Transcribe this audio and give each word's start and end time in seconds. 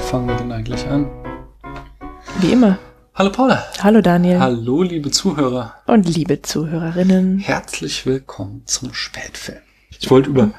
Wie 0.00 0.06
fangen 0.12 0.28
wir 0.28 0.36
denn 0.36 0.50
eigentlich 0.50 0.86
an? 0.88 1.10
Wie 2.40 2.52
immer. 2.52 2.78
Hallo 3.14 3.30
Paula. 3.30 3.62
Hallo 3.82 4.00
Daniel. 4.00 4.40
Hallo 4.40 4.82
liebe 4.82 5.10
Zuhörer. 5.10 5.74
Und 5.86 6.08
liebe 6.08 6.40
Zuhörerinnen. 6.40 7.38
Herzlich 7.38 8.06
willkommen 8.06 8.62
zum 8.64 8.94
Spätfilm. 8.94 9.60
Ich 10.00 10.10
wollte 10.10 10.30
über, 10.30 10.52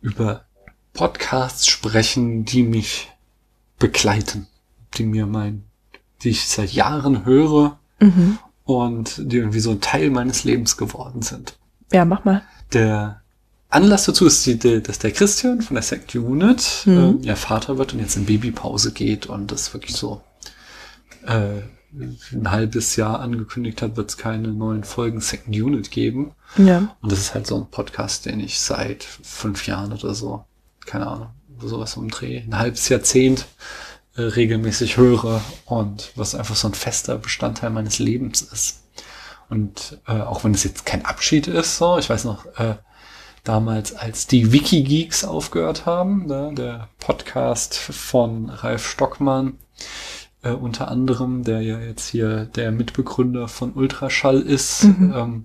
über 0.00 0.44
Podcasts 0.94 1.66
sprechen, 1.68 2.46
die 2.46 2.62
mich 2.62 3.12
begleiten, 3.78 4.46
die 4.94 5.04
mir 5.04 5.26
mein, 5.26 5.64
die 6.22 6.30
ich 6.30 6.48
seit 6.48 6.72
Jahren 6.72 7.26
höre 7.26 7.78
Mhm. 8.00 8.38
und 8.64 9.30
die 9.30 9.36
irgendwie 9.36 9.60
so 9.60 9.70
ein 9.72 9.82
Teil 9.82 10.08
meines 10.08 10.44
Lebens 10.44 10.78
geworden 10.78 11.20
sind. 11.20 11.58
Ja, 11.92 12.06
mach 12.06 12.24
mal. 12.24 12.42
Der 12.72 13.20
Anlass 13.74 14.04
dazu 14.04 14.26
ist, 14.26 14.46
die, 14.46 14.82
dass 14.82 14.98
der 14.98 15.10
Christian 15.12 15.60
von 15.62 15.74
der 15.74 15.82
Second 15.82 16.14
Unit 16.16 16.82
Mhm. 16.86 16.92
ähm, 16.98 17.22
ja 17.22 17.36
Vater 17.36 17.78
wird 17.78 17.92
und 17.92 18.00
jetzt 18.00 18.16
in 18.16 18.26
Babypause 18.26 18.92
geht 18.92 19.26
und 19.26 19.50
das 19.50 19.72
wirklich 19.74 19.96
so 19.96 20.22
äh, 21.26 21.62
ein 22.32 22.50
halbes 22.50 22.96
Jahr 22.96 23.20
angekündigt 23.20 23.80
hat, 23.82 23.96
wird 23.96 24.10
es 24.10 24.16
keine 24.16 24.48
neuen 24.48 24.82
Folgen 24.84 25.20
Second 25.20 25.54
Unit 25.56 25.90
geben. 25.90 26.32
Ja. 26.56 26.96
Und 27.00 27.12
das 27.12 27.20
ist 27.20 27.34
halt 27.34 27.46
so 27.46 27.56
ein 27.56 27.70
Podcast, 27.70 28.26
den 28.26 28.40
ich 28.40 28.58
seit 28.58 29.04
fünf 29.04 29.66
Jahren 29.66 29.92
oder 29.92 30.14
so, 30.14 30.44
keine 30.86 31.06
Ahnung, 31.06 31.28
sowas 31.60 31.96
um 31.96 32.08
Dreh, 32.08 32.38
ein 32.42 32.58
halbes 32.58 32.88
Jahrzehnt 32.88 33.46
äh, 34.16 34.22
regelmäßig 34.22 34.96
höre 34.96 35.40
und 35.66 36.10
was 36.16 36.34
einfach 36.34 36.56
so 36.56 36.68
ein 36.68 36.74
fester 36.74 37.16
Bestandteil 37.16 37.70
meines 37.70 37.98
Lebens 38.00 38.42
ist. 38.42 38.82
Und 39.48 39.98
äh, 40.06 40.12
auch 40.20 40.42
wenn 40.42 40.52
es 40.54 40.64
jetzt 40.64 40.86
kein 40.86 41.04
Abschied 41.04 41.46
ist, 41.46 41.78
so, 41.78 41.98
ich 41.98 42.10
weiß 42.10 42.24
noch, 42.24 42.46
äh, 42.58 42.74
damals, 43.44 43.94
als 43.94 44.26
die 44.26 44.52
Wikigeeks 44.52 45.24
aufgehört 45.24 45.86
haben, 45.86 46.26
ne, 46.26 46.52
der 46.56 46.88
Podcast 46.98 47.76
von 47.76 48.48
Ralf 48.50 48.88
Stockmann, 48.88 49.58
äh, 50.42 50.50
unter 50.50 50.88
anderem, 50.88 51.44
der 51.44 51.60
ja 51.60 51.78
jetzt 51.78 52.08
hier 52.08 52.46
der 52.46 52.72
Mitbegründer 52.72 53.48
von 53.48 53.72
Ultraschall 53.74 54.40
ist, 54.40 54.84
Mhm. 54.84 55.14
ähm, 55.16 55.44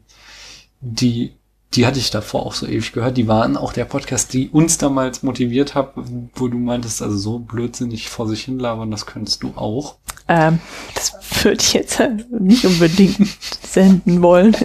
die, 0.81 1.33
die 1.73 1.85
hatte 1.85 1.99
ich 1.99 2.09
davor 2.09 2.45
auch 2.45 2.53
so 2.53 2.65
ewig 2.65 2.93
gehört. 2.93 3.17
Die 3.17 3.27
waren 3.27 3.57
auch 3.57 3.73
der 3.73 3.85
Podcast, 3.85 4.33
die 4.33 4.49
uns 4.49 4.77
damals 4.77 5.21
motiviert 5.23 5.75
hat, 5.75 5.93
wo 6.35 6.47
du 6.47 6.57
meintest, 6.57 7.01
also 7.01 7.17
so 7.17 7.39
blödsinnig 7.39 8.09
vor 8.09 8.27
sich 8.27 8.43
hin 8.45 8.59
labern, 8.59 8.91
das 8.91 9.05
könntest 9.05 9.43
du 9.43 9.53
auch. 9.55 9.97
Ähm, 10.29 10.59
das 10.95 11.13
würde 11.43 11.61
ich 11.61 11.73
jetzt 11.73 12.01
nicht 12.39 12.65
unbedingt 12.65 13.27
senden 13.61 14.21
wollen. 14.21 14.55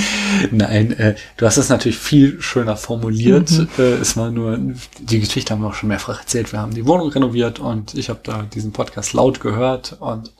Nein, 0.50 0.92
äh, 0.92 1.14
du 1.36 1.46
hast 1.46 1.56
es 1.56 1.68
natürlich 1.68 1.98
viel 1.98 2.40
schöner 2.40 2.76
formuliert. 2.76 3.50
Mhm. 3.50 3.68
Äh, 3.78 3.94
es 3.94 4.16
war 4.16 4.30
nur, 4.30 4.58
die 5.00 5.20
Geschichte 5.20 5.52
haben 5.52 5.62
wir 5.62 5.68
auch 5.68 5.74
schon 5.74 5.88
mehrfach 5.88 6.20
erzählt. 6.20 6.52
Wir 6.52 6.60
haben 6.60 6.74
die 6.74 6.86
Wohnung 6.86 7.08
renoviert 7.10 7.58
und 7.58 7.94
ich 7.94 8.08
habe 8.08 8.20
da 8.22 8.42
diesen 8.42 8.72
Podcast 8.72 9.12
laut 9.12 9.40
gehört 9.40 9.96
und 10.00 10.32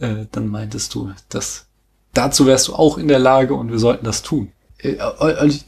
äh, 0.00 0.26
dann 0.30 0.48
meintest 0.48 0.94
du, 0.94 1.12
dass 1.28 1.66
dazu 2.14 2.46
wärst 2.46 2.68
du 2.68 2.74
auch 2.74 2.98
in 2.98 3.08
der 3.08 3.18
Lage 3.18 3.54
und 3.54 3.70
wir 3.70 3.78
sollten 3.78 4.04
das 4.04 4.22
tun. 4.22 4.52
Äh, 4.78 4.96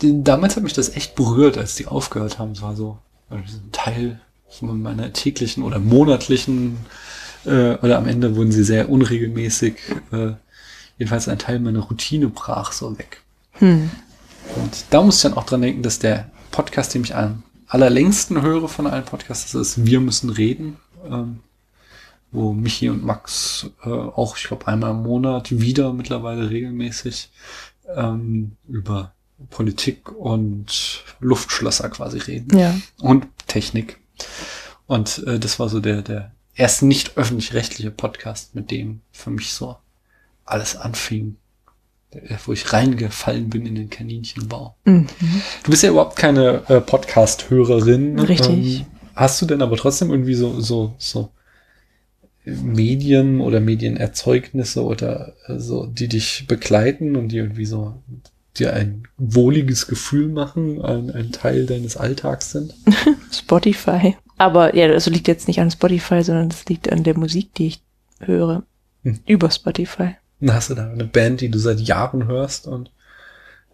damals 0.01 0.57
hat 0.57 0.63
mich 0.63 0.73
das 0.73 0.95
echt 0.97 1.15
berührt, 1.15 1.59
als 1.59 1.75
die 1.75 1.87
aufgehört 1.87 2.39
haben. 2.39 2.53
Es 2.53 2.63
war 2.63 2.77
so 2.77 2.99
äh, 3.31 3.35
ein 3.35 3.73
Teil 3.73 4.21
meiner 4.61 5.13
täglichen 5.13 5.63
oder 5.63 5.79
monatlichen 5.79 6.79
äh, 7.45 7.75
oder 7.77 7.99
am 7.99 8.07
Ende 8.07 8.37
wurden 8.37 8.53
sie 8.53 8.65
sehr 8.65 8.89
unregelmäßig. 8.89 9.77
Äh, 10.13 10.33
jedenfalls 11.01 11.29
ein 11.29 11.39
Teil 11.39 11.59
meiner 11.61 11.81
Routine 11.81 12.29
brach 12.29 12.73
so 12.73 12.97
weg. 12.99 13.23
Hm. 13.53 13.91
Und 14.55 14.85
da 14.91 15.03
muss 15.03 15.17
ich 15.17 15.23
dann 15.23 15.35
auch 15.35 15.45
dran 15.47 15.63
denken, 15.63 15.83
dass 15.83 15.99
der 15.99 16.31
Podcast, 16.51 16.93
den 16.95 17.03
ich 17.05 17.15
am 17.17 17.43
allerlängsten 17.69 18.43
höre 18.43 18.69
von 18.69 18.87
allen 18.87 19.07
Podcasts, 19.07 19.53
das 19.53 19.77
ist 19.79 19.87
Wir 19.87 20.01
müssen 20.01 20.29
reden, 20.29 20.77
ähm, 21.09 21.41
wo 22.33 22.53
Michi 22.53 22.91
und 22.91 23.03
Max 23.03 23.71
äh, 23.83 23.89
auch, 23.89 24.37
ich 24.37 24.45
glaube, 24.45 24.69
einmal 24.69 24.91
im 24.91 25.03
Monat 25.03 25.59
wieder 25.59 25.95
mittlerweile 25.95 26.51
regelmäßig 26.51 27.31
ähm, 27.97 28.53
über 28.69 29.13
Politik 29.49 30.13
und 30.13 31.03
Luftschlösser 31.21 31.89
quasi 31.89 32.19
reden 32.19 32.59
Ja. 32.59 32.75
und 32.99 33.27
Technik. 33.47 33.99
Und 34.87 35.25
äh, 35.27 35.39
das 35.39 35.59
war 35.59 35.71
so 35.71 35.81
der, 35.81 36.03
der 36.03 36.33
erste 36.55 36.85
nicht 36.85 37.17
öffentlich-rechtliche 37.17 37.91
Podcast, 37.91 38.55
mit 38.55 38.71
dem 38.71 39.01
für 39.13 39.31
mich 39.31 39.55
so 39.55 39.77
alles 40.51 40.77
anfing, 40.77 41.37
äh, 42.11 42.37
wo 42.45 42.53
ich 42.53 42.73
reingefallen 42.73 43.51
bin 43.51 43.67
in 43.67 43.75
den 43.75 43.91
Kaninchenbau. 43.91 44.77
Mhm. 44.85 45.07
Du 45.63 45.71
bist 45.71 45.83
ja 45.83 45.91
überhaupt 45.91 46.17
keine 46.17 46.63
äh, 46.69 46.81
Podcast-Hörerin. 46.81 48.19
Richtig. 48.19 48.81
Ähm, 48.81 48.87
hast 49.15 49.41
du 49.43 49.47
denn 49.47 49.63
aber 49.63 49.77
trotzdem 49.77 50.11
irgendwie 50.11 50.35
so, 50.35 50.61
so, 50.61 50.95
so 50.99 51.31
Medien 52.45 53.41
oder 53.41 53.61
Medienerzeugnisse 53.61 54.83
oder 54.83 55.35
äh, 55.47 55.59
so, 55.59 55.87
die 55.87 56.09
dich 56.09 56.47
begleiten 56.47 57.17
und 57.17 57.29
die 57.29 57.37
irgendwie 57.37 57.67
so 57.67 57.95
dir 58.59 58.75
ein 58.75 59.05
wohliges 59.17 59.87
Gefühl 59.87 60.29
machen, 60.29 60.83
ein, 60.83 61.11
ein 61.11 61.33
Teil 61.33 61.67
deines 61.67 61.97
Alltags 61.97 62.53
sind? 62.53 62.75
Spotify. 63.33 64.17
Aber 64.39 64.75
ja, 64.75 64.89
das 64.89 65.07
liegt 65.07 65.29
jetzt 65.29 65.49
nicht 65.49 65.61
an 65.61 65.71
Spotify, 65.71 66.23
sondern 66.23 66.49
das 66.49 66.65
liegt 66.67 66.91
an 66.91 67.05
der 67.05 67.17
Musik, 67.17 67.55
die 67.55 67.69
ich 67.69 67.83
höre. 68.21 68.65
Hm. 69.03 69.21
Über 69.27 69.51
Spotify. 69.51 70.17
Und 70.41 70.53
hast 70.55 70.71
du 70.71 70.75
da 70.75 70.91
eine 70.91 71.05
Band, 71.05 71.41
die 71.41 71.51
du 71.51 71.59
seit 71.59 71.81
Jahren 71.81 72.27
hörst 72.27 72.67
und 72.67 72.91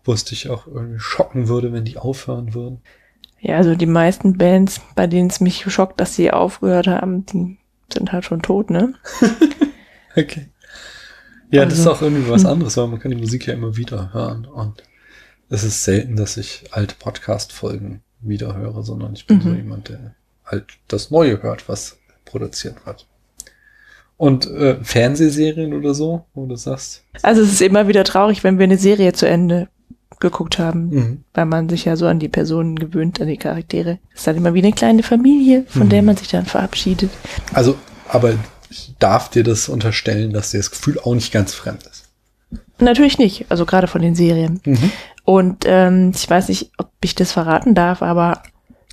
wo 0.05 0.13
es 0.13 0.25
dich 0.25 0.49
auch 0.49 0.67
irgendwie 0.67 0.99
schocken 0.99 1.49
würde, 1.49 1.73
wenn 1.73 1.85
die 1.85 1.99
aufhören 1.99 2.55
würden? 2.55 2.81
Ja, 3.41 3.57
also 3.57 3.75
die 3.75 3.87
meisten 3.87 4.39
Bands, 4.39 4.81
bei 4.95 5.07
denen 5.07 5.29
es 5.29 5.41
mich 5.41 5.65
schockt, 5.71 6.01
dass 6.01 6.15
sie 6.17 6.31
aufgehört 6.33 6.87
haben, 6.87 7.27
die 7.27 7.59
sind 7.93 8.13
halt 8.13 8.25
schon 8.25 8.43
tot, 8.43 8.71
ne? 8.71 8.95
Okay. 10.17 10.49
Ja, 11.51 11.65
das 11.65 11.75
ist 11.79 11.87
Also, 11.87 11.93
auch 11.99 12.03
irgendwie 12.03 12.29
was 12.31 12.47
anderes, 12.47 12.77
weil 12.77 12.87
man 12.89 12.99
kann 12.99 13.11
die 13.11 13.19
Musik 13.19 13.47
ja 13.47 13.55
immer 13.55 13.77
wieder 13.77 14.13
hören 14.15 14.47
und 14.47 14.83
es 15.49 15.63
ist 15.63 15.85
selten, 15.85 16.17
dass 16.17 16.37
ich 16.39 16.65
alte 16.73 16.95
Podcast-Folgen 16.99 18.03
wieder 18.21 18.57
höre, 18.57 18.83
sondern 18.83 19.13
ich 19.15 19.27
bin 19.27 19.41
so 19.41 19.51
Mhm. 19.51 19.57
jemand, 19.57 19.89
der 19.91 20.15
halt 20.45 20.65
das 20.89 21.11
Neue 21.11 21.43
hört, 21.43 21.69
was 21.69 21.99
produziert 22.25 22.85
wird. 22.87 23.07
Und 24.19 24.47
äh, 24.47 24.77
Fernsehserien 24.83 25.75
oder 25.75 25.93
so, 25.93 26.25
wo 26.35 26.47
du 26.47 26.57
sagst? 26.57 27.03
Also 27.23 27.43
es 27.43 27.53
ist 27.53 27.61
immer 27.63 27.87
wieder 27.87 28.03
traurig, 28.05 28.45
wenn 28.45 28.59
wir 28.59 28.65
eine 28.65 28.79
Serie 28.79 29.13
zu 29.13 29.29
Ende 29.29 29.69
geguckt 30.21 30.59
haben, 30.59 30.89
Mhm. 30.89 31.25
weil 31.35 31.45
man 31.45 31.69
sich 31.69 31.85
ja 31.85 31.97
so 31.97 32.07
an 32.07 32.19
die 32.19 32.29
Personen 32.29 32.77
gewöhnt, 32.79 33.21
an 33.21 33.27
die 33.29 33.37
Charaktere. 33.37 33.99
Es 34.15 34.21
ist 34.21 34.27
dann 34.27 34.37
immer 34.37 34.55
wie 34.55 34.63
eine 34.63 34.73
kleine 34.73 35.03
Familie, 35.03 35.65
von 35.69 35.85
Mhm. 35.85 35.89
der 35.91 36.03
man 36.03 36.17
sich 36.17 36.29
dann 36.29 36.47
verabschiedet. 36.47 37.11
Also, 37.53 37.77
aber 38.09 38.33
ich 38.71 38.95
darf 38.99 39.29
dir 39.29 39.45
das 39.45 39.69
unterstellen, 39.69 40.33
dass 40.33 40.53
dir 40.53 40.57
das 40.59 40.71
Gefühl 40.71 40.99
auch 40.99 41.15
nicht 41.15 41.33
ganz 41.33 41.53
fremd 41.53 41.83
ist. 41.83 42.05
Natürlich 42.79 43.19
nicht, 43.19 43.45
also 43.51 43.67
gerade 43.67 43.87
von 43.87 44.01
den 44.01 44.15
Serien. 44.15 44.61
Mhm. 44.65 44.91
Und 45.25 45.65
ähm, 45.67 46.13
ich 46.15 46.29
weiß 46.29 46.49
nicht, 46.49 46.71
ob 46.79 46.91
ich 47.03 47.15
das 47.15 47.33
verraten 47.33 47.75
darf, 47.75 48.01
aber 48.01 48.43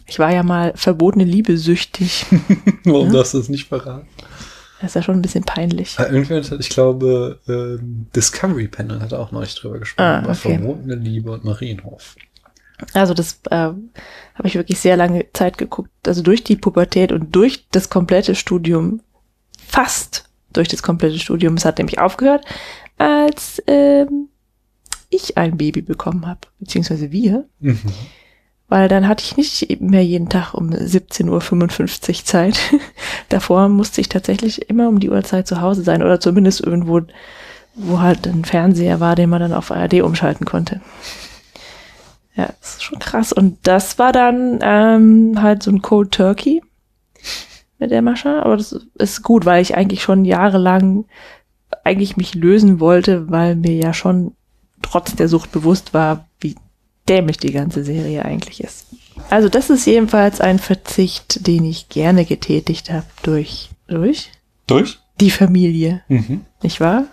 ich 0.07 0.19
war 0.19 0.33
ja 0.33 0.43
mal 0.43 0.73
verbotene 0.75 1.23
Liebe 1.23 1.57
süchtig. 1.57 2.25
Warum 2.83 3.07
Ja. 3.07 3.13
darfst 3.13 3.33
du 3.33 3.37
das 3.37 3.47
nicht 3.49 3.67
verraten? 3.69 4.07
Das 4.83 4.91
ist 4.91 4.95
ja 4.95 5.01
schon 5.01 5.15
ein 5.15 5.21
bisschen 5.21 5.45
peinlich. 5.45 5.95
Ah, 5.97 6.07
Irgendwer 6.07 6.43
hat, 6.43 6.51
ich 6.59 6.67
glaube, 6.69 7.39
ähm, 7.47 8.07
Discovery 8.13 8.67
Panel 8.67 8.99
hat 8.99 9.13
auch 9.13 9.31
neulich 9.31 9.55
drüber 9.55 9.79
gesprochen, 9.79 10.05
Ah, 10.05 10.19
über 10.19 10.31
okay. 10.31 10.57
verbotene 10.57 10.95
Liebe 10.95 11.31
und 11.31 11.45
Marienhof. 11.45 12.17
Also 12.91 13.13
das 13.13 13.39
äh, 13.49 13.55
habe 13.55 13.77
ich 14.43 14.55
wirklich 14.55 14.79
sehr 14.79 14.97
lange 14.97 15.25
Zeit 15.31 15.57
geguckt. 15.57 15.89
Also 16.05 16.21
durch 16.21 16.43
die 16.43 16.57
Pubertät 16.57 17.13
und 17.13 17.33
durch 17.33 17.65
das 17.71 17.89
komplette 17.89 18.35
Studium, 18.35 18.99
fast 19.57 20.25
durch 20.51 20.67
das 20.67 20.83
komplette 20.83 21.17
Studium. 21.17 21.53
Es 21.53 21.63
hat 21.63 21.77
nämlich 21.77 21.99
aufgehört, 21.99 22.43
als 22.97 23.63
ähm, 23.67 24.27
ich 25.09 25.37
ein 25.37 25.55
Baby 25.55 25.81
bekommen 25.81 26.27
habe, 26.27 26.41
beziehungsweise 26.59 27.09
wir. 27.09 27.45
Mhm. 27.61 27.79
Weil 28.73 28.87
dann 28.87 29.07
hatte 29.07 29.23
ich 29.23 29.37
nicht 29.37 29.81
mehr 29.81 30.03
jeden 30.03 30.29
Tag 30.29 30.55
um 30.55 30.71
17.55 30.71 32.09
Uhr 32.09 32.25
Zeit. 32.25 32.59
Davor 33.29 33.69
musste 33.69 34.01
ich 34.01 34.09
tatsächlich 34.09 34.67
immer 34.67 34.89
um 34.89 34.99
die 34.99 35.11
Uhrzeit 35.11 35.45
zu 35.45 35.61
Hause 35.61 35.83
sein 35.83 36.01
oder 36.01 36.19
zumindest 36.19 36.61
irgendwo, 36.61 37.01
wo 37.75 37.99
halt 37.99 38.25
ein 38.25 38.43
Fernseher 38.43 38.99
war, 38.99 39.13
den 39.13 39.29
man 39.29 39.41
dann 39.41 39.53
auf 39.53 39.69
ARD 39.69 40.01
umschalten 40.01 40.47
konnte. 40.47 40.81
Ja, 42.33 42.47
das 42.61 42.77
ist 42.77 42.83
schon 42.83 42.97
krass. 42.97 43.31
Und 43.31 43.59
das 43.61 43.99
war 43.99 44.11
dann 44.11 44.57
ähm, 44.63 45.39
halt 45.39 45.61
so 45.61 45.69
ein 45.69 45.83
Cold 45.83 46.11
Turkey 46.11 46.63
mit 47.77 47.91
der 47.91 48.01
Mascha. 48.01 48.41
Aber 48.41 48.57
das 48.57 48.75
ist 48.95 49.21
gut, 49.21 49.45
weil 49.45 49.61
ich 49.61 49.77
eigentlich 49.77 50.01
schon 50.01 50.25
jahrelang 50.25 51.05
eigentlich 51.83 52.17
mich 52.17 52.33
lösen 52.33 52.79
wollte, 52.79 53.29
weil 53.29 53.55
mir 53.55 53.75
ja 53.75 53.93
schon 53.93 54.31
trotz 54.81 55.15
der 55.15 55.27
Sucht 55.27 55.51
bewusst 55.51 55.93
war, 55.93 56.25
dämlich 57.09 57.37
die 57.37 57.51
ganze 57.51 57.83
Serie 57.83 58.23
eigentlich 58.25 58.63
ist. 58.63 58.87
Also 59.29 59.49
das 59.49 59.69
ist 59.69 59.85
jedenfalls 59.85 60.41
ein 60.41 60.59
Verzicht, 60.59 61.45
den 61.47 61.65
ich 61.65 61.89
gerne 61.89 62.25
getätigt 62.25 62.89
habe 62.91 63.05
durch, 63.23 63.69
durch 63.87 64.29
Durch? 64.67 64.99
die 65.19 65.31
Familie, 65.31 66.01
Mhm. 66.07 66.45
nicht 66.61 66.79
wahr? 66.79 67.05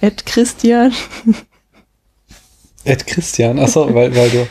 Ed 0.00 0.24
Christian. 0.26 0.92
Ed 2.84 3.06
Christian, 3.06 3.58
achso, 3.58 3.92
weil, 3.94 4.14
weil 4.14 4.30
du 4.30 4.46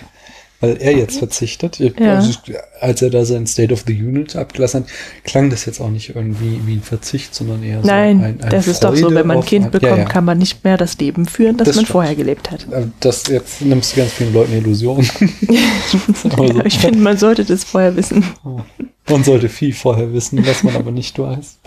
weil 0.60 0.78
er 0.78 0.98
jetzt 0.98 1.20
verzichtet. 1.20 1.78
Ja. 1.80 2.16
Also, 2.16 2.40
als 2.80 3.02
er 3.02 3.10
da 3.10 3.26
sein 3.26 3.46
State 3.46 3.72
of 3.72 3.84
the 3.86 3.94
Unit 3.94 4.36
abgelassen 4.36 4.84
hat, 4.84 4.90
klang 5.24 5.50
das 5.50 5.66
jetzt 5.66 5.80
auch 5.80 5.90
nicht 5.90 6.16
irgendwie 6.16 6.60
wie 6.66 6.74
ein 6.74 6.82
Verzicht, 6.82 7.36
sondern 7.36 7.64
eher 7.64 7.82
so 7.82 7.88
Nein, 7.88 8.24
ein, 8.24 8.42
ein 8.42 8.50
das 8.50 8.66
Freude 8.66 8.72
ist 8.72 8.84
doch 8.84 8.96
so, 8.96 9.14
wenn 9.14 9.28
man 9.28 9.38
ein 9.38 9.46
Kind 9.46 9.72
bekommt, 9.72 9.92
ja, 9.92 9.98
ja. 9.98 10.06
kann 10.06 10.26
man 10.26 10.38
nicht 10.38 10.64
mehr 10.64 10.78
das 10.78 10.98
Leben 10.98 11.28
führen, 11.28 11.58
das, 11.58 11.68
das 11.68 11.76
man 11.76 11.86
stimmt. 11.86 11.92
vorher 11.94 12.16
gelebt 12.16 12.50
hat. 12.50 12.66
Das 13.00 13.28
jetzt 13.28 13.62
nimmst 13.62 13.94
du 13.94 13.98
ganz 13.98 14.14
vielen 14.14 14.34
Leuten 14.34 14.54
Illusionen. 14.54 15.10
also, 16.38 16.66
ich 16.66 16.80
finde, 16.80 17.00
man 17.00 17.18
sollte 17.18 17.46
das 17.46 17.64
vorher 17.64 17.96
wissen. 17.96 18.26
Man 19.10 19.24
sollte 19.24 19.48
viel 19.48 19.74
vorher 19.74 20.12
wissen, 20.12 20.46
was 20.46 20.64
man 20.64 20.76
aber 20.76 20.92
nicht 20.92 21.18
weiß. 21.18 21.60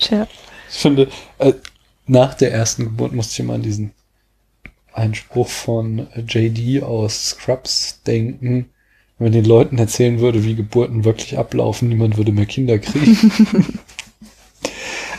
Tja. 0.00 0.26
Ich 0.70 0.78
finde, 0.78 1.08
äh, 1.38 1.52
nach 2.06 2.32
der 2.32 2.52
ersten 2.52 2.84
Geburt 2.84 3.12
musste 3.12 3.32
ich 3.34 3.40
immer 3.40 3.52
an 3.52 3.60
diesen 3.60 3.92
Einspruch 4.96 5.48
von 5.48 6.06
JD 6.26 6.82
aus 6.82 7.30
Scrubs 7.30 8.02
denken. 8.06 8.70
Wenn 9.18 9.26
man 9.26 9.32
den 9.32 9.44
Leuten 9.44 9.78
erzählen 9.78 10.20
würde, 10.20 10.44
wie 10.44 10.54
Geburten 10.54 11.04
wirklich 11.04 11.38
ablaufen, 11.38 11.88
niemand 11.88 12.16
würde 12.16 12.32
mehr 12.32 12.46
Kinder 12.46 12.78
kriegen. 12.78 13.78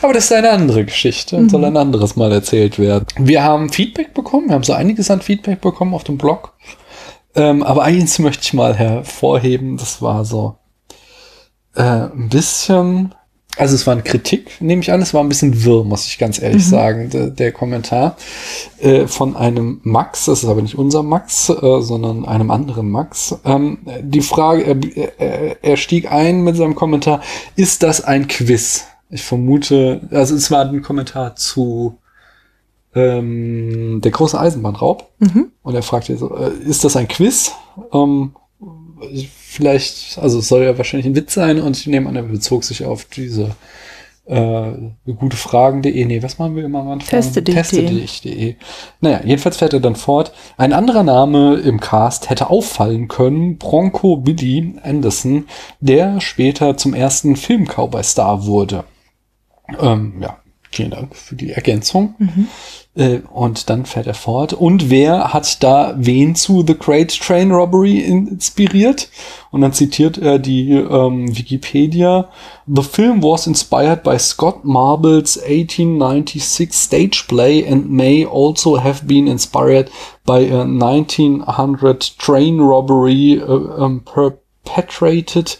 Aber 0.02 0.12
das 0.12 0.26
ist 0.26 0.32
eine 0.32 0.50
andere 0.50 0.84
Geschichte 0.84 1.36
und 1.36 1.44
mhm. 1.44 1.48
soll 1.48 1.64
ein 1.64 1.76
anderes 1.76 2.14
Mal 2.14 2.30
erzählt 2.30 2.78
werden. 2.78 3.06
Wir 3.18 3.42
haben 3.42 3.70
Feedback 3.70 4.14
bekommen, 4.14 4.48
wir 4.48 4.54
haben 4.54 4.62
so 4.62 4.72
einiges 4.72 5.10
an 5.10 5.20
Feedback 5.20 5.60
bekommen 5.60 5.94
auf 5.94 6.04
dem 6.04 6.18
Blog. 6.18 6.54
Ähm, 7.34 7.62
aber 7.62 7.82
eins 7.82 8.18
möchte 8.18 8.42
ich 8.44 8.54
mal 8.54 8.76
hervorheben, 8.76 9.76
das 9.76 10.00
war 10.00 10.24
so 10.24 10.56
äh, 11.74 11.82
ein 11.82 12.28
bisschen 12.28 13.14
also 13.58 13.74
es 13.74 13.86
war 13.86 13.92
eine 13.92 14.02
Kritik, 14.02 14.60
nehme 14.60 14.82
ich 14.82 14.92
an, 14.92 15.02
es 15.02 15.12
war 15.12 15.22
ein 15.22 15.28
bisschen 15.28 15.64
wirr, 15.64 15.84
muss 15.84 16.06
ich 16.06 16.18
ganz 16.18 16.40
ehrlich 16.40 16.64
mhm. 16.64 16.70
sagen, 16.70 17.10
der, 17.10 17.26
der 17.28 17.52
Kommentar 17.52 18.16
äh, 18.80 19.06
von 19.06 19.36
einem 19.36 19.80
Max, 19.82 20.26
das 20.26 20.42
ist 20.44 20.48
aber 20.48 20.62
nicht 20.62 20.78
unser 20.78 21.02
Max, 21.02 21.48
äh, 21.48 21.80
sondern 21.80 22.24
einem 22.24 22.50
anderen 22.50 22.90
Max. 22.90 23.36
Ähm, 23.44 23.78
die 24.02 24.20
Frage, 24.20 24.62
äh, 24.64 25.56
er 25.60 25.76
stieg 25.76 26.10
ein 26.10 26.42
mit 26.42 26.56
seinem 26.56 26.74
Kommentar, 26.74 27.20
ist 27.56 27.82
das 27.82 28.02
ein 28.02 28.28
Quiz? 28.28 28.84
Ich 29.10 29.24
vermute, 29.24 30.02
also 30.10 30.34
es 30.34 30.50
war 30.50 30.66
ein 30.66 30.82
Kommentar 30.82 31.34
zu 31.34 31.98
ähm, 32.94 34.00
der 34.02 34.10
große 34.10 34.38
Eisenbahnraub. 34.38 35.08
Mhm. 35.18 35.52
Und 35.62 35.74
er 35.74 35.82
fragte 35.82 36.16
so, 36.16 36.36
äh, 36.36 36.50
ist 36.64 36.84
das 36.84 36.96
ein 36.96 37.08
Quiz? 37.08 37.52
Ähm, 37.92 38.32
vielleicht, 39.40 40.18
also 40.18 40.38
es 40.38 40.48
soll 40.48 40.64
ja 40.64 40.78
wahrscheinlich 40.78 41.06
ein 41.06 41.16
Witz 41.16 41.34
sein 41.34 41.60
und 41.60 41.76
ich 41.76 41.86
nehme 41.86 42.08
an, 42.08 42.16
er 42.16 42.22
bezog 42.22 42.64
sich 42.64 42.84
auf 42.84 43.04
diese 43.04 43.56
äh, 44.28 44.72
gute 45.18 45.36
Fragen.de, 45.36 46.04
nee, 46.04 46.22
was 46.22 46.38
machen 46.38 46.54
wir 46.54 46.64
immer 46.64 46.80
am 46.80 46.90
Anfang? 46.90 47.08
Teste.de. 47.08 47.54
Teste.de. 47.54 48.56
Naja, 49.00 49.22
jedenfalls 49.24 49.56
fährt 49.56 49.72
er 49.72 49.80
dann 49.80 49.96
fort. 49.96 50.32
Ein 50.58 50.74
anderer 50.74 51.02
Name 51.02 51.56
im 51.56 51.80
Cast 51.80 52.28
hätte 52.28 52.50
auffallen 52.50 53.08
können, 53.08 53.56
Bronco 53.56 54.16
Billy 54.16 54.74
Anderson, 54.82 55.46
der 55.80 56.20
später 56.20 56.76
zum 56.76 56.92
ersten 56.92 57.36
Film-Cowboy-Star 57.36 58.44
wurde. 58.44 58.84
Ähm, 59.80 60.16
ja, 60.20 60.38
vielen 60.70 60.90
Dank 60.90 61.16
für 61.16 61.34
die 61.34 61.52
Ergänzung. 61.52 62.14
Mhm. 62.18 62.48
Äh, 62.98 63.20
und 63.32 63.70
dann 63.70 63.86
fährt 63.86 64.08
er 64.08 64.14
fort. 64.14 64.52
Und 64.52 64.90
wer 64.90 65.32
hat 65.32 65.62
da 65.62 65.94
wen 65.96 66.34
zu 66.34 66.64
The 66.66 66.76
Great 66.76 67.16
Train 67.16 67.52
Robbery 67.52 68.00
inspiriert? 68.00 69.08
Und 69.52 69.60
dann 69.60 69.72
zitiert 69.72 70.18
er 70.18 70.40
die 70.40 70.72
ähm, 70.72 71.28
Wikipedia. 71.28 72.28
The 72.66 72.82
film 72.82 73.22
was 73.22 73.46
inspired 73.46 74.02
by 74.02 74.18
Scott 74.18 74.64
Marble's 74.64 75.38
1896 75.38 76.72
stage 76.72 77.26
play 77.28 77.64
and 77.64 77.88
may 77.88 78.26
also 78.26 78.82
have 78.82 79.06
been 79.06 79.28
inspired 79.28 79.90
by 80.26 80.50
a 80.50 80.64
1900 80.64 82.18
train 82.18 82.60
robbery 82.60 83.40
uh, 83.40 83.84
um, 83.84 84.02
perpetrated 84.04 85.56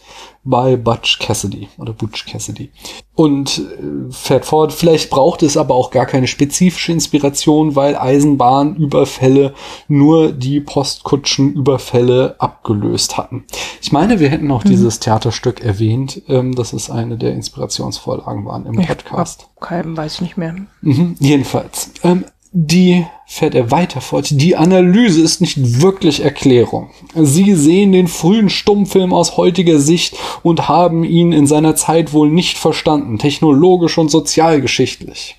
bei 0.49 0.77
Butch 0.77 1.19
Cassidy 1.19 1.69
oder 1.77 1.93
Butch 1.93 2.25
Cassidy. 2.25 2.71
Und 3.15 3.59
äh, 3.59 4.13
fährt 4.13 4.47
fort, 4.47 4.73
vielleicht 4.73 5.11
braucht 5.11 5.43
es 5.43 5.57
aber 5.57 5.75
auch 5.75 5.91
gar 5.91 6.07
keine 6.07 6.27
spezifische 6.27 6.93
Inspiration, 6.93 7.77
weil 7.77 7.97
Eisenbahnüberfälle 7.97 9.55
nur 9.89 10.33
die 10.33 10.61
Postkutschenüberfälle 10.61 12.37
abgelöst 12.39 13.19
hatten. 13.19 13.45
Ich 13.83 13.93
meine, 13.93 14.21
wir 14.21 14.31
hätten 14.31 14.51
auch 14.51 14.65
mhm. 14.65 14.71
dieses 14.71 15.01
Theaterstück 15.01 15.61
erwähnt, 15.61 16.23
ähm, 16.29 16.55
dass 16.55 16.73
es 16.73 16.91
eine 16.91 17.19
der 17.19 17.35
Inspirationsvorlagen 17.35 18.47
waren 18.47 18.67
im 18.67 18.77
Podcast. 18.77 19.49
Keinem 19.61 19.97
weiß 19.97 20.15
ich 20.15 20.21
nicht 20.23 20.37
mehr. 20.37 20.55
Mhm, 20.81 21.17
jedenfalls. 21.19 21.91
Ähm, 22.05 22.25
die 22.53 23.07
fährt 23.27 23.55
er 23.55 23.71
weiter 23.71 24.01
fort. 24.01 24.29
Die 24.31 24.57
Analyse 24.57 25.21
ist 25.21 25.41
nicht 25.41 25.83
wirklich 25.83 26.25
Erklärung. 26.25 26.91
Sie 27.15 27.55
sehen 27.55 27.93
den 27.93 28.09
frühen 28.09 28.49
Stummfilm 28.49 29.13
aus 29.13 29.37
heutiger 29.37 29.79
Sicht 29.79 30.17
und 30.43 30.69
haben 30.69 31.05
ihn 31.05 31.33
in 31.33 31.47
seiner 31.47 31.77
Zeit 31.77 32.13
wohl 32.13 32.31
nicht 32.31 32.57
verstanden, 32.57 33.19
technologisch 33.19 33.99
und 33.99 34.11
sozialgeschichtlich. 34.11 35.37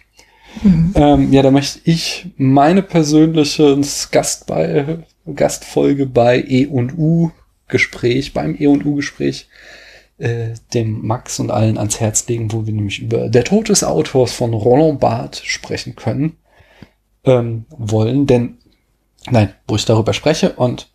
Mhm. 0.62 0.92
Ähm, 0.96 1.34
ja, 1.34 1.42
da 1.42 1.52
möchte 1.52 1.80
ich 1.84 2.28
meine 2.38 2.84
persönliche 2.84 3.80
Gast 4.12 4.46
bei, 4.46 5.00
Gastfolge 5.36 6.06
bei 6.06 6.44
E 6.48 6.66
und 6.68 6.98
U 6.98 7.32
Gespräch, 7.68 8.34
beim 8.34 8.56
E 8.60 8.68
und 8.68 8.86
U 8.86 8.96
Gespräch, 8.96 9.48
äh, 10.18 10.50
dem 10.74 11.06
Max 11.06 11.40
und 11.40 11.50
allen 11.50 11.78
ans 11.78 12.00
Herz 12.00 12.28
legen, 12.28 12.52
wo 12.52 12.66
wir 12.66 12.74
nämlich 12.74 13.00
über 13.00 13.30
Der 13.30 13.44
Tod 13.44 13.70
des 13.70 13.84
Autors 13.84 14.32
von 14.32 14.54
Roland 14.54 15.00
Barthes 15.00 15.46
sprechen 15.46 15.96
können 15.96 16.36
ähm, 17.30 17.66
wollen, 17.70 18.26
denn 18.26 18.58
nein, 19.30 19.54
wo 19.68 19.76
ich 19.76 19.86
darüber 19.86 20.14
spreche 20.14 20.54
und 20.54 20.90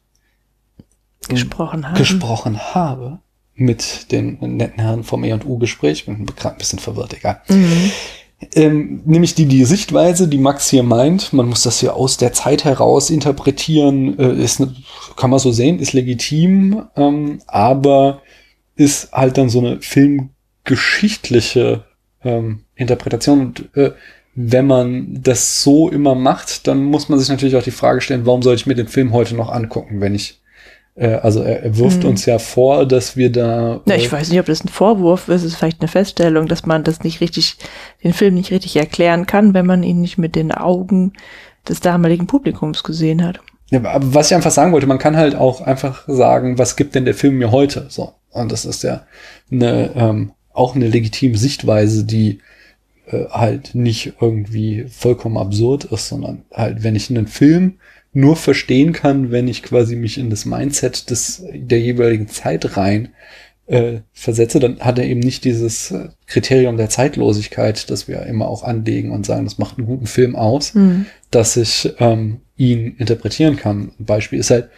gesprochen 1.28 1.86
habe, 1.86 1.98
gesprochen 1.98 2.58
habe 2.74 3.20
mit 3.54 4.10
den 4.12 4.38
netten 4.40 4.82
Herren 4.82 5.04
vom 5.04 5.24
E&U-Gespräch, 5.24 6.04
bin 6.06 6.26
gerade 6.26 6.56
ein 6.56 6.58
bisschen 6.58 6.80
verwirrt, 6.80 7.14
egal. 7.14 7.40
Mhm. 7.48 7.90
Ähm, 8.54 9.02
nämlich 9.04 9.34
die, 9.34 9.46
die 9.46 9.64
Sichtweise, 9.64 10.28
die 10.28 10.38
Max 10.38 10.68
hier 10.68 10.82
meint, 10.82 11.32
man 11.32 11.48
muss 11.48 11.62
das 11.62 11.80
hier 11.80 11.94
aus 11.94 12.18
der 12.18 12.32
Zeit 12.32 12.64
heraus 12.64 13.10
interpretieren, 13.10 14.18
äh, 14.18 14.34
ist, 14.34 14.60
kann 15.16 15.30
man 15.30 15.38
so 15.38 15.52
sehen, 15.52 15.78
ist 15.78 15.92
legitim, 15.92 16.88
ähm, 16.96 17.38
aber 17.46 18.22
ist 18.76 19.12
halt 19.12 19.38
dann 19.38 19.48
so 19.48 19.60
eine 19.60 19.80
filmgeschichtliche 19.80 21.84
ähm, 22.24 22.64
Interpretation 22.74 23.40
und 23.40 23.76
äh, 23.76 23.92
wenn 24.34 24.66
man 24.66 25.20
das 25.22 25.62
so 25.62 25.88
immer 25.88 26.14
macht, 26.14 26.66
dann 26.66 26.82
muss 26.84 27.08
man 27.08 27.18
sich 27.18 27.28
natürlich 27.28 27.56
auch 27.56 27.62
die 27.62 27.70
Frage 27.70 28.00
stellen, 28.00 28.26
warum 28.26 28.42
soll 28.42 28.56
ich 28.56 28.66
mir 28.66 28.74
den 28.74 28.88
Film 28.88 29.12
heute 29.12 29.36
noch 29.36 29.50
angucken, 29.50 30.00
wenn 30.00 30.14
ich 30.14 30.40
äh, 30.96 31.14
also 31.14 31.42
er, 31.42 31.62
er 31.62 31.76
wirft 31.76 32.02
hm. 32.02 32.10
uns 32.10 32.26
ja 32.26 32.38
vor, 32.38 32.86
dass 32.86 33.16
wir 33.16 33.30
da. 33.30 33.80
Ja, 33.86 33.94
ich 33.96 34.06
äh, 34.06 34.12
weiß 34.12 34.30
nicht, 34.30 34.40
ob 34.40 34.46
das 34.46 34.64
ein 34.64 34.68
Vorwurf 34.68 35.28
ist, 35.28 35.42
es 35.42 35.52
ist 35.52 35.56
vielleicht 35.56 35.80
eine 35.80 35.88
Feststellung, 35.88 36.46
dass 36.46 36.66
man 36.66 36.84
das 36.84 37.02
nicht 37.02 37.20
richtig, 37.20 37.56
den 38.02 38.12
Film 38.12 38.34
nicht 38.34 38.50
richtig 38.50 38.76
erklären 38.76 39.26
kann, 39.26 39.54
wenn 39.54 39.66
man 39.66 39.82
ihn 39.82 40.00
nicht 40.00 40.18
mit 40.18 40.36
den 40.36 40.52
Augen 40.52 41.12
des 41.68 41.80
damaligen 41.80 42.26
Publikums 42.26 42.82
gesehen 42.82 43.24
hat. 43.24 43.40
Ja, 43.70 43.78
aber 43.84 44.14
was 44.14 44.30
ich 44.30 44.36
einfach 44.36 44.50
sagen 44.50 44.72
wollte, 44.72 44.86
man 44.86 44.98
kann 44.98 45.16
halt 45.16 45.34
auch 45.34 45.60
einfach 45.60 46.04
sagen, 46.06 46.58
was 46.58 46.76
gibt 46.76 46.94
denn 46.94 47.06
der 47.06 47.14
Film 47.14 47.38
mir 47.38 47.50
heute? 47.50 47.86
So. 47.88 48.12
Und 48.30 48.52
das 48.52 48.64
ist 48.64 48.82
ja 48.82 49.06
eine, 49.50 49.90
ähm, 49.96 50.32
auch 50.52 50.74
eine 50.74 50.86
legitime 50.86 51.36
Sichtweise, 51.36 52.04
die 52.04 52.40
äh, 53.06 53.26
halt 53.30 53.74
nicht 53.74 54.14
irgendwie 54.20 54.86
vollkommen 54.88 55.36
absurd 55.36 55.84
ist, 55.84 56.08
sondern 56.08 56.44
halt, 56.52 56.82
wenn 56.82 56.96
ich 56.96 57.10
einen 57.10 57.26
Film 57.26 57.74
nur 58.12 58.36
verstehen 58.36 58.92
kann, 58.92 59.30
wenn 59.30 59.48
ich 59.48 59.62
quasi 59.62 59.96
mich 59.96 60.18
in 60.18 60.30
das 60.30 60.44
Mindset 60.44 61.10
des 61.10 61.44
der 61.52 61.80
jeweiligen 61.80 62.28
Zeit 62.28 62.76
rein 62.76 63.08
äh, 63.66 64.00
versetze, 64.12 64.60
dann 64.60 64.80
hat 64.80 64.98
er 64.98 65.06
eben 65.06 65.20
nicht 65.20 65.44
dieses 65.44 65.90
äh, 65.90 66.08
Kriterium 66.26 66.76
der 66.76 66.90
Zeitlosigkeit, 66.90 67.90
das 67.90 68.08
wir 68.08 68.22
immer 68.26 68.46
auch 68.46 68.62
anlegen 68.62 69.10
und 69.10 69.26
sagen, 69.26 69.44
das 69.44 69.58
macht 69.58 69.78
einen 69.78 69.86
guten 69.86 70.06
Film 70.06 70.36
aus, 70.36 70.74
mhm. 70.74 71.06
dass 71.30 71.56
ich 71.56 71.92
ähm, 71.98 72.40
ihn 72.56 72.94
interpretieren 72.98 73.56
kann. 73.56 73.92
Ein 73.98 74.04
Beispiel 74.04 74.38
ist 74.38 74.50
halt, 74.50 74.68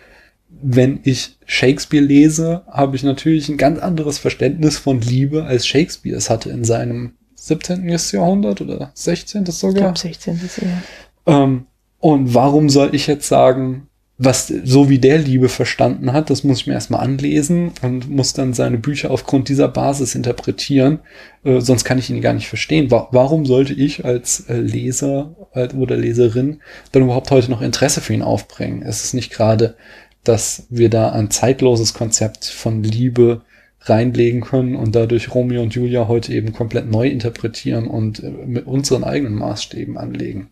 wenn 0.49 1.01
ich 1.03 1.37
Shakespeare 1.45 2.05
lese, 2.05 2.63
habe 2.69 2.97
ich 2.97 3.03
natürlich 3.03 3.49
ein 3.49 3.59
ganz 3.59 3.79
anderes 3.81 4.19
Verständnis 4.19 4.79
von 4.79 5.01
Liebe, 5.01 5.45
als 5.45 5.67
Shakespeare 5.67 6.17
es 6.17 6.31
hatte 6.31 6.51
in 6.51 6.65
seinem 6.65 7.13
17. 7.37 7.89
Jahrhundert 7.89 8.61
oder 8.61 8.91
16. 8.95 9.47
sogar. 9.47 9.93
Ich 9.95 10.01
glaube 10.01 10.37
16. 10.37 10.41
eher. 10.63 10.83
Ähm, 11.27 11.67
und 12.01 12.35
warum 12.35 12.69
soll 12.69 12.95
ich 12.95 13.07
jetzt 13.07 13.29
sagen, 13.29 13.89
was 14.19 14.49
so 14.65 14.89
wie 14.89 14.99
der 14.99 15.19
Liebe 15.19 15.51
verstanden 15.51 16.13
hat, 16.13 16.31
das 16.31 16.43
muss 16.43 16.61
ich 16.61 16.67
mir 16.67 16.73
erstmal 16.73 17.03
anlesen 17.03 17.73
und 17.83 18.09
muss 18.09 18.33
dann 18.33 18.55
seine 18.55 18.79
Bücher 18.79 19.11
aufgrund 19.11 19.51
dieser 19.51 19.69
Basis 19.69 20.15
interpretieren, 20.15 21.01
äh, 21.45 21.61
sonst 21.61 21.85
kann 21.85 21.99
ich 21.99 22.09
ihn 22.09 22.23
gar 22.23 22.33
nicht 22.33 22.49
verstehen. 22.49 22.91
Wa 22.91 23.09
warum 23.13 23.45
sollte 23.45 23.75
ich 23.75 24.07
als 24.07 24.49
äh, 24.49 24.57
Leser 24.57 25.35
äh, 25.53 25.69
oder 25.75 25.97
Leserin 25.97 26.61
dann 26.93 27.03
überhaupt 27.03 27.31
heute 27.31 27.51
noch 27.51 27.61
Interesse 27.61 28.01
für 28.01 28.15
ihn 28.15 28.23
aufbringen? 28.23 28.83
Es 28.83 29.05
ist 29.05 29.13
nicht 29.13 29.31
gerade, 29.31 29.77
dass 30.25 30.67
wir 30.71 30.89
da 30.89 31.11
ein 31.11 31.31
zeitloses 31.31 31.93
Konzept 31.93 32.47
von 32.47 32.83
Liebe 32.83 33.43
reinlegen 33.89 34.41
können 34.41 34.75
und 34.75 34.95
dadurch 34.95 35.35
Romeo 35.35 35.63
und 35.63 35.75
Julia 35.75 36.09
heute 36.09 36.33
eben 36.33 36.53
komplett 36.53 36.91
neu 36.91 37.09
interpretieren 37.09 37.87
und 37.87 38.23
äh, 38.23 38.31
mit 38.31 38.67
unseren 38.67 39.05
eigenen 39.05 39.35
Maßstäben 39.35 39.97
anlegen. 39.97 40.51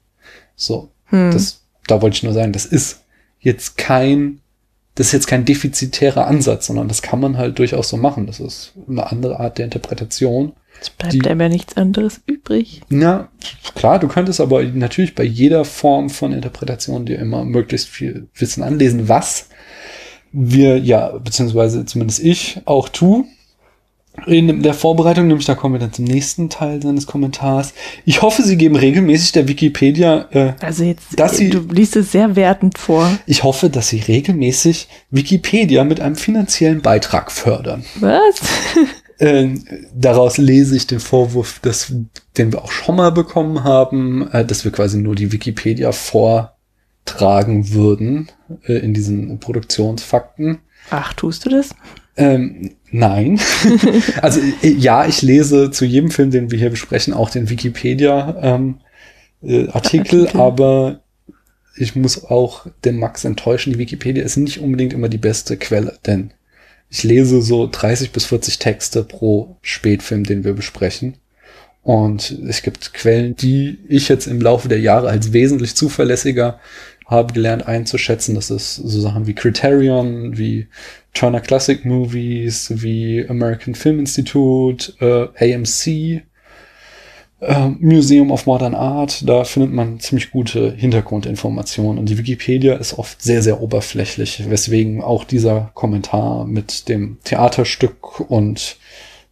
So, 0.56 0.90
hm. 1.06 1.30
das, 1.32 1.64
da 1.86 2.00
wollte 2.00 2.16
ich 2.16 2.22
nur 2.22 2.32
sagen, 2.32 2.52
das 2.52 2.66
ist 2.66 3.04
jetzt 3.40 3.76
kein 3.76 4.40
das 4.94 5.08
ist 5.08 5.12
jetzt 5.12 5.26
kein 5.26 5.44
defizitärer 5.44 6.26
Ansatz, 6.26 6.66
sondern 6.66 6.88
das 6.88 7.02
kann 7.02 7.18
man 7.18 7.36
halt 7.36 7.58
durchaus 7.58 7.88
so 7.88 7.96
machen. 7.96 8.26
Das 8.26 8.38
ist 8.38 8.74
eine 8.88 9.10
andere 9.10 9.40
Art 9.40 9.58
der 9.58 9.64
Interpretation. 9.64 10.52
Es 10.80 10.90
bleibt 10.90 11.26
einem 11.26 11.40
ja 11.40 11.48
nichts 11.48 11.76
anderes 11.76 12.20
übrig. 12.26 12.82
Na, 12.88 13.28
klar, 13.74 13.98
du 13.98 14.06
könntest 14.06 14.40
aber 14.40 14.62
natürlich 14.62 15.14
bei 15.14 15.24
jeder 15.24 15.64
Form 15.64 16.10
von 16.10 16.32
Interpretation 16.32 17.06
dir 17.06 17.18
immer 17.18 17.44
möglichst 17.44 17.88
viel 17.88 18.28
Wissen 18.34 18.62
anlesen, 18.62 19.08
was 19.08 19.48
wir 20.36 20.78
ja, 20.78 21.08
beziehungsweise 21.18 21.84
zumindest 21.86 22.18
ich 22.20 22.60
auch 22.64 22.88
tu 22.88 23.24
in 24.26 24.62
der 24.62 24.74
Vorbereitung, 24.74 25.26
nämlich 25.26 25.46
da 25.46 25.54
kommen 25.56 25.74
wir 25.74 25.80
dann 25.80 25.92
zum 25.92 26.04
nächsten 26.04 26.48
Teil 26.48 26.80
seines 26.80 27.06
Kommentars. 27.06 27.74
Ich 28.04 28.22
hoffe, 28.22 28.42
Sie 28.42 28.56
geben 28.56 28.76
regelmäßig 28.76 29.32
der 29.32 29.48
Wikipedia, 29.48 30.26
äh, 30.30 30.52
Also 30.60 30.84
jetzt, 30.84 31.18
Dass 31.18 31.36
sie- 31.36 31.50
du 31.50 31.58
liest 31.60 31.96
es 31.96 32.12
sehr 32.12 32.36
wertend 32.36 32.78
vor. 32.78 33.10
ich 33.26 33.42
hoffe, 33.42 33.70
dass 33.70 33.88
Sie 33.88 33.98
regelmäßig 34.00 34.86
Wikipedia 35.10 35.82
mit 35.84 35.98
einem 36.00 36.14
finanziellen 36.16 36.80
Beitrag 36.80 37.32
fördern. 37.32 37.84
Was? 38.00 38.36
Äh, 39.18 39.48
daraus 39.94 40.38
lese 40.38 40.76
ich 40.76 40.86
den 40.88 41.00
Vorwurf, 41.00 41.60
dass, 41.62 41.92
den 42.36 42.52
wir 42.52 42.62
auch 42.64 42.72
schon 42.72 42.96
mal 42.96 43.10
bekommen 43.10 43.62
haben, 43.64 44.28
äh, 44.32 44.44
dass 44.44 44.64
wir 44.64 44.72
quasi 44.72 44.98
nur 44.98 45.14
die 45.16 45.30
Wikipedia 45.32 45.90
vortragen 47.04 47.72
würden 47.72 48.30
äh, 48.66 48.74
in 48.74 48.94
diesen 48.94 49.38
Produktionsfakten. 49.38 50.58
Ach, 50.90 51.12
tust 51.14 51.44
du 51.44 51.50
das? 51.50 51.74
Ähm, 52.16 52.72
nein. 52.90 53.40
also 54.22 54.40
äh, 54.62 54.68
ja, 54.68 55.06
ich 55.06 55.22
lese 55.22 55.70
zu 55.70 55.84
jedem 55.84 56.10
Film, 56.10 56.30
den 56.30 56.50
wir 56.50 56.58
hier 56.58 56.70
besprechen, 56.70 57.14
auch 57.14 57.30
den 57.30 57.50
Wikipedia 57.50 58.36
ähm, 58.40 58.78
äh, 59.42 59.68
aber 60.34 61.00
ich 61.76 61.96
muss 61.96 62.24
auch 62.24 62.66
den 62.84 62.98
Max 62.98 63.24
enttäuschen. 63.24 63.72
Die 63.72 63.78
Wikipedia 63.78 64.24
ist 64.24 64.36
nicht 64.36 64.60
unbedingt 64.60 64.92
immer 64.92 65.08
die 65.08 65.18
beste 65.18 65.56
Quelle, 65.56 65.98
denn 66.06 66.32
ich 66.88 67.02
lese 67.02 67.42
so 67.42 67.68
30 67.70 68.12
bis 68.12 68.26
40 68.26 68.58
Texte 68.58 69.02
pro 69.02 69.56
Spätfilm, 69.62 70.24
den 70.24 70.44
wir 70.44 70.52
besprechen. 70.54 71.16
Und 71.84 72.30
es 72.48 72.62
gibt 72.62 72.94
Quellen, 72.94 73.36
die 73.36 73.78
ich 73.88 74.08
jetzt 74.08 74.26
im 74.26 74.40
Laufe 74.40 74.68
der 74.68 74.80
Jahre 74.80 75.10
als 75.10 75.34
wesentlich 75.34 75.74
zuverlässiger 75.74 76.58
habe 77.06 77.32
gelernt 77.32 77.66
einzuschätzen. 77.66 78.34
Das 78.34 78.50
ist 78.50 78.76
so 78.76 79.00
Sachen 79.00 79.26
wie 79.26 79.34
Criterion, 79.34 80.38
wie 80.38 80.68
Turner 81.12 81.40
Classic 81.40 81.84
Movies, 81.84 82.72
wie 82.74 83.24
American 83.28 83.74
Film 83.74 84.00
Institute, 84.00 84.92
äh, 85.00 85.54
AMC, 85.54 86.22
äh, 87.40 87.68
Museum 87.78 88.30
of 88.30 88.46
Modern 88.46 88.74
Art. 88.74 89.28
Da 89.28 89.44
findet 89.44 89.72
man 89.72 90.00
ziemlich 90.00 90.30
gute 90.30 90.72
Hintergrundinformationen. 90.72 91.98
Und 91.98 92.08
die 92.08 92.18
Wikipedia 92.18 92.74
ist 92.74 92.98
oft 92.98 93.22
sehr, 93.22 93.42
sehr 93.42 93.60
oberflächlich, 93.60 94.48
weswegen 94.48 95.02
auch 95.02 95.24
dieser 95.24 95.70
Kommentar 95.74 96.46
mit 96.46 96.88
dem 96.88 97.18
Theaterstück 97.24 98.20
und 98.28 98.76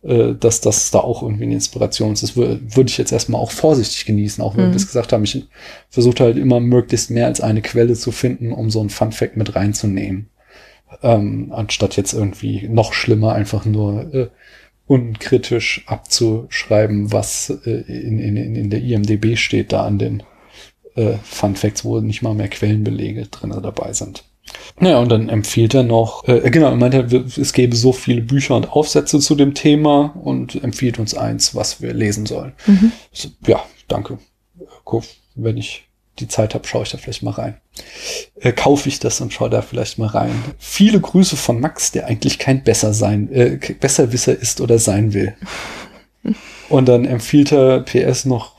äh, 0.02 0.34
dass 0.34 0.60
das 0.60 0.90
da 0.90 0.98
auch 1.00 1.22
irgendwie 1.22 1.44
eine 1.44 1.54
Inspiration 1.54 2.12
ist, 2.12 2.22
das 2.22 2.36
wür- 2.36 2.58
würde 2.76 2.90
ich 2.90 2.98
jetzt 2.98 3.12
erstmal 3.12 3.40
auch 3.40 3.50
vorsichtig 3.50 4.04
genießen, 4.06 4.42
auch 4.42 4.56
wenn 4.56 4.66
Mhm. 4.66 4.70
wir 4.70 4.76
es 4.76 4.86
gesagt 4.86 5.12
haben. 5.12 5.24
Ich 5.24 5.46
versuche 5.90 6.24
halt 6.24 6.36
immer 6.38 6.60
möglichst 6.60 7.10
mehr 7.10 7.26
als 7.26 7.40
eine 7.40 7.62
Quelle 7.62 7.94
zu 7.94 8.12
finden, 8.12 8.52
um 8.52 8.70
so 8.70 8.80
ein 8.82 8.90
Fun 8.90 9.12
Fact 9.12 9.36
mit 9.36 9.54
reinzunehmen. 9.54 10.28
Ähm, 11.02 11.52
anstatt 11.54 11.96
jetzt 11.96 12.12
irgendwie 12.12 12.68
noch 12.68 12.92
schlimmer 12.92 13.32
einfach 13.34 13.64
nur 13.64 14.14
äh, 14.14 14.28
unkritisch 14.86 15.84
abzuschreiben, 15.86 17.12
was 17.12 17.50
äh, 17.66 17.70
in, 17.70 18.18
in, 18.18 18.36
in 18.36 18.56
in 18.56 18.70
der 18.70 18.82
IMDB 18.82 19.36
steht, 19.36 19.72
da 19.72 19.84
an 19.86 19.98
den 19.98 20.22
äh, 20.96 21.14
Fun 21.24 21.56
Facts, 21.56 21.84
wo 21.84 22.00
nicht 22.00 22.22
mal 22.22 22.34
mehr 22.34 22.48
Quellenbelege 22.48 23.26
drin 23.28 23.50
dabei 23.62 23.92
sind. 23.94 24.24
Naja, 24.78 24.98
und 24.98 25.10
dann 25.10 25.28
empfiehlt 25.28 25.74
er 25.74 25.82
noch, 25.82 26.26
äh, 26.26 26.50
genau, 26.50 26.70
er 26.70 26.76
meinte, 26.76 27.24
es 27.40 27.52
gäbe 27.52 27.76
so 27.76 27.92
viele 27.92 28.22
Bücher 28.22 28.56
und 28.56 28.70
Aufsätze 28.72 29.20
zu 29.20 29.34
dem 29.34 29.54
Thema 29.54 30.14
und 30.22 30.62
empfiehlt 30.62 30.98
uns 30.98 31.14
eins, 31.14 31.54
was 31.54 31.80
wir 31.80 31.92
lesen 31.92 32.26
sollen. 32.26 32.52
Mhm. 32.66 32.92
So, 33.12 33.28
ja, 33.46 33.62
danke. 33.88 34.18
Guck, 34.84 35.04
wenn 35.34 35.56
ich 35.56 35.88
die 36.18 36.28
Zeit 36.28 36.54
habe, 36.54 36.66
schaue 36.66 36.82
ich 36.82 36.90
da 36.90 36.98
vielleicht 36.98 37.22
mal 37.22 37.32
rein. 37.32 37.56
Äh, 38.40 38.52
kaufe 38.52 38.88
ich 38.88 38.98
das 38.98 39.20
und 39.20 39.32
schaue 39.32 39.50
da 39.50 39.62
vielleicht 39.62 39.98
mal 39.98 40.08
rein. 40.08 40.34
Viele 40.58 41.00
Grüße 41.00 41.36
von 41.36 41.60
Max, 41.60 41.92
der 41.92 42.06
eigentlich 42.06 42.38
kein 42.38 42.62
besser 42.64 42.92
sein, 42.92 43.32
äh, 43.32 43.58
Besserwisser 43.80 44.38
ist 44.38 44.60
oder 44.60 44.78
sein 44.78 45.14
will. 45.14 45.34
Und 46.68 46.88
dann 46.88 47.04
empfiehlt 47.04 47.52
er 47.52 47.80
PS 47.80 48.24
noch 48.24 48.54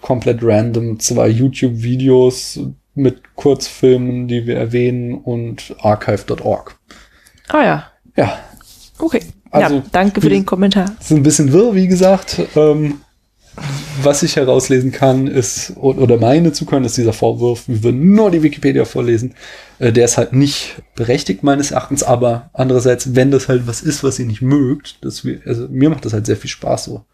komplett 0.00 0.38
random 0.42 0.98
zwei 1.00 1.28
YouTube-Videos 1.28 2.60
mit 2.98 3.34
Kurzfilmen, 3.36 4.28
die 4.28 4.46
wir 4.46 4.56
erwähnen 4.56 5.14
und 5.14 5.74
archive.org. 5.80 6.76
Ah 7.48 7.64
ja, 7.64 7.86
Ja, 8.16 8.38
okay. 8.98 9.20
Also, 9.50 9.76
ja, 9.76 9.82
danke 9.92 10.20
für 10.20 10.28
den 10.28 10.44
Kommentar. 10.44 10.94
ist 11.00 11.10
ein 11.10 11.22
bisschen 11.22 11.52
wirr, 11.52 11.74
wie 11.74 11.86
gesagt. 11.86 12.40
Ähm, 12.54 13.00
was 14.02 14.22
ich 14.22 14.36
herauslesen 14.36 14.92
kann, 14.92 15.26
ist, 15.26 15.72
oder 15.76 16.16
meine 16.18 16.52
zu 16.52 16.64
können, 16.64 16.84
ist 16.84 16.96
dieser 16.96 17.12
Vorwurf, 17.12 17.64
wir 17.66 17.82
würden 17.82 18.14
nur 18.14 18.30
die 18.30 18.42
Wikipedia 18.42 18.84
vorlesen. 18.84 19.34
Äh, 19.78 19.92
der 19.92 20.04
ist 20.04 20.18
halt 20.18 20.32
nicht 20.32 20.82
berechtigt 20.94 21.42
meines 21.42 21.70
Erachtens, 21.70 22.02
aber 22.02 22.50
andererseits, 22.52 23.14
wenn 23.14 23.30
das 23.30 23.48
halt 23.48 23.66
was 23.66 23.80
ist, 23.80 24.04
was 24.04 24.18
ihr 24.18 24.26
nicht 24.26 24.42
mögt, 24.42 24.98
wir, 25.24 25.40
also 25.46 25.66
mir 25.70 25.90
macht 25.90 26.04
das 26.04 26.12
halt 26.12 26.26
sehr 26.26 26.36
viel 26.36 26.50
Spaß, 26.50 26.84
so 26.84 27.04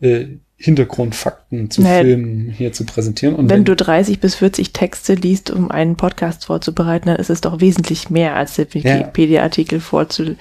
äh, 0.00 0.26
Hintergrundfakten 0.56 1.70
zu 1.70 1.80
Naja, 1.80 2.02
Filmen 2.02 2.50
hier 2.50 2.74
zu 2.74 2.84
präsentieren. 2.84 3.34
Und 3.34 3.48
Wenn 3.48 3.64
du 3.64 3.74
30 3.74 4.20
bis 4.20 4.34
40 4.34 4.74
Texte 4.74 5.14
liest, 5.14 5.50
um 5.50 5.70
einen 5.70 5.96
Podcast 5.96 6.44
vorzubereiten, 6.44 7.06
dann 7.08 7.16
ist 7.16 7.30
es 7.30 7.40
doch 7.40 7.60
wesentlich 7.60 8.10
mehr 8.10 8.36
als 8.36 8.56
der 8.56 8.72
Wikipedia-Artikel 8.74 9.80
vorzulesen. 9.80 10.36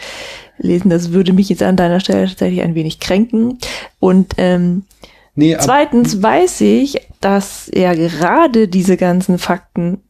Das 0.90 1.14
würde 1.14 1.32
mich 1.32 1.48
jetzt 1.48 1.64
an 1.64 1.78
deiner 1.78 2.02
Stelle 2.02 2.28
tatsächlich 2.28 2.62
ein 2.62 2.76
wenig 2.76 3.00
kränken. 3.00 3.60
Und 4.00 4.34
ähm, 4.38 4.84
nee, 5.36 5.56
zweitens 5.58 6.22
weiß 6.22 6.60
ich, 6.62 7.00
dass 7.22 7.72
ja 7.74 7.94
gerade 7.94 8.68
diese 8.68 8.98
ganzen 8.98 9.38
Fakten 9.38 10.02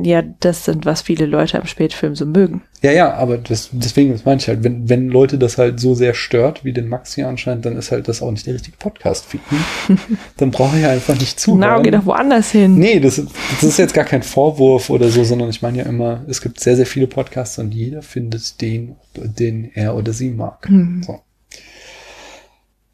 ja 0.00 0.22
das 0.22 0.64
sind, 0.64 0.86
was 0.86 1.02
viele 1.02 1.26
Leute 1.26 1.58
am 1.58 1.66
Spätfilm 1.66 2.14
so 2.14 2.24
mögen. 2.24 2.62
Ja, 2.82 2.92
ja, 2.92 3.14
aber 3.14 3.38
das, 3.38 3.70
deswegen, 3.72 4.12
das 4.12 4.24
meine 4.24 4.40
ich 4.40 4.46
halt, 4.46 4.62
wenn, 4.62 4.88
wenn 4.88 5.08
Leute 5.08 5.38
das 5.38 5.58
halt 5.58 5.80
so 5.80 5.94
sehr 5.94 6.14
stört, 6.14 6.64
wie 6.64 6.72
den 6.72 6.88
Max 6.88 7.14
hier 7.14 7.26
anscheinend, 7.26 7.66
dann 7.66 7.76
ist 7.76 7.90
halt 7.90 8.06
das 8.06 8.22
auch 8.22 8.30
nicht 8.30 8.46
der 8.46 8.54
richtige 8.54 8.76
Podcast-Feed. 8.76 9.40
Hm? 9.86 9.98
dann 10.36 10.50
brauche 10.52 10.76
ich 10.76 10.82
ja 10.82 10.90
einfach 10.90 11.18
nicht 11.18 11.40
zuhören. 11.40 11.60
Na, 11.60 11.80
geh 11.80 11.90
doch 11.90 12.06
woanders 12.06 12.52
hin. 12.52 12.78
Nee, 12.78 13.00
das, 13.00 13.16
das 13.16 13.62
ist 13.62 13.78
jetzt 13.78 13.94
gar 13.94 14.04
kein 14.04 14.22
Vorwurf 14.22 14.90
oder 14.90 15.08
so, 15.08 15.24
sondern 15.24 15.50
ich 15.50 15.62
meine 15.62 15.78
ja 15.78 15.84
immer, 15.84 16.22
es 16.28 16.40
gibt 16.40 16.60
sehr, 16.60 16.76
sehr 16.76 16.86
viele 16.86 17.08
Podcasts 17.08 17.58
und 17.58 17.74
jeder 17.74 18.02
findet 18.02 18.60
den, 18.60 18.94
den 19.16 19.70
er 19.74 19.96
oder 19.96 20.12
sie 20.12 20.30
mag. 20.30 20.68
Hm. 20.68 21.02
So. 21.04 21.20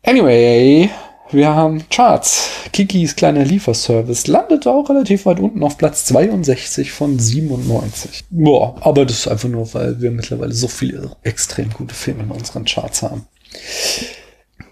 Anyway, 0.02 0.90
wir 1.30 1.48
haben 1.48 1.82
Charts. 1.90 2.63
Kikis 2.74 3.14
kleiner 3.14 3.44
Lieferservice 3.44 4.26
landet 4.26 4.66
auch 4.66 4.90
relativ 4.90 5.26
weit 5.26 5.38
unten 5.38 5.62
auf 5.62 5.78
Platz 5.78 6.06
62 6.06 6.90
von 6.90 7.20
97. 7.20 8.24
Boah, 8.30 8.74
aber 8.80 9.06
das 9.06 9.20
ist 9.20 9.28
einfach 9.28 9.48
nur, 9.48 9.72
weil 9.74 10.00
wir 10.00 10.10
mittlerweile 10.10 10.52
so 10.52 10.66
viele 10.66 11.12
extrem 11.22 11.70
gute 11.70 11.94
Filme 11.94 12.24
in 12.24 12.32
unseren 12.32 12.64
Charts 12.64 13.02
haben. 13.02 13.28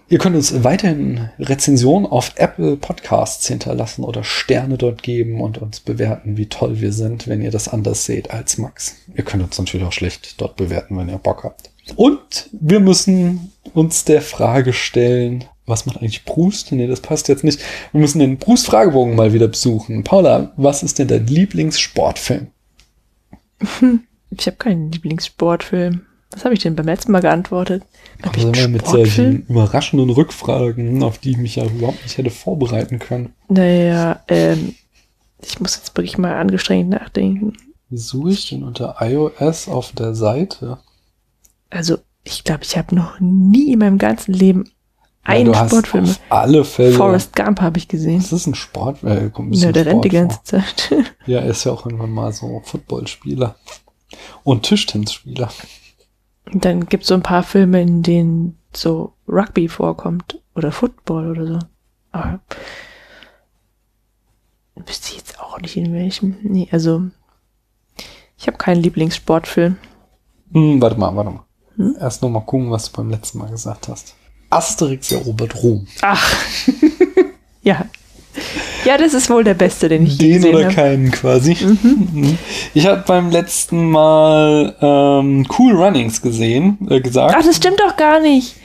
Ihr 0.09 0.17
könnt 0.17 0.35
uns 0.35 0.65
weiterhin 0.65 1.29
Rezensionen 1.39 2.05
auf 2.05 2.33
Apple 2.35 2.75
Podcasts 2.75 3.47
hinterlassen 3.47 4.03
oder 4.03 4.25
Sterne 4.25 4.77
dort 4.77 5.01
geben 5.01 5.39
und 5.39 5.59
uns 5.59 5.79
bewerten, 5.79 6.35
wie 6.35 6.47
toll 6.47 6.81
wir 6.81 6.91
sind, 6.91 7.29
wenn 7.29 7.41
ihr 7.41 7.51
das 7.51 7.69
anders 7.69 8.03
seht 8.03 8.31
als 8.31 8.57
Max. 8.57 8.97
Ihr 9.15 9.23
könnt 9.23 9.43
uns 9.43 9.57
natürlich 9.57 9.87
auch 9.87 9.93
schlecht 9.93 10.41
dort 10.41 10.57
bewerten, 10.57 10.97
wenn 10.97 11.07
ihr 11.07 11.19
Bock 11.19 11.45
habt. 11.45 11.71
Und 11.95 12.49
wir 12.51 12.81
müssen 12.81 13.53
uns 13.73 14.03
der 14.03 14.21
Frage 14.21 14.73
stellen, 14.73 15.45
was 15.65 15.85
macht 15.85 15.97
eigentlich 15.97 16.25
Brust? 16.25 16.71
Nee, 16.71 16.87
das 16.87 17.01
passt 17.01 17.27
jetzt 17.27 17.43
nicht. 17.43 17.59
Wir 17.91 18.01
müssen 18.01 18.19
den 18.19 18.37
Brust-Fragebogen 18.37 19.15
mal 19.15 19.33
wieder 19.33 19.47
besuchen. 19.47 20.03
Paula, 20.03 20.51
was 20.57 20.83
ist 20.83 20.99
denn 20.99 21.07
dein 21.07 21.27
Lieblingssportfilm? 21.27 22.47
Ich 24.35 24.47
habe 24.47 24.57
keinen 24.57 24.91
Lieblingssportfilm. 24.91 26.01
Was 26.31 26.43
habe 26.43 26.55
ich 26.55 26.61
denn 26.61 26.75
beim 26.75 26.87
letzten 26.87 27.11
Mal 27.11 27.21
geantwortet? 27.21 27.83
Hab 28.23 28.35
ich 28.35 28.43
Also 28.45 28.47
einen 28.47 28.55
immer 28.55 28.67
mit 28.79 28.87
solchen 28.87 29.45
überraschenden 29.45 30.09
Rückfragen, 30.09 31.03
auf 31.03 31.19
die 31.19 31.31
ich 31.31 31.37
mich 31.37 31.57
ja 31.57 31.65
überhaupt 31.65 32.01
nicht 32.01 32.17
hätte 32.17 32.31
vorbereiten 32.31 32.97
können. 32.97 33.33
Naja, 33.49 34.21
ähm, 34.27 34.73
ich 35.39 35.59
muss 35.59 35.75
jetzt 35.75 35.95
wirklich 35.95 36.17
mal 36.17 36.35
angestrengt 36.35 36.89
nachdenken. 36.89 37.53
Wie 37.89 37.97
suche 37.97 38.31
ich 38.31 38.49
denn 38.49 38.63
unter 38.63 38.95
iOS 39.01 39.67
auf 39.67 39.91
der 39.91 40.15
Seite? 40.15 40.79
Also, 41.69 41.97
ich 42.23 42.43
glaube, 42.43 42.63
ich 42.63 42.77
habe 42.77 42.95
noch 42.95 43.19
nie 43.19 43.73
in 43.73 43.79
meinem 43.79 43.99
ganzen 43.99 44.33
Leben 44.33 44.65
Ja, 45.25 45.43
du 45.43 45.55
hast 45.55 45.69
Sportfilm. 45.71 46.03
auf 46.05 46.19
alle 46.29 46.65
Fälle. 46.65 46.93
Forrest 46.93 47.35
Gump 47.35 47.61
habe 47.61 47.77
ich 47.77 47.87
gesehen. 47.87 48.19
Das 48.19 48.33
ist 48.33 48.45
ein 48.47 48.55
Sport. 48.55 49.03
Äh, 49.03 49.29
kommt 49.29 49.51
ein 49.51 49.53
Ja, 49.53 49.71
der 49.71 49.85
rennt 49.85 50.03
die 50.03 50.09
Sport 50.09 50.29
ganze 50.29 50.43
Zeit. 50.43 50.81
vor. 50.81 50.97
Ja, 51.25 51.39
er 51.39 51.47
ist 51.51 51.63
ja 51.63 51.71
auch 51.71 51.85
irgendwann 51.85 52.11
mal 52.11 52.33
so 52.33 52.61
Footballspieler. 52.65 53.55
Und 54.43 54.63
Tischtennisspieler. 54.63 55.49
Und 56.51 56.65
dann 56.65 56.85
gibt 56.87 57.03
es 57.03 57.07
so 57.07 57.13
ein 57.13 57.23
paar 57.23 57.43
Filme, 57.43 57.81
in 57.81 58.03
denen 58.03 58.57
so 58.73 59.13
Rugby 59.27 59.69
vorkommt. 59.69 60.41
Oder 60.55 60.71
Football 60.71 61.31
oder 61.31 61.47
so. 61.47 61.59
Aber 62.11 62.39
wüsste 64.75 65.09
ich 65.11 65.17
jetzt 65.17 65.39
auch 65.39 65.59
nicht 65.59 65.77
in 65.77 65.93
welchem. 65.93 66.35
Nee, 66.43 66.67
also 66.71 67.03
ich 68.37 68.47
habe 68.47 68.57
keinen 68.57 68.81
Lieblingssportfilm. 68.83 69.77
Hm, 70.51 70.81
warte 70.81 70.99
mal, 70.99 71.15
warte 71.15 71.29
mal. 71.31 71.95
Erst 71.99 72.21
noch 72.21 72.29
mal 72.29 72.41
gucken, 72.41 72.69
was 72.71 72.91
du 72.91 72.97
beim 72.97 73.09
letzten 73.09 73.39
Mal 73.39 73.49
gesagt 73.49 73.87
hast. 73.87 74.15
Asterix 74.55 75.11
erobert 75.11 75.55
Rom. 75.63 75.87
Ach. 76.01 76.35
ja. 77.63 77.85
Ja, 78.85 78.97
das 78.97 79.13
ist 79.13 79.29
wohl 79.29 79.43
der 79.43 79.53
beste, 79.53 79.87
den 79.89 80.05
ich 80.05 80.17
Den 80.17 80.43
oder 80.45 80.65
habe. 80.65 80.73
keinen 80.73 81.11
quasi. 81.11 81.55
Mhm. 81.61 82.37
Ich 82.73 82.85
habe 82.87 83.03
beim 83.07 83.29
letzten 83.29 83.89
Mal 83.91 84.75
ähm, 84.81 85.47
Cool 85.57 85.73
Runnings 85.75 86.21
gesehen, 86.21 86.77
äh, 86.89 86.99
gesagt. 86.99 87.35
Ach, 87.37 87.43
das 87.45 87.55
stimmt 87.57 87.79
doch 87.79 87.95
gar 87.95 88.19
nicht. 88.19 88.55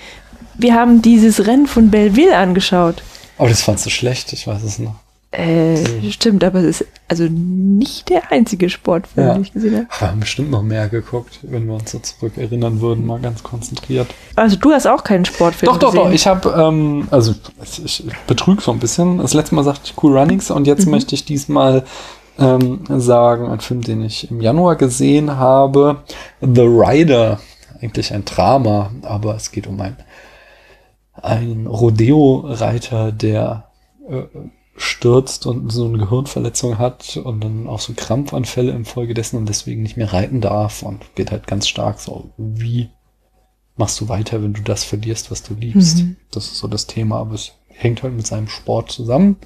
Wir 0.55 0.75
haben 0.75 1.03
dieses 1.03 1.47
Rennen 1.47 1.67
von 1.67 1.91
Belleville 1.91 2.37
angeschaut. 2.37 3.03
Aber 3.37 3.49
das 3.49 3.63
fandst 3.63 3.87
du 3.87 3.91
schlecht, 3.91 4.33
ich 4.33 4.47
weiß 4.47 4.63
es 4.65 4.79
noch. 4.81 4.97
Äh, 5.31 6.11
stimmt, 6.11 6.43
aber 6.43 6.61
es 6.61 6.81
ist 6.81 6.87
also 7.07 7.25
nicht 7.31 8.09
der 8.09 8.33
einzige 8.33 8.71
Sportfilm, 8.71 9.27
Ja. 9.27 9.35
den 9.35 9.43
ich 9.43 9.53
gesehen 9.53 9.75
habe. 9.77 9.87
Wir 10.01 10.09
haben 10.11 10.21
bestimmt 10.21 10.51
noch 10.51 10.63
mehr 10.63 10.89
geguckt, 10.89 11.41
wenn 11.43 11.67
wir 11.67 11.75
uns 11.75 11.91
so 11.91 11.99
zurückerinnern 11.99 12.81
würden, 12.81 13.05
mal 13.07 13.21
ganz 13.21 13.43
konzentriert. 13.43 14.07
Also 14.37 14.57
du 14.57 14.71
hast 14.73 14.87
auch 14.87 15.05
keinen 15.05 15.27
Sportfilm 15.27 15.71
Doch, 15.71 15.79
doch, 15.79 15.91
gesehen. 15.93 16.05
doch. 16.07 16.13
Ich 16.15 16.27
habe, 16.27 16.49
ähm, 16.59 17.09
also 17.11 17.35
ich, 17.85 18.05
betrüge 18.27 18.63
so 18.63 18.73
ein 18.73 18.79
bisschen. 18.79 19.19
Das 19.19 19.35
letzte 19.35 19.55
Mal 19.55 19.65
sagte 19.65 19.83
ich 19.85 20.03
Cool 20.03 20.17
Runnings 20.19 20.51
und 20.51 20.67
jetzt 20.67 20.87
möchte 20.87 21.15
ich 21.15 21.27
diesmal 21.27 21.85
ähm, 22.39 22.81
sagen, 22.89 23.49
ein 23.51 23.61
Film, 23.61 23.83
den 23.83 24.03
ich 24.05 24.31
im 24.31 24.41
Januar 24.41 24.77
gesehen 24.77 25.37
habe, 25.37 26.05
The 26.41 26.63
Rider. 26.63 27.39
Eigentlich 27.83 28.15
ein 28.15 28.25
Drama, 28.25 28.91
aber 29.03 29.37
es 29.37 29.51
geht 29.53 29.67
um 29.67 29.79
einen, 29.81 29.97
einen 31.15 31.67
Rodeo-Reiter, 31.67 33.13
der 33.13 33.65
äh, 34.09 34.23
stürzt 34.79 35.47
und 35.47 35.71
so 35.71 35.87
eine 35.87 35.99
Gehirnverletzung 35.99 36.79
hat 36.79 37.17
und 37.17 37.43
dann 37.43 37.67
auch 37.67 37.81
so 37.81 37.93
Krampfanfälle 37.95 38.73
infolgedessen 38.73 39.39
und 39.39 39.49
deswegen 39.49 39.83
nicht 39.83 39.97
mehr 39.97 40.13
reiten 40.13 40.41
darf 40.41 40.83
und 40.83 41.15
geht 41.15 41.31
halt 41.31 41.47
ganz 41.47 41.69
stark 41.69 41.99
so, 41.99 42.31
wie 42.37 42.91
machst 43.77 44.01
du 44.01 44.09
weiter, 44.09 44.43
wenn 44.43 44.55
du 44.55 44.63
das 44.63 44.85
verlierst, 44.85 45.31
was 45.31 45.43
du 45.43 45.55
liebst. 45.55 45.99
Mhm. 45.99 46.17
Das 46.31 46.47
ist 46.47 46.59
so 46.59 46.69
das 46.69 46.87
Thema, 46.87 47.19
aber 47.19 47.35
es 47.35 47.53
hängt 47.69 48.03
halt 48.03 48.15
mit 48.15 48.27
seinem 48.27 48.49
Sport 48.49 48.91
zusammen. 48.91 49.37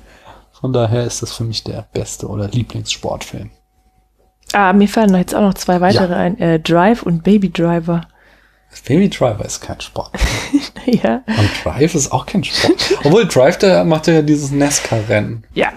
Von 0.52 0.72
daher 0.72 1.04
ist 1.04 1.22
das 1.22 1.32
für 1.32 1.44
mich 1.44 1.64
der 1.64 1.86
beste 1.92 2.28
oder 2.28 2.48
Lieblingssportfilm. 2.48 3.50
Ah, 4.52 4.72
mir 4.72 4.88
fallen 4.88 5.14
jetzt 5.14 5.34
auch 5.34 5.40
noch 5.40 5.54
zwei 5.54 5.80
weitere 5.80 6.14
ein. 6.14 6.38
Äh, 6.38 6.60
Drive 6.60 7.02
und 7.02 7.24
Baby 7.24 7.50
Driver. 7.50 8.02
Baby 8.86 9.08
Driver 9.10 9.44
ist 9.44 9.60
kein 9.60 9.80
Sport. 9.80 10.10
ja. 10.86 11.22
Und 11.26 11.50
Drive 11.64 11.94
ist 11.94 12.10
auch 12.10 12.26
kein 12.26 12.42
Sport. 12.42 12.74
Obwohl 13.04 13.26
Drive, 13.26 13.58
der 13.58 13.84
macht 13.84 14.06
ja 14.08 14.22
dieses 14.22 14.50
NASCAR-Rennen. 14.50 15.44
Ja. 15.54 15.68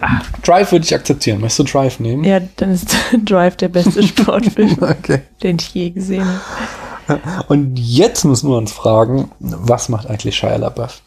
Drive 0.44 0.72
würde 0.72 0.86
ich 0.86 0.96
akzeptieren. 0.96 1.40
Möchtest 1.42 1.60
du 1.60 1.64
Drive 1.78 2.00
nehmen? 2.00 2.24
Ja, 2.24 2.40
dann 2.56 2.72
ist 2.72 2.96
Drive 3.26 3.58
der 3.58 3.70
beste 3.70 4.02
Sportfilm, 4.02 4.78
Okay. 4.82 5.22
den 5.44 5.58
ich 5.60 5.74
je 5.74 5.90
gesehen 5.92 6.26
habe. 7.08 7.20
Und 7.50 7.78
jetzt 7.78 8.24
müssen 8.26 8.50
wir 8.50 8.58
uns 8.58 8.72
fragen, 8.72 9.30
was 9.40 9.90
macht 9.90 10.08
eigentlich 10.10 10.36
Shia 10.36 10.56
LaBeouf? 10.56 11.02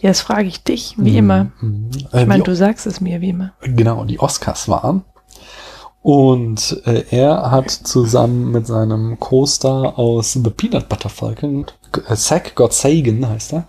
Ja, 0.00 0.08
das 0.10 0.20
frage 0.20 0.46
ich 0.48 0.62
dich, 0.62 0.94
wie 0.96 1.16
immer. 1.18 1.50
Mhm. 1.60 1.90
Äh, 2.12 2.22
Ich 2.22 2.26
meine, 2.28 2.42
die- 2.44 2.50
du 2.50 2.54
sagst 2.56 2.86
es 2.86 3.00
mir, 3.00 3.20
wie 3.20 3.30
immer. 3.30 3.52
genau, 3.62 4.04
die 4.04 4.20
Oscars 4.20 4.68
waren. 4.68 5.04
Und 6.02 6.80
äh, 6.86 7.04
er 7.10 7.50
hat 7.50 7.70
zusammen 7.70 8.50
mit 8.50 8.66
seinem 8.66 9.20
Co-Star 9.20 9.98
aus 9.98 10.32
The 10.32 10.50
Peanut 10.50 10.88
Butter 10.88 11.10
Falcon, 11.10 11.66
äh, 12.08 12.16
Zach 12.16 12.54
Gottsagen 12.54 13.28
heißt 13.28 13.52
er, 13.52 13.64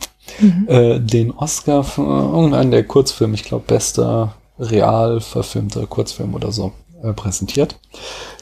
äh, 0.67 0.99
den 0.99 1.31
Oscar 1.31 1.83
für 1.83 2.01
irgendeinen 2.01 2.71
der 2.71 2.83
Kurzfilme, 2.85 3.33
ich 3.33 3.43
glaube, 3.43 3.65
bester 3.67 4.35
real 4.59 5.19
verfilmter 5.19 5.85
Kurzfilm 5.87 6.33
oder 6.33 6.51
so, 6.51 6.71
äh, 7.03 7.11
präsentiert. 7.11 7.75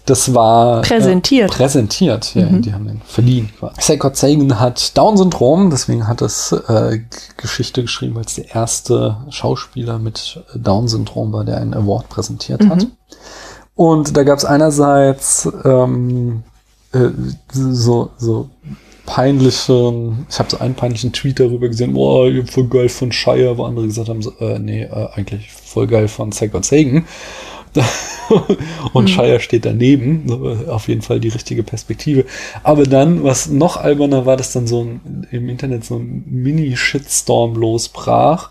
Das 0.06 0.34
war 0.34 0.82
Präsentiert. 0.82 1.52
Äh, 1.52 1.56
präsentiert, 1.56 2.36
ja, 2.36 2.46
die 2.46 2.74
haben 2.74 2.88
den 2.88 3.02
verliehen. 3.06 3.50
Zach 3.80 3.98
Gottsagen 4.00 4.60
hat 4.60 4.98
Down-Syndrom, 4.98 5.70
deswegen 5.72 6.08
hat 6.08 6.22
es 6.22 6.52
äh, 6.52 7.00
Geschichte 7.38 7.82
geschrieben, 7.82 8.16
weil 8.16 8.26
es 8.26 8.36
der 8.36 8.54
erste 8.54 9.18
Schauspieler 9.30 9.98
mit 9.98 10.44
äh, 10.54 10.60
Down-Syndrom 10.60 11.34
war, 11.34 11.44
der 11.44 11.58
einen 11.58 11.74
Award 11.74 12.10
präsentiert 12.10 12.68
hat. 12.70 12.86
Und 13.80 14.18
da 14.18 14.24
gab 14.24 14.38
es 14.38 14.44
einerseits 14.44 15.48
ähm, 15.64 16.44
äh, 16.92 17.12
so, 17.48 18.10
so 18.18 18.50
peinliche, 19.06 20.18
ich 20.30 20.38
habe 20.38 20.50
so 20.50 20.58
einen 20.60 20.76
peinlichen 20.76 21.14
Tweet 21.14 21.40
darüber 21.40 21.70
gesehen, 21.70 21.94
boah, 21.94 22.28
ihr 22.28 22.46
voll 22.46 22.68
geil 22.68 22.90
von 22.90 23.14
Shire, 23.14 23.58
wo 23.58 23.64
andere 23.64 23.86
gesagt 23.86 24.10
haben, 24.10 24.22
so, 24.22 24.34
äh, 24.42 24.60
nee, 24.60 24.82
äh, 24.82 25.08
eigentlich 25.14 25.50
voll 25.54 25.88
geil 25.88 26.10
von 26.10 26.34
Zach 26.34 26.50
Sagan. 26.62 27.06
und 28.92 29.10
Shire 29.10 29.40
steht 29.40 29.64
daneben, 29.64 30.30
auf 30.68 30.90
jeden 30.90 31.02
Fall 31.02 31.22
die 31.22 31.30
richtige 31.30 31.64
Perspektive. 31.64 32.26
Aber 32.64 32.84
dann, 32.84 33.24
was 33.24 33.48
noch 33.48 33.78
alberner 33.78 34.26
war, 34.26 34.36
dass 34.36 34.52
dann 34.52 34.68
so 34.68 34.82
ein, 34.82 35.26
im 35.32 35.48
Internet 35.48 35.86
so 35.86 35.96
ein 35.96 36.26
Mini-Shitstorm 36.28 37.56
losbrach, 37.56 38.50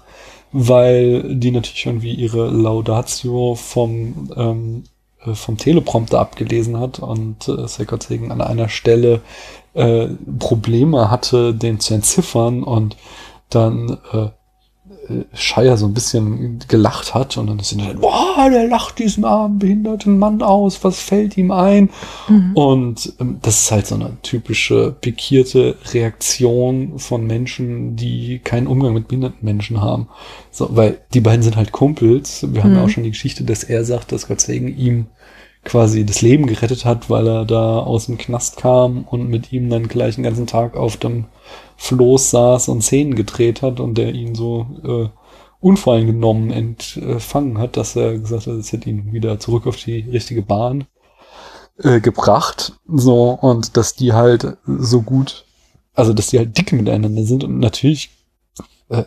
weil 0.52 1.36
die 1.36 1.50
natürlich 1.50 1.84
irgendwie 1.84 2.14
ihre 2.14 2.48
Laudatio 2.48 3.56
vom 3.56 4.30
ähm, 4.34 4.84
äh, 4.84 4.97
vom 5.34 5.56
Teleprompter 5.56 6.20
abgelesen 6.20 6.78
hat 6.78 7.00
und 7.00 7.48
äh, 7.48 7.66
Sekot 7.66 8.02
Segen 8.02 8.30
an 8.30 8.40
einer 8.40 8.68
Stelle 8.68 9.20
äh, 9.74 10.08
Probleme 10.38 11.10
hatte, 11.10 11.54
den 11.54 11.80
zu 11.80 11.94
entziffern 11.94 12.62
und 12.62 12.96
dann 13.50 13.98
äh, 14.12 14.18
äh, 14.18 14.30
Shire 15.32 15.76
so 15.76 15.86
ein 15.86 15.94
bisschen 15.94 16.58
gelacht 16.68 17.14
hat 17.14 17.36
und 17.36 17.46
dann 17.46 17.58
ist 17.58 17.70
sie 17.70 17.76
dann, 17.76 18.00
boah, 18.00 18.48
der 18.50 18.68
lacht 18.68 18.98
diesen 18.98 19.24
armen 19.24 19.58
behinderten 19.58 20.18
Mann 20.18 20.42
aus, 20.42 20.82
was 20.84 21.00
fällt 21.00 21.36
ihm 21.36 21.50
ein? 21.50 21.90
Und 22.54 23.12
ähm, 23.20 23.38
das 23.42 23.62
ist 23.62 23.72
halt 23.72 23.86
so 23.86 23.94
eine 23.94 24.16
typische 24.22 24.94
pikierte 25.00 25.76
Reaktion 25.92 26.98
von 26.98 27.26
Menschen, 27.26 27.96
die 27.96 28.40
keinen 28.40 28.66
Umgang 28.66 28.94
mit 28.94 29.08
behinderten 29.08 29.44
Menschen 29.44 29.80
haben. 29.80 30.08
So, 30.50 30.68
weil 30.70 30.98
die 31.14 31.20
beiden 31.20 31.42
sind 31.42 31.56
halt 31.56 31.72
Kumpels. 31.72 32.46
Wir 32.50 32.64
haben 32.64 32.74
ja 32.74 32.84
auch 32.84 32.88
schon 32.88 33.04
die 33.04 33.10
Geschichte, 33.10 33.44
dass 33.44 33.64
er 33.64 33.84
sagt, 33.84 34.12
dass 34.12 34.28
Gott 34.28 34.40
Segen 34.40 34.76
ihm 34.76 35.06
quasi 35.64 36.04
das 36.04 36.22
Leben 36.22 36.46
gerettet 36.46 36.84
hat, 36.84 37.10
weil 37.10 37.26
er 37.26 37.44
da 37.44 37.78
aus 37.78 38.06
dem 38.06 38.18
Knast 38.18 38.56
kam 38.56 39.04
und 39.04 39.28
mit 39.28 39.52
ihm 39.52 39.68
dann 39.70 39.88
gleich 39.88 40.14
den 40.14 40.24
ganzen 40.24 40.46
Tag 40.46 40.76
auf 40.76 40.96
dem 40.96 41.26
Floß 41.78 42.30
saß 42.30 42.68
und 42.68 42.82
Szenen 42.82 43.14
gedreht 43.14 43.62
hat 43.62 43.80
und 43.80 43.96
der 43.96 44.12
ihn 44.12 44.34
so 44.34 44.66
äh, 44.84 45.08
unvoreingenommen 45.60 46.50
empfangen 46.50 47.58
hat, 47.58 47.76
dass 47.76 47.96
er 47.96 48.18
gesagt 48.18 48.46
hat, 48.46 48.54
es 48.54 48.72
hätte 48.72 48.90
ihn 48.90 49.12
wieder 49.12 49.38
zurück 49.38 49.66
auf 49.66 49.76
die 49.76 50.00
richtige 50.00 50.42
Bahn 50.42 50.86
äh, 51.78 52.00
gebracht. 52.00 52.72
So, 52.86 53.30
und 53.30 53.76
dass 53.76 53.94
die 53.94 54.12
halt 54.12 54.56
so 54.66 55.02
gut, 55.02 55.46
also 55.94 56.12
dass 56.12 56.26
die 56.26 56.38
halt 56.38 56.58
dick 56.58 56.72
miteinander 56.72 57.24
sind 57.24 57.44
und 57.44 57.60
natürlich 57.60 58.10
äh, 58.88 59.04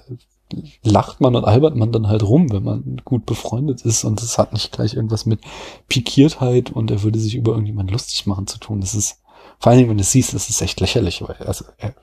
lacht 0.82 1.20
man 1.20 1.36
und 1.36 1.46
albert 1.46 1.76
man 1.76 1.92
dann 1.92 2.08
halt 2.08 2.24
rum, 2.24 2.52
wenn 2.52 2.64
man 2.64 3.02
gut 3.04 3.26
befreundet 3.26 3.82
ist 3.82 4.06
und 4.06 4.22
es 4.22 4.38
hat 4.38 4.54
nicht 4.54 4.72
gleich 4.72 4.94
irgendwas 4.94 5.26
mit 5.26 5.42
Pikiertheit 5.90 6.72
und 6.72 6.90
er 6.90 7.04
würde 7.04 7.20
sich 7.20 7.36
über 7.36 7.52
irgendjemand 7.52 7.92
lustig 7.92 8.26
machen 8.28 8.48
zu 8.48 8.60
tun. 8.60 8.80
Das 8.80 8.96
ist, 8.96 9.22
vor 9.60 9.72
allen 9.72 9.80
Dingen, 9.80 9.90
wenn 9.90 9.98
du 9.98 10.04
es 10.04 10.12
siehst, 10.12 10.34
das 10.34 10.50
ist 10.50 10.62
echt 10.62 10.80
lächerlich, 10.80 11.22
weil 11.22 11.36
also, 11.46 11.66
er, 11.78 11.96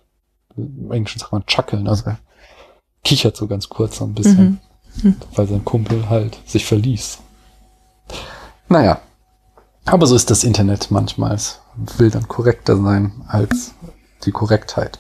im 0.59 0.93
Englischen 0.93 1.21
sagt 1.21 1.33
man 1.33 1.47
chuckeln, 1.47 1.89
also 1.89 2.05
er 2.07 2.19
kichert 3.05 3.37
so 3.37 3.47
ganz 3.47 3.69
kurz 3.69 3.99
so 3.99 4.05
ein 4.05 4.15
bisschen, 4.15 4.61
weil 5.35 5.47
sein 5.47 5.65
Kumpel 5.65 6.09
halt 6.09 6.39
sich 6.47 6.67
verließ. 6.67 7.19
Naja, 8.69 9.01
aber 9.87 10.07
so 10.07 10.15
ist 10.15 10.31
das 10.31 10.45
Internet 10.45 10.91
manchmal. 10.91 11.35
Es 11.35 11.61
will 11.97 12.11
dann 12.11 12.29
korrekter 12.29 12.77
sein 12.77 13.13
als 13.29 13.73
die 14.25 14.33
Korrektheit. 14.33 14.99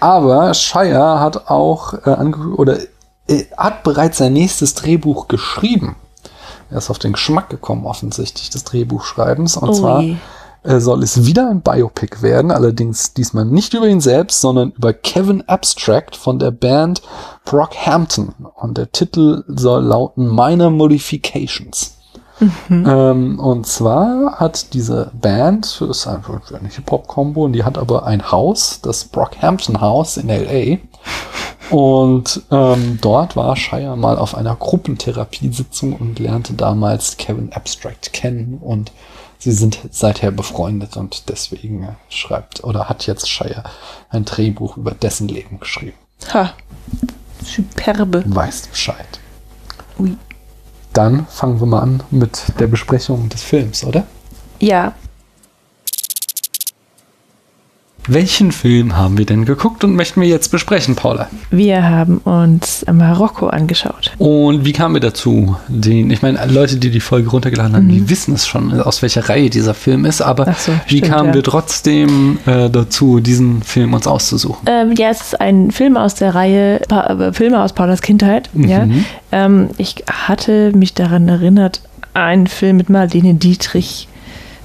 Aber 0.00 0.52
Shire 0.54 1.18
hat 1.20 1.48
auch 1.48 1.94
äh, 2.06 2.24
oder 2.56 2.78
äh, 3.26 3.44
hat 3.56 3.82
bereits 3.82 4.18
sein 4.18 4.34
nächstes 4.34 4.74
Drehbuch 4.74 5.28
geschrieben. 5.28 5.96
Er 6.70 6.78
ist 6.78 6.90
auf 6.90 6.98
den 6.98 7.12
Geschmack 7.12 7.50
gekommen, 7.50 7.86
offensichtlich, 7.86 8.50
des 8.50 8.64
Drehbuchschreibens. 8.64 9.56
Und 9.56 9.70
Oh 9.70 9.72
zwar 9.72 10.04
soll 10.64 11.02
es 11.02 11.26
wieder 11.26 11.50
ein 11.50 11.60
Biopic 11.60 12.22
werden, 12.22 12.50
allerdings 12.50 13.12
diesmal 13.12 13.44
nicht 13.44 13.74
über 13.74 13.86
ihn 13.86 14.00
selbst, 14.00 14.40
sondern 14.40 14.72
über 14.72 14.92
Kevin 14.92 15.42
Abstract 15.46 16.16
von 16.16 16.38
der 16.38 16.50
Band 16.50 17.02
Brockhampton. 17.44 18.34
Und 18.54 18.78
der 18.78 18.90
Titel 18.90 19.44
soll 19.46 19.82
lauten 19.82 20.34
Minor 20.34 20.70
Modifications. 20.70 21.94
Ähm, 22.68 23.38
und 23.38 23.66
zwar 23.66 24.40
hat 24.40 24.74
diese 24.74 25.10
Band, 25.14 25.80
das 25.80 25.98
ist 25.98 26.06
einfach 26.06 26.40
eine 26.52 26.68
Hip-Hop-Kombo, 26.68 27.44
und 27.44 27.52
die 27.52 27.64
hat 27.64 27.78
aber 27.78 28.06
ein 28.06 28.30
Haus, 28.32 28.80
das 28.82 29.04
Brockhampton 29.04 29.80
House 29.80 30.16
in 30.16 30.28
L.A. 30.28 30.78
Und 31.70 32.42
ähm, 32.50 32.98
dort 33.00 33.36
war 33.36 33.56
Shire 33.56 33.96
mal 33.96 34.18
auf 34.18 34.34
einer 34.34 34.54
Gruppentherapiesitzung 34.56 35.94
und 35.94 36.18
lernte 36.18 36.54
damals 36.54 37.16
Kevin 37.16 37.52
Abstract 37.52 38.12
kennen 38.12 38.58
und 38.60 38.92
sie 39.44 39.52
sind 39.52 39.78
seither 39.90 40.30
befreundet 40.30 40.96
und 40.96 41.28
deswegen 41.28 41.96
schreibt 42.08 42.64
oder 42.64 42.88
hat 42.88 43.06
jetzt 43.06 43.28
Shire 43.28 43.62
ein 44.08 44.24
Drehbuch 44.24 44.78
über 44.78 44.92
dessen 44.92 45.28
Leben 45.28 45.60
geschrieben. 45.60 45.98
Ha. 46.32 46.54
Superbe. 47.44 48.24
Weißt 48.26 48.70
Bescheid. 48.70 49.20
Ui. 49.98 50.16
Dann 50.94 51.26
fangen 51.26 51.60
wir 51.60 51.66
mal 51.66 51.80
an 51.80 52.02
mit 52.10 52.42
der 52.58 52.68
Besprechung 52.68 53.28
des 53.28 53.42
Films, 53.42 53.84
oder? 53.84 54.06
Ja. 54.60 54.94
Welchen 58.06 58.52
Film 58.52 58.96
haben 58.96 59.16
wir 59.16 59.24
denn 59.24 59.46
geguckt 59.46 59.82
und 59.82 59.96
möchten 59.96 60.20
wir 60.20 60.28
jetzt 60.28 60.50
besprechen, 60.50 60.94
Paula? 60.94 61.28
Wir 61.50 61.88
haben 61.88 62.18
uns 62.18 62.84
Marokko 62.92 63.46
angeschaut. 63.46 64.12
Und 64.18 64.66
wie 64.66 64.72
kamen 64.72 64.94
wir 64.94 65.00
dazu? 65.00 65.56
Den, 65.68 66.10
ich 66.10 66.20
meine, 66.20 66.44
Leute, 66.46 66.76
die 66.76 66.90
die 66.90 67.00
Folge 67.00 67.30
runtergeladen 67.30 67.74
haben, 67.74 67.88
die 67.88 68.10
wissen 68.10 68.34
es 68.34 68.46
schon, 68.46 68.78
aus 68.78 69.00
welcher 69.00 69.28
Reihe 69.28 69.48
dieser 69.48 69.72
Film 69.72 70.04
ist. 70.04 70.20
Aber 70.20 70.54
so, 70.58 70.72
wie 70.86 70.98
stimmt, 70.98 71.12
kamen 71.12 71.28
ja. 71.28 71.34
wir 71.34 71.42
trotzdem 71.42 72.38
äh, 72.44 72.68
dazu, 72.68 73.20
diesen 73.20 73.62
Film 73.62 73.94
uns 73.94 74.06
auszusuchen? 74.06 74.66
Ähm, 74.66 74.94
ja, 74.98 75.08
es 75.08 75.22
ist 75.22 75.40
ein 75.40 75.70
Film 75.70 75.96
aus 75.96 76.14
der 76.14 76.34
Reihe 76.34 76.80
pa 76.86 77.06
äh, 77.06 77.32
Filme 77.32 77.62
aus 77.62 77.72
Paulas 77.72 78.02
Kindheit. 78.02 78.50
Ja. 78.54 78.86
Ähm, 79.32 79.70
ich 79.78 80.04
hatte 80.10 80.72
mich 80.76 80.92
daran 80.92 81.26
erinnert, 81.28 81.80
einen 82.12 82.48
Film 82.48 82.76
mit 82.76 82.90
Marlene 82.90 83.34
Dietrich 83.34 84.08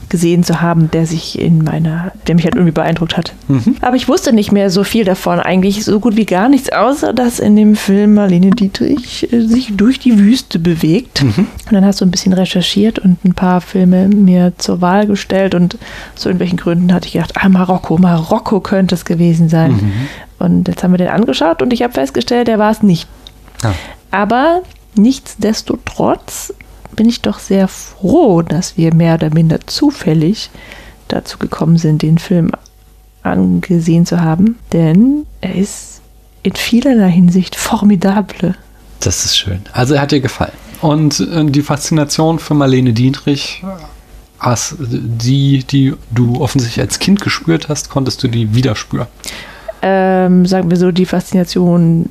gesehen 0.09 0.43
zu 0.43 0.61
haben, 0.61 0.89
der 0.91 1.05
sich 1.05 1.39
in 1.39 1.63
meiner, 1.63 2.11
der 2.27 2.35
mich 2.35 2.45
halt 2.45 2.55
irgendwie 2.55 2.73
beeindruckt 2.73 3.15
hat. 3.15 3.33
Aber 3.81 3.95
ich 3.95 4.07
wusste 4.07 4.33
nicht 4.33 4.51
mehr 4.51 4.69
so 4.69 4.83
viel 4.83 5.05
davon, 5.05 5.39
eigentlich 5.39 5.85
so 5.85 5.99
gut 5.99 6.15
wie 6.15 6.25
gar 6.25 6.49
nichts, 6.49 6.71
außer 6.71 7.13
dass 7.13 7.39
in 7.39 7.55
dem 7.55 7.75
Film 7.75 8.15
Marlene 8.15 8.49
Dietrich 8.49 9.31
äh, 9.31 9.41
sich 9.41 9.75
durch 9.75 9.99
die 9.99 10.17
Wüste 10.17 10.59
bewegt. 10.59 11.21
Und 11.21 11.47
dann 11.71 11.85
hast 11.85 12.01
du 12.01 12.05
ein 12.05 12.11
bisschen 12.11 12.33
recherchiert 12.33 12.99
und 12.99 13.23
ein 13.23 13.33
paar 13.33 13.61
Filme 13.61 14.07
mir 14.07 14.53
zur 14.57 14.81
Wahl 14.81 15.05
gestellt 15.07 15.53
und 15.55 15.77
aus 16.15 16.25
irgendwelchen 16.25 16.57
Gründen 16.57 16.93
hatte 16.93 17.07
ich 17.07 17.13
gedacht, 17.13 17.33
ah, 17.35 17.47
Marokko, 17.47 17.97
Marokko 17.97 18.59
könnte 18.59 18.95
es 18.95 19.05
gewesen 19.05 19.49
sein. 19.49 19.73
Und 20.39 20.67
jetzt 20.67 20.83
haben 20.83 20.91
wir 20.91 20.97
den 20.97 21.09
angeschaut 21.09 21.61
und 21.61 21.71
ich 21.73 21.83
habe 21.83 21.93
festgestellt, 21.93 22.47
der 22.47 22.59
war 22.59 22.71
es 22.71 22.81
nicht. 22.81 23.07
Ah. 23.63 23.73
Aber 24.11 24.61
nichtsdestotrotz 24.95 26.53
bin 26.99 27.07
ich 27.07 27.21
doch 27.21 27.39
sehr 27.39 27.69
froh, 27.69 28.41
dass 28.41 28.75
wir 28.75 28.93
mehr 28.93 29.13
oder 29.13 29.33
minder 29.33 29.65
zufällig 29.65 30.49
dazu 31.07 31.37
gekommen 31.37 31.77
sind, 31.77 32.01
den 32.01 32.17
Film 32.17 32.51
angesehen 33.23 34.05
zu 34.05 34.19
haben, 34.19 34.59
denn 34.73 35.25
er 35.39 35.55
ist 35.55 36.01
in 36.43 36.55
vielerlei 36.55 37.09
Hinsicht 37.09 37.55
formidable. 37.55 38.53
Das 38.99 39.23
ist 39.23 39.37
schön. 39.37 39.61
Also 39.71 39.93
er 39.93 40.01
hat 40.01 40.11
dir 40.11 40.19
gefallen. 40.19 40.51
Und 40.81 41.21
äh, 41.21 41.45
die 41.45 41.61
Faszination 41.61 42.37
für 42.37 42.53
Marlene 42.53 42.91
Dietrich, 42.91 43.63
hast, 44.37 44.75
die, 44.79 45.63
die 45.63 45.93
du 46.11 46.41
offensichtlich 46.41 46.81
als 46.81 46.99
Kind 46.99 47.21
gespürt 47.21 47.69
hast, 47.69 47.89
konntest 47.89 48.21
du 48.23 48.27
die 48.27 48.53
wieder 48.55 48.75
spüren. 48.75 49.07
Ähm, 49.81 50.45
sagen 50.45 50.69
wir 50.69 50.75
so, 50.75 50.91
die 50.91 51.05
Faszination, 51.05 52.09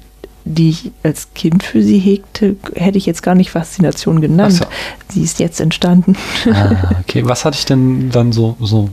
die 0.49 0.71
ich 0.71 0.91
als 1.03 1.29
Kind 1.35 1.63
für 1.63 1.83
sie 1.83 1.99
hegte, 1.99 2.57
hätte 2.75 2.99
ich 2.99 3.07
jetzt 3.07 3.23
gar 3.23 3.35
nicht 3.35 3.51
Faszination 3.51 4.21
genannt. 4.21 4.61
Ach 4.65 4.69
Sie 5.11 5.23
ist 5.23 5.39
jetzt 5.39 5.61
entstanden. 5.61 6.17
Ah, 6.51 6.95
okay, 7.01 7.23
was 7.25 7.45
hatte 7.45 7.57
ich 7.59 7.65
denn 7.67 8.11
dann 8.11 8.33
so, 8.33 8.57
so 8.61 8.91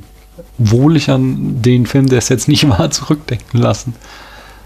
wohlig 0.58 1.10
an 1.10 1.62
den 1.62 1.86
Film, 1.86 2.08
der 2.08 2.20
es 2.20 2.30
jetzt 2.30 2.48
nicht 2.48 2.68
war, 2.78 2.92
zurückdenken 2.92 3.60
lassen? 3.60 3.96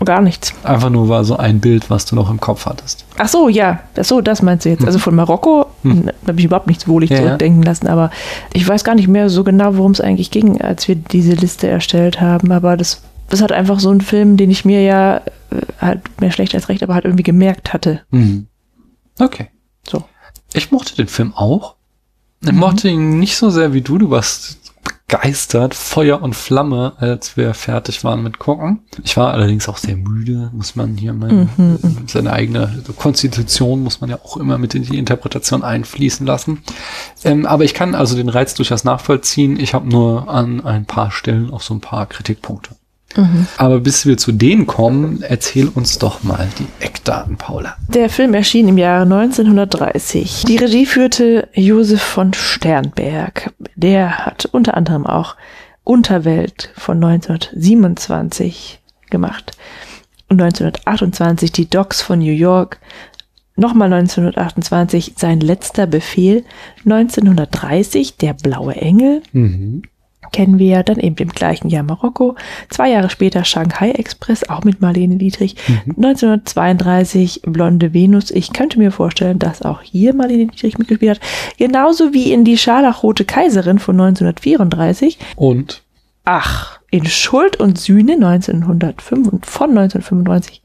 Gar 0.06 0.22
nichts. 0.22 0.54
Einfach 0.64 0.90
nur 0.90 1.10
war 1.10 1.26
so 1.26 1.36
ein 1.36 1.60
Bild, 1.60 1.90
was 1.90 2.06
du 2.06 2.16
noch 2.16 2.30
im 2.30 2.40
Kopf 2.40 2.66
hattest. 2.66 3.06
Ach 3.18 3.28
so, 3.28 3.50
ja. 3.50 3.80
Ach 4.00 4.06
so, 4.06 4.22
das 4.22 4.42
meinst 4.42 4.66
du 4.66 4.70
jetzt. 4.70 4.86
Also 4.86 4.98
von 4.98 5.14
Marokko 5.14 5.66
Hm. 5.84 6.10
habe 6.26 6.40
ich 6.40 6.46
überhaupt 6.46 6.68
nichts 6.68 6.88
wohlig 6.88 7.10
ja. 7.10 7.18
zurückdenken 7.18 7.64
lassen, 7.64 7.88
aber 7.88 8.10
ich 8.54 8.68
weiß 8.68 8.84
gar 8.84 8.96
nicht 8.96 9.08
mehr 9.10 9.30
so 9.30 9.44
genau, 9.44 9.76
worum 9.76 9.92
es 9.92 10.00
eigentlich 10.02 10.32
ging, 10.32 10.62
als 10.62 10.88
wir 10.88 10.96
diese 10.96 11.34
Liste 11.34 11.68
erstellt 11.68 12.22
haben. 12.22 12.52
Aber 12.52 12.78
das, 12.78 13.02
das 13.30 13.42
hat 13.42 13.52
einfach 13.52 13.80
so 13.80 13.92
ein 13.92 14.02
Film, 14.02 14.38
den 14.38 14.50
ich 14.50 14.66
mir 14.66 14.82
ja 14.84 15.18
äh, 15.18 15.22
halt 15.80 16.20
mehr 16.20 16.32
schlecht 16.32 16.54
als 16.56 16.70
recht, 16.70 16.84
aber 16.84 16.96
halt 16.96 17.06
irgendwie 17.06 17.24
gemerkt 17.24 17.74
hatte. 17.74 18.02
Mhm. 18.12 18.48
Okay. 19.20 19.50
So. 19.88 20.04
Ich 20.54 20.72
mochte 20.72 20.96
den 20.96 21.08
Film 21.08 21.34
auch. 21.34 21.76
Ich 22.42 22.52
mochte 22.52 22.88
ihn 22.88 23.20
nicht 23.20 23.36
so 23.36 23.50
sehr 23.50 23.74
wie 23.74 23.82
du. 23.82 23.98
Du 23.98 24.10
warst 24.10 24.60
begeistert, 25.10 25.74
Feuer 25.74 26.22
und 26.22 26.36
Flamme, 26.36 26.94
als 26.98 27.36
wir 27.36 27.54
fertig 27.54 28.04
waren 28.04 28.22
mit 28.22 28.40
Gucken. 28.40 28.82
Ich 29.04 29.18
war 29.18 29.34
allerdings 29.34 29.68
auch 29.68 29.78
sehr 29.78 29.98
müde, 29.98 30.52
muss 30.54 30.76
man 30.76 30.96
hier 30.98 31.14
mal, 31.14 31.50
seine 32.06 32.32
eigene 32.32 32.84
Konstitution 32.96 33.82
muss 33.84 34.02
man 34.02 34.10
ja 34.10 34.20
auch 34.24 34.38
immer 34.38 34.58
mit 34.58 34.76
in 34.76 34.84
die 34.84 34.98
Interpretation 34.98 35.64
einfließen 35.64 36.26
lassen. 36.26 36.62
Ähm, 37.24 37.46
aber 37.46 37.64
ich 37.66 37.74
kann 37.74 37.96
also 37.96 38.16
den 38.16 38.30
Reiz 38.30 38.54
durchaus 38.54 38.84
nachvollziehen. 38.84 39.60
Ich 39.60 39.74
habe 39.74 39.90
nur 39.90 40.30
an 40.30 40.64
ein 40.64 40.86
paar 40.86 41.12
Stellen 41.12 41.52
auch 41.52 41.62
so 41.62 41.74
ein 41.74 41.82
paar 41.82 42.06
Kritikpunkte. 42.06 42.76
Aber 43.58 43.80
bis 43.80 44.06
wir 44.06 44.18
zu 44.18 44.32
denen 44.32 44.68
kommen, 44.68 45.24
erzähl 45.24 45.68
uns 45.68 45.98
doch 45.98 46.24
mal 46.24 46.48
die 46.60 46.68
Eckdaten, 46.84 47.38
Paula. 47.38 47.76
Der 47.94 48.10
Film 48.10 48.34
erschien 48.34 48.68
im 48.68 48.78
Jahre 48.78 49.04
1930. 49.04 50.44
Die 50.48 50.58
Regie 50.58 50.86
führte 50.86 51.48
Josef 51.54 52.02
von 52.02 52.34
Sternberg. 52.34 53.52
Der 53.76 54.26
hat 54.26 54.46
unter 54.52 54.78
anderem 54.78 55.08
auch 55.08 55.36
Unterwelt 55.84 56.72
von 56.76 57.04
1927 57.04 58.80
gemacht. 59.10 59.58
Und 60.28 60.40
1928 60.40 61.52
die 61.52 61.68
Docs 61.70 62.04
von 62.04 62.20
New 62.20 62.32
York. 62.32 62.80
Nochmal 63.56 63.92
1928 63.92 65.16
sein 65.18 65.40
letzter 65.40 65.88
Befehl. 65.88 66.46
1930 66.86 68.18
der 68.18 68.34
Blaue 68.34 68.76
Engel 68.76 69.24
kennen 70.32 70.60
wir 70.60 70.68
ja 70.68 70.84
dann 70.84 71.00
eben 71.00 71.16
im 71.18 71.30
gleichen 71.30 71.70
Jahr 71.70 71.84
Marokko. 71.84 72.36
Zwei 72.70 72.90
Jahre 72.92 73.10
später 73.10 73.44
Shanghai 73.44 73.92
Express, 73.92 74.50
auch 74.50 74.64
mit 74.64 74.82
Marlene 74.82 75.18
Dietrich. 75.18 75.56
1932 75.88 77.42
Blonde 77.46 77.94
Venus. 77.94 78.32
Ich 78.32 78.54
könnte 78.54 78.80
mir 78.80 78.92
vorstellen, 78.92 79.40
dass 79.40 79.62
auch 79.62 79.82
hier 79.82 80.14
Marlene 80.14 80.48
Dietrich 80.48 80.78
mitgespielt 80.78 81.20
hat. 81.20 81.28
Genauso 81.58 82.14
wie 82.14 82.32
in 82.32 82.44
Die 82.46 82.58
Scharlachrote 82.58 83.26
Kaiserin 83.26 83.80
von 83.80 84.00
1934. 84.00 85.18
Und 85.36 85.84
Ach, 86.26 86.80
in 86.92 87.08
Schuld 87.08 87.56
und 87.58 87.80
Sühne 87.80 88.14
1905, 88.14 89.46
von 89.46 89.70
1995 89.72 90.62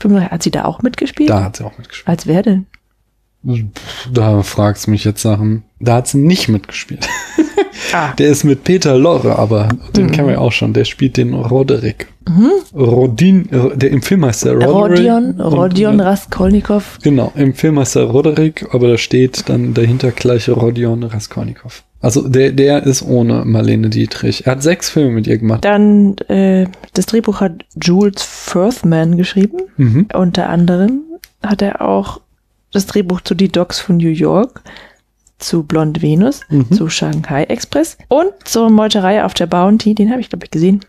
95 0.00 0.30
hat 0.30 0.42
sie 0.42 0.50
da 0.50 0.64
auch 0.64 0.82
mitgespielt? 0.82 1.30
da 1.30 1.44
hat 1.44 1.56
sie 1.56 1.64
auch 1.64 1.76
mitgespielt. 1.78 2.08
Als 2.08 2.26
wer 2.26 2.42
denn? 2.42 2.66
Da 4.12 4.42
fragst 4.42 4.86
du 4.86 4.90
mich 4.90 5.04
jetzt 5.04 5.22
Sachen. 5.22 5.64
Da 5.78 5.94
hat 5.96 6.08
sie 6.08 6.18
nicht 6.18 6.48
mitgespielt. 6.48 7.08
Ah. 7.92 8.12
Der 8.18 8.28
ist 8.28 8.44
mit 8.44 8.62
Peter 8.62 8.96
Lorre, 8.96 9.36
aber 9.36 9.68
den 9.96 10.10
kennen 10.10 10.28
wir 10.28 10.40
auch 10.40 10.52
schon. 10.52 10.72
Der 10.72 10.84
spielt 10.84 11.16
den 11.16 11.34
Roderick. 11.34 12.06
Rodin, 12.74 13.50
äh, 13.50 13.76
der 13.76 13.90
im 13.90 14.02
Film 14.02 14.24
heißt 14.24 14.44
der 14.44 14.54
Roderick. 14.54 14.98
Rodion, 14.98 15.40
Und, 15.40 15.52
Rodion 15.52 15.98
äh, 15.98 16.02
Raskolnikow. 16.04 16.98
Genau, 17.02 17.32
im 17.34 17.54
Film 17.54 17.80
heißt 17.80 17.96
er 17.96 18.04
Roderick, 18.04 18.66
aber 18.72 18.88
da 18.88 18.98
steht 18.98 19.48
dann 19.48 19.74
dahinter 19.74 20.12
gleich 20.12 20.48
Rodion 20.48 21.02
Raskolnikow. 21.02 21.82
Also 22.00 22.28
der, 22.28 22.52
der 22.52 22.84
ist 22.84 23.02
ohne 23.02 23.44
Marlene 23.44 23.90
Dietrich. 23.90 24.46
Er 24.46 24.52
hat 24.52 24.62
sechs 24.62 24.90
Filme 24.90 25.10
mit 25.10 25.26
ihr 25.26 25.38
gemacht. 25.38 25.64
Dann, 25.64 26.16
äh, 26.28 26.66
das 26.94 27.06
Drehbuch 27.06 27.40
hat 27.40 27.64
Jules 27.80 28.22
Firthman 28.22 29.16
geschrieben. 29.16 29.58
Mhm. 29.76 30.06
Unter 30.14 30.48
anderem 30.48 31.02
hat 31.42 31.60
er 31.60 31.82
auch 31.82 32.20
das 32.72 32.86
Drehbuch 32.86 33.20
zu 33.22 33.34
Die 33.34 33.48
Dogs 33.48 33.78
von 33.80 33.96
New 33.96 34.08
York, 34.10 34.62
zu 35.38 35.62
Blonde 35.62 36.02
Venus, 36.02 36.40
Mhm. 36.50 36.70
zu 36.72 36.88
Shanghai 36.88 37.44
Express 37.44 37.96
und 38.08 38.32
zur 38.44 38.70
Meuterei 38.70 39.24
auf 39.24 39.34
der 39.34 39.46
Bounty, 39.46 39.94
den 39.94 40.10
habe 40.10 40.20
ich, 40.20 40.28
glaube 40.28 40.44
ich, 40.44 40.50
gesehen, 40.50 40.80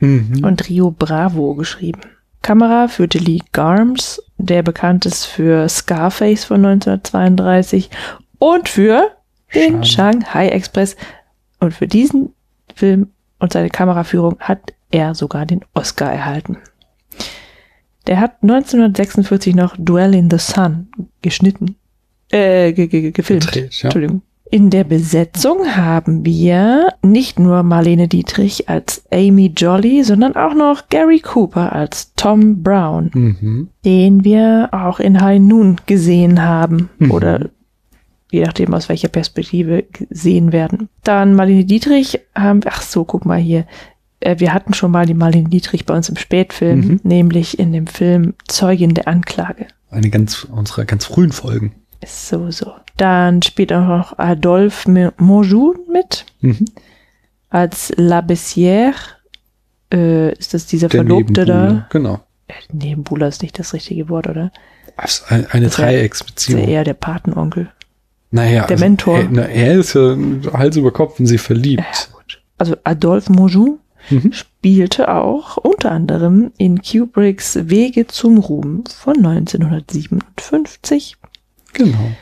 Mhm. 0.00 0.44
und 0.44 0.68
Rio 0.68 0.90
Bravo 0.96 1.54
geschrieben. 1.54 2.00
Kamera 2.42 2.86
führte 2.88 3.18
Lee 3.18 3.40
Garms, 3.52 4.22
der 4.38 4.62
bekannt 4.62 5.04
ist 5.06 5.24
für 5.26 5.68
Scarface 5.68 6.44
von 6.44 6.60
1932 6.62 7.90
und 8.38 8.68
für 8.68 9.10
den. 9.54 9.82
Shanghai 9.84 10.48
Express. 10.48 10.96
Und 11.58 11.74
für 11.74 11.88
diesen 11.88 12.32
Film 12.76 13.08
und 13.40 13.52
seine 13.52 13.70
Kameraführung 13.70 14.36
hat 14.38 14.72
er 14.92 15.14
sogar 15.16 15.46
den 15.46 15.62
Oscar 15.74 16.12
erhalten. 16.12 16.58
Der 18.08 18.20
hat 18.20 18.42
1946 18.42 19.54
noch 19.54 19.76
Duell 19.78 20.14
in 20.14 20.30
the 20.30 20.38
Sun 20.38 20.88
geschnitten, 21.22 21.76
äh, 22.32 22.72
ge 22.72 22.86
ge 22.88 23.10
gefilmt. 23.12 23.46
Gedreht, 23.46 23.74
ja. 23.74 23.84
Entschuldigung. 23.84 24.22
In 24.50 24.70
der 24.70 24.84
Besetzung 24.84 25.76
haben 25.76 26.24
wir 26.24 26.94
nicht 27.02 27.38
nur 27.38 27.62
Marlene 27.62 28.08
Dietrich 28.08 28.66
als 28.66 29.04
Amy 29.12 29.52
Jolly, 29.54 30.02
sondern 30.04 30.36
auch 30.36 30.54
noch 30.54 30.88
Gary 30.88 31.20
Cooper 31.20 31.70
als 31.74 32.14
Tom 32.14 32.62
Brown, 32.62 33.10
Mhm. 33.12 33.68
den 33.84 34.24
wir 34.24 34.70
auch 34.72 35.00
in 35.00 35.20
High 35.20 35.40
Noon 35.42 35.76
gesehen 35.84 36.42
haben 36.42 36.88
Mhm. 36.98 37.10
oder 37.10 37.50
je 38.30 38.42
nachdem 38.42 38.72
aus 38.72 38.88
welcher 38.88 39.08
Perspektive 39.08 39.84
sehen 40.08 40.50
werden. 40.52 40.88
Dann 41.04 41.34
Marlene 41.34 41.66
Dietrich 41.66 42.18
haben, 42.34 42.60
ach 42.66 42.80
so, 42.80 43.04
guck 43.04 43.26
mal 43.26 43.38
hier. 43.38 43.66
Äh, 44.20 44.36
Wir 44.38 44.52
hatten 44.52 44.74
schon 44.74 44.90
mal 44.90 45.06
die 45.06 45.14
Marlene 45.14 45.48
Dietrich 45.48 45.86
bei 45.86 45.94
uns 45.94 46.08
im 46.08 46.16
Spätfilm, 46.16 46.80
Mhm. 46.80 47.00
nämlich 47.04 47.58
in 47.58 47.72
dem 47.72 47.86
Film 47.86 48.34
Zeugin 48.48 48.94
der 48.94 49.08
Anklage. 49.08 49.66
Eine 49.90 50.10
ganz, 50.10 50.44
unserer 50.44 50.84
ganz 50.84 51.04
frühen 51.06 51.32
Folgen. 51.32 51.74
Ist 52.00 52.28
so, 52.28 52.50
so. 52.50 52.72
Dann 52.96 53.42
spielt 53.42 53.72
auch 53.72 53.86
noch 53.86 54.18
Adolphe 54.18 55.12
Monjou 55.18 55.74
mit 55.92 56.26
Mhm. 56.40 56.64
als 57.50 57.92
La 57.96 58.20
Bessière. 58.20 58.92
Äh, 59.92 60.32
ist 60.34 60.52
das 60.54 60.66
dieser 60.66 60.88
Der 60.88 61.00
Verlobte 61.00 61.44
da? 61.44 61.86
Genau. 61.90 62.20
Äh, 62.48 62.52
Nebenbuhler 62.72 63.28
ist 63.28 63.42
nicht 63.42 63.58
das 63.58 63.72
richtige 63.72 64.08
Wort, 64.08 64.26
oder? 64.28 64.50
Ein- 65.28 65.46
eine 65.46 65.46
Das 65.46 65.52
wär- 65.52 65.62
Ist 65.62 65.78
ja 65.78 65.86
Dreiecksbeziehung. 65.86 66.68
eher 66.68 66.84
der 66.84 66.94
Patenonkel. 66.94 67.70
Naja, 68.30 68.62
Der 68.66 68.72
also, 68.72 68.84
Mentor. 68.84 69.18
Er, 69.18 69.28
na, 69.30 69.42
er 69.42 69.78
ist 69.78 69.94
ja 69.94 70.16
Hals 70.52 70.76
über 70.76 70.92
Kopf 70.92 71.18
in 71.20 71.26
sie 71.26 71.38
verliebt. 71.38 71.82
Ja, 71.82 72.14
gut. 72.16 72.42
Also 72.58 72.76
Adolphe 72.84 73.32
Monjou 73.32 73.78
Mhm. 74.10 74.32
spielte 74.32 75.14
auch 75.14 75.56
unter 75.56 75.92
anderem 75.92 76.52
in 76.56 76.82
Kubricks 76.82 77.58
Wege 77.68 78.06
zum 78.06 78.38
Ruhm 78.38 78.84
von 78.86 79.16
1957. 79.16 81.16
Genau. 81.74 82.12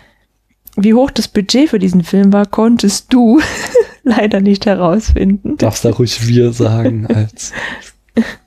Wie 0.76 0.94
hoch 0.94 1.10
das 1.10 1.28
Budget 1.28 1.70
für 1.70 1.78
diesen 1.78 2.04
Film 2.04 2.32
war, 2.32 2.46
konntest 2.46 3.12
du 3.12 3.40
leider 4.04 4.40
nicht 4.40 4.66
herausfinden. 4.66 5.56
Darfst 5.56 5.84
da 5.84 5.90
ruhig 5.90 6.26
wir 6.26 6.52
sagen 6.52 7.06
als 7.06 7.52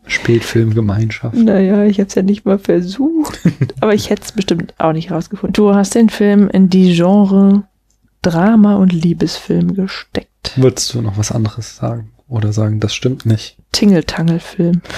Spätfilmgemeinschaft. 0.05 1.35
Naja, 1.35 1.85
ich 1.85 1.99
habe 1.99 2.09
es 2.09 2.15
ja 2.15 2.21
nicht 2.21 2.45
mal 2.45 2.59
versucht. 2.59 3.39
Aber 3.79 3.93
ich 3.93 4.09
hätte 4.09 4.23
es 4.23 4.31
bestimmt 4.31 4.73
auch 4.77 4.93
nicht 4.93 5.11
rausgefunden. 5.11 5.53
Du 5.53 5.73
hast 5.73 5.95
den 5.95 6.09
Film 6.09 6.49
in 6.49 6.69
die 6.69 6.95
Genre 6.95 7.63
Drama 8.21 8.75
und 8.75 8.91
Liebesfilm 8.91 9.75
gesteckt. 9.75 10.53
Würdest 10.55 10.93
du 10.93 11.01
noch 11.01 11.17
was 11.17 11.31
anderes 11.31 11.75
sagen? 11.75 12.11
Oder 12.29 12.53
sagen, 12.53 12.79
das 12.79 12.93
stimmt 12.93 13.25
nicht? 13.25 13.57
Tingeltangelfilm. 13.71 14.81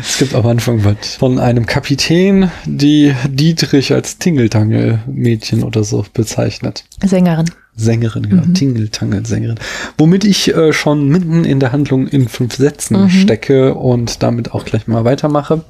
Es 0.00 0.16
gibt 0.16 0.34
am 0.34 0.46
Anfang 0.46 0.82
was 0.82 1.16
von 1.16 1.38
einem 1.38 1.66
Kapitän, 1.66 2.50
die 2.64 3.14
Dietrich 3.28 3.92
als 3.92 4.16
Tingeltangel-Mädchen 4.16 5.62
oder 5.62 5.84
so 5.84 6.06
bezeichnet. 6.14 6.84
Sängerin. 7.04 7.50
Sängerin, 7.76 8.30
genau, 8.30 8.44
Mhm. 8.46 8.54
Tingeltangel-Sängerin. 8.54 9.56
Womit 9.98 10.24
ich 10.24 10.54
äh, 10.54 10.72
schon 10.72 11.06
mitten 11.08 11.44
in 11.44 11.60
der 11.60 11.72
Handlung 11.72 12.06
in 12.08 12.28
fünf 12.28 12.56
Sätzen 12.56 13.02
Mhm. 13.02 13.10
stecke 13.10 13.74
und 13.74 14.22
damit 14.22 14.52
auch 14.52 14.64
gleich 14.64 14.86
mal 14.86 15.04
weitermache. 15.04 15.62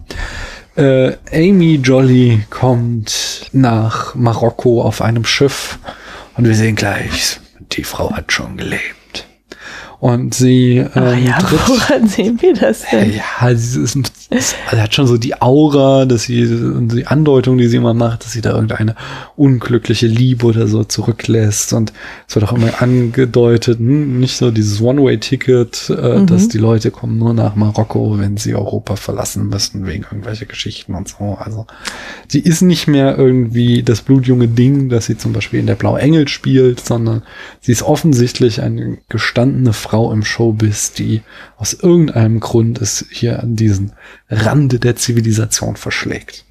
Äh, 0.77 1.15
Amy 1.33 1.81
Jolly 1.83 2.45
kommt 2.51 3.49
nach 3.53 4.15
Marokko 4.15 4.83
auf 4.83 5.03
einem 5.03 5.25
Schiff 5.25 5.81
und 6.37 6.47
wir 6.47 6.55
sehen 6.55 6.77
gleich, 6.77 7.41
die 7.73 7.83
Frau 7.83 8.13
hat 8.13 8.31
schon 8.31 8.57
gelebt. 8.57 8.95
Und 10.03 10.35
sie 10.35 10.79
ähm, 10.79 10.91
Ah 10.97 11.15
ja, 11.15 11.39
tritt 11.39 11.61
woran 11.69 12.09
sehen 12.09 12.43
wir 12.43 12.55
das 12.55 12.83
denn? 12.91 13.13
ja, 13.13 13.55
sie, 13.55 13.83
ist, 13.83 13.97
ist, 14.31 14.57
also 14.69 14.83
hat 14.83 14.93
schon 14.93 15.07
so 15.07 15.17
die 15.17 15.41
Aura, 15.41 16.07
dass 16.07 16.25
sie, 16.25 16.45
die 16.89 17.07
Andeutung, 17.07 17.57
die 17.57 17.69
sie 17.69 17.77
immer 17.77 17.95
macht, 17.95 18.25
dass 18.25 18.33
sie 18.33 18.41
da 18.41 18.51
irgendeine 18.51 18.97
unglückliche 19.37 20.09
Liebe 20.09 20.45
oder 20.47 20.67
so 20.67 20.83
zurücklässt. 20.83 21.73
Und 21.73 21.93
es 22.27 22.35
wird 22.35 22.45
auch 22.45 22.53
immer 22.53 22.83
angedeutet, 22.83 23.79
hm, 23.79 24.19
nicht 24.19 24.37
so 24.37 24.51
dieses 24.51 24.81
One-Way-Ticket, 24.81 25.91
äh, 25.97 26.19
Mhm. 26.19 26.27
dass 26.27 26.49
die 26.49 26.59
Leute 26.59 26.91
kommen 26.91 27.19
nur 27.19 27.33
nach 27.33 27.55
Marokko, 27.55 28.19
wenn 28.19 28.37
sie 28.39 28.57
Europa 28.57 28.97
verlassen 28.97 29.51
müssen, 29.51 29.87
wegen 29.87 30.03
irgendwelcher 30.03 30.47
Geschichten 30.47 30.97
und 30.97 31.07
so. 31.07 31.37
Also 31.39 31.67
sie 32.27 32.41
ist 32.41 32.63
nicht 32.63 32.89
mehr 32.89 33.17
irgendwie 33.17 33.85
das 33.85 34.01
blutjunge 34.03 34.49
Ding, 34.49 34.89
das 34.89 35.07
sie 35.07 35.17
zum 35.17 35.33
Beispiel 35.33 35.61
in 35.61 35.67
der 35.67 35.77
Blaue 35.77 36.01
Engel 36.01 36.27
spielt, 36.27 36.81
sondern 36.85 37.23
sie 37.61 37.71
ist 37.71 37.85
offensichtlich 37.85 38.61
eine 38.61 38.99
gestandene 39.09 39.73
Frau 39.73 39.92
im 40.13 40.25
Showbiz, 40.25 40.93
die 40.93 41.23
aus 41.57 41.75
irgendeinem 41.75 42.41
Grund 42.41 42.81
es 42.81 43.07
hier 43.11 43.43
an 43.43 43.57
diesen 43.57 43.93
Rande 44.31 44.79
der 44.79 44.97
Zivilisation 44.97 45.77
verschlägt. 45.77 46.45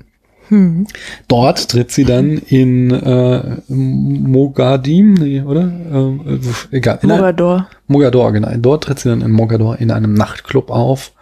Hm. 0.50 0.86
Dort 1.30 1.70
tritt 1.70 1.92
sie 1.92 2.04
dann 2.04 2.38
in 2.38 2.92
äh, 2.92 3.58
Mogadim, 3.70 5.14
nee, 5.14 5.42
oder? 5.42 5.62
Ähm, 5.62 6.42
äh, 6.72 6.76
egal. 6.76 7.00
In 7.02 7.12
ein- 7.12 7.18
Mogador. 7.20 7.68
Mogador, 7.88 8.32
genau. 8.34 8.52
Dort 8.58 8.84
tritt 8.84 9.00
sie 9.00 9.10
dann 9.10 9.22
in 9.22 9.32
Mogador 9.32 9.78
in 9.80 9.92
einem 9.92 10.14
Nachtclub 10.14 10.70
auf 10.70 11.14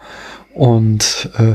und 0.52 1.30
äh, 1.38 1.54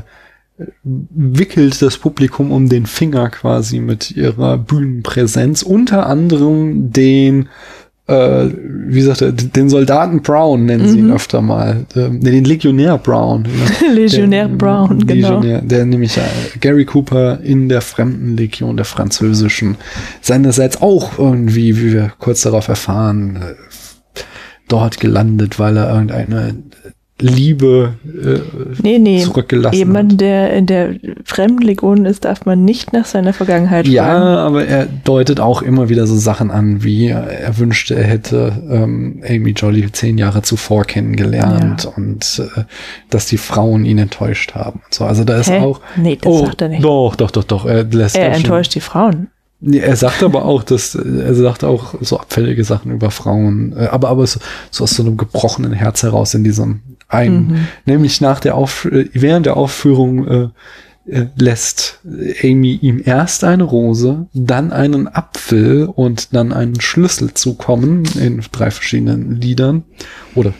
wickelt 0.84 1.82
das 1.82 1.98
Publikum 1.98 2.50
um 2.54 2.70
den 2.70 2.86
Finger 2.86 3.30
quasi 3.30 3.80
mit 3.80 4.12
ihrer 4.12 4.58
Bühnenpräsenz. 4.58 5.62
Unter 5.64 6.06
anderem 6.08 6.94
den, 6.94 7.50
äh, 8.08 8.48
wie 8.88 9.02
sagt 9.02 9.22
er, 9.22 9.32
den 9.32 9.70
Soldaten 9.70 10.22
Brown 10.22 10.66
nennen 10.66 10.88
sie 10.88 11.00
ihn 11.00 11.08
Mhm. 11.08 11.14
öfter 11.14 11.42
mal. 11.42 11.86
Ähm, 11.96 12.20
nee, 12.22 12.32
den 12.32 12.46
Legionär 12.46 12.98
Brown. 13.00 13.46
Ja. 13.82 13.92
Legionär 13.92 14.48
Der- 14.48 14.56
Brown, 14.56 15.06
genau. 15.08 15.40
Legionär, 15.40 15.62
der 15.62 15.86
nämlich 15.86 16.16
äh, 16.18 16.22
Gary 16.62 16.86
Cooper 16.86 17.40
in 17.42 17.68
der 17.70 17.82
Fremdenlegion 17.82 18.76
der 18.78 18.86
französischen 18.86 19.78
seinerseits 20.22 20.82
auch 20.82 21.18
irgendwie, 21.18 21.78
wie 21.82 21.94
wir 21.94 22.12
kurz 22.20 22.42
darauf 22.42 22.68
erfahren, 22.68 23.38
äh, 23.38 24.20
dort 24.68 25.00
gelandet, 25.00 25.58
weil 25.60 25.78
er 25.78 25.92
irgendeine 25.94 26.56
Liebe 27.22 27.94
äh, 28.04 28.40
Nee, 28.84 29.00
nee. 29.00 29.22
zurückgelassen 29.24 29.78
Jemand, 29.78 30.14
hat. 30.14 30.22
der 30.22 30.54
in 30.54 30.66
der 30.66 30.96
Fremdenlegion 31.24 32.06
ist, 32.06 32.26
darf 32.26 32.46
man 32.46 32.66
nicht 32.66 32.92
nach 32.92 33.06
seiner 33.06 33.32
Vergangenheit 33.32 33.88
Ja, 33.88 34.04
fragen. 34.04 34.26
aber 34.26 34.66
er 34.66 34.86
deutet 34.86 35.40
auch 35.40 35.62
immer 35.62 35.88
wieder 35.88 36.08
so 36.08 36.16
Sachen 36.18 36.52
an, 36.52 36.84
wie 36.84 37.08
er 37.08 37.58
wünschte, 37.58 37.96
er 37.96 38.04
hätte 38.04 38.52
ähm, 38.70 39.24
Amy 39.26 39.52
Jolly 39.52 39.90
zehn 39.94 40.18
Jahre 40.18 40.42
zuvor 40.42 40.84
kennengelernt 40.84 41.86
und 41.96 42.42
äh, 42.58 42.64
dass 43.10 43.28
die 43.28 43.38
Frauen 43.38 43.86
ihn 43.86 43.98
enttäuscht 43.98 44.54
haben. 44.54 44.82
So, 44.90 45.06
also 45.06 45.24
da 45.24 45.40
ist 45.40 45.50
Hä? 45.50 45.60
auch. 45.62 45.80
Nee, 45.96 46.18
das 46.22 46.40
sagt 46.42 46.62
er 46.64 46.68
nicht. 46.68 46.84
Doch, 46.84 47.16
doch, 47.16 47.32
doch, 47.32 47.46
doch. 47.46 47.66
Er 47.66 47.86
lässt 47.86 48.18
Er 48.18 48.26
da 48.28 48.34
schon- 48.34 48.44
enttäuscht 48.44 48.76
die 48.76 48.82
Frauen. 48.82 49.28
Nee, 49.62 49.80
er 49.80 49.96
sagt 49.96 50.22
aber 50.22 50.44
auch, 50.44 50.64
dass 50.64 50.96
er 50.96 51.34
sagt 51.34 51.64
auch 51.64 51.96
so 52.02 52.20
abfällige 52.20 52.66
Sachen 52.66 52.92
über 52.92 53.10
Frauen, 53.10 53.74
äh, 53.78 53.86
aber 53.88 54.10
aber 54.10 54.28
so, 54.28 54.42
so 54.70 54.84
aus 54.84 54.92
so 54.92 55.02
einem 55.04 55.16
gebrochenen 55.16 55.72
Herz 55.72 56.04
heraus 56.04 56.34
in 56.34 56.44
diesem 56.44 56.82
einen, 57.08 57.48
Mhm. 57.48 57.68
nämlich 57.86 58.22
nach 58.22 58.40
der 58.40 58.56
Auf 58.56 58.86
äh, 58.86 59.10
während 59.14 59.46
der 59.46 59.58
Aufführung 59.58 60.28
äh, 60.28 60.48
äh, 61.08 61.28
lässt 61.38 62.00
Amy 62.44 62.74
ihm 62.74 63.02
erst 63.04 63.44
eine 63.44 63.64
Rose, 63.64 64.26
dann 64.34 64.72
einen 64.72 65.08
Apfel 65.08 65.86
und 65.86 66.34
dann 66.34 66.52
einen 66.52 66.82
Schlüssel 66.82 67.34
zukommen 67.34 68.06
in 68.20 68.42
drei 68.52 68.72
verschiedenen 68.72 69.40
Liedern 69.40 69.84
oder 70.34 70.54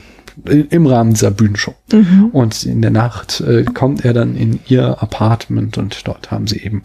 im 0.46 0.86
Rahmen 0.86 1.12
dieser 1.14 1.32
Bühnenshow. 1.32 1.74
Mhm. 1.92 2.30
Und 2.32 2.64
in 2.66 2.82
der 2.82 2.92
Nacht 2.92 3.42
äh, 3.42 3.64
kommt 3.64 4.06
er 4.06 4.14
dann 4.14 4.36
in 4.36 4.60
ihr 4.68 5.02
Apartment 5.02 5.78
und 5.78 6.08
dort 6.08 6.30
haben 6.30 6.46
sie 6.46 6.60
eben 6.62 6.84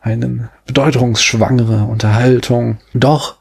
eine 0.00 0.50
bedeutungsschwangere 0.66 1.84
Unterhaltung. 1.84 2.78
Doch 2.92 3.36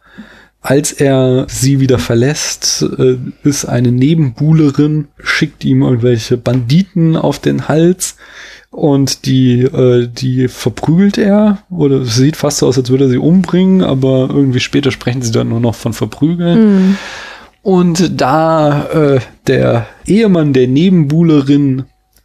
als 0.62 0.92
er 0.92 1.48
sie 1.50 1.80
wieder 1.80 1.98
verlässt, 1.98 2.86
äh, 2.98 3.18
ist 3.44 3.66
eine 3.66 3.92
Nebenbuhlerin, 3.92 5.08
schickt 5.22 5.66
ihm 5.66 5.82
irgendwelche 5.82 6.38
Banditen 6.38 7.16
auf 7.16 7.40
den 7.40 7.68
Hals 7.68 8.16
und 8.70 9.26
die, 9.26 9.64
äh, 9.64 10.08
die 10.08 10.48
verprügelt 10.48 11.18
er 11.18 11.64
oder 11.70 12.02
es 12.02 12.16
sieht 12.16 12.38
fast 12.38 12.60
so 12.60 12.68
aus, 12.68 12.78
als 12.78 12.90
würde 12.90 13.06
er 13.06 13.10
sie 13.10 13.18
umbringen, 13.18 13.84
aber 13.84 14.30
irgendwie 14.30 14.60
später 14.60 14.92
sprechen 14.92 15.24
sie 15.24 15.32
dann 15.32 15.50
nur 15.50 15.60
noch 15.60 15.76
von 15.76 15.94
verprügeln. 15.94 16.76
Mhm. 16.76 16.98
Und 17.64 18.22
da 18.22 18.86
äh, 18.86 19.20
der 19.48 19.88
Ehemann 20.06 20.54
der 20.54 20.68
Nebenbuhlerin 20.68 21.84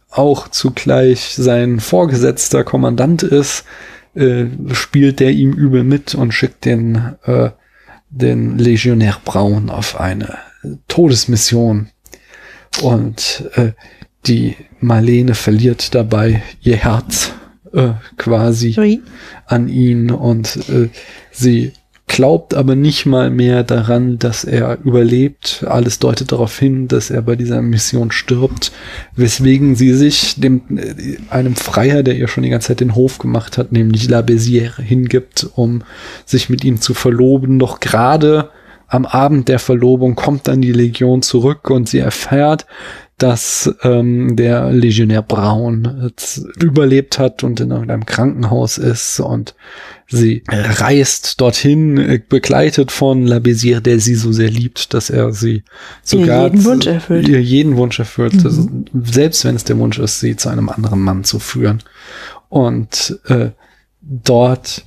auch 0.09 0.47
zugleich 0.47 1.35
sein 1.35 1.79
vorgesetzter 1.79 2.63
Kommandant 2.63 3.23
ist, 3.23 3.65
äh, 4.15 4.45
spielt 4.73 5.19
der 5.19 5.31
ihm 5.31 5.53
übel 5.53 5.83
mit 5.83 6.15
und 6.15 6.33
schickt 6.33 6.65
den, 6.65 7.15
äh, 7.25 7.49
den 8.09 8.57
Legionär 8.57 9.17
Braun 9.23 9.69
auf 9.69 9.99
eine 9.99 10.37
Todesmission. 10.87 11.89
Und 12.81 13.49
äh, 13.55 13.71
die 14.25 14.55
Marlene 14.79 15.35
verliert 15.35 15.95
dabei 15.95 16.43
ihr 16.61 16.77
Herz 16.77 17.33
äh, 17.73 17.93
quasi 18.17 18.75
Ui. 18.77 19.01
an 19.45 19.67
ihn 19.67 20.11
und 20.11 20.69
äh, 20.69 20.89
sie 21.31 21.73
glaubt 22.07 22.55
aber 22.55 22.75
nicht 22.75 23.05
mal 23.05 23.29
mehr 23.29 23.63
daran, 23.63 24.17
dass 24.17 24.43
er 24.43 24.79
überlebt. 24.83 25.65
Alles 25.67 25.99
deutet 25.99 26.31
darauf 26.31 26.57
hin, 26.57 26.87
dass 26.87 27.09
er 27.09 27.21
bei 27.21 27.35
dieser 27.35 27.61
Mission 27.61 28.11
stirbt, 28.11 28.71
weswegen 29.15 29.75
sie 29.75 29.93
sich 29.93 30.39
dem 30.39 30.61
einem 31.29 31.55
Freier, 31.55 32.03
der 32.03 32.15
ihr 32.15 32.27
schon 32.27 32.43
die 32.43 32.49
ganze 32.49 32.69
Zeit 32.69 32.79
den 32.79 32.95
Hof 32.95 33.19
gemacht 33.19 33.57
hat, 33.57 33.71
nämlich 33.71 34.09
La 34.09 34.21
Bézière, 34.21 34.81
hingibt, 34.81 35.49
um 35.55 35.83
sich 36.25 36.49
mit 36.49 36.63
ihm 36.63 36.81
zu 36.81 36.93
verloben. 36.93 37.59
Doch 37.59 37.81
gerade 37.81 38.49
am 38.87 39.05
Abend 39.05 39.49
der 39.49 39.59
Verlobung 39.59 40.15
kommt 40.15 40.47
dann 40.47 40.61
die 40.61 40.71
Legion 40.71 41.21
zurück 41.21 41.69
und 41.69 41.89
sie 41.89 41.99
erfährt, 41.99 42.65
dass 43.17 43.73
ähm, 43.81 44.35
der 44.35 44.71
Legionär 44.71 45.23
Braun 45.23 46.13
überlebt 46.61 47.17
hat 47.17 47.43
und 47.43 47.59
in 47.59 47.71
irgendeinem 47.71 48.05
Krankenhaus 48.05 48.77
ist 48.77 49.19
und 49.19 49.55
sie 50.09 50.43
reist 50.49 51.41
dorthin, 51.41 51.97
äh, 51.97 52.21
begleitet 52.27 52.91
von 52.91 53.25
La 53.27 53.37
Bézière, 53.37 53.81
der 53.81 53.99
sie 53.99 54.15
so 54.15 54.31
sehr 54.31 54.49
liebt, 54.49 54.93
dass 54.93 55.09
er 55.09 55.33
sie 55.33 55.63
sogar 56.03 56.45
jeden 56.45 56.61
zu- 56.61 56.69
Wunsch 56.69 56.87
erfüllt. 56.87 57.27
Ihr 57.27 57.41
jeden 57.41 57.75
Wunsch 57.77 57.99
erfüllt, 57.99 58.35
Mhm. 58.35 58.45
also, 58.45 58.69
selbst 59.03 59.43
wenn 59.45 59.55
es 59.55 59.63
der 59.65 59.77
Wunsch 59.77 59.99
ist, 59.99 60.19
sie 60.19 60.35
zu 60.35 60.49
einem 60.49 60.69
anderen 60.69 61.01
Mann 61.01 61.23
zu 61.25 61.39
führen. 61.39 61.83
Und 62.49 63.19
äh, 63.27 63.49
dort 64.01 64.85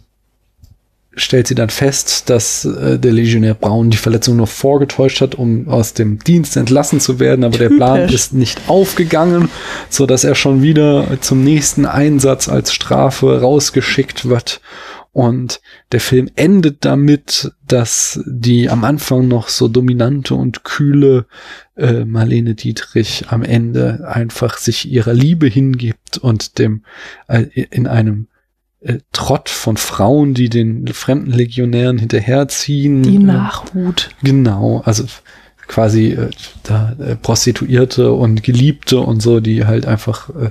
stellt 1.16 1.48
sie 1.48 1.54
dann 1.56 1.68
fest, 1.70 2.30
dass 2.30 2.64
äh, 2.64 2.98
der 2.98 3.12
Legionär 3.12 3.54
Braun 3.54 3.90
die 3.90 3.96
Verletzung 3.98 4.36
nur 4.36 4.46
vorgetäuscht 4.46 5.20
hat, 5.20 5.34
um 5.34 5.68
aus 5.68 5.92
dem 5.92 6.20
Dienst 6.20 6.56
entlassen 6.56 7.00
zu 7.00 7.18
werden, 7.18 7.44
aber 7.44 7.58
der 7.58 7.68
Plan 7.68 8.08
ist 8.08 8.32
nicht 8.32 8.60
aufgegangen, 8.68 9.50
so 9.90 10.06
dass 10.06 10.24
er 10.24 10.34
schon 10.36 10.62
wieder 10.62 11.08
zum 11.20 11.42
nächsten 11.44 11.84
Einsatz 11.84 12.48
als 12.48 12.72
Strafe 12.72 13.40
rausgeschickt 13.40 14.28
wird. 14.28 14.60
Und 15.12 15.60
der 15.90 16.00
Film 16.00 16.30
endet 16.36 16.84
damit, 16.84 17.52
dass 17.66 18.20
die 18.26 18.70
am 18.70 18.84
Anfang 18.84 19.26
noch 19.26 19.48
so 19.48 19.66
dominante 19.66 20.36
und 20.36 20.62
kühle 20.62 21.26
äh, 21.76 22.04
Marlene 22.04 22.54
Dietrich 22.54 23.24
am 23.28 23.42
Ende 23.42 24.06
einfach 24.08 24.56
sich 24.56 24.88
ihrer 24.88 25.12
Liebe 25.12 25.48
hingibt 25.48 26.18
und 26.18 26.58
dem 26.58 26.84
äh, 27.26 27.42
in 27.42 27.88
einem 27.88 28.28
äh, 28.80 28.98
Trott 29.12 29.48
von 29.48 29.76
Frauen, 29.76 30.34
die 30.34 30.48
den 30.48 30.86
fremden 30.88 31.32
Legionären 31.32 31.98
hinterherziehen. 31.98 33.02
Die 33.02 33.18
Nachhut. 33.18 34.10
Genau, 34.22 34.80
also 34.84 35.04
quasi 35.66 36.12
äh, 36.12 36.30
da 36.62 36.92
äh, 36.98 37.16
Prostituierte 37.16 38.12
und 38.12 38.42
Geliebte 38.42 39.00
und 39.00 39.20
so, 39.20 39.40
die 39.40 39.66
halt 39.66 39.86
einfach 39.86 40.30
äh, 40.30 40.50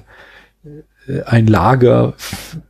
äh 1.11 1.23
ein 1.23 1.47
Lager, 1.47 2.13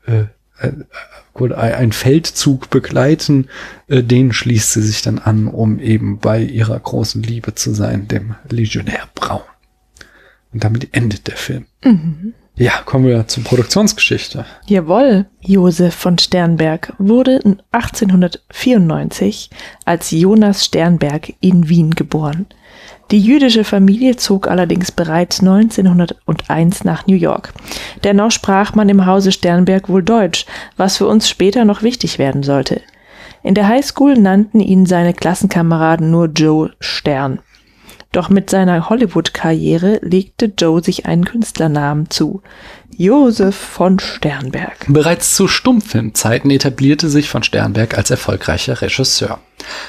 äh, 0.05 0.25
ein 0.59 1.91
Feldzug 1.91 2.69
begleiten, 2.69 3.47
äh, 3.87 4.03
den 4.03 4.33
schließt 4.33 4.73
sie 4.73 4.81
sich 4.81 5.01
dann 5.01 5.19
an, 5.19 5.47
um 5.47 5.79
eben 5.79 6.19
bei 6.19 6.41
ihrer 6.41 6.79
großen 6.79 7.23
Liebe 7.23 7.55
zu 7.55 7.73
sein, 7.73 8.07
dem 8.07 8.35
Legionär 8.49 9.07
Braun. 9.15 9.41
Und 10.51 10.63
damit 10.63 10.89
endet 10.93 11.27
der 11.27 11.37
Film. 11.37 11.65
Mhm. 11.83 12.33
Ja, 12.55 12.81
kommen 12.83 13.05
wir 13.05 13.25
zur 13.27 13.43
Produktionsgeschichte. 13.45 14.45
Jawohl, 14.65 15.27
Josef 15.39 15.95
von 15.95 16.17
Sternberg 16.17 16.93
wurde 16.97 17.39
1894 17.71 19.49
als 19.85 20.11
Jonas 20.11 20.65
Sternberg 20.65 21.31
in 21.39 21.69
Wien 21.69 21.91
geboren. 21.91 22.47
Die 23.11 23.19
jüdische 23.19 23.63
Familie 23.63 24.17
zog 24.17 24.47
allerdings 24.47 24.91
bereits 24.91 25.39
1901 25.39 26.83
nach 26.83 27.07
New 27.07 27.15
York. 27.15 27.53
Dennoch 28.03 28.31
sprach 28.31 28.75
man 28.75 28.87
im 28.87 29.07
Hause 29.07 29.31
Sternberg 29.31 29.89
wohl 29.89 30.03
Deutsch, 30.03 30.45
was 30.77 30.97
für 30.97 31.07
uns 31.07 31.27
später 31.27 31.65
noch 31.65 31.81
wichtig 31.81 32.19
werden 32.19 32.43
sollte. 32.43 32.81
In 33.41 33.55
der 33.55 33.67
Highschool 33.67 34.15
nannten 34.15 34.59
ihn 34.59 34.85
seine 34.85 35.13
Klassenkameraden 35.13 36.11
nur 36.11 36.27
Joe 36.27 36.71
Stern. 36.79 37.39
Doch 38.11 38.29
mit 38.29 38.49
seiner 38.49 38.89
Hollywood-Karriere 38.89 39.99
legte 40.01 40.51
Joe 40.57 40.83
sich 40.83 41.05
einen 41.05 41.25
Künstlernamen 41.25 42.09
zu. 42.09 42.41
Josef 42.97 43.55
von 43.55 43.99
Sternberg. 43.99 44.87
Bereits 44.87 45.35
zu 45.35 45.47
Stummfilmzeiten 45.47 46.49
etablierte 46.49 47.07
sich 47.07 47.29
von 47.29 47.43
Sternberg 47.43 47.97
als 47.97 48.09
erfolgreicher 48.09 48.81
Regisseur. 48.81 49.39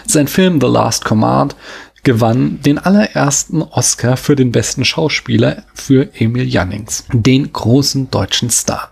Sein 0.07 0.29
Film 0.29 0.61
The 0.61 0.67
Last 0.67 1.05
Command 1.05 1.57
gewann 2.03 2.61
den 2.63 2.79
allerersten 2.79 3.63
Oscar 3.63 4.17
für 4.17 4.37
den 4.37 4.53
besten 4.53 4.85
Schauspieler 4.85 5.65
für 5.75 6.09
Emil 6.15 6.49
Jannings, 6.49 7.05
den 7.13 7.53
großen 7.53 8.11
deutschen 8.11 8.51
Star. 8.51 8.90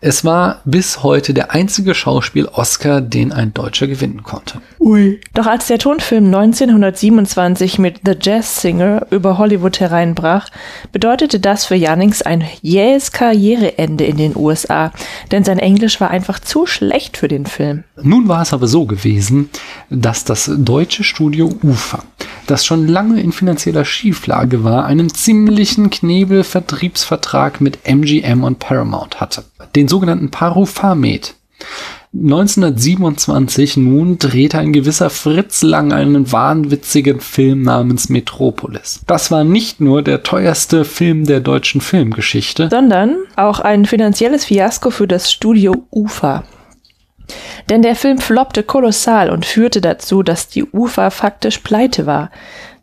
Es 0.00 0.24
war 0.24 0.60
bis 0.64 1.02
heute 1.02 1.34
der 1.34 1.52
einzige 1.52 1.94
Schauspiel-Oscar, 1.94 3.00
den 3.00 3.32
ein 3.32 3.52
Deutscher 3.52 3.88
gewinnen 3.88 4.22
konnte. 4.22 4.60
Ui. 4.78 5.20
Doch 5.34 5.46
als 5.46 5.66
der 5.66 5.78
Tonfilm 5.78 6.26
1927 6.26 7.78
mit 7.78 8.00
The 8.04 8.14
Jazz 8.20 8.60
Singer 8.60 9.06
über 9.10 9.38
Hollywood 9.38 9.80
hereinbrach, 9.80 10.48
bedeutete 10.92 11.40
das 11.40 11.64
für 11.64 11.74
Jannings 11.74 12.22
ein 12.22 12.44
jähes 12.62 13.10
Karriereende 13.10 14.04
in 14.04 14.16
den 14.16 14.36
USA, 14.36 14.92
denn 15.32 15.42
sein 15.42 15.58
Englisch 15.58 16.00
war 16.00 16.10
einfach 16.10 16.38
zu 16.38 16.66
schlecht 16.66 17.16
für 17.16 17.28
den 17.28 17.46
Film. 17.46 17.84
Nun 18.00 18.28
war 18.28 18.42
es 18.42 18.52
aber 18.52 18.68
so 18.68 18.86
gewesen, 18.86 19.50
dass 19.90 20.24
das 20.24 20.50
deutsche 20.56 21.02
Studio 21.02 21.52
UFA, 21.62 22.04
das 22.46 22.64
schon 22.64 22.86
lange 22.86 23.20
in 23.20 23.32
finanzieller 23.32 23.84
Schieflage 23.84 24.62
war, 24.62 24.86
einen 24.86 25.12
ziemlichen 25.12 25.90
Knebel-Vertriebsvertrag 25.90 27.60
mit 27.60 27.80
MGM 27.84 28.44
und 28.44 28.58
Paramount 28.60 29.20
hatte 29.20 29.44
den 29.74 29.88
sogenannten 29.88 30.30
Parufamet. 30.30 31.34
1927 32.14 33.76
nun 33.76 34.18
drehte 34.18 34.58
ein 34.58 34.72
gewisser 34.72 35.10
Fritz 35.10 35.62
Lang 35.62 35.92
einen 35.92 36.32
wahnwitzigen 36.32 37.20
Film 37.20 37.62
namens 37.62 38.08
Metropolis. 38.08 39.02
Das 39.06 39.30
war 39.30 39.44
nicht 39.44 39.80
nur 39.80 40.02
der 40.02 40.22
teuerste 40.22 40.86
Film 40.86 41.26
der 41.26 41.40
deutschen 41.40 41.82
Filmgeschichte, 41.82 42.68
sondern 42.70 43.16
auch 43.36 43.60
ein 43.60 43.84
finanzielles 43.84 44.46
Fiasko 44.46 44.90
für 44.90 45.06
das 45.06 45.30
Studio 45.30 45.84
UFA. 45.90 46.44
Denn 47.68 47.82
der 47.82 47.94
Film 47.94 48.16
floppte 48.16 48.62
kolossal 48.62 49.28
und 49.28 49.44
führte 49.44 49.82
dazu, 49.82 50.22
dass 50.22 50.48
die 50.48 50.64
UFA 50.64 51.10
faktisch 51.10 51.58
pleite 51.58 52.06
war. 52.06 52.30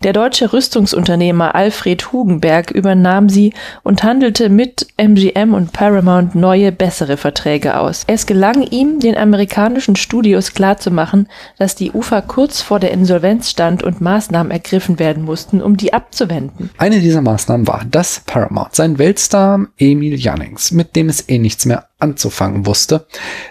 Der 0.06 0.14
deutsche 0.14 0.54
Rüstungsunternehmer 0.54 1.56
Alfred 1.56 2.12
Hugenberg 2.12 2.70
übernahm 2.70 3.28
sie 3.28 3.56
und 3.82 4.04
handelte 4.04 4.50
mit 4.50 4.86
MGM 4.98 5.56
und 5.56 5.74
Paramount 5.74 6.36
neue, 6.36 6.72
bessere 6.72 7.18
Verträge 7.18 7.80
aus. 7.80 8.04
Es 8.06 8.28
gelang 8.28 8.62
ihm, 8.62 9.00
den 9.00 9.18
amerikanischen 9.18 9.96
Studios 9.96 10.54
klarzumachen, 10.54 11.28
dass 11.58 11.74
die 11.74 11.92
UFA 11.92 12.22
kurz 12.22 12.62
vor 12.62 12.80
der 12.80 12.92
Insolvenz 12.92 13.50
stand 13.50 13.82
und 13.82 14.00
Maßnahmen 14.00 14.52
ergriffen 14.52 15.00
werden 15.00 15.24
mussten, 15.24 15.60
um 15.60 15.76
die 15.76 15.92
abzuwenden. 15.92 16.70
Eine 16.78 17.00
dieser 17.00 17.22
Maßnahmen 17.22 17.66
war, 17.68 17.84
dass 17.90 18.20
Paramount 18.28 18.76
sein 18.76 19.00
Weltstar 19.00 19.66
Emil 19.80 20.20
Jannings, 20.20 20.70
mit 20.70 20.96
dem 20.96 21.10
es 21.10 21.28
eh 21.30 21.40
nichts 21.40 21.66
mehr 21.66 21.88
anzufangen 21.98 22.68
wusste, 22.68 23.08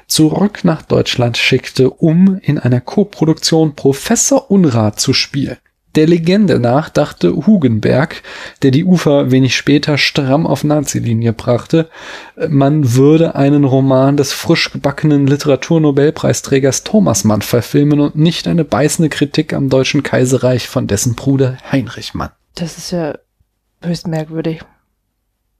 zurück 0.06 0.60
nach 0.62 0.82
Deutschland 0.82 1.36
schickte, 1.36 1.90
um 1.90 2.38
in 2.42 2.60
einer 2.60 2.80
Koproduktion 2.80 3.74
Professor 3.74 4.52
Unrat 4.52 5.00
zu 5.00 5.12
spielen. 5.12 5.56
Der 5.94 6.06
Legende 6.08 6.58
nach 6.58 6.88
dachte 6.88 7.46
Hugenberg, 7.46 8.22
der 8.62 8.72
die 8.72 8.84
Ufer 8.84 9.30
wenig 9.30 9.56
später 9.56 9.96
stramm 9.96 10.46
auf 10.46 10.64
Nazi-Linie 10.64 11.32
brachte, 11.32 11.88
man 12.48 12.94
würde 12.94 13.36
einen 13.36 13.64
Roman 13.64 14.16
des 14.16 14.32
frisch 14.32 14.72
gebackenen 14.72 15.26
Literaturnobelpreisträgers 15.26 16.82
Thomas 16.82 17.22
Mann 17.22 17.42
verfilmen 17.42 18.00
und 18.00 18.16
nicht 18.16 18.48
eine 18.48 18.64
beißende 18.64 19.08
Kritik 19.08 19.52
am 19.52 19.68
deutschen 19.68 20.02
Kaiserreich 20.02 20.68
von 20.68 20.88
dessen 20.88 21.14
Bruder 21.14 21.58
Heinrich 21.70 22.14
Mann. 22.14 22.30
Das 22.56 22.76
ist 22.76 22.90
ja 22.90 23.14
höchst 23.82 24.08
merkwürdig. 24.08 24.62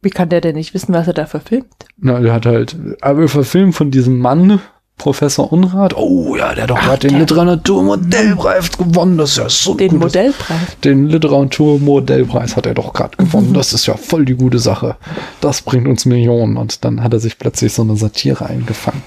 Wie 0.03 0.11
kann 0.11 0.29
der 0.29 0.41
denn 0.41 0.57
nicht 0.57 0.75
wissen, 0.75 0.93
was 0.93 1.07
er 1.07 1.15
da 1.15 1.27
verfilmt? 1.27 1.73
Na, 1.97 2.21
der 2.21 2.33
hat 2.33 2.45
halt, 2.45 2.77
aber 3.01 3.27
verfilmt 3.29 3.75
von 3.75 3.91
diesem 3.91 4.19
Mann, 4.19 4.61
Professor 4.97 5.53
Unrat. 5.53 5.97
Oh 5.97 6.37
ja, 6.37 6.55
der 6.55 6.65
hat 6.65 6.71
doch 6.71 6.81
gerade 6.81 7.09
den 7.09 7.19
Literaturmodellpreis 7.19 8.73
gewonnen. 8.79 9.19
Das 9.19 9.31
ist 9.31 9.37
ja 9.39 9.49
so 9.49 9.75
Den 9.75 9.89
gutes. 9.91 10.15
Modellpreis? 10.15 10.77
Den 10.85 11.09
Literaturmodellpreis 11.09 12.57
hat 12.57 12.67
er 12.67 12.75
doch 12.75 12.93
gerade 12.93 13.17
gewonnen. 13.17 13.53
Das 13.55 13.73
ist 13.73 13.87
ja 13.87 13.97
voll 13.97 14.25
die 14.25 14.35
gute 14.37 14.59
Sache. 14.59 14.97
Das 15.41 15.63
bringt 15.63 15.89
uns 15.89 16.07
Millionen. 16.07 16.57
Und 16.57 16.85
dann 16.85 17.03
hat 17.03 17.13
er 17.13 17.21
sich 17.21 17.39
plötzlich 17.39 17.73
so 17.73 17.83
eine 17.83 17.97
Satire 17.97 18.47
eingefangen. 18.47 19.03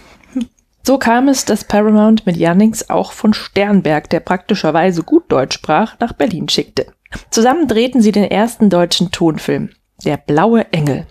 So 0.86 0.97
kam 0.97 1.28
es, 1.28 1.43
dass 1.43 1.65
Paramount 1.65 2.26
mit 2.26 2.38
Jannings 2.38 2.89
auch 2.89 3.12
von 3.12 3.34
Sternberg, 3.34 4.10
der 4.10 4.21
praktischerweise 4.21 5.04
gut 5.04 5.23
Deutsch 5.30 5.56
sprach, 5.56 5.95
nach 6.00 6.13
Berlin 6.13 6.47
schickte. 6.47 6.88
Zusammen 7.30 7.67
drehten 7.67 8.02
sie 8.02 8.12
den 8.12 8.23
ersten 8.23 8.69
deutschen 8.69 9.12
Tonfilm, 9.12 9.69
Der 10.06 10.17
blaue 10.17 10.71
Engel. 10.71 11.06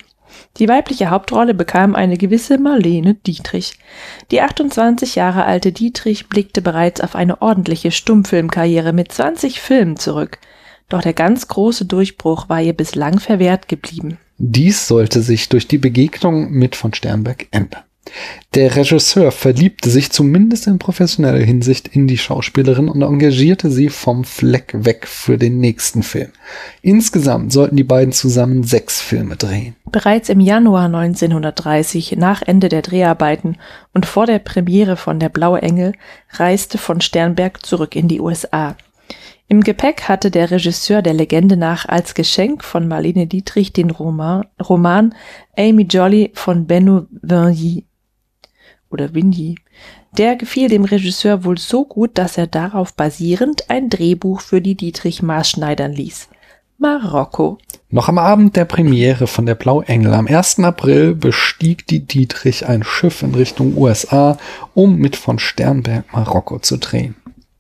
Die 0.59 0.69
weibliche 0.69 1.11
Hauptrolle 1.11 1.55
bekam 1.55 1.95
eine 1.95 2.17
gewisse 2.17 2.59
Marlene 2.59 3.15
Dietrich. 3.15 3.75
Die 4.31 4.41
28 4.41 5.15
Jahre 5.15 5.45
alte 5.45 5.73
Dietrich 5.73 6.29
blickte 6.29 6.63
bereits 6.63 7.01
auf 7.01 7.15
eine 7.15 7.43
ordentliche 7.43 7.91
Stummfilmkarriere 7.91 8.93
mit 8.93 9.13
20 9.13 9.61
Filmen 9.61 9.97
zurück. 9.97 10.39
Doch 10.89 11.03
der 11.03 11.15
ganz 11.15 11.49
große 11.49 11.85
Durchbruch 11.85 12.49
war 12.49 12.63
ihr 12.63 12.73
bislang 12.73 13.19
verwehrt 13.19 13.69
geblieben. 13.69 14.19
Dies 14.39 14.87
sollte 14.87 15.23
sich 15.23 15.49
durch 15.49 15.67
die 15.67 15.79
Begegnung 15.79 16.51
mit 16.51 16.77
von 16.77 16.95
Sternberg 16.95 17.47
ändern. 17.51 17.83
Der 18.55 18.75
Regisseur 18.75 19.33
verliebte 19.33 19.91
sich 19.91 20.11
zumindest 20.11 20.67
in 20.67 20.79
professioneller 20.79 21.45
Hinsicht 21.45 21.89
in 21.89 22.07
die 22.07 22.19
Schauspielerin 22.19 22.89
und 22.89 23.03
engagierte 23.03 23.71
sie 23.71 23.89
vom 23.89 24.25
Fleck 24.25 24.73
weg 24.75 25.07
für 25.07 25.37
den 25.37 25.59
nächsten 25.59 26.03
Film. 26.03 26.31
Insgesamt 26.83 27.53
sollten 27.53 27.77
die 27.77 27.85
beiden 27.85 28.13
zusammen 28.13 28.63
sechs 28.63 29.01
Filme 29.01 29.37
drehen. 29.37 29.77
Bereits 29.91 30.29
im 30.29 30.41
Januar 30.41 30.87
1930, 30.87 32.17
nach 32.17 32.43
Ende 32.43 32.69
der 32.69 32.83
Dreharbeiten 32.83 33.57
und 33.93 34.07
vor 34.07 34.27
der 34.27 34.39
Premiere 34.39 34.97
von 34.97 35.21
Der 35.21 35.29
blaue 35.29 35.61
Engel, 35.63 35.93
reiste 36.31 36.79
von 36.79 37.01
Sternberg 37.01 37.65
zurück 37.65 37.95
in 37.97 38.09
die 38.09 38.21
USA. 38.21 38.77
Im 39.49 39.63
Gepäck 39.63 40.09
hatte 40.09 40.33
der 40.33 40.51
Regisseur 40.51 41.03
der 41.03 41.15
Legende 41.15 41.57
nach 41.57 41.87
als 41.87 42.15
Geschenk 42.15 42.65
von 42.65 42.89
Marlene 42.89 43.29
Dietrich 43.29 43.73
den 43.73 43.91
Roman, 43.91 44.45
Roman 44.61 45.15
Amy 45.57 45.85
Jolly 45.85 46.33
von 46.35 46.67
Benno 46.67 47.07
Vigny 47.23 47.86
oder 48.91 49.15
Windy. 49.15 49.57
Der 50.17 50.37
gefiel 50.37 50.69
dem 50.69 50.85
Regisseur 50.85 51.45
wohl 51.45 51.59
so 51.59 51.85
gut, 51.85 52.13
dass 52.15 52.39
er 52.39 52.47
darauf 52.47 52.95
basierend 52.95 53.69
ein 53.69 53.91
Drehbuch 53.91 54.41
für 54.41 54.61
die 54.61 54.75
Dietrich 54.75 55.23
maßschneidern 55.23 55.93
ließ. 55.93 56.29
Marokko. 56.79 57.59
Noch 57.89 58.09
am 58.09 58.19
Abend 58.19 58.57
der 58.57 58.67
Premiere 58.67 59.27
von 59.27 59.47
der 59.47 59.55
Blau 59.55 59.81
Engel 59.81 60.13
am 60.13 60.27
1. 60.27 60.61
April 60.61 61.15
bestieg 61.15 61.87
die 61.87 62.01
Dietrich 62.01 62.67
ein 62.67 62.83
Schiff 62.83 63.23
in 63.23 63.35
Richtung 63.35 63.77
USA, 63.77 64.39
um 64.75 64.97
mit 64.97 65.17
von 65.17 65.39
Sternberg 65.39 66.05
Marokko 66.13 66.59
zu 66.59 66.77
drehen. 66.77 67.15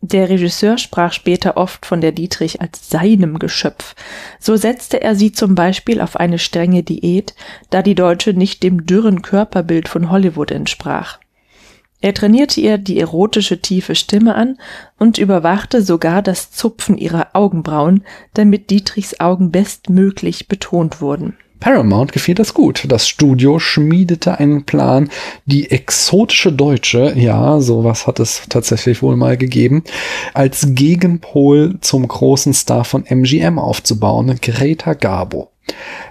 Der 0.08 0.28
Regisseur 0.28 0.78
sprach 0.78 1.12
später 1.12 1.56
oft 1.56 1.84
von 1.84 2.00
der 2.00 2.12
Dietrich 2.12 2.60
als 2.60 2.88
seinem 2.88 3.40
Geschöpf. 3.40 3.96
So 4.38 4.54
setzte 4.54 5.02
er 5.02 5.16
sie 5.16 5.32
zum 5.32 5.56
Beispiel 5.56 6.00
auf 6.00 6.14
eine 6.14 6.38
strenge 6.38 6.84
Diät, 6.84 7.34
da 7.70 7.82
die 7.82 7.96
Deutsche 7.96 8.32
nicht 8.32 8.62
dem 8.62 8.86
dürren 8.86 9.22
Körperbild 9.22 9.88
von 9.88 10.08
Hollywood 10.08 10.52
entsprach. 10.52 11.18
Er 12.00 12.14
trainierte 12.14 12.60
ihr 12.60 12.78
die 12.78 13.00
erotische 13.00 13.60
tiefe 13.60 13.96
Stimme 13.96 14.36
an 14.36 14.58
und 14.96 15.18
überwachte 15.18 15.82
sogar 15.82 16.22
das 16.22 16.52
Zupfen 16.52 16.96
ihrer 16.98 17.30
Augenbrauen, 17.32 18.04
damit 18.32 18.70
Dietrichs 18.70 19.18
Augen 19.18 19.50
bestmöglich 19.50 20.46
betont 20.46 21.00
wurden. 21.00 21.36
Paramount 21.60 22.12
gefiel 22.12 22.34
das 22.34 22.54
gut. 22.54 22.84
Das 22.88 23.08
Studio 23.08 23.58
schmiedete 23.58 24.38
einen 24.38 24.64
Plan, 24.64 25.08
die 25.46 25.70
exotische 25.70 26.52
Deutsche, 26.52 27.14
ja, 27.16 27.60
sowas 27.60 28.06
hat 28.06 28.20
es 28.20 28.42
tatsächlich 28.48 29.02
wohl 29.02 29.16
mal 29.16 29.36
gegeben, 29.36 29.82
als 30.34 30.68
Gegenpol 30.70 31.78
zum 31.80 32.06
großen 32.06 32.54
Star 32.54 32.84
von 32.84 33.04
MGM 33.06 33.58
aufzubauen, 33.58 34.36
Greta 34.40 34.94
Garbo. 34.94 35.50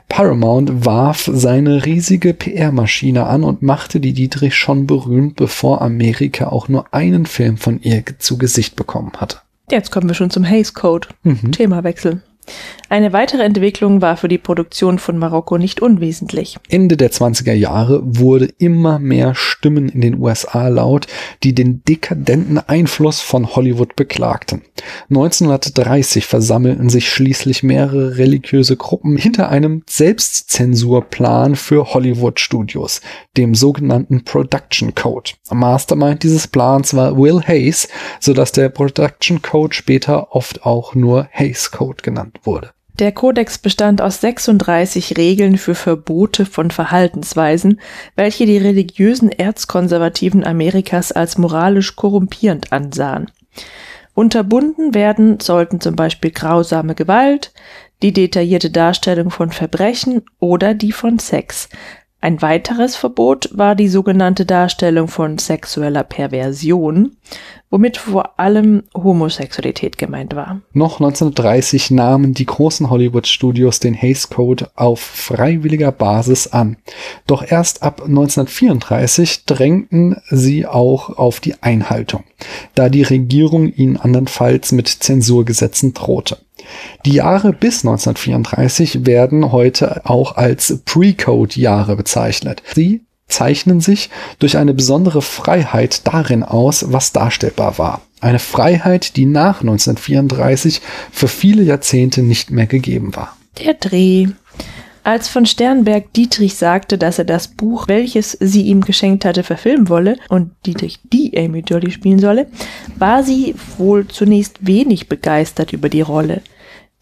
Paramount 0.10 0.86
warf 0.86 1.30
seine 1.32 1.86
riesige 1.86 2.34
PR-Maschine 2.34 3.26
an 3.26 3.44
und 3.44 3.62
machte 3.62 4.00
die 4.00 4.14
Dietrich 4.14 4.56
schon 4.56 4.86
berühmt, 4.86 5.36
bevor 5.36 5.82
Amerika 5.82 6.48
auch 6.48 6.68
nur 6.68 6.94
einen 6.94 7.26
Film 7.26 7.58
von 7.58 7.82
ihr 7.82 8.04
zu 8.20 8.38
Gesicht 8.38 8.76
bekommen 8.76 9.14
hatte. 9.18 9.40
Jetzt 9.72 9.92
kommen 9.92 10.08
wir 10.08 10.14
schon 10.14 10.30
zum 10.30 10.44
Hays 10.44 10.74
Code. 10.74 11.08
Mhm. 11.24 11.52
Themawechsel. 11.52 12.22
Eine 12.88 13.14
weitere 13.14 13.42
Entwicklung 13.42 14.02
war 14.02 14.16
für 14.16 14.28
die 14.28 14.38
Produktion 14.38 15.00
von 15.00 15.18
Marokko 15.18 15.58
nicht 15.58 15.82
unwesentlich. 15.82 16.58
Ende 16.70 16.98
der 16.98 17.12
20er 17.12 17.54
Jahre 17.54 18.02
wurde 18.04 18.54
immer 18.60 19.00
mehr 19.00 19.34
Stimmen 19.34 19.90
in 19.90 20.02
den 20.02 20.20
USA 20.20 20.68
laut, 20.68 21.08
die 21.44 21.56
den 21.56 21.84
dekadenten 21.84 22.60
Einfluss 22.60 23.22
von 23.22 23.56
Hollywood 23.56 23.96
beklagten. 23.96 24.62
1930 25.10 26.28
versammelten 26.28 26.90
sich 26.90 27.10
schließlich 27.10 27.64
mehrere 27.64 28.18
religiöse 28.18 28.78
Gruppen 28.78 29.18
hinter 29.18 29.50
einem 29.50 29.82
Selbstzensurplan 29.90 31.56
für 31.56 31.94
Hollywood-Studios, 31.94 33.02
dem 33.36 33.56
sogenannten 33.56 34.24
Production 34.24 34.94
Code. 34.94 35.32
Mastermind 35.52 36.22
dieses 36.22 36.48
Plans 36.48 36.94
war 36.96 37.18
Will 37.18 37.42
Hayes, 37.42 37.88
sodass 38.20 38.52
der 38.52 38.70
Production 38.70 39.42
Code 39.42 39.74
später 39.74 40.36
oft 40.36 40.66
auch 40.66 40.94
nur 40.94 41.28
Hayes 41.32 41.72
Code 41.72 42.04
genannt 42.04 42.35
wurde. 42.44 42.72
Der 43.00 43.12
Kodex 43.12 43.58
bestand 43.58 44.02
aus 44.02 44.22
36 44.22 45.18
Regeln 45.18 45.58
für 45.58 45.76
Verbote 45.76 46.46
von 46.46 46.72
Verhaltensweisen, 46.72 47.82
welche 48.16 48.46
die 48.46 48.58
religiösen 48.58 49.32
Erzkonservativen 49.32 50.46
Amerikas 50.46 51.12
als 51.12 51.38
moralisch 51.38 51.98
korrumpierend 51.98 52.72
ansahen. 52.72 53.30
Unterbunden 54.14 54.94
werden 54.94 55.42
sollten 55.42 55.82
zum 55.82 55.98
Beispiel 55.98 56.32
grausame 56.32 56.96
Gewalt, 56.96 57.52
die 58.02 58.14
detaillierte 58.14 58.72
Darstellung 58.72 59.30
von 59.30 59.52
Verbrechen 59.52 60.22
oder 60.40 60.74
die 60.74 60.94
von 60.94 61.20
Sex, 61.20 61.68
ein 62.26 62.42
weiteres 62.42 62.96
Verbot 62.96 63.52
war 63.54 63.76
die 63.76 63.88
sogenannte 63.88 64.48
Darstellung 64.48 65.08
von 65.08 65.38
sexueller 65.38 66.04
Perversion, 66.04 67.18
womit 67.70 67.98
vor 67.98 68.40
allem 68.40 68.82
Homosexualität 68.96 70.00
gemeint 70.00 70.36
war. 70.36 70.60
Noch 70.74 71.00
1930 71.00 71.92
nahmen 71.92 72.34
die 72.34 72.48
großen 72.48 72.90
Hollywood-Studios 72.90 73.80
den 73.80 73.94
Hays 73.94 74.32
Code 74.32 74.72
auf 74.74 75.02
freiwilliger 75.02 75.92
Basis 75.92 76.48
an. 76.48 76.78
Doch 77.28 77.44
erst 77.48 77.84
ab 77.84 78.02
1934 78.02 79.46
drängten 79.46 80.20
sie 80.28 80.66
auch 80.66 81.20
auf 81.20 81.40
die 81.40 81.62
Einhaltung, 81.62 82.24
da 82.74 82.90
die 82.90 83.04
Regierung 83.04 83.72
ihnen 83.72 83.98
andernfalls 83.98 84.72
mit 84.72 84.88
Zensurgesetzen 84.88 85.94
drohte. 85.94 86.38
Die 87.06 87.14
Jahre 87.14 87.54
bis 87.54 87.86
1934 87.86 89.06
werden 89.06 89.52
heute 89.52 90.02
auch 90.06 90.36
als 90.36 90.82
Pre-Code-Jahre 90.86 91.96
bezeichnet. 91.96 92.64
Sie 92.74 93.06
zeichnen 93.28 93.82
sich 93.82 94.10
durch 94.40 94.58
eine 94.58 94.74
besondere 94.74 95.22
Freiheit 95.22 96.08
darin 96.08 96.44
aus, 96.44 96.86
was 96.92 97.12
darstellbar 97.12 97.78
war. 97.78 98.02
Eine 98.22 98.40
Freiheit, 98.40 99.18
die 99.18 99.26
nach 99.26 99.62
1934 99.62 100.82
für 101.12 101.28
viele 101.28 101.64
Jahrzehnte 101.64 102.22
nicht 102.22 102.52
mehr 102.52 102.68
gegeben 102.68 103.16
war. 103.16 103.36
Der 103.64 103.74
Dreh. 103.74 104.28
Als 105.04 105.28
von 105.28 105.46
Sternberg 105.46 106.14
Dietrich 106.14 106.56
sagte, 106.56 106.98
dass 106.98 107.20
er 107.20 107.26
das 107.26 107.48
Buch, 107.48 107.88
welches 107.88 108.32
sie 108.40 108.64
ihm 108.64 108.82
geschenkt 108.82 109.24
hatte, 109.24 109.44
verfilmen 109.44 109.88
wolle 109.88 110.18
und 110.30 110.52
Dietrich 110.66 111.00
die 111.04 111.38
Amy 111.38 111.60
Jolly 111.60 111.92
spielen 111.92 112.18
solle, 112.18 112.48
war 112.98 113.22
sie 113.22 113.54
wohl 113.78 114.08
zunächst 114.08 114.66
wenig 114.66 115.08
begeistert 115.08 115.74
über 115.74 115.90
die 115.90 116.02
Rolle. 116.02 116.42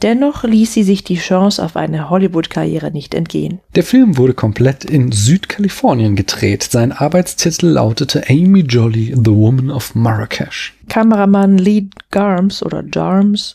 Dennoch 0.03 0.43
ließ 0.43 0.73
sie 0.73 0.83
sich 0.83 1.05
die 1.05 1.15
Chance 1.15 1.63
auf 1.63 1.77
eine 1.77 2.09
Hollywood-Karriere 2.09 2.91
nicht 2.91 3.13
entgehen. 3.13 3.61
Der 3.75 3.83
Film 3.83 4.17
wurde 4.17 4.33
komplett 4.33 4.83
in 4.83 5.13
Südkalifornien 5.13 6.17
gedreht. 6.17 6.63
Sein 6.63 6.91
Arbeitstitel 6.91 7.67
lautete 7.67 8.29
Amy 8.29 8.59
Jolly, 8.59 9.15
The 9.15 9.31
Woman 9.31 9.71
of 9.71 9.95
Marrakesh. 9.95 10.75
Kameramann 10.89 11.57
Lee 11.57 11.87
Garms 12.11 12.61
oder 12.61 12.83
Jarms 12.93 13.53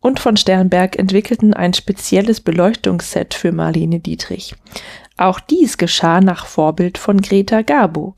und 0.00 0.18
von 0.18 0.36
Sternberg 0.36 0.98
entwickelten 0.98 1.54
ein 1.54 1.74
spezielles 1.74 2.40
Beleuchtungsset 2.40 3.32
für 3.32 3.52
Marlene 3.52 4.00
Dietrich. 4.00 4.56
Auch 5.16 5.38
dies 5.38 5.78
geschah 5.78 6.20
nach 6.20 6.46
Vorbild 6.46 6.98
von 6.98 7.22
Greta 7.22 7.62
Garbo. 7.62 8.16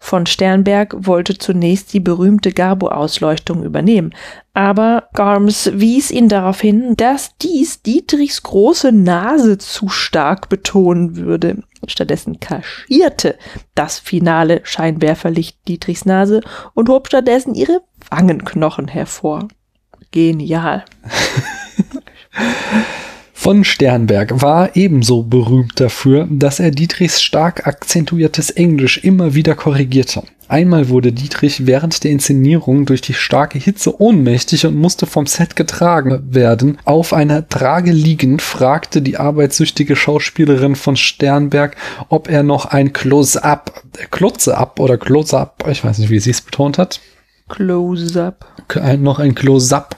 Von 0.00 0.26
Sternberg 0.26 0.94
wollte 0.96 1.36
zunächst 1.36 1.92
die 1.92 2.00
berühmte 2.00 2.52
Garbo-Ausleuchtung 2.52 3.64
übernehmen, 3.64 4.14
aber 4.54 5.08
Garms 5.12 5.70
wies 5.74 6.10
ihn 6.10 6.28
darauf 6.28 6.60
hin, 6.60 6.94
dass 6.96 7.36
dies 7.38 7.82
Dietrichs 7.82 8.42
große 8.42 8.92
Nase 8.92 9.58
zu 9.58 9.88
stark 9.88 10.48
betonen 10.48 11.16
würde. 11.16 11.62
Stattdessen 11.86 12.40
kaschierte 12.40 13.36
das 13.74 13.98
finale 13.98 14.60
Scheinwerferlicht 14.62 15.58
Dietrichs 15.68 16.04
Nase 16.04 16.40
und 16.74 16.88
hob 16.88 17.08
stattdessen 17.08 17.54
ihre 17.54 17.82
Wangenknochen 18.10 18.88
hervor. 18.88 19.48
Genial. 20.10 20.84
von 23.40 23.62
Sternberg 23.62 24.42
war 24.42 24.74
ebenso 24.74 25.22
berühmt 25.22 25.78
dafür, 25.78 26.26
dass 26.28 26.58
er 26.58 26.72
Dietrichs 26.72 27.22
stark 27.22 27.68
akzentuiertes 27.68 28.50
Englisch 28.50 28.98
immer 28.98 29.32
wieder 29.32 29.54
korrigierte. 29.54 30.24
Einmal 30.48 30.88
wurde 30.88 31.12
Dietrich 31.12 31.64
während 31.64 32.02
der 32.02 32.10
Inszenierung 32.10 32.84
durch 32.84 33.00
die 33.00 33.14
starke 33.14 33.58
Hitze 33.58 34.00
ohnmächtig 34.02 34.66
und 34.66 34.74
musste 34.74 35.06
vom 35.06 35.26
Set 35.26 35.54
getragen 35.54 36.20
werden. 36.34 36.78
Auf 36.84 37.12
einer 37.12 37.48
Trage 37.48 37.92
liegend 37.92 38.42
fragte 38.42 39.02
die 39.02 39.18
arbeitssüchtige 39.18 39.94
Schauspielerin 39.94 40.74
von 40.74 40.96
Sternberg, 40.96 41.76
ob 42.08 42.28
er 42.28 42.42
noch 42.42 42.66
ein 42.66 42.92
Close-up, 42.92 43.84
Close-up 44.10 44.80
oder 44.80 44.98
Close-up, 44.98 45.64
ich 45.70 45.84
weiß 45.84 45.98
nicht, 45.98 46.10
wie 46.10 46.18
sie 46.18 46.32
es 46.32 46.40
betont 46.40 46.76
hat, 46.76 47.00
Close-up. 47.48 48.46
Noch 48.98 49.18
ein 49.18 49.34
Close-up 49.34 49.96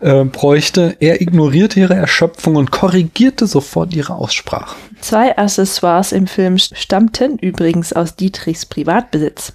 äh, 0.00 0.24
bräuchte. 0.24 0.96
Er 1.00 1.20
ignorierte 1.20 1.80
ihre 1.80 1.94
Erschöpfung 1.94 2.56
und 2.56 2.70
korrigierte 2.70 3.46
sofort 3.46 3.94
ihre 3.94 4.14
Aussprache. 4.14 4.76
Zwei 5.00 5.36
Accessoires 5.36 6.12
im 6.12 6.26
Film 6.26 6.58
stammten 6.58 7.38
übrigens 7.38 7.92
aus 7.92 8.16
Dietrichs 8.16 8.66
Privatbesitz. 8.66 9.52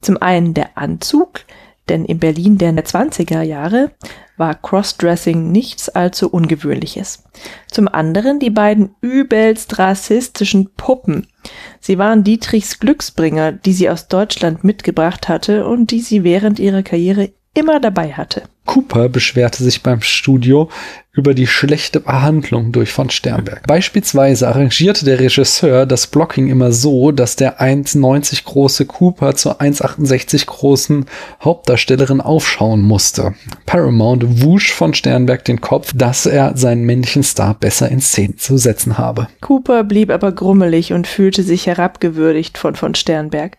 Zum 0.00 0.20
einen 0.22 0.54
der 0.54 0.76
Anzug, 0.76 1.40
denn 1.88 2.04
in 2.04 2.18
Berlin 2.18 2.58
der 2.58 2.72
20er 2.74 3.42
Jahre 3.42 3.92
war 4.36 4.54
Crossdressing 4.54 5.52
nichts 5.52 5.88
allzu 5.88 6.28
Ungewöhnliches. 6.28 7.24
Zum 7.70 7.88
anderen 7.88 8.38
die 8.38 8.50
beiden 8.50 8.94
übelst 9.00 9.78
rassistischen 9.78 10.70
Puppen. 10.76 11.28
Sie 11.80 11.98
waren 11.98 12.24
Dietrichs 12.24 12.80
Glücksbringer, 12.80 13.52
die 13.52 13.72
sie 13.72 13.90
aus 13.90 14.08
Deutschland 14.08 14.64
mitgebracht 14.64 15.28
hatte 15.28 15.66
und 15.66 15.90
die 15.90 16.00
sie 16.00 16.24
während 16.24 16.58
ihrer 16.58 16.82
Karriere 16.82 17.30
immer 17.54 17.80
dabei 17.80 18.12
hatte. 18.12 18.42
Cooper 18.66 19.08
beschwerte 19.08 19.62
sich 19.62 19.82
beim 19.82 20.00
Studio 20.00 20.70
über 21.14 21.32
die 21.32 21.46
schlechte 21.46 22.00
Behandlung 22.00 22.72
durch 22.72 22.92
von 22.92 23.08
Sternberg. 23.08 23.66
Beispielsweise 23.66 24.48
arrangierte 24.48 25.04
der 25.04 25.20
Regisseur 25.20 25.86
das 25.86 26.08
Blocking 26.08 26.48
immer 26.48 26.72
so, 26.72 27.12
dass 27.12 27.36
der 27.36 27.60
1,90 27.60 28.44
große 28.44 28.86
Cooper 28.86 29.34
zur 29.36 29.60
1,68 29.60 30.46
großen 30.46 31.06
Hauptdarstellerin 31.42 32.20
aufschauen 32.20 32.82
musste. 32.82 33.34
Paramount 33.64 34.42
wusch 34.42 34.72
von 34.72 34.92
Sternberg 34.92 35.44
den 35.44 35.60
Kopf, 35.60 35.92
dass 35.94 36.26
er 36.26 36.56
seinen 36.56 36.84
männlichen 36.84 37.22
Star 37.22 37.54
besser 37.54 37.88
in 37.90 38.00
Szene 38.00 38.36
zu 38.36 38.58
setzen 38.58 38.98
habe. 38.98 39.28
Cooper 39.40 39.84
blieb 39.84 40.10
aber 40.10 40.32
grummelig 40.32 40.92
und 40.92 41.06
fühlte 41.06 41.44
sich 41.44 41.66
herabgewürdigt 41.66 42.58
von 42.58 42.74
von 42.74 42.94
Sternberg. 42.94 43.56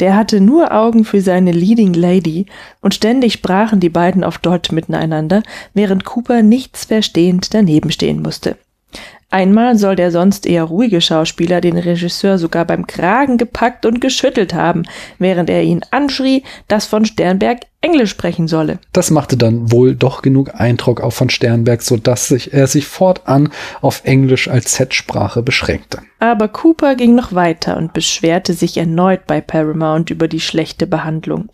Der 0.00 0.16
hatte 0.16 0.40
nur 0.40 0.72
Augen 0.72 1.04
für 1.04 1.20
seine 1.20 1.52
Leading 1.52 1.94
Lady 1.94 2.46
und 2.80 2.94
ständig 2.94 3.34
sprachen 3.34 3.80
die 3.80 3.90
beiden 3.90 4.24
auf 4.24 4.38
Deutsch 4.38 4.72
miteinander, 4.72 5.42
während 5.74 6.04
Cooper 6.04 6.42
nichts 6.42 6.86
verstehend 6.86 7.54
daneben 7.54 7.90
stehen 7.90 8.22
musste. 8.22 8.56
Einmal 9.32 9.78
soll 9.78 9.96
der 9.96 10.10
sonst 10.10 10.44
eher 10.44 10.64
ruhige 10.64 11.00
Schauspieler 11.00 11.62
den 11.62 11.78
Regisseur 11.78 12.36
sogar 12.36 12.66
beim 12.66 12.86
Kragen 12.86 13.38
gepackt 13.38 13.86
und 13.86 14.02
geschüttelt 14.02 14.52
haben, 14.52 14.82
während 15.18 15.48
er 15.48 15.62
ihn 15.62 15.80
anschrie, 15.90 16.42
dass 16.68 16.84
von 16.84 17.06
Sternberg 17.06 17.60
Englisch 17.80 18.10
sprechen 18.10 18.46
solle. 18.46 18.78
Das 18.92 19.10
machte 19.10 19.38
dann 19.38 19.72
wohl 19.72 19.94
doch 19.94 20.20
genug 20.20 20.50
Eindruck 20.60 21.00
auf 21.00 21.14
von 21.14 21.30
Sternberg, 21.30 21.80
so 21.80 21.96
dass 21.96 22.28
sich, 22.28 22.52
er 22.52 22.66
sich 22.66 22.86
fortan 22.86 23.50
auf 23.80 24.02
Englisch 24.04 24.48
als 24.48 24.72
Z-Sprache 24.72 25.42
beschränkte. 25.42 26.02
Aber 26.18 26.48
Cooper 26.48 26.94
ging 26.94 27.14
noch 27.14 27.32
weiter 27.32 27.78
und 27.78 27.94
beschwerte 27.94 28.52
sich 28.52 28.76
erneut 28.76 29.26
bei 29.26 29.40
Paramount 29.40 30.10
über 30.10 30.28
die 30.28 30.40
schlechte 30.40 30.86
Behandlung. 30.86 31.48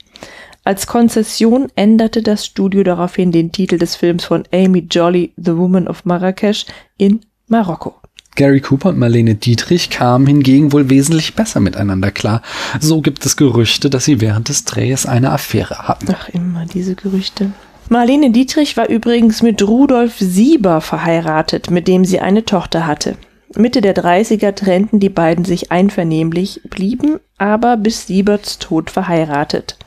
Als 0.64 0.88
Konzession 0.88 1.68
änderte 1.76 2.22
das 2.22 2.44
Studio 2.44 2.82
daraufhin 2.82 3.30
den 3.30 3.52
Titel 3.52 3.78
des 3.78 3.94
Films 3.94 4.24
von 4.24 4.42
Amy 4.52 4.80
Jolly, 4.90 5.32
The 5.36 5.56
Woman 5.56 5.86
of 5.86 6.04
Marrakesch, 6.04 6.66
in 6.98 7.20
Marokko. 7.48 7.94
Gary 8.36 8.60
Cooper 8.60 8.90
und 8.90 8.98
Marlene 8.98 9.34
Dietrich 9.34 9.90
kamen 9.90 10.26
hingegen 10.26 10.72
wohl 10.72 10.90
wesentlich 10.90 11.34
besser 11.34 11.58
miteinander 11.58 12.12
klar. 12.12 12.42
So 12.78 13.00
gibt 13.00 13.26
es 13.26 13.36
Gerüchte, 13.36 13.90
dass 13.90 14.04
sie 14.04 14.20
während 14.20 14.48
des 14.48 14.64
Drehs 14.64 15.06
eine 15.06 15.32
Affäre 15.32 15.88
hatten. 15.88 16.14
Ach, 16.16 16.28
immer 16.28 16.64
diese 16.66 16.94
Gerüchte. 16.94 17.50
Marlene 17.88 18.30
Dietrich 18.30 18.76
war 18.76 18.88
übrigens 18.88 19.42
mit 19.42 19.62
Rudolf 19.62 20.18
Sieber 20.18 20.80
verheiratet, 20.80 21.70
mit 21.70 21.88
dem 21.88 22.04
sie 22.04 22.20
eine 22.20 22.44
Tochter 22.44 22.86
hatte. 22.86 23.16
Mitte 23.56 23.80
der 23.80 23.96
30er 23.96 24.54
trennten 24.54 25.00
die 25.00 25.08
beiden 25.08 25.44
sich 25.44 25.72
einvernehmlich, 25.72 26.60
blieben 26.68 27.18
aber 27.38 27.76
bis 27.76 28.06
Sieberts 28.06 28.58
Tod 28.58 28.90
verheiratet. 28.90 29.78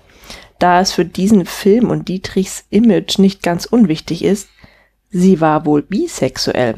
Da 0.57 0.81
es 0.81 0.91
für 0.91 1.05
diesen 1.05 1.45
Film 1.45 1.89
und 1.89 2.07
Dietrichs 2.07 2.65
Image 2.69 3.19
nicht 3.19 3.43
ganz 3.43 3.65
unwichtig 3.65 4.23
ist, 4.23 4.49
Sie 5.13 5.41
war 5.41 5.65
wohl 5.65 5.81
bisexuell. 5.81 6.75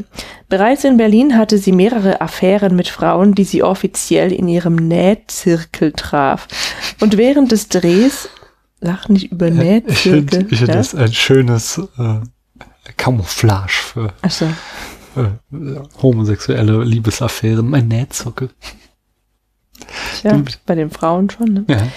Bereits 0.49 0.84
in 0.84 0.97
Berlin 0.97 1.38
hatte 1.38 1.59
sie 1.59 1.71
mehrere 1.71 2.19
Affären 2.19 2.75
mit 2.75 2.88
Frauen, 2.88 3.36
die 3.36 3.43
sie 3.43 3.61
offiziell 3.61 4.31
in 4.31 4.47
ihrem 4.47 4.75
Nähzirkel 4.75 5.91
traf. 5.91 6.47
Und 6.99 7.17
während 7.17 7.51
des 7.51 7.69
Drehs, 7.69 8.29
lach 8.79 9.07
nicht 9.07 9.31
über 9.31 9.51
Nähzirkel. 9.51 9.91
ich 9.91 9.99
finde 9.99 10.45
find 10.55 10.61
ja? 10.61 10.67
das 10.67 10.95
ein 10.95 11.13
schönes 11.13 11.79
äh, 11.99 12.21
Camouflage 12.97 13.69
für 13.71 14.13
so. 14.27 14.45
äh, 15.15 15.79
homosexuelle 16.01 16.84
Liebesaffären. 16.84 17.69
Mein 17.69 17.88
Nähzirkel. 17.88 18.49
Ja, 20.23 20.41
bei 20.65 20.75
den 20.75 20.89
Frauen 20.89 21.29
schon. 21.29 21.53
Ne? 21.53 21.65
Ja. 21.67 21.88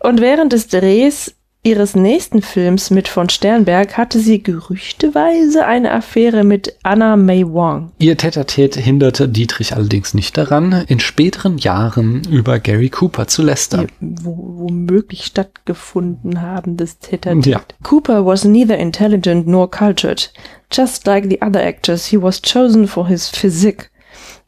Und 0.00 0.20
während 0.20 0.52
des 0.52 0.68
Drehs 0.68 1.34
ihres 1.64 1.96
nächsten 1.96 2.42
Films 2.42 2.90
mit 2.90 3.08
von 3.08 3.28
Sternberg 3.28 3.96
hatte 3.96 4.20
sie 4.20 4.42
gerüchteweise 4.42 5.66
eine 5.66 5.92
Affäre 5.92 6.44
mit 6.44 6.76
Anna 6.82 7.16
May 7.16 7.44
Wong. 7.46 7.90
Ihr 7.98 8.16
Tätertät 8.16 8.76
hinderte 8.76 9.28
Dietrich 9.28 9.74
allerdings 9.74 10.14
nicht 10.14 10.36
daran, 10.36 10.84
in 10.86 11.00
späteren 11.00 11.56
Jahren 11.58 12.22
über 12.30 12.58
Gary 12.60 12.90
Cooper 12.90 13.26
zu 13.26 13.42
lästern. 13.42 13.88
die 14.00 14.24
wo, 14.24 14.36
womöglich 14.68 15.24
stattgefunden 15.24 16.42
haben, 16.42 16.76
das 16.76 16.98
Täter. 16.98 17.34
Ja. 17.34 17.62
Cooper 17.82 18.26
was 18.26 18.44
neither 18.44 18.76
intelligent 18.76 19.46
nor 19.46 19.70
cultured. 19.70 20.32
Just 20.70 21.06
like 21.06 21.28
the 21.30 21.40
other 21.40 21.62
actors, 21.62 22.06
he 22.06 22.20
was 22.20 22.42
chosen 22.42 22.86
for 22.86 23.08
his 23.08 23.28
physique, 23.28 23.90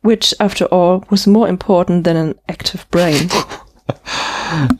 which, 0.02 0.36
after 0.38 0.70
all, 0.70 1.00
was 1.08 1.26
more 1.26 1.48
important 1.48 2.04
than 2.04 2.16
an 2.16 2.34
active 2.46 2.84
brain. 2.90 3.28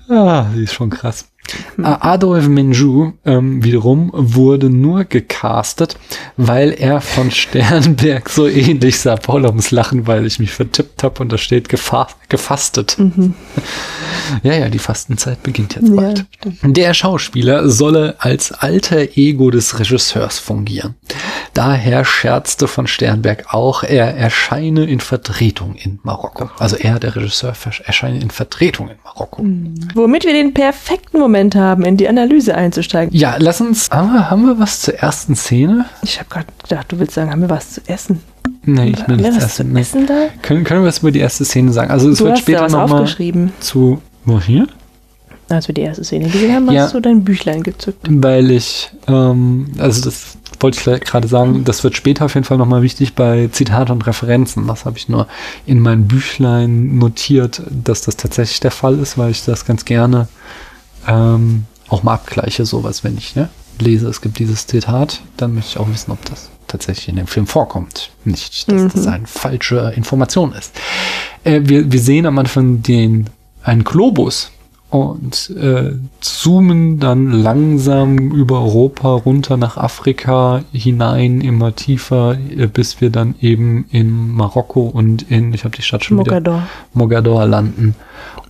Ah, 0.08 0.46
sie 0.54 0.64
ist 0.64 0.72
schon 0.72 0.90
krass. 0.90 1.26
A- 1.82 2.12
Adolf 2.12 2.48
Menjou 2.48 3.12
ähm, 3.24 3.62
wiederum 3.62 4.10
wurde 4.14 4.70
nur 4.70 5.04
gecastet, 5.04 5.96
weil 6.36 6.72
er 6.72 7.00
von 7.00 7.30
Sternberg 7.30 8.28
so 8.30 8.46
ähnlich 8.48 8.98
sah. 8.98 9.16
Paula 9.16 9.52
muss 9.52 9.70
lachen, 9.70 10.06
weil 10.06 10.26
ich 10.26 10.38
mich 10.38 10.50
vertippt 10.52 11.02
habe 11.02 11.22
und 11.22 11.32
da 11.32 11.38
steht 11.38 11.68
gefa 11.68 12.08
gefastet. 12.28 12.96
Ja, 14.42 14.54
ja, 14.54 14.68
die 14.68 14.78
Fastenzeit 14.80 15.42
beginnt 15.44 15.76
jetzt 15.76 15.88
Ja, 15.88 15.94
bald. 15.94 16.26
Der 16.62 16.94
Schauspieler 16.94 17.68
solle 17.68 18.16
als 18.18 18.50
alter 18.50 19.16
Ego 19.16 19.50
des 19.52 19.78
Regisseurs 19.78 20.38
fungieren. 20.40 20.94
Daher 21.54 22.04
scherzte 22.04 22.66
von 22.66 22.86
Sternberg 22.88 23.54
auch, 23.54 23.84
er 23.84 24.16
erscheine 24.16 24.84
in 24.84 24.98
Vertretung 25.00 25.76
in 25.76 26.00
Marokko. 26.02 26.50
Also 26.58 26.76
er, 26.76 26.98
der 26.98 27.14
Regisseur, 27.14 27.52
erscheine 27.84 28.18
in 28.20 28.30
Vertretung 28.30 28.88
in 28.88 28.96
Marokko. 29.04 29.44
Womit 29.94 30.24
wir 30.24 30.32
den 30.32 30.52
perfekten 30.54 31.18
Moment 31.20 31.35
haben, 31.54 31.84
in 31.84 31.96
die 31.96 32.08
Analyse 32.08 32.54
einzusteigen. 32.54 33.14
Ja, 33.16 33.36
lass 33.38 33.60
uns. 33.60 33.88
Haben 33.90 34.12
wir, 34.12 34.30
haben 34.30 34.46
wir 34.46 34.58
was 34.58 34.80
zur 34.80 34.94
ersten 34.94 35.36
Szene? 35.36 35.84
Ich 36.02 36.18
habe 36.18 36.28
gerade 36.28 36.46
gedacht, 36.62 36.90
du 36.90 36.98
willst 36.98 37.14
sagen, 37.14 37.30
haben 37.30 37.42
wir 37.42 37.50
was 37.50 37.72
zu 37.72 37.80
essen? 37.86 38.20
Nee, 38.64 38.90
ich 38.90 38.98
was 39.06 39.06
zu 39.06 39.44
essen. 39.44 39.72
Nee. 39.72 39.80
essen 39.80 40.06
da? 40.06 40.14
Können, 40.42 40.64
können 40.64 40.82
wir 40.82 40.88
was 40.88 40.98
über 40.98 41.12
die 41.12 41.20
erste 41.20 41.44
Szene 41.44 41.72
sagen? 41.72 41.90
Also 41.90 42.10
es 42.10 42.18
Du 42.18 42.24
wird 42.24 42.38
später 42.38 42.68
nochmal 42.68 43.02
aufgeschrieben. 43.02 43.52
zu. 43.60 44.00
Wo 44.24 44.40
hier? 44.40 44.66
Als 45.48 45.68
wir 45.68 45.74
die 45.74 45.82
erste 45.82 46.02
Szene 46.02 46.28
gesehen 46.28 46.52
haben, 46.52 46.68
Ja. 46.72 46.82
hast 46.84 46.94
du 46.94 47.00
dein 47.00 47.22
Büchlein 47.22 47.62
gezückt. 47.62 48.04
Weil 48.10 48.50
ich, 48.50 48.90
ähm, 49.06 49.68
also 49.78 50.02
das 50.02 50.36
wollte 50.58 50.78
ich 50.78 51.00
gerade 51.04 51.28
sagen, 51.28 51.62
das 51.64 51.84
wird 51.84 51.96
später 51.96 52.24
auf 52.24 52.34
jeden 52.34 52.42
Fall 52.44 52.58
nochmal 52.58 52.82
wichtig 52.82 53.14
bei 53.14 53.48
Zitate 53.52 53.92
und 53.92 54.04
Referenzen. 54.08 54.66
Das 54.66 54.84
habe 54.84 54.98
ich 54.98 55.08
nur 55.08 55.28
in 55.64 55.78
mein 55.78 56.08
Büchlein 56.08 56.98
notiert, 56.98 57.62
dass 57.70 58.00
das 58.02 58.16
tatsächlich 58.16 58.58
der 58.58 58.72
Fall 58.72 58.98
ist, 58.98 59.16
weil 59.18 59.30
ich 59.30 59.44
das 59.44 59.64
ganz 59.64 59.84
gerne 59.84 60.26
ähm, 61.06 61.64
auch 61.88 62.02
mal 62.02 62.14
abgleiche, 62.14 62.64
sowas, 62.64 63.04
wenn 63.04 63.16
ich 63.16 63.36
ne, 63.36 63.48
lese, 63.78 64.08
es 64.08 64.20
gibt 64.20 64.38
dieses 64.38 64.66
Zitat, 64.66 65.20
dann 65.36 65.54
möchte 65.54 65.70
ich 65.72 65.78
auch 65.78 65.88
wissen, 65.88 66.10
ob 66.10 66.24
das 66.24 66.50
tatsächlich 66.66 67.08
in 67.08 67.16
dem 67.16 67.26
Film 67.26 67.46
vorkommt. 67.46 68.10
Nicht, 68.24 68.70
dass 68.70 68.92
das 68.92 69.06
eine 69.06 69.26
falsche 69.26 69.92
Information 69.94 70.52
ist. 70.52 70.72
Äh, 71.44 71.62
wir, 71.64 71.90
wir 71.90 72.00
sehen 72.00 72.26
am 72.26 72.38
Anfang 72.38 72.82
den, 72.82 73.30
einen 73.62 73.84
Globus 73.84 74.50
und 74.90 75.50
äh, 75.50 75.92
zoomen 76.20 77.00
dann 77.00 77.30
langsam 77.30 78.18
über 78.18 78.60
Europa 78.60 79.08
runter 79.10 79.56
nach 79.56 79.76
Afrika 79.76 80.62
hinein, 80.72 81.40
immer 81.40 81.74
tiefer, 81.74 82.36
äh, 82.38 82.66
bis 82.66 83.00
wir 83.00 83.10
dann 83.10 83.34
eben 83.40 83.86
in 83.90 84.32
Marokko 84.32 84.82
und 84.82 85.22
in, 85.30 85.52
ich 85.54 85.64
habe 85.64 85.76
die 85.76 85.82
Stadt 85.82 86.04
schon 86.04 86.18
wieder, 86.18 86.32
Mogador. 86.32 86.62
Mogador 86.94 87.46
landen. 87.46 87.94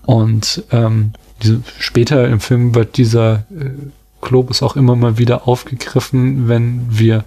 Und 0.04 0.64
ähm, 0.70 1.12
diese, 1.42 1.60
später 1.78 2.26
im 2.28 2.40
Film 2.40 2.74
wird 2.74 2.96
dieser 2.96 3.44
äh, 3.58 3.70
Globus 4.20 4.62
auch 4.62 4.76
immer 4.76 4.96
mal 4.96 5.18
wieder 5.18 5.46
aufgegriffen, 5.46 6.48
wenn 6.48 6.86
wir 6.88 7.24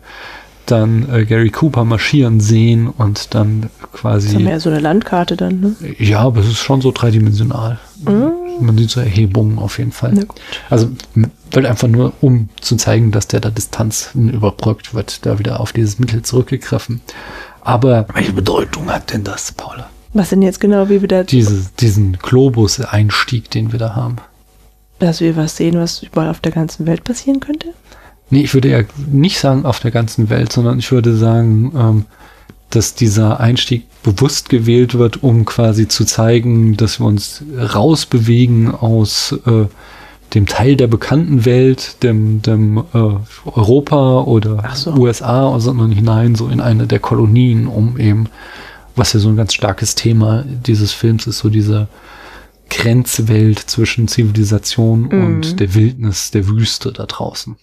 dann 0.66 1.08
äh, 1.12 1.26
Gary 1.26 1.50
Cooper 1.50 1.84
marschieren 1.86 2.40
sehen 2.40 2.88
und 2.88 3.34
dann 3.34 3.62
Das 3.62 3.72
haben 3.72 3.72
wir 3.82 3.88
quasi. 4.00 4.38
ja 4.44 4.60
so 4.60 4.70
eine 4.70 4.80
Landkarte 4.80 5.36
dann, 5.36 5.60
ne? 5.60 5.76
Ja, 5.98 6.20
aber 6.20 6.42
es 6.42 6.48
ist 6.48 6.60
schon 6.60 6.82
so 6.82 6.92
dreidimensional. 6.92 7.80
Man 8.06 8.78
sieht 8.78 8.90
so 8.92 9.00
Erhebungen 9.00 9.58
auf 9.58 9.80
jeden 9.80 9.92
Fall. 9.92 10.12
Na 10.14 10.24
gut. 10.26 10.40
Also 10.70 10.90
wird 11.52 11.66
einfach 11.66 11.88
nur, 11.88 12.14
um 12.22 12.50
zu 12.62 12.76
zeigen, 12.76 13.12
dass 13.12 13.28
der 13.28 13.40
da 13.40 13.50
Distanzen 13.50 14.30
überbrückt 14.32 14.94
wird, 14.94 15.26
da 15.26 15.40
wieder 15.40 15.60
auf 15.60 15.74
dieses 15.74 15.98
Mittel 15.98 16.22
zurückgegriffen. 16.22 17.02
Aber 17.62 18.06
welche 18.14 18.34
Bedeutung 18.34 18.92
hat 18.92 19.12
denn 19.14 19.24
das, 19.24 19.52
Paula? 19.52 19.90
Was 20.14 20.30
denn 20.30 20.42
jetzt 20.42 20.60
genau, 20.60 20.90
wie 20.90 21.02
wir 21.02 21.08
da, 21.08 21.24
Diese, 21.24 21.70
diesen 21.80 22.18
Globus-Einstieg, 22.18 23.52
den 23.52 23.72
wir 23.72 23.80
da 23.80 23.96
haben. 23.96 24.18
dass 24.98 25.22
wir 25.22 25.36
was 25.36 25.56
sehen, 25.56 25.80
was 25.80 26.04
überall 26.04 26.30
auf 26.30 26.40
der 26.40 26.52
ganzen 26.52 26.86
Welt 26.86 27.04
passieren 27.04 27.40
könnte? 27.40 27.70
Nee, 28.30 28.42
ich 28.42 28.54
würde 28.54 28.70
ja 28.70 28.82
nicht 29.12 29.40
sagen 29.40 29.66
auf 29.66 29.80
der 29.80 29.92
ganzen 29.92 30.30
Welt, 30.30 30.52
sondern 30.52 30.80
ich 30.80 30.92
würde 30.92 31.16
sagen, 31.16 31.72
ähm, 31.76 32.06
dass 32.70 32.94
dieser 32.94 33.40
Einstieg 33.40 33.86
bewusst 34.04 34.50
gewählt 34.50 34.98
wird, 34.98 35.24
um 35.24 35.46
quasi 35.46 35.88
zu 35.88 36.06
zeigen, 36.06 36.78
dass 36.78 37.00
wir 37.00 37.08
uns 37.08 37.44
rausbewegen 37.58 38.72
aus 38.72 39.36
äh, 39.46 39.66
dem 40.36 40.46
Teil 40.46 40.76
der 40.76 40.88
bekannten 40.88 41.46
Welt, 41.46 42.04
dem, 42.04 42.42
dem 42.44 42.78
äh, 42.78 43.00
Europa 43.46 44.22
oder 44.22 44.64
so. 44.76 44.94
USA, 44.94 45.60
sondern 45.60 45.92
hinein 45.92 46.36
so 46.36 46.48
in 46.50 46.62
eine 46.62 46.86
der 46.86 47.00
Kolonien, 47.00 47.68
um 47.68 47.98
eben, 47.98 48.28
was 49.00 49.14
ja 49.14 49.20
so 49.20 49.30
ein 49.30 49.36
ganz 49.38 49.54
starkes 49.54 49.96
Thema 49.96 50.44
dieses 50.46 50.92
Films 50.94 51.26
ist, 51.28 51.40
so 51.40 51.50
diese 51.50 51.88
Grenzwelt 52.70 53.60
zwischen 53.60 54.08
Zivilisation 54.08 55.04
Mhm. 55.12 55.26
und 55.26 55.60
der 55.60 55.74
Wildnis, 55.74 56.32
der 56.32 56.48
Wüste 56.48 56.92
da 56.92 57.06
draußen. 57.06 57.56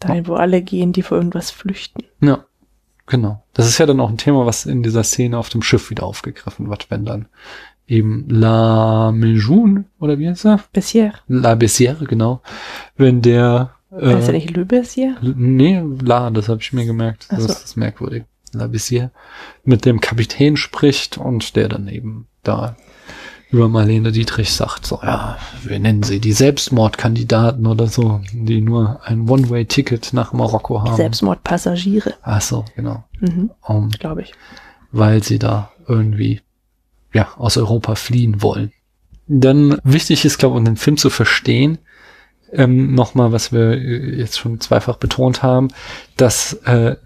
Dahin, 0.00 0.26
wo 0.26 0.34
alle 0.34 0.62
gehen, 0.62 0.92
die 0.92 1.02
vor 1.02 1.16
irgendwas 1.18 1.50
flüchten. 1.50 2.02
Ja, 2.20 2.44
genau. 3.06 3.44
Das 3.54 3.66
ist 3.68 3.78
ja 3.78 3.86
dann 3.86 4.00
auch 4.00 4.08
ein 4.10 4.18
Thema, 4.18 4.46
was 4.46 4.66
in 4.66 4.82
dieser 4.82 5.02
Szene 5.04 5.38
auf 5.38 5.48
dem 5.48 5.62
Schiff 5.62 5.90
wieder 5.90 6.04
aufgegriffen 6.04 6.68
wird, 6.70 6.90
wenn 6.90 7.04
dann 7.04 7.26
eben 7.86 8.26
La 8.28 9.10
Méjoune, 9.10 9.84
oder 9.98 10.18
wie 10.18 10.28
heißt 10.28 10.44
er? 10.44 10.60
Bessier. 10.72 11.12
La 11.28 11.52
Bessière, 11.54 12.04
genau. 12.04 12.42
Wenn 12.96 13.22
der 13.22 13.70
äh, 13.90 14.14
heißt 14.14 14.28
er 14.28 14.34
nicht 14.34 14.50
Le 14.54 14.64
Bessier? 14.66 15.16
L- 15.22 15.34
Nee, 15.36 15.82
La, 16.02 16.30
das 16.30 16.48
habe 16.48 16.60
ich 16.60 16.72
mir 16.72 16.84
gemerkt. 16.84 17.26
Das 17.30 17.44
so. 17.44 17.52
ist 17.52 17.76
merkwürdig. 17.76 18.24
La 18.54 18.66
Bessière 18.66 19.10
mit 19.64 19.84
dem 19.84 20.00
Kapitän 20.00 20.56
spricht 20.56 21.18
und 21.18 21.56
der 21.56 21.68
dann 21.68 21.88
eben 21.88 22.26
da 22.42 22.76
über 23.50 23.68
Marlene 23.68 24.12
Dietrich 24.12 24.52
sagt, 24.52 24.84
so, 24.84 25.00
ja, 25.02 25.38
wir 25.62 25.78
nennen 25.78 26.02
sie 26.02 26.20
die 26.20 26.32
Selbstmordkandidaten 26.34 27.66
oder 27.66 27.86
so, 27.86 28.20
die 28.32 28.60
nur 28.60 29.00
ein 29.04 29.26
One-Way-Ticket 29.28 30.12
nach 30.12 30.34
Marokko 30.34 30.82
haben. 30.82 30.96
Selbstmordpassagiere. 30.96 32.14
Ach 32.22 32.42
so, 32.42 32.66
genau. 32.76 33.04
Mhm, 33.20 33.50
Um, 33.66 33.88
glaube 33.90 34.22
ich. 34.22 34.32
weil 34.92 35.22
sie 35.22 35.38
da 35.38 35.70
irgendwie 35.86 36.42
ja 37.14 37.28
aus 37.38 37.56
Europa 37.56 37.94
fliehen 37.94 38.42
wollen. 38.42 38.72
Dann 39.26 39.78
wichtig 39.82 40.24
ist, 40.26 40.38
glaube 40.38 40.54
ich, 40.56 40.58
um 40.58 40.64
den 40.66 40.76
Film 40.76 40.98
zu 40.98 41.08
verstehen, 41.08 41.78
ähm, 42.52 42.94
nochmal, 42.94 43.32
was 43.32 43.52
wir 43.52 43.72
äh, 43.72 44.16
jetzt 44.16 44.38
schon 44.38 44.60
zweifach 44.60 44.96
betont 44.96 45.42
haben, 45.42 45.68
dass 46.16 46.54
äh, 46.64 46.96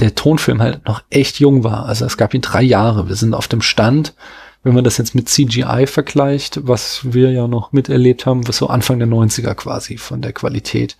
der 0.00 0.14
Tonfilm 0.14 0.60
halt 0.60 0.86
noch 0.86 1.02
echt 1.10 1.40
jung 1.40 1.64
war. 1.64 1.86
Also 1.86 2.04
es 2.04 2.16
gab 2.16 2.34
ihn 2.34 2.40
drei 2.40 2.62
Jahre. 2.62 3.08
Wir 3.08 3.16
sind 3.16 3.34
auf 3.34 3.48
dem 3.48 3.62
Stand, 3.62 4.14
wenn 4.62 4.74
man 4.74 4.84
das 4.84 4.98
jetzt 4.98 5.14
mit 5.14 5.28
CGI 5.28 5.86
vergleicht, 5.86 6.60
was 6.66 7.00
wir 7.02 7.30
ja 7.30 7.48
noch 7.48 7.72
miterlebt 7.72 8.26
haben, 8.26 8.46
was 8.48 8.58
so 8.58 8.68
Anfang 8.68 8.98
der 8.98 9.08
90er 9.08 9.54
quasi 9.54 9.96
von 9.96 10.20
der 10.20 10.32
Qualität. 10.32 10.96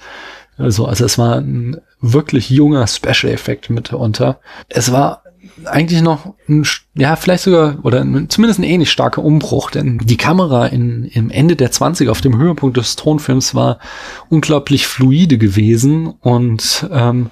Also, 0.57 0.87
also 0.87 1.05
es 1.05 1.19
war 1.19 1.37
ein 1.37 1.81
wirklich 2.01 2.51
junger 2.51 2.87
Special 2.87 3.33
Effekt 3.33 3.71
mitunter. 3.71 4.41
Es 4.69 4.93
war 4.93 5.23
eigentlich 5.65 6.03
noch 6.03 6.35
ein, 6.49 6.67
ja, 6.95 7.17
vielleicht 7.17 7.45
sogar, 7.45 7.79
oder 7.83 8.01
zumindest 8.29 8.59
ein 8.59 8.65
ähnlich 8.65 8.91
starker 8.91 9.23
Umbruch, 9.23 9.71
denn 9.71 9.99
die 9.99 10.17
Kamera 10.17 10.67
in, 10.67 11.05
im 11.05 11.31
Ende 11.31 11.57
der 11.57 11.71
20er 11.71 12.11
auf 12.11 12.21
dem 12.21 12.39
Höhepunkt 12.39 12.77
des 12.77 12.97
Tonfilms 12.97 13.55
war 13.55 13.79
unglaublich 14.29 14.87
fluide 14.87 15.39
gewesen 15.39 16.09
und 16.21 16.89
ähm, 16.93 17.31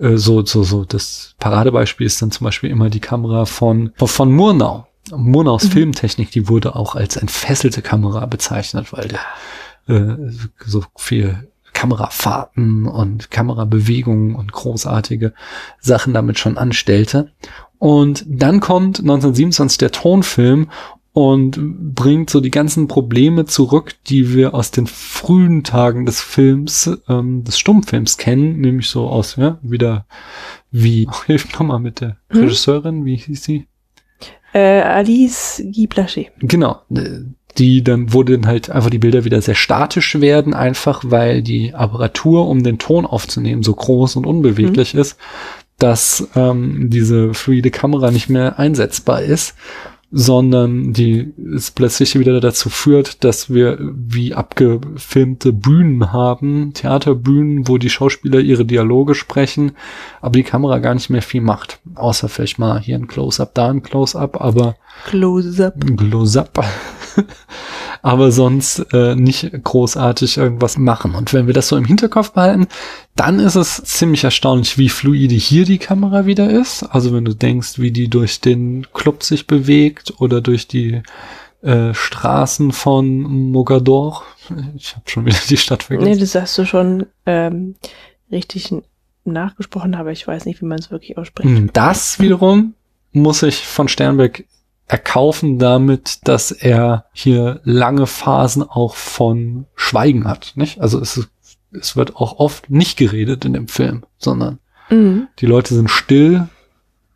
äh, 0.00 0.16
so, 0.16 0.44
so, 0.44 0.62
so, 0.62 0.84
das 0.84 1.34
Paradebeispiel 1.38 2.06
ist 2.06 2.20
dann 2.22 2.30
zum 2.30 2.44
Beispiel 2.44 2.70
immer 2.70 2.90
die 2.90 3.00
Kamera 3.00 3.44
von, 3.44 3.92
von 3.96 4.32
Murnau. 4.32 4.86
Murnaus 5.14 5.64
Mhm. 5.64 5.70
Filmtechnik, 5.70 6.30
die 6.30 6.48
wurde 6.48 6.76
auch 6.76 6.94
als 6.94 7.16
entfesselte 7.16 7.82
Kamera 7.82 8.26
bezeichnet, 8.26 8.92
weil 8.92 9.08
der 9.08 9.20
äh, 9.88 10.16
so 10.64 10.84
viel 10.96 11.48
Kamerafahrten 11.72 12.86
und 12.86 13.30
Kamerabewegungen 13.30 14.34
und 14.34 14.52
großartige 14.52 15.32
Sachen 15.80 16.14
damit 16.14 16.38
schon 16.38 16.58
anstellte. 16.58 17.32
Und 17.78 18.24
dann 18.28 18.60
kommt 18.60 19.00
1927 19.00 19.78
der 19.78 19.90
Tonfilm 19.90 20.70
und 21.12 21.94
bringt 21.94 22.30
so 22.30 22.40
die 22.40 22.50
ganzen 22.50 22.86
Probleme 22.86 23.44
zurück, 23.44 23.94
die 24.06 24.34
wir 24.34 24.54
aus 24.54 24.70
den 24.70 24.86
frühen 24.86 25.64
Tagen 25.64 26.06
des 26.06 26.20
Films, 26.20 26.98
ähm, 27.08 27.42
des 27.42 27.58
Stummfilms 27.58 28.16
kennen, 28.16 28.60
nämlich 28.60 28.88
so 28.88 29.08
aus, 29.08 29.36
ja, 29.36 29.58
wieder 29.62 30.06
wie, 30.70 31.08
hilf 31.26 31.52
nochmal 31.52 31.80
mit 31.80 32.00
der 32.00 32.16
Hm? 32.30 32.42
Regisseurin, 32.42 33.04
wie 33.04 33.16
hieß 33.16 33.42
sie? 33.42 33.66
Äh, 34.52 34.82
Alice 34.82 35.62
Guy 35.64 35.86
Blaché. 35.86 36.28
Genau, 36.40 36.80
äh, 36.94 37.20
die 37.58 37.82
dann, 37.82 38.12
wo 38.12 38.22
dann 38.22 38.46
halt 38.46 38.70
einfach 38.70 38.90
die 38.90 38.98
Bilder 38.98 39.24
wieder 39.24 39.40
sehr 39.42 39.54
statisch 39.56 40.20
werden, 40.20 40.54
einfach 40.54 41.02
weil 41.04 41.42
die 41.42 41.74
Apparatur, 41.74 42.48
um 42.48 42.62
den 42.62 42.78
Ton 42.78 43.04
aufzunehmen, 43.06 43.62
so 43.64 43.74
groß 43.74 44.16
und 44.16 44.26
unbeweglich 44.26 44.94
ist, 44.94 45.16
dass 45.78 46.28
ähm, 46.36 46.90
diese 46.90 47.34
fluide 47.34 47.70
Kamera 47.70 48.10
nicht 48.10 48.28
mehr 48.28 48.58
einsetzbar 48.58 49.22
ist, 49.22 49.54
sondern 50.12 50.92
die 50.92 51.32
es 51.54 51.70
plötzlich 51.70 52.18
wieder 52.18 52.40
dazu 52.40 52.68
führt, 52.68 53.22
dass 53.22 53.52
wir 53.52 53.78
wie 53.80 54.34
abgefilmte 54.34 55.52
Bühnen 55.52 56.12
haben, 56.12 56.72
Theaterbühnen, 56.74 57.68
wo 57.68 57.78
die 57.78 57.90
Schauspieler 57.90 58.40
ihre 58.40 58.64
Dialoge 58.64 59.14
sprechen, 59.14 59.72
aber 60.20 60.32
die 60.32 60.42
Kamera 60.42 60.78
gar 60.78 60.94
nicht 60.94 61.10
mehr 61.10 61.22
viel 61.22 61.42
macht. 61.42 61.80
Außer 61.94 62.28
vielleicht 62.28 62.58
mal 62.58 62.80
hier 62.80 62.96
ein 62.96 63.06
Close-up, 63.06 63.54
da 63.54 63.70
ein 63.70 63.82
Close-up, 63.82 64.40
aber 64.40 64.76
Close-up. 65.06 65.74
Close-up. 65.96 66.64
aber 68.02 68.32
sonst 68.32 68.86
äh, 68.92 69.14
nicht 69.14 69.50
großartig 69.64 70.36
irgendwas 70.36 70.78
machen. 70.78 71.14
Und 71.14 71.32
wenn 71.32 71.46
wir 71.46 71.54
das 71.54 71.68
so 71.68 71.76
im 71.76 71.84
Hinterkopf 71.84 72.32
behalten, 72.32 72.66
dann 73.16 73.38
ist 73.38 73.56
es 73.56 73.82
ziemlich 73.84 74.24
erstaunlich, 74.24 74.78
wie 74.78 74.88
fluide 74.88 75.34
hier 75.34 75.64
die 75.64 75.78
Kamera 75.78 76.26
wieder 76.26 76.48
ist. 76.50 76.82
Also 76.84 77.12
wenn 77.12 77.24
du 77.24 77.34
denkst, 77.34 77.78
wie 77.78 77.90
die 77.90 78.08
durch 78.08 78.40
den 78.40 78.86
Club 78.92 79.22
sich 79.22 79.46
bewegt 79.46 80.14
oder 80.18 80.40
durch 80.40 80.68
die 80.68 81.02
äh, 81.62 81.92
Straßen 81.92 82.72
von 82.72 83.20
Mogador. 83.20 84.24
Ich 84.76 84.96
habe 84.96 85.08
schon 85.08 85.26
wieder 85.26 85.38
die 85.48 85.56
Stadt 85.56 85.86
Nee, 85.90 85.96
vergessen. 85.98 86.20
das 86.20 86.34
hast 86.34 86.58
du 86.58 86.64
schon 86.64 87.06
ähm, 87.26 87.74
richtig 88.32 88.72
nachgesprochen, 89.24 89.94
aber 89.94 90.10
ich 90.10 90.26
weiß 90.26 90.46
nicht, 90.46 90.62
wie 90.62 90.66
man 90.66 90.78
es 90.78 90.90
wirklich 90.90 91.18
ausspricht. 91.18 91.70
Das 91.74 92.18
wiederum 92.18 92.74
muss 93.12 93.42
ich 93.42 93.56
von 93.66 93.88
Sternberg 93.88 94.44
erkaufen 94.90 95.58
damit, 95.60 96.26
dass 96.26 96.50
er 96.50 97.04
hier 97.12 97.60
lange 97.62 98.06
Phasen 98.08 98.62
auch 98.62 98.96
von 98.96 99.66
Schweigen 99.76 100.26
hat, 100.26 100.52
nicht? 100.56 100.80
Also 100.80 101.00
es, 101.00 101.28
es 101.70 101.94
wird 101.96 102.16
auch 102.16 102.40
oft 102.40 102.70
nicht 102.70 102.98
geredet 102.98 103.44
in 103.44 103.52
dem 103.52 103.68
Film, 103.68 104.04
sondern 104.18 104.58
Mhm. 104.90 105.28
die 105.38 105.46
Leute 105.46 105.72
sind 105.76 105.88
still, 105.88 106.48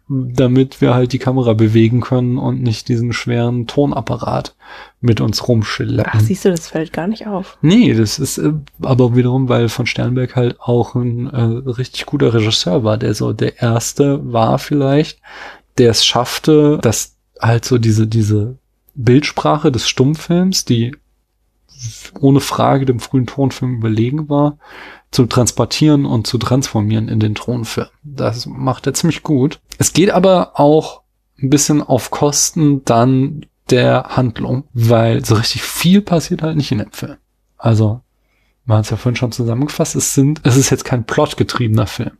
damit 0.08 0.80
wir 0.80 0.94
halt 0.94 1.12
die 1.12 1.18
Kamera 1.18 1.54
bewegen 1.54 2.00
können 2.00 2.38
und 2.38 2.62
nicht 2.62 2.86
diesen 2.88 3.12
schweren 3.12 3.66
Tonapparat 3.66 4.54
mit 5.00 5.20
uns 5.20 5.48
rumschleppen. 5.48 6.12
Ach, 6.14 6.20
siehst 6.20 6.44
du, 6.44 6.50
das 6.50 6.68
fällt 6.68 6.92
gar 6.92 7.08
nicht 7.08 7.26
auf. 7.26 7.58
Nee, 7.62 7.92
das 7.94 8.20
ist 8.20 8.38
äh, 8.38 8.52
aber 8.82 9.16
wiederum, 9.16 9.48
weil 9.48 9.68
von 9.68 9.86
Sternberg 9.86 10.36
halt 10.36 10.60
auch 10.60 10.94
ein 10.94 11.28
äh, 11.30 11.68
richtig 11.70 12.06
guter 12.06 12.32
Regisseur 12.32 12.84
war, 12.84 12.96
der 12.96 13.14
so 13.14 13.32
der 13.32 13.60
erste 13.60 14.20
war 14.32 14.60
vielleicht, 14.60 15.18
der 15.78 15.90
es 15.90 16.04
schaffte, 16.06 16.78
dass 16.80 17.13
halt 17.46 17.64
so 17.64 17.78
diese, 17.78 18.06
diese 18.06 18.58
Bildsprache 18.94 19.72
des 19.72 19.88
Stummfilms, 19.88 20.64
die 20.64 20.96
ohne 22.20 22.40
Frage 22.40 22.86
dem 22.86 23.00
frühen 23.00 23.26
Tonfilm 23.26 23.76
überlegen 23.76 24.28
war, 24.28 24.58
zu 25.10 25.26
transportieren 25.26 26.06
und 26.06 26.26
zu 26.26 26.38
transformieren 26.38 27.08
in 27.08 27.20
den 27.20 27.34
Tonfilm. 27.34 27.88
Das 28.02 28.46
macht 28.46 28.86
er 28.86 28.94
ziemlich 28.94 29.22
gut. 29.22 29.60
Es 29.78 29.92
geht 29.92 30.10
aber 30.10 30.58
auch 30.58 31.02
ein 31.40 31.50
bisschen 31.50 31.82
auf 31.82 32.10
Kosten 32.10 32.84
dann 32.84 33.46
der 33.70 34.16
Handlung, 34.16 34.64
weil 34.72 35.24
so 35.24 35.34
richtig 35.34 35.62
viel 35.62 36.00
passiert 36.00 36.42
halt 36.42 36.56
nicht 36.56 36.72
in 36.72 36.78
dem 36.78 36.92
Film. 36.92 37.16
Also, 37.56 38.00
man 38.64 38.78
hat 38.78 38.84
es 38.84 38.90
ja 38.90 38.96
vorhin 38.96 39.16
schon 39.16 39.32
zusammengefasst, 39.32 39.94
es 39.96 40.14
sind, 40.14 40.40
es 40.44 40.56
ist 40.56 40.70
jetzt 40.70 40.84
kein 40.84 41.04
plotgetriebener 41.04 41.86
Film. 41.86 42.12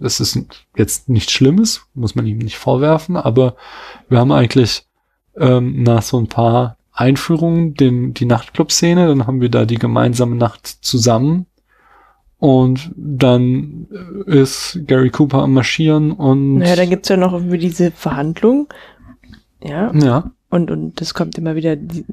Es 0.00 0.20
ist 0.20 0.38
jetzt 0.76 1.08
nichts 1.08 1.32
Schlimmes, 1.32 1.86
muss 1.94 2.14
man 2.14 2.26
ihm 2.26 2.38
nicht 2.38 2.58
vorwerfen, 2.58 3.16
aber 3.16 3.56
wir 4.08 4.18
haben 4.18 4.32
eigentlich 4.32 4.86
ähm, 5.36 5.82
nach 5.82 6.02
so 6.02 6.18
ein 6.18 6.28
paar 6.28 6.76
Einführungen 6.92 7.74
den, 7.74 8.14
die 8.14 8.24
Nachtclub-Szene, 8.24 9.06
dann 9.08 9.26
haben 9.26 9.40
wir 9.40 9.48
da 9.48 9.64
die 9.64 9.78
gemeinsame 9.78 10.36
Nacht 10.36 10.66
zusammen 10.66 11.46
und 12.38 12.92
dann 12.96 13.86
äh, 14.26 14.40
ist 14.42 14.80
Gary 14.86 15.10
Cooper 15.10 15.42
am 15.42 15.54
Marschieren 15.54 16.12
und 16.12 16.58
Naja, 16.58 16.76
dann 16.76 16.90
gibt's 16.90 17.08
ja 17.08 17.16
noch 17.16 17.32
irgendwie 17.32 17.58
diese 17.58 17.90
Verhandlung. 17.90 18.68
Ja, 19.62 19.92
ja, 19.94 20.30
und, 20.50 20.70
und 20.70 21.00
das 21.00 21.14
kommt 21.14 21.38
immer 21.38 21.56
wieder, 21.56 21.74
die, 21.74 22.04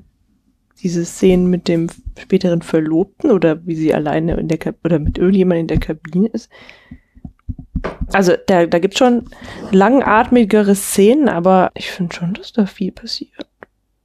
diese 0.82 1.06
Szenen 1.06 1.48
mit 1.48 1.68
dem 1.68 1.88
späteren 2.18 2.62
Verlobten 2.62 3.32
oder 3.32 3.66
wie 3.68 3.76
sie 3.76 3.94
alleine 3.94 4.36
in 4.38 4.48
der 4.48 4.58
Kab 4.58 4.78
oder 4.84 4.98
mit 4.98 5.18
irgendjemandem 5.18 5.62
in 5.62 5.68
der 5.68 5.80
Kabine 5.80 6.28
ist. 6.30 6.50
Also 8.14 8.34
da, 8.48 8.66
da 8.66 8.80
gibt's 8.80 8.98
schon 8.98 9.26
langatmigere 9.72 10.76
Szenen, 10.76 11.30
aber 11.30 11.72
ich 11.76 11.92
finde 11.92 12.16
schon, 12.16 12.34
dass 12.34 12.52
da 12.52 12.66
viel 12.66 12.92
passiert. 12.92 13.48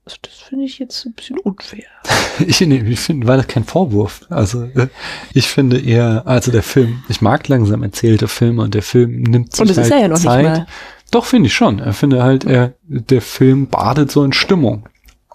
Also 0.04 0.18
das 0.22 0.34
finde 0.34 0.64
ich 0.64 0.78
jetzt 0.78 1.04
ein 1.04 1.14
bisschen 1.14 1.38
unfair. 1.38 1.84
Ich, 2.46 2.60
nee, 2.60 2.84
ich 2.86 3.00
finde, 3.00 3.26
war 3.26 3.38
das 3.38 3.48
kein 3.48 3.64
Vorwurf. 3.64 4.26
Also 4.28 4.64
äh, 4.64 4.88
ich 5.32 5.48
finde 5.48 5.80
eher, 5.80 6.24
also 6.26 6.52
der 6.52 6.62
Film, 6.62 7.02
ich 7.08 7.22
mag 7.22 7.48
langsam 7.48 7.82
erzählte 7.82 8.28
Filme 8.28 8.62
und 8.62 8.74
der 8.74 8.82
Film 8.82 9.22
nimmt 9.22 9.52
sich 9.52 9.62
Und 9.62 9.70
das 9.70 9.78
halt 9.78 9.86
ist 9.86 9.92
er 9.92 10.00
ja 10.00 10.08
noch 10.08 10.18
Zeit. 10.18 10.44
nicht 10.44 10.58
mal. 10.58 10.66
Doch, 11.10 11.24
finde 11.24 11.46
ich 11.46 11.54
schon. 11.54 11.78
Er 11.78 11.94
finde 11.94 12.22
halt, 12.22 12.44
er, 12.44 12.74
der 12.82 13.22
Film 13.22 13.68
badet 13.68 14.10
so 14.10 14.22
in 14.22 14.34
Stimmung. 14.34 14.86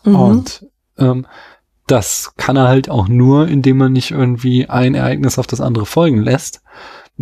Mhm. 0.04 0.16
Und 0.16 0.68
ähm, 1.00 1.26
das 1.88 2.34
kann 2.38 2.56
er 2.56 2.68
halt 2.68 2.90
auch 2.90 3.08
nur, 3.08 3.48
indem 3.48 3.78
man 3.78 3.94
nicht 3.94 4.12
irgendwie 4.12 4.70
ein 4.70 4.94
Ereignis 4.94 5.40
auf 5.40 5.48
das 5.48 5.60
andere 5.60 5.88
folgen 5.88 6.22
lässt, 6.22 6.62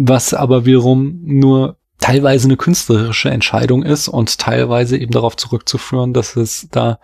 was 0.08 0.34
aber 0.34 0.66
wiederum 0.66 1.20
nur 1.24 1.78
teilweise 2.00 2.48
eine 2.48 2.58
künstlerische 2.58 3.30
Entscheidung 3.30 3.84
ist 3.84 4.08
und 4.08 4.38
teilweise 4.40 4.98
eben 4.98 5.12
darauf 5.12 5.36
zurückzuführen, 5.36 6.14
dass 6.14 6.36
es 6.36 6.70
da 6.72 7.00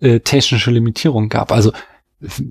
äh, 0.00 0.20
technische 0.20 0.70
Limitierungen 0.70 1.28
gab. 1.28 1.52
Also 1.52 1.72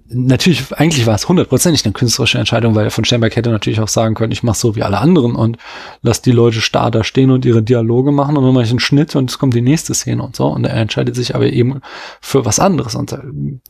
natürlich, 0.08 0.74
eigentlich 0.74 1.06
war 1.06 1.14
es 1.14 1.30
hundertprozentig 1.30 1.86
eine 1.86 1.94
künstlerische 1.94 2.40
Entscheidung, 2.40 2.74
weil 2.74 2.90
von 2.90 3.06
Sternberg 3.06 3.36
hätte 3.36 3.52
natürlich 3.52 3.80
auch 3.80 3.88
sagen 3.88 4.16
können, 4.16 4.32
ich 4.32 4.42
mache 4.42 4.58
so 4.58 4.76
wie 4.76 4.82
alle 4.82 4.98
anderen 4.98 5.36
und 5.36 5.58
lass 6.02 6.22
die 6.22 6.32
Leute 6.32 6.62
starr 6.62 6.90
da 6.90 7.04
stehen 7.04 7.30
und 7.30 7.46
ihre 7.46 7.62
Dialoge 7.62 8.12
machen 8.12 8.36
und 8.36 8.44
dann 8.44 8.54
mache 8.54 8.64
ich 8.64 8.72
einen 8.72 8.80
Schnitt 8.80 9.16
und 9.16 9.30
es 9.30 9.38
kommt 9.38 9.54
die 9.54 9.62
nächste 9.62 9.94
Szene 9.94 10.24
und 10.24 10.36
so. 10.36 10.48
Und 10.48 10.66
er 10.66 10.76
entscheidet 10.76 11.16
sich 11.16 11.36
aber 11.36 11.46
eben 11.48 11.82
für 12.20 12.46
was 12.46 12.60
anderes 12.60 12.96
und 12.96 13.16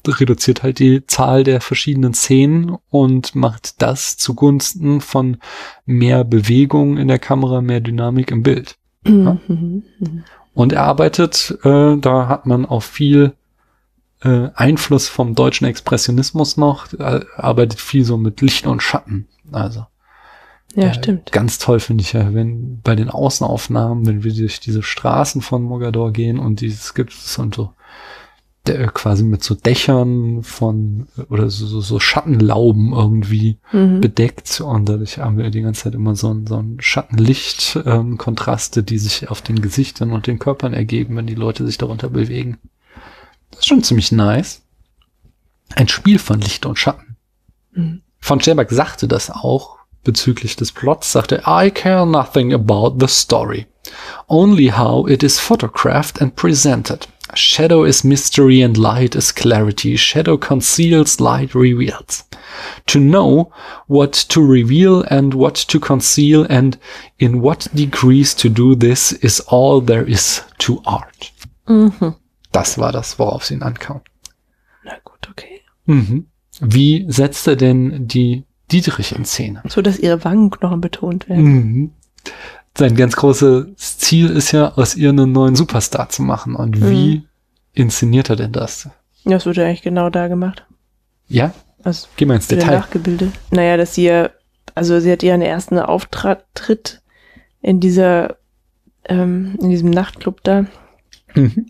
reduziert 0.08 0.64
halt 0.64 0.80
die 0.80 1.06
Zahl 1.06 1.44
der 1.44 1.60
verschiedenen 1.60 2.14
Szenen 2.14 2.78
und 2.90 3.36
macht 3.36 3.82
das 3.82 4.16
zugunsten 4.16 5.02
von 5.02 5.38
mehr 5.86 6.24
Bewegung 6.24 6.98
in 6.98 7.10
der 7.10 7.20
Kamera, 7.20 7.62
mehr 7.62 7.82
Dynamik 7.82 8.32
im 8.32 8.44
Bild. 8.44 8.78
Mhm. 9.06 9.40
Mhm. 9.48 9.84
Und 10.54 10.74
er 10.74 10.84
arbeitet, 10.84 11.58
äh, 11.64 11.98
da 11.98 12.28
hat 12.28 12.46
man 12.46 12.66
auch 12.66 12.84
viel 12.84 13.34
äh, 14.22 14.50
Einfluss 14.54 15.08
vom 15.08 15.36
deutschen 15.36 15.66
Expressionismus 15.66 16.58
noch, 16.58 16.92
äh, 16.94 17.22
arbeitet 17.36 17.80
viel 17.80 18.04
so 18.04 18.18
mit 18.18 18.42
Licht 18.42 18.68
und 18.68 18.84
Schatten. 18.84 19.28
Also 19.52 19.86
Ja, 20.76 20.90
äh, 20.90 20.94
stimmt. 20.94 21.32
Ganz 21.32 21.58
toll 21.58 21.80
finde 21.80 22.04
ich 22.04 22.14
ja, 22.14 22.34
wenn 22.34 22.82
bei 22.82 22.96
den 22.96 23.10
Außenaufnahmen, 23.10 24.06
wenn 24.06 24.24
wir 24.24 24.34
durch 24.34 24.60
diese 24.60 24.84
Straßen 24.84 25.42
von 25.42 25.64
Mogador 25.64 26.14
gehen 26.14 26.40
und 26.40 26.62
dieses 26.62 26.94
gibt 26.94 27.14
es 27.14 27.38
und 27.38 27.56
so 27.56 27.72
der, 28.68 28.90
quasi 28.90 29.24
mit 29.24 29.44
so 29.44 29.56
Dächern 29.56 30.44
von 30.44 31.08
oder 31.30 31.50
so, 31.50 31.66
so, 31.66 31.82
so 31.82 32.00
Schattenlauben 32.00 32.92
irgendwie 32.92 33.58
Mhm. 33.72 34.02
bedeckt 34.02 34.62
und 34.62 34.90
dadurch 34.90 35.18
haben 35.18 35.38
wir 35.38 35.50
die 35.50 35.62
ganze 35.62 35.84
Zeit 35.84 35.96
immer 35.96 36.16
so 36.16 36.34
ein, 36.34 36.46
so 36.46 36.58
ein 36.58 36.78
Schattenlicht-Kontraste, 36.80 38.84
die 38.84 38.98
sich 38.98 39.30
auf 39.30 39.42
den 39.42 39.62
Gesichtern 39.62 40.12
und 40.12 40.28
den 40.28 40.40
Körpern 40.40 40.74
ergeben, 40.74 41.16
wenn 41.16 41.28
die 41.28 41.36
Leute 41.36 41.66
sich 41.66 41.78
darunter 41.78 42.10
bewegen. 42.10 42.58
Das 43.52 43.60
ist 43.60 43.68
schon 43.68 43.84
ziemlich 43.84 44.12
nice. 44.12 44.62
Ein 45.76 45.88
Spiel 45.88 46.20
von 46.20 46.42
Licht 46.42 46.66
und 46.66 46.78
Schatten. 46.78 47.18
Mhm. 47.72 48.02
Von 48.20 48.42
Scherberg 48.42 48.72
sagte 48.72 49.08
das 49.08 49.30
auch 49.30 49.78
bezüglich 50.04 50.56
des 50.56 50.72
Plots, 50.72 51.12
sagte, 51.12 51.44
I 51.46 51.70
care 51.70 52.06
nothing 52.06 52.54
about 52.54 52.98
the 53.00 53.08
story. 53.08 53.68
Only 54.28 54.72
how 54.72 55.08
it 55.08 55.24
is 55.24 55.40
photographed 55.40 56.22
and 56.22 56.36
presented. 56.36 57.08
Shadow 57.36 57.84
is 57.84 58.04
mystery 58.04 58.62
and 58.64 58.76
light 58.76 59.16
is 59.16 59.32
clarity. 59.32 59.98
Shadow 59.98 60.38
conceals, 60.38 61.20
light 61.20 61.54
reveals. 61.54 62.24
To 62.88 63.00
know 63.00 63.52
what 63.88 64.14
to 64.30 64.42
reveal 64.42 65.04
and 65.10 65.34
what 65.34 65.56
to 65.56 65.80
conceal 65.80 66.46
and 66.50 66.78
in 67.20 67.42
what 67.42 67.68
degrees 67.74 68.34
to 68.36 68.50
do 68.50 68.76
this 68.76 69.12
is 69.22 69.40
all 69.42 69.82
there 69.82 70.08
is 70.08 70.42
to 70.60 70.82
art. 70.86 71.32
Mhm. 71.68 72.16
Das 72.52 72.78
war 72.78 72.92
das, 72.92 73.20
worauf 73.20 73.44
es 73.44 73.52
ihn 73.52 73.62
ankam. 73.64 74.02
Na 74.84 74.94
gut, 75.04 75.30
okay. 75.30 75.62
Mhm. 75.86 76.28
Wie 76.60 77.06
setzte 77.10 77.56
denn 77.58 78.08
die 78.08 78.44
Dietrich 78.72 79.14
in 79.16 79.26
Szene? 79.26 79.62
So, 79.68 79.82
dass 79.82 80.00
ihre 80.00 80.24
Wangenknochen 80.24 80.82
betont 80.82 81.30
werden. 81.30 81.44
Mhm. 81.44 81.92
Sein 82.78 82.96
ganz 82.96 83.16
großes 83.16 83.98
Ziel 83.98 84.30
ist 84.30 84.52
ja, 84.52 84.74
aus 84.76 84.96
ihr 84.96 85.10
einen 85.10 85.32
neuen 85.32 85.56
Superstar 85.56 86.10
zu 86.10 86.22
machen. 86.22 86.56
Und 86.56 86.82
wie 86.90 87.24
inszeniert 87.74 88.30
er 88.30 88.36
denn 88.36 88.52
das? 88.52 88.90
Das 89.26 89.46
wurde 89.46 89.66
eigentlich 89.66 89.82
genau 89.82 90.10
da 90.10 90.28
gemacht. 90.28 90.66
Ja, 91.28 91.54
Also 91.84 92.08
geh 92.16 92.26
mal 92.26 92.36
ins 92.36 92.48
Detail. 92.48 92.78
nachgebildet. 92.80 93.32
Naja, 93.52 93.78
dass 93.78 93.96
sie 93.96 94.06
ja, 94.06 94.30
also 94.76 95.00
sie 95.00 95.12
hat 95.12 95.24
ihren 95.24 95.42
ersten 95.42 95.78
Auftritt 95.78 97.02
in 97.62 97.80
dieser, 97.80 98.38
ähm, 99.06 99.58
in 99.62 99.70
diesem 99.70 99.90
Nachtclub 99.90 100.44
da 100.44 100.66
Mhm. 101.36 101.68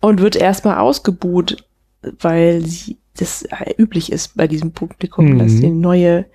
Und 0.00 0.20
wird 0.20 0.36
erstmal 0.36 0.78
ausgebuht, 0.78 1.64
weil 2.20 2.64
sie 2.64 2.98
das 3.16 3.42
äh, 3.42 3.74
üblich 3.78 4.12
ist 4.12 4.36
bei 4.36 4.46
diesem 4.46 4.72
Publikum, 4.72 5.26
Mhm. 5.32 5.38
dass 5.40 5.52
sie 5.52 5.70
neue, 5.70 6.26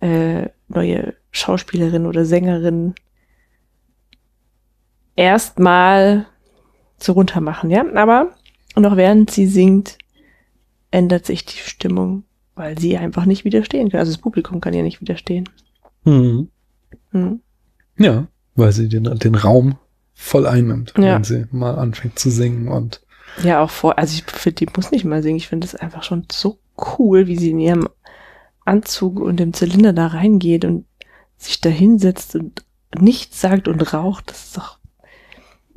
äh, 0.00 0.48
neue 0.68 1.14
Schauspielerin 1.30 2.04
oder 2.06 2.24
Sängerin 2.24 2.94
erstmal 5.16 6.26
so 6.98 7.12
runter 7.12 7.40
machen, 7.40 7.70
ja. 7.70 7.84
Aber 7.94 8.32
noch 8.76 8.96
während 8.96 9.30
sie 9.30 9.46
singt, 9.46 9.98
ändert 10.90 11.26
sich 11.26 11.44
die 11.44 11.56
Stimmung, 11.58 12.24
weil 12.54 12.78
sie 12.78 12.96
einfach 12.98 13.24
nicht 13.24 13.44
widerstehen 13.44 13.90
kann. 13.90 14.00
Also 14.00 14.12
das 14.12 14.20
Publikum 14.20 14.60
kann 14.60 14.74
ihr 14.74 14.82
nicht 14.82 15.00
widerstehen. 15.00 15.48
Mhm. 16.04 16.48
Hm. 17.12 17.40
Ja, 17.98 18.26
weil 18.54 18.72
sie 18.72 18.88
den, 18.88 19.04
den 19.04 19.34
Raum 19.34 19.76
voll 20.20 20.46
einnimmt, 20.46 20.92
Ja. 20.98 21.14
wenn 21.14 21.24
sie 21.24 21.46
mal 21.52 21.76
anfängt 21.78 22.18
zu 22.18 22.28
singen 22.30 22.66
und 22.68 23.00
Ja, 23.44 23.62
auch 23.62 23.70
vor, 23.70 23.98
also 23.98 24.12
ich 24.14 24.24
finde, 24.24 24.66
die 24.66 24.66
muss 24.76 24.90
nicht 24.90 25.04
mal 25.04 25.22
singen. 25.22 25.36
Ich 25.36 25.46
finde 25.48 25.64
es 25.64 25.76
einfach 25.76 26.02
schon 26.02 26.26
so 26.30 26.58
cool, 26.98 27.28
wie 27.28 27.36
sie 27.38 27.50
in 27.50 27.60
ihrem 27.60 27.88
Anzug 28.64 29.20
und 29.20 29.38
dem 29.38 29.52
Zylinder 29.54 29.92
da 29.92 30.08
reingeht 30.08 30.64
und 30.64 30.84
sich 31.36 31.60
da 31.60 31.70
hinsetzt 31.70 32.34
und 32.34 32.64
nichts 32.98 33.40
sagt 33.40 33.68
und 33.68 33.92
raucht. 33.94 34.30
Das 34.30 34.44
ist 34.46 34.56
doch, 34.56 34.78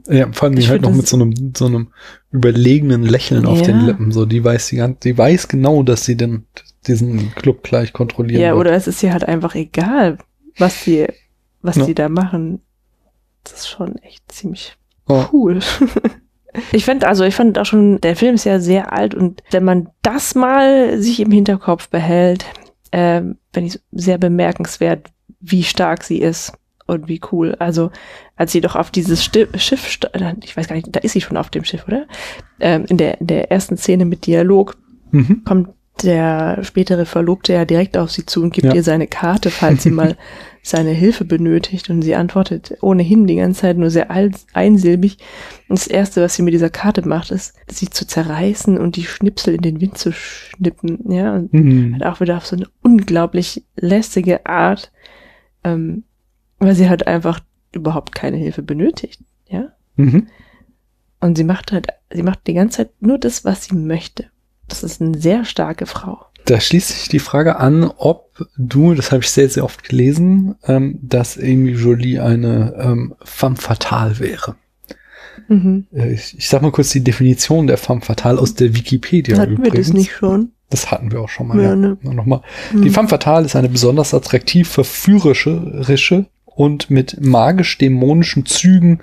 ja, 0.07 0.27
vor 0.31 0.47
allem 0.49 0.57
Ich 0.57 0.69
halt 0.69 0.81
noch 0.81 0.91
mit 0.93 1.07
so 1.07 1.17
einem, 1.17 1.53
so 1.55 1.67
einem 1.67 1.89
überlegenen 2.31 3.03
Lächeln 3.03 3.45
auf 3.45 3.59
Ja. 3.59 3.65
den 3.67 3.81
Lippen. 3.85 4.11
So, 4.11 4.25
die 4.25 4.43
weiß 4.43 4.69
die 4.69 4.77
ganze, 4.77 4.99
die 5.01 5.17
weiß 5.17 5.47
genau, 5.47 5.83
dass 5.83 6.03
sie 6.03 6.17
den, 6.17 6.47
diesen 6.87 7.33
Club 7.35 7.61
gleich 7.63 7.93
kontrollieren 7.93 8.41
ja, 8.41 8.49
wird. 8.49 8.59
oder 8.61 8.71
es 8.73 8.87
ist 8.87 9.03
ihr 9.03 9.13
halt 9.13 9.23
einfach 9.25 9.53
egal, 9.53 10.17
was 10.57 10.83
sie, 10.83 11.07
was 11.61 11.75
Ja. 11.75 11.85
sie 11.85 11.93
da 11.93 12.09
machen. 12.09 12.61
Das 13.43 13.53
ist 13.53 13.67
schon 13.69 13.95
echt 13.97 14.31
ziemlich 14.31 14.75
Oh. 15.07 15.25
cool. 15.33 15.59
Ich 16.73 16.83
finde, 16.83 17.07
also 17.07 17.23
ich 17.23 17.33
fand 17.33 17.57
auch 17.57 17.65
schon, 17.65 18.01
der 18.01 18.17
Film 18.17 18.35
ist 18.35 18.43
ja 18.43 18.59
sehr 18.59 18.91
alt 18.91 19.15
und 19.15 19.41
wenn 19.51 19.63
man 19.63 19.87
das 20.01 20.35
mal 20.35 20.99
sich 21.01 21.21
im 21.21 21.31
Hinterkopf 21.31 21.87
behält, 21.87 22.43
ähm, 22.91 23.37
finde 23.53 23.69
ich 23.69 23.79
sehr 23.93 24.17
bemerkenswert, 24.17 25.07
wie 25.39 25.63
stark 25.63 26.03
sie 26.03 26.17
ist 26.19 26.51
und 26.87 27.07
wie 27.07 27.21
cool. 27.31 27.55
Also 27.59 27.89
als 28.35 28.51
sie 28.51 28.59
doch 28.59 28.75
auf 28.75 28.91
dieses 28.91 29.23
Sti 29.23 29.47
Schiff, 29.55 29.97
äh, 30.11 30.33
ich 30.43 30.57
weiß 30.57 30.67
gar 30.67 30.75
nicht, 30.75 30.89
da 30.91 30.99
ist 30.99 31.13
sie 31.13 31.21
schon 31.21 31.37
auf 31.37 31.51
dem 31.51 31.63
Schiff, 31.63 31.85
oder? 31.87 32.05
Ähm, 32.59 32.83
in, 32.89 32.97
der, 32.97 33.21
in 33.21 33.27
der 33.27 33.49
ersten 33.49 33.77
Szene 33.77 34.03
mit 34.03 34.25
Dialog 34.25 34.75
Mhm. 35.11 35.43
kommt 35.45 35.69
der 36.03 36.63
spätere 36.63 37.05
Verlobte 37.05 37.53
ja 37.53 37.65
direkt 37.65 37.95
auf 37.97 38.09
sie 38.11 38.25
zu 38.25 38.41
und 38.41 38.53
gibt 38.53 38.67
Ja. 38.67 38.73
ihr 38.73 38.83
seine 38.83 39.07
Karte, 39.07 39.51
falls 39.51 39.83
sie 39.83 39.91
mal 39.91 40.17
seine 40.63 40.91
Hilfe 40.91 41.25
benötigt. 41.25 41.89
Und 41.89 42.01
sie 42.01 42.15
antwortet 42.15 42.77
ohnehin 42.81 43.27
die 43.27 43.35
ganze 43.35 43.61
Zeit 43.61 43.77
nur 43.77 43.89
sehr 43.91 44.09
einsilbig. 44.53 45.17
Und 45.67 45.77
das 45.79 45.87
Erste, 45.87 46.21
was 46.21 46.35
sie 46.35 46.41
mit 46.43 46.53
dieser 46.53 46.69
Karte 46.69 47.07
macht, 47.07 47.29
ist, 47.31 47.53
sie 47.69 47.89
zu 47.89 48.07
zerreißen 48.07 48.77
und 48.77 48.95
die 48.95 49.03
Schnipsel 49.03 49.53
in 49.55 49.61
den 49.61 49.81
Wind 49.81 49.97
zu 49.97 50.11
schnippen. 50.11 51.11
Ja, 51.11 51.35
und 51.35 51.53
Mhm. 51.53 51.93
halt 51.93 52.05
auch 52.05 52.19
wieder 52.19 52.37
auf 52.37 52.45
so 52.47 52.55
eine 52.55 52.67
unglaublich 52.81 53.63
lästige 53.75 54.45
Art, 54.45 54.91
ähm, 55.63 56.03
weil 56.57 56.73
sie 56.75 56.89
halt 56.89 57.05
einfach 57.05 57.41
überhaupt 57.73 58.13
keine 58.15 58.37
Hilfe 58.37 58.63
benötigt. 58.63 59.21
Ja, 59.49 59.69
Mhm. 59.97 60.27
und 61.19 61.37
sie 61.37 61.43
macht 61.43 61.71
halt, 61.71 61.87
sie 62.11 62.23
macht 62.23 62.47
die 62.47 62.53
ganze 62.53 62.77
Zeit 62.77 62.89
nur 63.01 63.17
das, 63.19 63.45
was 63.45 63.65
sie 63.65 63.75
möchte. 63.75 64.25
Das 64.71 64.83
ist 64.83 65.01
eine 65.01 65.17
sehr 65.19 65.45
starke 65.45 65.85
Frau. 65.85 66.25
Da 66.45 66.59
schließt 66.59 66.87
sich 66.89 67.07
die 67.09 67.19
Frage 67.19 67.57
an, 67.57 67.83
ob 67.97 68.31
du, 68.57 68.95
das 68.95 69.11
habe 69.11 69.21
ich 69.21 69.29
sehr, 69.29 69.47
sehr 69.47 69.63
oft 69.63 69.83
gelesen, 69.87 70.55
ähm, 70.65 70.97
dass 71.03 71.37
Amy 71.37 71.71
Jolie 71.71 72.19
eine 72.19 72.73
ähm, 72.79 73.13
femme 73.23 73.57
fatale 73.57 74.17
wäre. 74.19 74.55
Mhm. 75.47 75.85
Äh, 75.93 76.13
Ich, 76.13 76.35
ich 76.37 76.49
sag 76.49 76.61
mal 76.63 76.71
kurz 76.71 76.89
die 76.89 77.03
Definition 77.03 77.67
der 77.67 77.77
femme 77.77 78.01
fatale 78.01 78.39
aus 78.39 78.55
der 78.55 78.75
Wikipedia 78.75 79.37
Hatten 79.37 79.51
wir 79.57 79.67
übrigens. 79.67 79.87
das 79.87 79.93
nicht 79.95 80.11
schon? 80.13 80.51
Das 80.71 80.89
hatten 80.89 81.11
wir 81.11 81.21
auch 81.21 81.29
schon 81.29 81.47
mal. 81.47 81.57
Ja, 81.57 81.69
Ja, 81.69 81.75
ne. 81.75 81.97
Nochmal. 82.01 82.41
Mhm. 82.73 82.81
Die 82.83 82.89
femme 82.89 83.07
fatale 83.09 83.45
ist 83.45 83.55
eine 83.55 83.69
besonders 83.69 84.13
attraktiv 84.13 84.67
verführerische 84.69 85.87
rische 85.87 86.25
und 86.45 86.89
mit 86.89 87.17
magisch-dämonischen 87.23 88.45
Zügen 88.45 88.99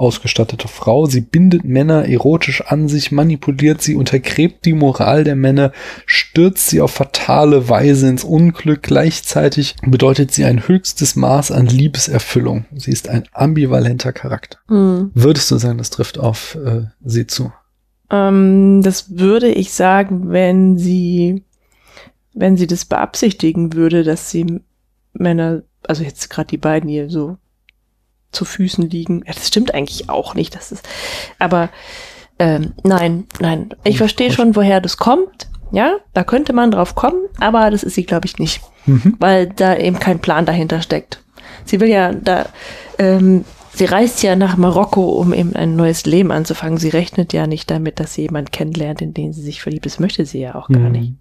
ausgestattete 0.00 0.66
Frau. 0.66 1.06
Sie 1.06 1.20
bindet 1.20 1.64
Männer 1.64 2.06
erotisch 2.06 2.62
an 2.66 2.88
sich, 2.88 3.12
manipuliert 3.12 3.82
sie, 3.82 3.94
untergräbt 3.94 4.64
die 4.64 4.72
Moral 4.72 5.24
der 5.24 5.36
Männer, 5.36 5.72
stürzt 6.06 6.68
sie 6.68 6.80
auf 6.80 6.92
fatale 6.92 7.68
Weise 7.68 8.08
ins 8.08 8.24
Unglück. 8.24 8.82
Gleichzeitig 8.82 9.76
bedeutet 9.82 10.32
sie 10.32 10.44
ein 10.44 10.66
höchstes 10.66 11.16
Maß 11.16 11.52
an 11.52 11.66
Liebeserfüllung. 11.66 12.64
Sie 12.74 12.90
ist 12.90 13.08
ein 13.08 13.24
ambivalenter 13.32 14.12
Charakter. 14.12 14.58
Mhm. 14.68 15.10
Würdest 15.14 15.50
du 15.50 15.58
sagen, 15.58 15.78
das 15.78 15.90
trifft 15.90 16.18
auf 16.18 16.56
äh, 16.56 16.86
sie 17.04 17.26
zu? 17.26 17.52
Ähm, 18.10 18.82
das 18.82 19.18
würde 19.18 19.48
ich 19.48 19.72
sagen, 19.72 20.30
wenn 20.30 20.78
sie, 20.78 21.44
wenn 22.32 22.56
sie 22.56 22.66
das 22.66 22.84
beabsichtigen 22.84 23.74
würde, 23.74 24.02
dass 24.02 24.30
sie 24.30 24.60
Männer, 25.12 25.62
also 25.86 26.02
jetzt 26.02 26.30
gerade 26.30 26.48
die 26.48 26.56
beiden 26.56 26.88
hier 26.88 27.10
so 27.10 27.36
zu 28.32 28.44
Füßen 28.44 28.88
liegen. 28.90 29.22
Ja, 29.26 29.32
das 29.34 29.48
stimmt 29.48 29.74
eigentlich 29.74 30.08
auch 30.08 30.34
nicht. 30.34 30.54
Das 30.54 30.72
ist, 30.72 30.88
aber 31.38 31.68
ähm, 32.38 32.72
nein, 32.84 33.24
nein. 33.40 33.70
Ich 33.84 33.98
verstehe 33.98 34.32
schon, 34.32 34.56
woher 34.56 34.80
das 34.80 34.96
kommt. 34.96 35.48
Ja, 35.72 35.96
da 36.14 36.24
könnte 36.24 36.52
man 36.52 36.70
drauf 36.72 36.94
kommen, 36.96 37.20
aber 37.38 37.70
das 37.70 37.82
ist 37.84 37.94
sie, 37.94 38.04
glaube 38.04 38.26
ich, 38.26 38.38
nicht. 38.38 38.60
Mhm. 38.86 39.16
weil 39.18 39.46
da 39.48 39.76
eben 39.76 39.98
kein 39.98 40.20
Plan 40.20 40.46
dahinter 40.46 40.80
steckt. 40.80 41.22
Sie 41.66 41.80
will 41.80 41.88
ja 41.90 42.12
da, 42.14 42.46
ähm, 42.98 43.44
sie 43.74 43.84
reist 43.84 44.22
ja 44.22 44.36
nach 44.36 44.56
Marokko, 44.56 45.02
um 45.10 45.34
eben 45.34 45.54
ein 45.54 45.76
neues 45.76 46.06
Leben 46.06 46.32
anzufangen. 46.32 46.78
Sie 46.78 46.88
rechnet 46.88 47.34
ja 47.34 47.46
nicht 47.46 47.70
damit, 47.70 48.00
dass 48.00 48.14
sie 48.14 48.22
jemanden 48.22 48.50
kennenlernt, 48.52 49.02
in 49.02 49.12
den 49.12 49.34
sie 49.34 49.42
sich 49.42 49.60
verliebt. 49.60 49.84
Das 49.84 50.00
möchte 50.00 50.24
sie 50.24 50.40
ja 50.40 50.54
auch 50.54 50.68
gar 50.68 50.78
Mhm. 50.80 50.92
nicht. 50.92 51.12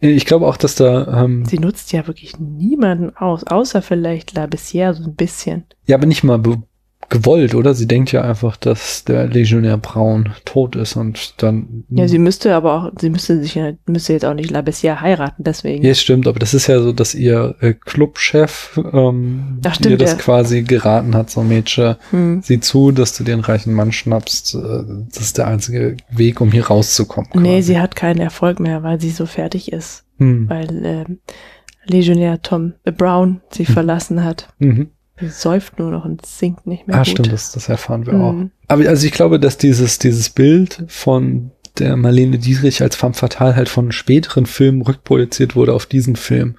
Ich 0.00 0.26
glaube 0.26 0.46
auch, 0.46 0.56
dass 0.56 0.74
da 0.74 1.24
ähm, 1.24 1.44
Sie 1.46 1.58
nutzt 1.58 1.92
ja 1.92 2.06
wirklich 2.06 2.38
niemanden 2.38 3.16
aus, 3.16 3.44
außer 3.44 3.80
vielleicht 3.80 4.34
La 4.34 4.44
Bessière 4.44 4.92
so 4.92 5.04
ein 5.04 5.14
bisschen. 5.14 5.64
Ja, 5.86 5.96
aber 5.96 6.06
nicht 6.06 6.24
mal 6.24 6.38
be 6.38 6.62
gewollt, 7.14 7.54
oder? 7.54 7.74
Sie 7.74 7.86
denkt 7.86 8.12
ja 8.12 8.22
einfach, 8.22 8.56
dass 8.56 9.04
der 9.04 9.26
Legionär 9.28 9.78
Braun 9.78 10.30
tot 10.44 10.74
ist 10.76 10.96
und 10.96 11.34
dann. 11.42 11.84
Ja, 11.88 12.08
sie 12.08 12.18
müsste 12.18 12.54
aber 12.54 12.72
auch, 12.74 12.92
sie 13.00 13.08
müsste 13.10 13.40
sich 13.40 13.58
müsste 13.86 14.12
jetzt 14.12 14.24
auch 14.24 14.34
nicht 14.34 14.50
Labessia 14.50 15.00
heiraten, 15.00 15.42
deswegen. 15.44 15.84
Ja, 15.84 15.94
stimmt, 15.94 16.26
aber 16.26 16.38
das 16.38 16.52
ist 16.54 16.66
ja 16.66 16.80
so, 16.80 16.92
dass 16.92 17.14
ihr 17.14 17.54
äh, 17.60 17.72
Clubchef 17.74 18.80
ähm, 18.92 19.60
Ach, 19.64 19.74
stimmt, 19.74 19.92
ihr 19.92 19.98
das 19.98 20.12
ja. 20.12 20.18
quasi 20.18 20.62
geraten 20.62 21.14
hat, 21.14 21.30
so 21.30 21.42
Mädchen, 21.42 21.96
Hm. 22.10 22.42
sieh 22.42 22.60
zu, 22.60 22.90
dass 22.90 23.16
du 23.16 23.24
dir 23.24 23.32
einen 23.34 23.42
reichen 23.42 23.72
Mann 23.72 23.92
schnappst. 23.92 24.54
Äh, 24.56 24.58
das 25.10 25.20
ist 25.22 25.38
der 25.38 25.46
einzige 25.46 25.96
Weg, 26.10 26.40
um 26.40 26.50
hier 26.52 26.66
rauszukommen. 26.66 27.30
Nee, 27.34 27.56
quasi. 27.56 27.62
sie 27.62 27.78
hat 27.80 27.96
keinen 27.96 28.20
Erfolg 28.20 28.60
mehr, 28.60 28.82
weil 28.82 29.00
sie 29.00 29.10
so 29.10 29.26
fertig 29.26 29.72
ist, 29.72 30.04
Hm. 30.18 30.48
weil 30.48 30.84
ähm, 30.84 31.18
Legionär 31.86 32.40
Tom 32.42 32.74
äh, 32.84 32.92
Brown 32.92 33.40
sie 33.50 33.66
verlassen 33.66 34.24
hat. 34.24 34.48
Mhm. 34.58 34.90
Säuft 35.20 35.78
nur 35.78 35.90
noch 35.92 36.04
und 36.04 36.26
singt 36.26 36.66
nicht 36.66 36.86
mehr 36.88 36.96
Ah, 36.96 37.00
gut. 37.00 37.08
stimmt, 37.08 37.32
das, 37.32 37.52
das 37.52 37.68
erfahren 37.68 38.04
wir 38.06 38.14
Mhm. 38.14 38.20
auch. 38.22 38.34
Aber 38.68 38.88
also 38.88 39.06
ich 39.06 39.12
glaube, 39.12 39.38
dass 39.38 39.56
dieses, 39.58 39.98
dieses 39.98 40.30
Bild 40.30 40.82
von 40.88 41.50
der 41.78 41.96
Marlene 41.96 42.38
Dietrich 42.38 42.82
als 42.82 42.96
femme 42.96 43.14
fatale 43.14 43.54
halt 43.56 43.68
von 43.68 43.92
späteren 43.92 44.46
Filmen 44.46 44.82
rückprojiziert 44.82 45.54
wurde 45.56 45.72
auf 45.72 45.86
diesen 45.86 46.16
Film. 46.16 46.56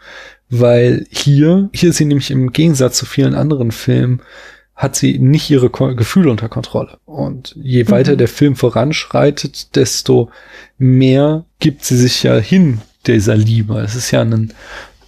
Weil 0.49 1.05
hier, 1.09 1.69
hier 1.73 1.89
ist 1.89 1.97
sie 1.97 2.05
nämlich 2.05 2.31
im 2.31 2.51
Gegensatz 2.51 2.97
zu 2.97 3.05
vielen 3.05 3.33
anderen 3.33 3.71
Filmen, 3.71 4.21
hat 4.75 4.95
sie 4.97 5.19
nicht 5.19 5.49
ihre 5.49 5.69
Ko 5.69 5.95
Gefühle 5.95 6.29
unter 6.29 6.49
Kontrolle. 6.49 6.97
Und 7.05 7.55
je 7.61 7.89
weiter 7.89 8.13
Mhm. 8.13 8.17
der 8.17 8.27
Film 8.27 8.55
voranschreitet, 8.57 9.75
desto 9.75 10.29
mehr 10.77 11.45
gibt 11.59 11.83
sie 11.85 11.97
sich 11.97 12.23
ja 12.23 12.35
hin 12.37 12.81
dieser 13.07 13.35
Liebe. 13.37 13.79
Es 13.79 13.95
ist 13.95 14.11
ja 14.11 14.21
ein, 14.21 14.53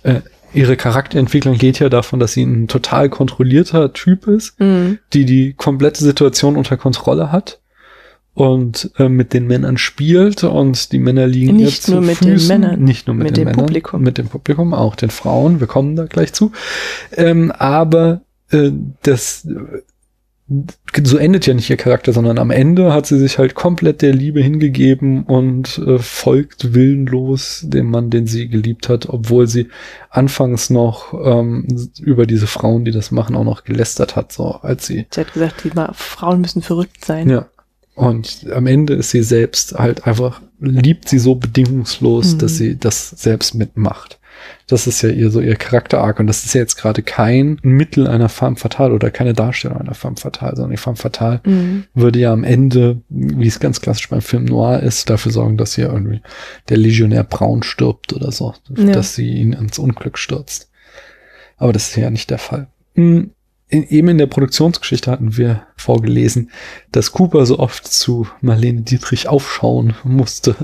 äh, 0.04 0.22
ihre 0.58 0.76
Charakterentwicklung 0.76 1.58
geht 1.58 1.80
ja 1.80 1.90
davon, 1.90 2.20
dass 2.20 2.34
sie 2.34 2.44
ein 2.44 2.68
total 2.68 3.10
kontrollierter 3.10 3.94
Typ 3.94 4.28
ist, 4.28 4.60
Mhm. 4.60 5.00
die 5.14 5.26
die 5.26 5.54
komplette 5.54 6.04
Situation 6.04 6.58
unter 6.58 6.76
Kontrolle 6.78 7.32
hat 7.32 7.60
und 8.34 8.92
äh, 8.98 9.10
mit 9.10 9.34
den 9.34 9.48
Männern 9.48 9.78
spielt 9.78 10.44
und 10.44 10.92
die 10.92 11.00
Männer 11.00 11.26
liegen 11.28 11.56
Nicht 11.56 11.84
zu 11.84 11.94
nur 11.94 12.02
mit 12.02 12.22
den 12.22 12.34
Füßen, 12.34 12.48
Männern, 12.48 12.84
nicht 12.84 13.08
nur 13.08 13.16
mit, 13.16 13.28
mit 13.28 13.38
den 13.38 13.46
dem 13.46 13.52
Männern, 13.52 13.66
Publikum. 13.66 14.02
mit 14.02 14.18
dem 14.18 14.28
Publikum, 14.28 14.74
auch 14.74 14.96
den 14.96 15.10
Frauen. 15.10 15.60
Wir 15.60 15.68
kommen 15.68 15.96
da 15.96 16.06
gleich 16.06 16.34
zu. 16.34 16.52
Ähm, 17.16 17.52
aber 17.52 18.22
äh, 18.52 18.72
das 19.04 19.48
so 21.04 21.18
endet 21.18 21.46
ja 21.46 21.54
nicht 21.54 21.70
ihr 21.70 21.76
Charakter, 21.78 22.14
sondern 22.14 22.38
am 22.40 22.52
Ende 22.52 22.94
hat 22.94 23.06
sie 23.06 23.20
sich 23.20 23.38
halt 23.38 23.54
komplett 23.54 24.02
der 24.02 24.14
Liebe 24.14 24.42
hingegeben 24.42 25.24
und 25.24 25.78
äh, 25.80 26.00
folgt 26.00 26.74
willenlos 26.74 27.64
dem 27.66 27.92
Mann, 27.92 28.10
den 28.10 28.28
sie 28.28 28.48
geliebt 28.48 28.88
hat, 28.88 29.10
obwohl 29.10 29.48
sie 29.48 29.68
anfangs 30.10 30.70
noch 30.70 31.14
ähm, 31.14 31.68
über 32.02 32.26
diese 32.26 32.48
Frauen, 32.48 32.86
die 32.86 32.92
das 32.92 33.12
machen, 33.12 33.36
auch 33.36 33.44
noch 33.44 33.66
gelästert 33.66 34.16
hat, 34.16 34.32
so 34.32 34.52
als 34.62 34.88
sie 34.88 35.06
Sie 35.14 35.20
hat 35.20 35.34
gesagt, 35.34 35.64
die 35.66 35.72
Frauen 35.94 36.40
müssen 36.42 36.62
verrückt 36.62 37.04
sein. 37.04 37.30
ja. 37.30 37.48
Und 37.96 38.46
am 38.54 38.68
Ende 38.68 38.94
ist 38.94 39.10
sie 39.10 39.24
selbst 39.24 39.74
halt 39.74 40.06
einfach, 40.06 40.42
liebt 40.60 41.10
sie 41.10 41.18
so 41.18 41.34
bedingungslos, 41.34 42.36
Mhm. 42.36 42.38
dass 42.38 42.58
sie 42.58 42.78
das 42.78 43.10
selbst 43.10 43.56
mitmacht. 43.56 44.20
Das 44.68 44.86
ist 44.88 45.02
ja 45.02 45.10
ihr 45.10 45.30
so 45.32 45.40
ihr 45.40 45.56
Charakter-Arc. 45.56 46.20
Und 46.20 46.28
das 46.28 46.44
ist 46.46 46.54
ja 46.54 46.62
jetzt 46.62 46.76
gerade 46.76 47.02
kein 47.04 47.60
Mittel 47.64 48.08
einer 48.08 48.30
femme 48.30 48.56
fatale 48.58 48.94
oder 48.94 49.12
keine 49.12 49.34
Darstellung 49.34 49.78
einer 49.80 49.94
femme 49.94 50.18
fatale, 50.18 50.56
sondern 50.56 50.72
die 50.72 50.78
femme 50.78 50.96
fatale 50.96 51.42
Mhm. 51.46 51.86
würde 51.94 52.20
ja 52.20 52.34
am 52.34 52.44
Ende, 52.44 53.02
wie 53.10 53.48
es 53.48 53.60
ganz 53.60 53.82
klassisch 53.82 54.10
beim 54.10 54.22
Film 54.22 54.46
Noir 54.46 54.82
ist, 54.82 55.10
dafür 55.10 55.32
sorgen, 55.32 55.58
dass 55.58 55.76
hier 55.76 55.88
irgendwie 55.88 56.22
der 56.70 56.78
Legionär 56.78 57.24
Braun 57.24 57.64
stirbt 57.64 58.14
oder 58.14 58.32
so, 58.32 58.54
Ja. 58.76 58.92
dass 58.92 59.16
sie 59.16 59.30
ihn 59.30 59.54
ins 59.54 59.80
Unglück 59.80 60.18
stürzt. 60.18 60.70
Aber 61.58 61.74
das 61.74 61.90
ist 61.90 61.96
ja 61.96 62.10
nicht 62.10 62.30
der 62.30 62.38
Fall. 62.38 62.68
Mm, 62.96 63.24
In, 63.70 63.84
eben 63.84 64.08
in 64.08 64.18
der 64.18 64.28
Produktionsgeschichte 64.28 65.12
hatten 65.12 65.36
wir 65.36 65.64
vorgelesen, 65.76 66.52
dass 66.92 67.12
Cooper 67.12 67.46
so 67.46 67.60
oft 67.60 67.86
zu 67.86 68.26
Marlene 68.40 68.82
Dietrich 68.84 69.28
aufschauen 69.28 69.94
musste. 70.06 70.56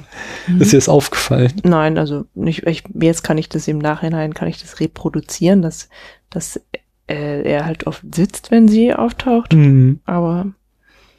Mhm. 0.48 0.62
Ist 0.62 0.72
dir 0.72 0.78
das 0.78 0.88
aufgefallen? 0.88 1.52
Nein, 1.64 1.98
also 1.98 2.26
nicht, 2.34 2.66
ich, 2.66 2.84
jetzt 2.94 3.24
kann 3.24 3.38
ich 3.38 3.50
das 3.50 3.68
im 3.68 3.78
Nachhinein, 3.80 4.34
kann 4.34 4.48
ich 4.48 4.62
das 4.62 4.80
reproduzieren, 4.80 5.62
dass, 5.62 5.90
dass 6.30 6.62
äh, 7.08 7.42
er 7.44 7.66
halt 7.66 7.88
oft 7.88 8.04
sitzt, 8.16 8.52
wenn 8.52 8.70
sie 8.70 8.94
auftaucht. 8.94 9.54
Mhm. 9.54 10.00
Aber 10.06 10.54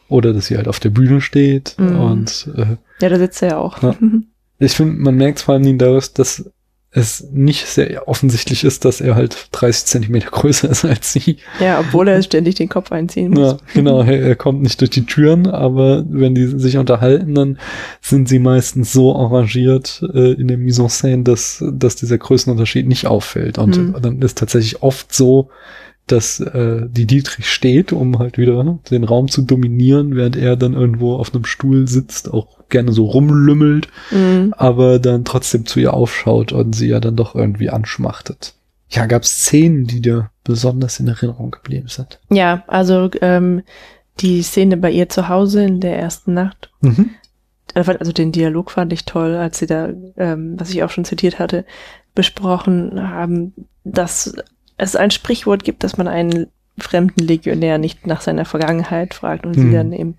Oder 0.08 0.32
dass 0.32 0.46
sie 0.46 0.56
halt 0.56 0.68
auf 0.68 0.80
der 0.80 0.90
Bühne 0.90 1.20
steht 1.20 1.74
Mhm. 1.78 2.00
und 2.00 2.50
äh, 2.56 2.76
ja, 3.00 3.08
da 3.10 3.18
sitzt 3.18 3.42
er 3.42 3.48
ja 3.50 3.58
auch. 3.58 3.82
Ja. 3.82 3.94
ich 4.58 4.72
finde, 4.72 4.94
man 4.94 5.16
merkt 5.16 5.40
vor 5.40 5.54
allem 5.54 5.76
daraus, 5.76 6.14
dass 6.14 6.50
es 6.96 7.26
nicht 7.32 7.66
sehr 7.66 8.06
offensichtlich 8.06 8.62
ist, 8.62 8.84
dass 8.84 9.00
er 9.00 9.16
halt 9.16 9.48
30 9.50 9.84
Zentimeter 9.86 10.30
größer 10.30 10.70
ist 10.70 10.84
als 10.84 11.12
sie. 11.12 11.38
ja, 11.58 11.80
obwohl 11.80 12.06
er 12.06 12.22
ständig 12.22 12.54
den 12.54 12.68
Kopf 12.68 12.92
einziehen 12.92 13.32
muss. 13.32 13.52
Ja, 13.52 13.56
genau, 13.74 14.02
er, 14.04 14.22
er 14.22 14.36
kommt 14.36 14.62
nicht 14.62 14.80
durch 14.80 14.90
die 14.90 15.04
Türen, 15.04 15.48
aber 15.48 16.04
wenn 16.08 16.36
die 16.36 16.46
sich 16.46 16.76
unterhalten, 16.78 17.34
dann 17.34 17.58
sind 18.00 18.28
sie 18.28 18.38
meistens 18.38 18.92
so 18.92 19.14
arrangiert 19.16 20.04
äh, 20.14 20.32
in 20.34 20.46
der 20.46 20.56
Mise 20.56 20.82
en 20.82 20.88
scène, 20.88 21.22
dass, 21.24 21.64
dass 21.72 21.96
dieser 21.96 22.18
Größenunterschied 22.18 22.86
nicht 22.86 23.06
auffällt. 23.06 23.58
Und 23.58 23.76
Mhm. 23.76 23.96
dann 24.00 24.22
ist 24.22 24.38
tatsächlich 24.38 24.82
oft 24.82 25.12
so, 25.12 25.50
dass 26.06 26.38
äh, 26.40 26.82
die 26.88 27.06
Dietrich 27.06 27.48
steht, 27.50 27.92
um 27.92 28.18
halt 28.18 28.36
wieder 28.36 28.62
ne, 28.62 28.78
den 28.90 29.04
Raum 29.04 29.28
zu 29.28 29.42
dominieren, 29.42 30.14
während 30.16 30.36
er 30.36 30.56
dann 30.56 30.74
irgendwo 30.74 31.14
auf 31.16 31.34
einem 31.34 31.44
Stuhl 31.46 31.88
sitzt, 31.88 32.30
auch 32.32 32.68
gerne 32.68 32.92
so 32.92 33.06
rumlümmelt, 33.06 33.88
Mhm. 34.10 34.54
aber 34.56 34.98
dann 34.98 35.24
trotzdem 35.24 35.64
zu 35.66 35.80
ihr 35.80 35.94
aufschaut 35.94 36.52
und 36.52 36.74
sie 36.74 36.88
ja 36.88 37.00
dann 37.00 37.16
doch 37.16 37.34
irgendwie 37.34 37.70
anschmachtet. 37.70 38.54
Ja, 38.90 39.06
gab 39.06 39.22
es 39.22 39.30
Szenen, 39.30 39.86
die 39.86 40.00
dir 40.02 40.30
besonders 40.44 41.00
in 41.00 41.08
Erinnerung 41.08 41.50
geblieben 41.50 41.88
sind? 41.88 42.20
Ja, 42.30 42.64
also 42.66 43.10
ähm, 43.22 43.62
die 44.20 44.42
Szene 44.42 44.76
bei 44.76 44.90
ihr 44.90 45.08
zu 45.08 45.28
Hause 45.28 45.64
in 45.64 45.80
der 45.80 45.98
ersten 45.98 46.34
Nacht, 46.34 46.70
Mhm. 46.82 47.10
also 47.74 48.12
den 48.12 48.30
Dialog 48.30 48.70
fand 48.70 48.92
ich 48.92 49.04
toll, 49.06 49.34
als 49.36 49.58
sie 49.58 49.66
da, 49.66 49.88
ähm, 50.18 50.54
was 50.58 50.70
ich 50.70 50.82
auch 50.82 50.90
schon 50.90 51.04
zitiert 51.06 51.38
hatte, 51.38 51.64
besprochen 52.14 53.08
haben, 53.10 53.52
dass 53.84 54.34
es 54.76 54.96
ein 54.96 55.10
Sprichwort 55.10 55.64
gibt, 55.64 55.84
dass 55.84 55.96
man 55.96 56.08
einen 56.08 56.48
fremden 56.78 57.20
Legionär 57.20 57.78
nicht 57.78 58.06
nach 58.06 58.20
seiner 58.20 58.44
Vergangenheit 58.44 59.14
fragt 59.14 59.46
und 59.46 59.54
sie 59.54 59.60
Mhm. 59.66 59.72
dann 59.72 59.92
eben 59.92 60.16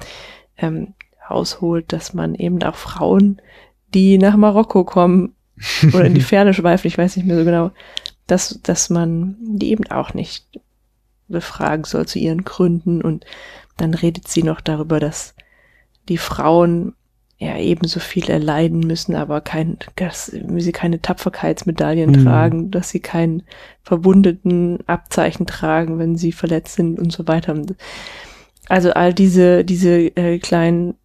ähm, 0.58 0.94
ausholt, 1.28 1.92
dass 1.92 2.14
man 2.14 2.36
eben 2.36 2.62
auch 2.64 2.76
Frauen, 2.76 3.42
die 3.94 4.18
nach 4.18 4.38
Marokko 4.38 4.84
kommen 4.84 5.36
oder 5.94 6.06
in 6.06 6.14
die 6.14 6.22
Ferne 6.22 6.54
schweifen, 6.54 6.88
ich 6.88 6.98
weiß 6.98 7.18
nicht 7.18 7.26
mehr 7.26 7.38
so 7.38 7.44
genau, 7.46 7.72
dass, 8.28 8.60
dass 8.64 8.90
man 8.90 9.36
die 9.42 9.72
eben 9.72 9.88
auch 9.92 10.14
nicht 10.14 10.46
befragen 11.28 11.84
soll 11.86 12.06
zu 12.06 12.20
ihren 12.20 12.44
Gründen 12.44 13.02
und 13.02 13.26
dann 13.78 13.94
redet 13.94 14.28
sie 14.28 14.44
noch 14.44 14.62
darüber, 14.62 15.00
dass 15.00 15.36
die 16.08 16.18
Frauen 16.18 16.94
ja 17.38 17.58
ebenso 17.58 18.00
viel 18.00 18.30
erleiden 18.30 18.80
müssen, 18.80 19.16
aber 19.16 19.42
kein, 19.42 19.78
dass 19.98 20.28
sie 20.28 20.72
keine 20.72 21.02
Tapferkeitsmedaillen 21.02 22.12
Mhm. 22.12 22.24
tragen, 22.24 22.72
dass 22.72 22.90
sie 22.90 23.02
kein 23.02 23.44
verwundeten 23.84 24.80
Abzeichen 24.88 25.46
tragen, 25.46 26.00
wenn 26.00 26.16
sie 26.16 26.32
verletzt 26.32 26.76
sind 26.76 26.98
und 26.98 27.12
so 27.12 27.28
weiter. 27.28 27.56
Also 28.70 28.92
all 28.92 29.14
diese, 29.14 29.66
diese 29.66 30.16
äh, 30.16 30.40
kleinen 30.40 30.96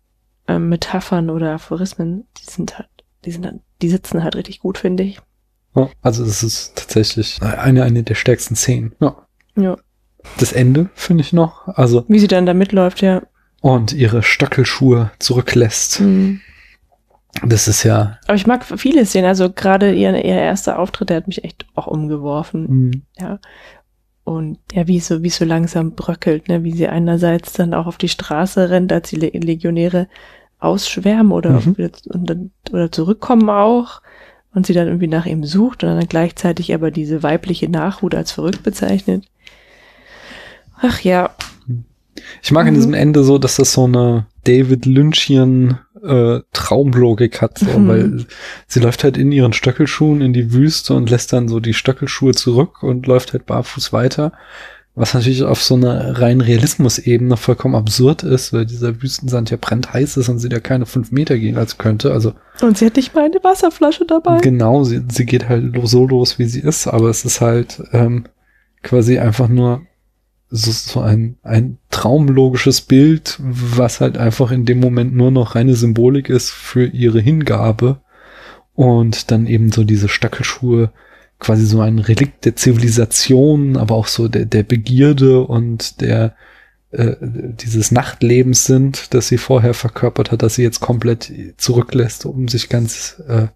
äh, 0.46 0.58
Metaphern 0.58 1.30
oder 1.30 1.52
Aphorismen, 1.54 2.26
die 2.38 2.50
sind 2.50 2.78
halt, 2.78 2.88
die 3.24 3.32
sind 3.32 3.44
halt, 3.44 3.60
die 3.82 3.90
sitzen 3.90 4.22
halt 4.22 4.36
richtig 4.36 4.60
gut, 4.60 4.78
finde 4.78 5.02
ich. 5.02 5.20
Ja, 5.74 5.88
also 6.00 6.24
es 6.24 6.42
ist 6.42 6.76
tatsächlich 6.76 7.40
eine, 7.42 7.82
eine 7.82 8.02
der 8.02 8.14
stärksten 8.14 8.56
Szenen. 8.56 8.94
Ja. 9.00 9.16
Ja. 9.56 9.76
Das 10.38 10.52
Ende 10.52 10.90
finde 10.94 11.22
ich 11.22 11.32
noch. 11.32 11.66
Also 11.68 12.04
Wie 12.08 12.18
sie 12.18 12.28
dann 12.28 12.46
da 12.46 12.54
mitläuft, 12.54 13.02
ja. 13.02 13.22
Und 13.60 13.92
ihre 13.92 14.22
Stöckelschuhe 14.22 15.10
zurücklässt. 15.18 16.00
Mhm. 16.00 16.40
Das 17.44 17.68
ist 17.68 17.84
ja. 17.84 18.18
Aber 18.26 18.34
ich 18.34 18.46
mag 18.46 18.64
viele 18.64 19.06
Szenen, 19.06 19.28
also 19.28 19.50
gerade 19.50 19.92
ihr, 19.94 20.12
ihr 20.16 20.34
erster 20.34 20.78
Auftritt, 20.78 21.10
der 21.10 21.18
hat 21.18 21.28
mich 21.28 21.44
echt 21.44 21.64
auch 21.74 21.86
umgeworfen. 21.86 22.62
mm, 22.88 23.02
Ja. 23.20 23.38
Und 24.24 24.58
ja, 24.72 24.86
wie 24.86 24.98
es 24.98 25.08
so, 25.08 25.22
wie 25.22 25.30
so 25.30 25.44
langsam 25.44 25.92
bröckelt, 25.92 26.48
ne, 26.48 26.62
wie 26.62 26.72
sie 26.72 26.88
einerseits 26.88 27.52
dann 27.52 27.72
auch 27.74 27.86
auf 27.86 27.98
die 27.98 28.08
Straße 28.08 28.68
rennt, 28.70 28.92
als 28.92 29.10
die 29.10 29.16
Le 29.16 29.28
Legionäre 29.28 30.08
ausschwärmen 30.58 31.32
oder, 31.32 31.52
Mhm. 31.60 31.74
und 32.08 32.26
dann, 32.30 32.50
oder 32.70 32.92
zurückkommen 32.92 33.48
auch 33.48 34.02
und 34.54 34.66
sie 34.66 34.74
dann 34.74 34.88
irgendwie 34.88 35.06
nach 35.08 35.26
ihm 35.26 35.44
sucht 35.44 35.82
und 35.84 35.90
dann 35.96 36.06
gleichzeitig 36.08 36.74
aber 36.74 36.90
diese 36.90 37.22
weibliche 37.22 37.68
Nachhut 37.68 38.14
als 38.14 38.30
verrückt 38.32 38.62
bezeichnet. 38.62 39.24
Ach 40.82 41.00
ja, 41.00 41.30
Ich 42.42 42.52
mag 42.52 42.66
in 42.66 42.72
Mhm. 42.74 42.78
diesem 42.78 42.94
Ende 42.94 43.24
so, 43.24 43.38
dass 43.38 43.56
das 43.56 43.72
so 43.72 43.84
eine 43.84 44.26
David 44.44 44.86
Lynchian 44.86 45.78
äh, 46.02 46.40
Traumlogik 46.54 47.42
hat, 47.42 47.58
so, 47.58 47.78
Mhm. 47.78 47.88
weil 47.88 48.26
sie 48.66 48.80
läuft 48.80 49.04
halt 49.04 49.18
in 49.18 49.32
ihren 49.32 49.52
Stöckelschuhen 49.52 50.22
in 50.22 50.32
die 50.32 50.52
Wüste 50.54 50.94
und 50.94 51.10
lässt 51.10 51.32
dann 51.32 51.46
so 51.48 51.60
die 51.60 51.74
Stöckelschuhe 51.74 52.32
zurück 52.32 52.82
und 52.82 53.06
läuft 53.06 53.34
halt 53.34 53.44
barfuß 53.44 53.92
weiter. 53.92 54.32
Was 54.94 55.14
natürlich 55.14 55.42
auf 55.44 55.62
so 55.62 55.74
einer 55.76 56.18
rein 56.18 56.40
Realismus-Ebene 56.40 57.36
vollkommen 57.36 57.74
absurd 57.74 58.22
ist, 58.22 58.52
weil 58.52 58.66
dieser 58.66 59.02
Wüstensand 59.02 59.50
ja 59.50 59.56
brennt 59.60 59.92
heiß 59.92 60.16
ist 60.16 60.28
und 60.28 60.38
sie 60.38 60.48
da 60.48 60.58
keine 60.58 60.84
fünf 60.86 61.12
Meter 61.12 61.38
gehen 61.38 61.56
als 61.58 61.76
könnte. 61.78 62.12
Also 62.12 62.32
und 62.62 62.76
sie 62.78 62.86
hat 62.86 62.96
nicht 62.96 63.14
mal 63.14 63.24
eine 63.26 63.42
Wasserflasche 63.44 64.04
dabei. 64.06 64.38
Genau, 64.38 64.82
sie, 64.84 65.02
sie 65.10 65.26
geht 65.26 65.48
halt 65.48 65.74
so 65.84 66.06
los, 66.06 66.38
wie 66.38 66.46
sie 66.46 66.60
ist, 66.60 66.86
aber 66.86 67.08
es 67.10 67.24
ist 67.24 67.40
halt 67.42 67.82
ähm, 67.92 68.24
quasi 68.82 69.18
einfach 69.18 69.48
nur 69.48 69.82
so, 70.50 70.72
so 70.72 71.00
ein, 71.00 71.36
ein 71.42 71.78
traumlogisches 71.90 72.80
Bild, 72.80 73.38
was 73.40 74.00
halt 74.00 74.18
einfach 74.18 74.50
in 74.50 74.64
dem 74.64 74.80
Moment 74.80 75.14
nur 75.14 75.30
noch 75.30 75.54
reine 75.54 75.74
Symbolik 75.74 76.28
ist 76.28 76.50
für 76.50 76.86
ihre 76.86 77.20
Hingabe. 77.20 78.00
Und 78.74 79.30
dann 79.30 79.46
eben 79.46 79.70
so 79.72 79.84
diese 79.84 80.08
Stackelschuhe, 80.08 80.90
quasi 81.38 81.66
so 81.66 81.80
ein 81.80 81.98
Relikt 81.98 82.44
der 82.44 82.56
Zivilisation, 82.56 83.76
aber 83.76 83.94
auch 83.94 84.06
so 84.06 84.28
der, 84.28 84.44
der 84.44 84.62
Begierde 84.62 85.40
und 85.40 86.00
der 86.00 86.34
äh, 86.90 87.14
dieses 87.20 87.92
Nachtlebens 87.92 88.64
sind, 88.64 89.14
das 89.14 89.28
sie 89.28 89.38
vorher 89.38 89.74
verkörpert 89.74 90.32
hat, 90.32 90.42
dass 90.42 90.56
sie 90.56 90.62
jetzt 90.62 90.80
komplett 90.80 91.32
zurücklässt, 91.56 92.26
um 92.26 92.48
sich 92.48 92.68
ganz 92.68 93.22
äh, 93.28 93.46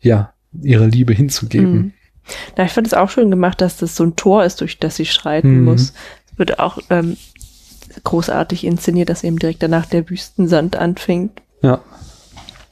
ja 0.00 0.32
ihrer 0.62 0.86
Liebe 0.86 1.12
hinzugeben. 1.12 1.72
Mhm. 1.72 1.92
Na, 2.56 2.64
ich 2.64 2.72
fand 2.72 2.86
es 2.86 2.94
auch 2.94 3.10
schön 3.10 3.30
gemacht, 3.30 3.60
dass 3.60 3.76
das 3.76 3.96
so 3.96 4.04
ein 4.04 4.16
Tor 4.16 4.44
ist, 4.44 4.60
durch 4.60 4.78
das 4.78 4.96
sie 4.96 5.06
schreiten 5.06 5.58
mhm. 5.58 5.64
muss. 5.64 5.92
Wird 6.36 6.58
auch 6.58 6.78
ähm, 6.90 7.16
großartig 8.02 8.64
inszeniert, 8.64 9.08
dass 9.08 9.24
eben 9.24 9.38
direkt 9.38 9.62
danach 9.62 9.86
der 9.86 10.08
Wüstensand 10.08 10.76
anfängt. 10.76 11.42
Ja. 11.62 11.80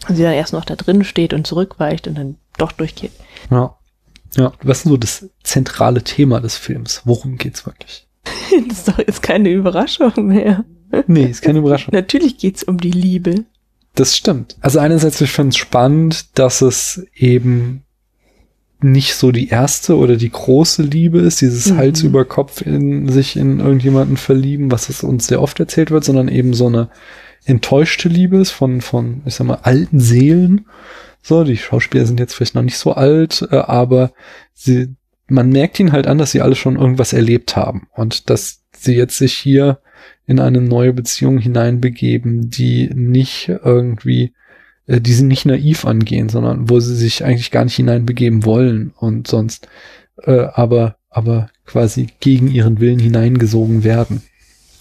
Und 0.08 0.16
sie 0.16 0.22
dann 0.22 0.32
erst 0.32 0.52
noch 0.52 0.64
da 0.64 0.74
drin 0.74 1.04
steht 1.04 1.32
und 1.32 1.46
zurückweicht 1.46 2.08
und 2.08 2.16
dann 2.16 2.36
doch 2.58 2.72
durchgeht. 2.72 3.12
Ja. 3.50 3.76
Ja. 4.36 4.52
Was 4.62 4.78
ist 4.78 4.84
so 4.84 4.96
das 4.96 5.28
zentrale 5.42 6.02
Thema 6.02 6.40
des 6.40 6.56
Films? 6.56 7.02
Worum 7.04 7.36
geht's 7.36 7.66
wirklich? 7.66 8.08
das 8.68 8.78
ist 8.78 8.88
doch 8.88 8.98
jetzt 8.98 9.22
keine 9.22 9.50
Überraschung 9.50 10.26
mehr. 10.26 10.64
Nee, 11.06 11.24
ist 11.24 11.42
keine 11.42 11.60
Überraschung. 11.60 11.92
Natürlich 11.94 12.38
geht's 12.38 12.62
um 12.62 12.78
die 12.78 12.90
Liebe. 12.90 13.44
Das 13.94 14.16
stimmt. 14.16 14.56
Also 14.60 14.78
einerseits, 14.78 15.20
ich 15.20 15.30
finde 15.30 15.50
es 15.50 15.56
spannend, 15.56 16.38
dass 16.38 16.62
es 16.62 17.06
eben 17.14 17.84
nicht 18.82 19.14
so 19.14 19.32
die 19.32 19.48
erste 19.48 19.96
oder 19.96 20.16
die 20.16 20.30
große 20.30 20.82
Liebe 20.82 21.20
ist, 21.20 21.40
dieses 21.40 21.70
mhm. 21.70 21.76
Hals 21.76 22.02
über 22.02 22.24
Kopf 22.24 22.62
in 22.62 23.08
sich 23.08 23.36
in 23.36 23.60
irgendjemanden 23.60 24.16
verlieben, 24.16 24.70
was 24.70 24.88
es 24.88 25.02
uns 25.02 25.26
sehr 25.26 25.42
oft 25.42 25.58
erzählt 25.60 25.90
wird, 25.90 26.04
sondern 26.04 26.28
eben 26.28 26.54
so 26.54 26.66
eine 26.66 26.90
enttäuschte 27.44 28.08
Liebe 28.08 28.38
ist 28.38 28.50
von, 28.50 28.80
von, 28.80 29.22
ich 29.24 29.34
sag 29.34 29.46
mal, 29.46 29.60
alten 29.62 30.00
Seelen. 30.00 30.66
So, 31.22 31.44
die 31.44 31.56
Schauspieler 31.56 32.06
sind 32.06 32.20
jetzt 32.20 32.34
vielleicht 32.34 32.54
noch 32.54 32.62
nicht 32.62 32.78
so 32.78 32.92
alt, 32.92 33.46
äh, 33.50 33.56
aber 33.56 34.12
sie, 34.54 34.94
man 35.28 35.50
merkt 35.50 35.78
ihnen 35.80 35.92
halt 35.92 36.06
an, 36.06 36.18
dass 36.18 36.32
sie 36.32 36.40
alle 36.40 36.56
schon 36.56 36.76
irgendwas 36.76 37.12
erlebt 37.12 37.56
haben 37.56 37.88
und 37.94 38.30
dass 38.30 38.62
sie 38.76 38.94
jetzt 38.94 39.18
sich 39.18 39.34
hier 39.34 39.80
in 40.26 40.40
eine 40.40 40.60
neue 40.60 40.92
Beziehung 40.92 41.38
hineinbegeben, 41.38 42.50
die 42.50 42.90
nicht 42.94 43.48
irgendwie 43.48 44.32
äh, 44.86 45.00
die 45.00 45.12
sie 45.12 45.24
nicht 45.24 45.46
naiv 45.46 45.84
angehen, 45.84 46.28
sondern 46.28 46.68
wo 46.68 46.80
sie 46.80 46.96
sich 46.96 47.24
eigentlich 47.24 47.50
gar 47.50 47.64
nicht 47.64 47.76
hineinbegeben 47.76 48.44
wollen 48.44 48.92
und 48.96 49.26
sonst 49.26 49.68
äh, 50.24 50.46
aber, 50.52 50.96
aber 51.10 51.50
quasi 51.66 52.08
gegen 52.20 52.48
ihren 52.48 52.80
Willen 52.80 52.98
hineingesogen 52.98 53.84
werden. 53.84 54.22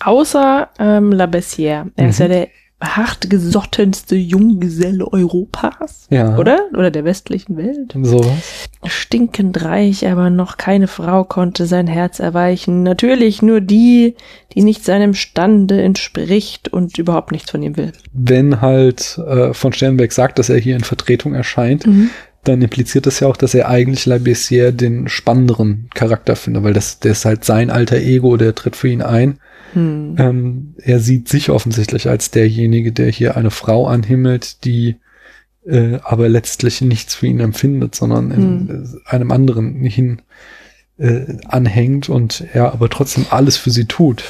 Außer 0.03 0.69
ähm, 0.79 1.11
La 1.11 1.25
Bessière. 1.25 1.87
Er 1.95 2.03
mhm. 2.03 2.09
ist 2.09 2.19
ja 2.19 2.27
der 2.27 2.47
hartgesottenste 2.81 4.15
Junggeselle 4.15 5.07
Europas. 5.07 6.07
Ja. 6.09 6.37
Oder? 6.37 6.65
Oder 6.73 6.89
der 6.89 7.05
westlichen 7.05 7.55
Welt. 7.55 7.93
Sowas. 8.01 8.67
Stinkend 8.85 9.63
reich, 9.63 10.07
aber 10.07 10.29
noch 10.29 10.57
keine 10.57 10.87
Frau 10.87 11.23
konnte 11.23 11.67
sein 11.67 11.87
Herz 11.87 12.19
erweichen. 12.19 12.83
Natürlich 12.83 13.41
nur 13.41 13.61
die, 13.61 14.15
die 14.53 14.63
nicht 14.63 14.83
seinem 14.83 15.13
Stande 15.13 15.81
entspricht 15.81 16.69
und 16.69 16.97
überhaupt 16.97 17.31
nichts 17.31 17.51
von 17.51 17.61
ihm 17.61 17.77
will. 17.77 17.91
Wenn 18.13 18.61
halt 18.61 19.19
äh, 19.19 19.53
von 19.53 19.73
Sternberg 19.73 20.11
sagt, 20.11 20.39
dass 20.39 20.49
er 20.49 20.57
hier 20.57 20.75
in 20.75 20.83
Vertretung 20.83 21.35
erscheint, 21.35 21.85
mhm. 21.85 22.09
dann 22.43 22.61
impliziert 22.61 23.05
das 23.05 23.19
ja 23.19 23.27
auch, 23.27 23.37
dass 23.37 23.53
er 23.53 23.69
eigentlich 23.69 24.07
La 24.07 24.15
Bessière 24.15 24.71
den 24.71 25.07
spannenderen 25.07 25.89
Charakter 25.93 26.35
findet, 26.35 26.63
weil 26.63 26.73
das, 26.73 26.99
der 26.99 27.11
ist 27.11 27.25
halt 27.25 27.45
sein 27.45 27.69
alter 27.69 27.97
Ego, 27.97 28.37
der 28.37 28.55
tritt 28.55 28.75
für 28.75 28.87
ihn 28.87 29.03
ein 29.03 29.37
hm. 29.73 30.15
Ähm, 30.17 30.75
er 30.77 30.99
sieht 30.99 31.29
sich 31.29 31.49
offensichtlich 31.49 32.09
als 32.09 32.31
derjenige, 32.31 32.91
der 32.91 33.09
hier 33.09 33.37
eine 33.37 33.51
Frau 33.51 33.87
anhimmelt, 33.87 34.65
die 34.65 34.97
äh, 35.65 35.99
aber 36.03 36.27
letztlich 36.27 36.81
nichts 36.81 37.15
für 37.15 37.27
ihn 37.27 37.39
empfindet, 37.39 37.95
sondern 37.95 38.31
in 38.31 38.69
hm. 38.69 39.01
einem 39.05 39.31
anderen 39.31 39.83
hin 39.83 40.21
äh, 40.97 41.37
anhängt 41.45 42.09
und 42.09 42.45
er 42.53 42.73
aber 42.73 42.89
trotzdem 42.89 43.25
alles 43.29 43.57
für 43.57 43.71
sie 43.71 43.85
tut. 43.85 44.23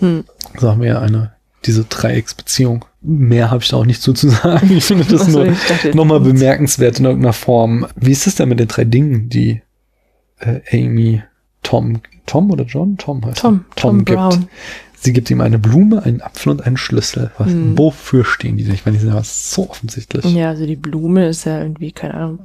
Hm. 0.00 0.24
Sagen 0.58 0.82
wir 0.82 1.00
eine 1.00 1.34
diese 1.66 1.84
Dreiecksbeziehung. 1.84 2.84
Mehr 3.00 3.50
habe 3.50 3.62
ich 3.62 3.70
da 3.70 3.76
auch 3.76 3.86
nicht 3.86 4.02
so 4.02 4.12
zu 4.12 4.28
sagen. 4.30 4.70
Ich 4.70 4.84
finde 4.84 5.04
das 5.04 5.28
nur 5.28 5.52
nochmal 5.94 6.20
bemerkenswert 6.20 6.98
in 6.98 7.06
irgendeiner 7.06 7.32
Form. 7.32 7.86
Wie 7.96 8.12
ist 8.12 8.26
es 8.26 8.36
denn 8.36 8.48
mit 8.48 8.60
den 8.60 8.68
drei 8.68 8.84
Dingen, 8.84 9.28
die 9.28 9.62
äh, 10.40 10.60
Amy 10.72 11.22
Tom, 11.62 12.00
Tom 12.26 12.50
oder 12.50 12.64
John? 12.64 12.96
Tom 12.96 13.24
heißt 13.24 13.38
Tom, 13.38 13.64
er. 13.70 13.74
Tom, 13.76 13.90
Tom 13.90 14.04
gibt. 14.04 14.18
Brown. 14.18 14.48
Sie 15.04 15.12
gibt 15.12 15.30
ihm 15.30 15.42
eine 15.42 15.58
Blume, 15.58 16.02
einen 16.02 16.22
Apfel 16.22 16.52
und 16.52 16.62
einen 16.62 16.78
Schlüssel. 16.78 17.30
Was, 17.36 17.48
hm. 17.48 17.76
Wofür 17.76 18.24
stehen 18.24 18.56
die? 18.56 18.62
Ich 18.64 18.86
meine, 18.86 18.96
die 18.96 19.04
sind 19.04 19.12
ja 19.12 19.22
so 19.22 19.68
offensichtlich. 19.68 20.24
Ja, 20.24 20.48
also 20.48 20.64
die 20.66 20.76
Blume 20.76 21.28
ist 21.28 21.44
ja 21.44 21.60
irgendwie, 21.60 21.92
keine 21.92 22.14
Ahnung, 22.14 22.38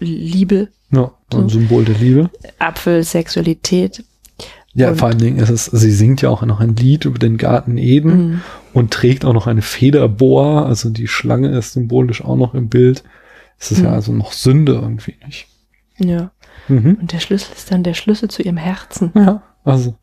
Liebe. 0.00 0.68
Ja, 0.90 1.12
ein 1.32 1.48
so. 1.48 1.60
Symbol 1.60 1.84
der 1.84 1.96
Liebe. 1.96 2.30
Apfel, 2.58 3.04
Sexualität. 3.04 4.04
Ja, 4.74 4.90
und 4.90 4.96
vor 4.96 5.08
allen 5.08 5.18
Dingen 5.18 5.38
ist 5.38 5.50
es, 5.50 5.66
sie 5.66 5.90
singt 5.90 6.22
ja 6.22 6.30
auch 6.30 6.42
noch 6.42 6.60
ein 6.60 6.76
Lied 6.76 7.04
über 7.04 7.18
den 7.18 7.36
Garten 7.36 7.76
Eden 7.76 8.10
mhm. 8.16 8.40
und 8.72 8.90
trägt 8.90 9.24
auch 9.24 9.34
noch 9.34 9.46
eine 9.46 9.62
Federboa, 9.62 10.64
also 10.64 10.88
die 10.88 11.08
Schlange 11.08 11.56
ist 11.56 11.74
symbolisch 11.74 12.24
auch 12.24 12.36
noch 12.36 12.54
im 12.54 12.68
Bild. 12.68 13.04
Es 13.58 13.70
ist 13.70 13.78
mhm. 13.78 13.84
ja 13.84 13.92
also 13.92 14.12
noch 14.12 14.32
Sünde 14.32 14.72
irgendwie 14.72 15.14
nicht. 15.26 15.46
Ja. 15.98 16.32
Mhm. 16.68 16.98
Und 17.00 17.12
der 17.12 17.20
Schlüssel 17.20 17.52
ist 17.54 17.70
dann 17.70 17.82
der 17.82 17.94
Schlüssel 17.94 18.28
zu 18.28 18.42
ihrem 18.42 18.56
Herzen. 18.56 19.12
Ja, 19.14 19.42
also 19.64 19.94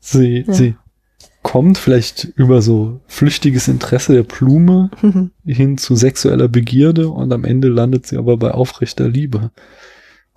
sie, 0.00 0.44
ja. 0.46 0.52
sie 0.52 0.76
kommt 1.42 1.78
vielleicht 1.78 2.24
über 2.34 2.60
so 2.60 3.00
flüchtiges 3.06 3.68
Interesse 3.68 4.14
der 4.14 4.24
Blume 4.24 4.90
mhm. 5.00 5.30
hin 5.44 5.78
zu 5.78 5.94
sexueller 5.94 6.48
Begierde 6.48 7.08
und 7.08 7.32
am 7.32 7.44
Ende 7.44 7.68
landet 7.68 8.06
sie 8.06 8.16
aber 8.16 8.36
bei 8.36 8.50
aufrechter 8.50 9.08
Liebe. 9.08 9.52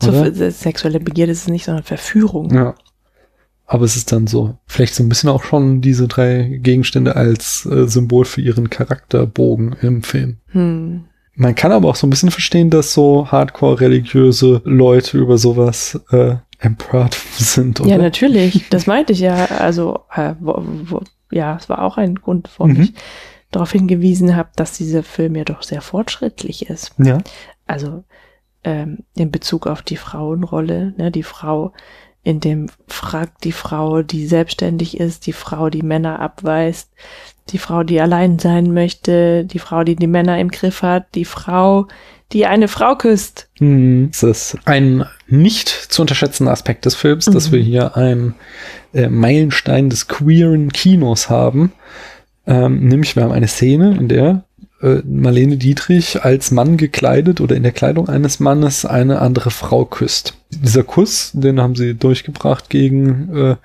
So, 0.01 0.31
sexuelle 0.51 0.99
Begierde 0.99 1.31
ist 1.31 1.41
es 1.41 1.47
nicht, 1.47 1.65
sondern 1.65 1.83
Verführung. 1.83 2.53
Ja. 2.53 2.75
Aber 3.65 3.85
es 3.85 3.95
ist 3.95 4.11
dann 4.11 4.27
so, 4.27 4.57
vielleicht 4.65 4.95
so 4.95 5.03
ein 5.03 5.09
bisschen 5.09 5.29
auch 5.29 5.43
schon 5.43 5.81
diese 5.81 6.07
drei 6.07 6.59
Gegenstände 6.61 7.15
als 7.15 7.65
äh, 7.65 7.87
Symbol 7.87 8.25
für 8.25 8.41
ihren 8.41 8.69
Charakterbogen 8.69 9.75
im 9.81 10.03
Film. 10.03 10.37
Hm. 10.47 11.05
Man 11.39 11.55
kann 11.55 11.71
aber 11.71 11.87
auch 11.87 11.95
so 11.95 12.05
ein 12.05 12.09
bisschen 12.09 12.31
verstehen, 12.31 12.69
dass 12.69 12.93
so 12.93 13.31
hardcore-religiöse 13.31 14.61
Leute 14.65 15.17
über 15.17 15.37
sowas 15.37 15.97
äh, 16.11 16.35
empört 16.59 17.13
sind, 17.31 17.79
oder? 17.79 17.89
Ja, 17.89 17.97
natürlich. 17.97 18.65
Das 18.69 18.87
meinte 18.87 19.13
ich 19.13 19.21
ja. 19.21 19.45
Also, 19.45 20.01
äh, 20.13 20.35
wo, 20.41 20.61
wo, 20.83 21.01
ja, 21.31 21.55
es 21.55 21.69
war 21.69 21.81
auch 21.81 21.95
ein 21.95 22.15
Grund, 22.15 22.49
warum 22.57 22.73
mhm. 22.73 22.81
ich 22.81 22.93
darauf 23.51 23.71
hingewiesen 23.71 24.35
habe, 24.35 24.49
dass 24.57 24.77
dieser 24.77 25.01
Film 25.01 25.37
ja 25.37 25.45
doch 25.45 25.63
sehr 25.63 25.79
fortschrittlich 25.79 26.69
ist. 26.69 26.91
Ja. 26.97 27.19
Also 27.65 28.03
ähm, 28.65 29.05
in 29.15 29.31
Bezug 29.31 29.65
auf 29.65 29.81
die 29.81 29.95
Frauenrolle, 29.95 30.93
ne, 30.97 31.09
die 31.09 31.23
Frau 31.23 31.71
in 32.21 32.41
dem 32.41 32.67
fragt 32.87 33.45
die 33.45 33.53
Frau, 33.53 34.01
die 34.01 34.27
selbstständig 34.27 34.99
ist, 34.99 35.25
die 35.25 35.33
Frau, 35.33 35.69
die 35.69 35.83
Männer 35.83 36.19
abweist, 36.19 36.91
die 37.51 37.57
Frau, 37.57 37.83
die 37.83 37.99
allein 37.99 38.39
sein 38.39 38.73
möchte, 38.73 39.45
die 39.45 39.59
Frau, 39.59 39.83
die 39.83 39.95
die 39.95 40.07
Männer 40.07 40.39
im 40.39 40.49
Griff 40.49 40.81
hat, 40.81 41.07
die 41.15 41.25
Frau, 41.25 41.87
die 42.31 42.45
eine 42.45 42.67
Frau 42.67 42.95
küsst. 42.95 43.49
Hm, 43.57 44.09
das 44.11 44.23
ist 44.23 44.57
ein 44.65 45.05
nicht 45.27 45.69
zu 45.69 46.01
unterschätzender 46.01 46.51
Aspekt 46.51 46.85
des 46.85 46.95
Films, 46.95 47.27
mhm. 47.27 47.33
dass 47.33 47.51
wir 47.51 47.59
hier 47.59 47.97
einen 47.97 48.35
äh, 48.93 49.07
Meilenstein 49.07 49.89
des 49.89 50.07
queeren 50.07 50.71
Kinos 50.71 51.29
haben. 51.29 51.71
Ähm, 52.45 52.87
nämlich 52.87 53.15
wir 53.15 53.23
haben 53.23 53.31
eine 53.31 53.47
Szene, 53.47 53.97
in 53.97 54.07
der 54.07 54.43
äh, 54.81 55.01
Marlene 55.05 55.57
Dietrich 55.57 56.23
als 56.23 56.51
Mann 56.51 56.77
gekleidet 56.77 57.41
oder 57.41 57.55
in 57.55 57.63
der 57.63 57.71
Kleidung 57.71 58.09
eines 58.09 58.39
Mannes 58.39 58.85
eine 58.85 59.19
andere 59.19 59.51
Frau 59.51 59.85
küsst. 59.85 60.38
Dieser 60.51 60.83
Kuss, 60.83 61.31
den 61.33 61.59
haben 61.59 61.75
sie 61.75 61.93
durchgebracht 61.93 62.69
gegen 62.69 63.35
äh, 63.35 63.55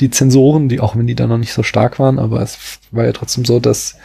die 0.00 0.10
Zensoren, 0.10 0.68
die 0.68 0.80
auch 0.80 0.94
wenn 0.94 1.06
die 1.06 1.14
da 1.14 1.26
noch 1.26 1.38
nicht 1.38 1.54
so 1.54 1.62
stark 1.62 1.98
waren, 1.98 2.18
aber 2.18 2.42
es 2.42 2.78
war 2.90 3.04
ja 3.04 3.12
trotzdem 3.12 3.44
so, 3.44 3.60
dass 3.60 3.96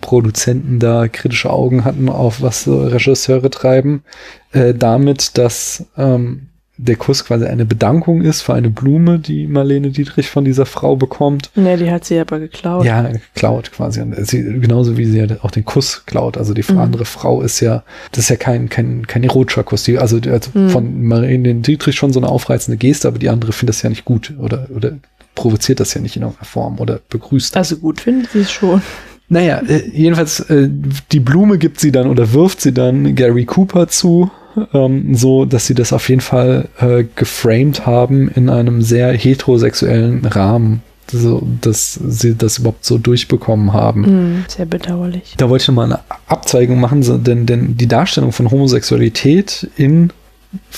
Produzenten 0.00 0.78
da 0.78 1.08
kritische 1.08 1.50
Augen 1.50 1.84
hatten 1.84 2.08
auf 2.08 2.40
was 2.40 2.64
so 2.64 2.84
Regisseure 2.84 3.50
treiben, 3.50 4.04
äh, 4.52 4.74
damit, 4.74 5.36
dass 5.38 5.86
ähm, 5.96 6.48
der 6.78 6.96
Kuss 6.96 7.24
quasi 7.24 7.44
eine 7.44 7.64
Bedankung 7.64 8.22
ist 8.22 8.42
für 8.42 8.54
eine 8.54 8.70
Blume, 8.70 9.18
die 9.18 9.48
Marlene 9.48 9.90
Dietrich 9.90 10.30
von 10.30 10.44
dieser 10.44 10.64
Frau 10.64 10.94
bekommt. 10.94 11.50
Ja, 11.56 11.76
die 11.76 11.90
hat 11.90 12.04
sie 12.04 12.18
aber 12.18 12.38
geklaut. 12.38 12.86
Ja, 12.86 13.02
geklaut 13.02 13.72
quasi. 13.72 14.00
Und 14.00 14.14
sie, 14.26 14.42
genauso 14.60 14.96
wie 14.96 15.04
sie 15.04 15.18
ja 15.18 15.26
auch 15.42 15.50
den 15.50 15.64
Kuss 15.64 16.04
klaut. 16.06 16.38
Also 16.38 16.54
die 16.54 16.64
mhm. 16.66 16.78
andere 16.78 17.04
Frau 17.04 17.42
ist 17.42 17.58
ja, 17.60 17.82
das 18.12 18.24
ist 18.24 18.30
ja 18.30 18.36
kein, 18.36 18.68
kein, 18.68 19.06
kein 19.08 19.24
erotischer 19.24 19.64
Kuss. 19.64 19.82
Die, 19.82 19.98
also, 19.98 20.18
also 20.18 20.50
mhm. 20.54 20.70
von 20.70 21.02
Marlene 21.02 21.56
Dietrich 21.56 21.96
schon 21.96 22.12
so 22.12 22.20
eine 22.20 22.28
aufreizende 22.28 22.78
Geste, 22.78 23.08
aber 23.08 23.18
die 23.18 23.28
andere 23.28 23.52
findet 23.52 23.74
das 23.74 23.82
ja 23.82 23.90
nicht 23.90 24.04
gut 24.04 24.32
oder, 24.38 24.68
oder 24.74 24.92
provoziert 25.34 25.80
das 25.80 25.94
ja 25.94 26.00
nicht 26.00 26.14
in 26.14 26.22
irgendeiner 26.22 26.46
Form 26.46 26.78
oder 26.78 27.00
begrüßt. 27.08 27.56
Also 27.56 27.76
gut 27.76 28.00
findet 28.00 28.30
sie 28.30 28.40
es 28.40 28.52
schon. 28.52 28.80
Naja, 29.28 29.60
äh, 29.68 29.88
jedenfalls, 29.92 30.40
äh, 30.40 30.68
die 31.12 31.20
Blume 31.20 31.58
gibt 31.58 31.80
sie 31.80 31.92
dann 31.92 32.08
oder 32.08 32.32
wirft 32.32 32.60
sie 32.60 32.72
dann 32.72 33.14
Gary 33.14 33.44
Cooper 33.44 33.88
zu, 33.88 34.30
ähm, 34.72 35.14
so 35.14 35.44
dass 35.44 35.66
sie 35.66 35.74
das 35.74 35.92
auf 35.92 36.08
jeden 36.08 36.20
Fall 36.20 36.68
äh, 36.78 37.04
geframed 37.14 37.86
haben 37.86 38.28
in 38.28 38.50
einem 38.50 38.82
sehr 38.82 39.12
heterosexuellen 39.12 40.24
Rahmen 40.24 40.82
so, 41.10 41.46
dass 41.60 41.94
sie 41.94 42.34
das 42.34 42.58
überhaupt 42.58 42.84
so 42.84 42.98
durchbekommen 42.98 43.72
haben. 43.72 44.00
Mhm, 44.02 44.44
sehr 44.48 44.66
bedauerlich. 44.66 45.34
Da 45.36 45.48
wollte 45.48 45.62
ich 45.62 45.68
nochmal 45.68 45.86
eine 45.86 46.00
Abzweigung 46.26 46.80
machen, 46.80 47.02
so, 47.02 47.16
denn, 47.16 47.46
denn 47.46 47.76
die 47.76 47.86
Darstellung 47.86 48.32
von 48.32 48.50
Homosexualität 48.50 49.68
in 49.76 50.12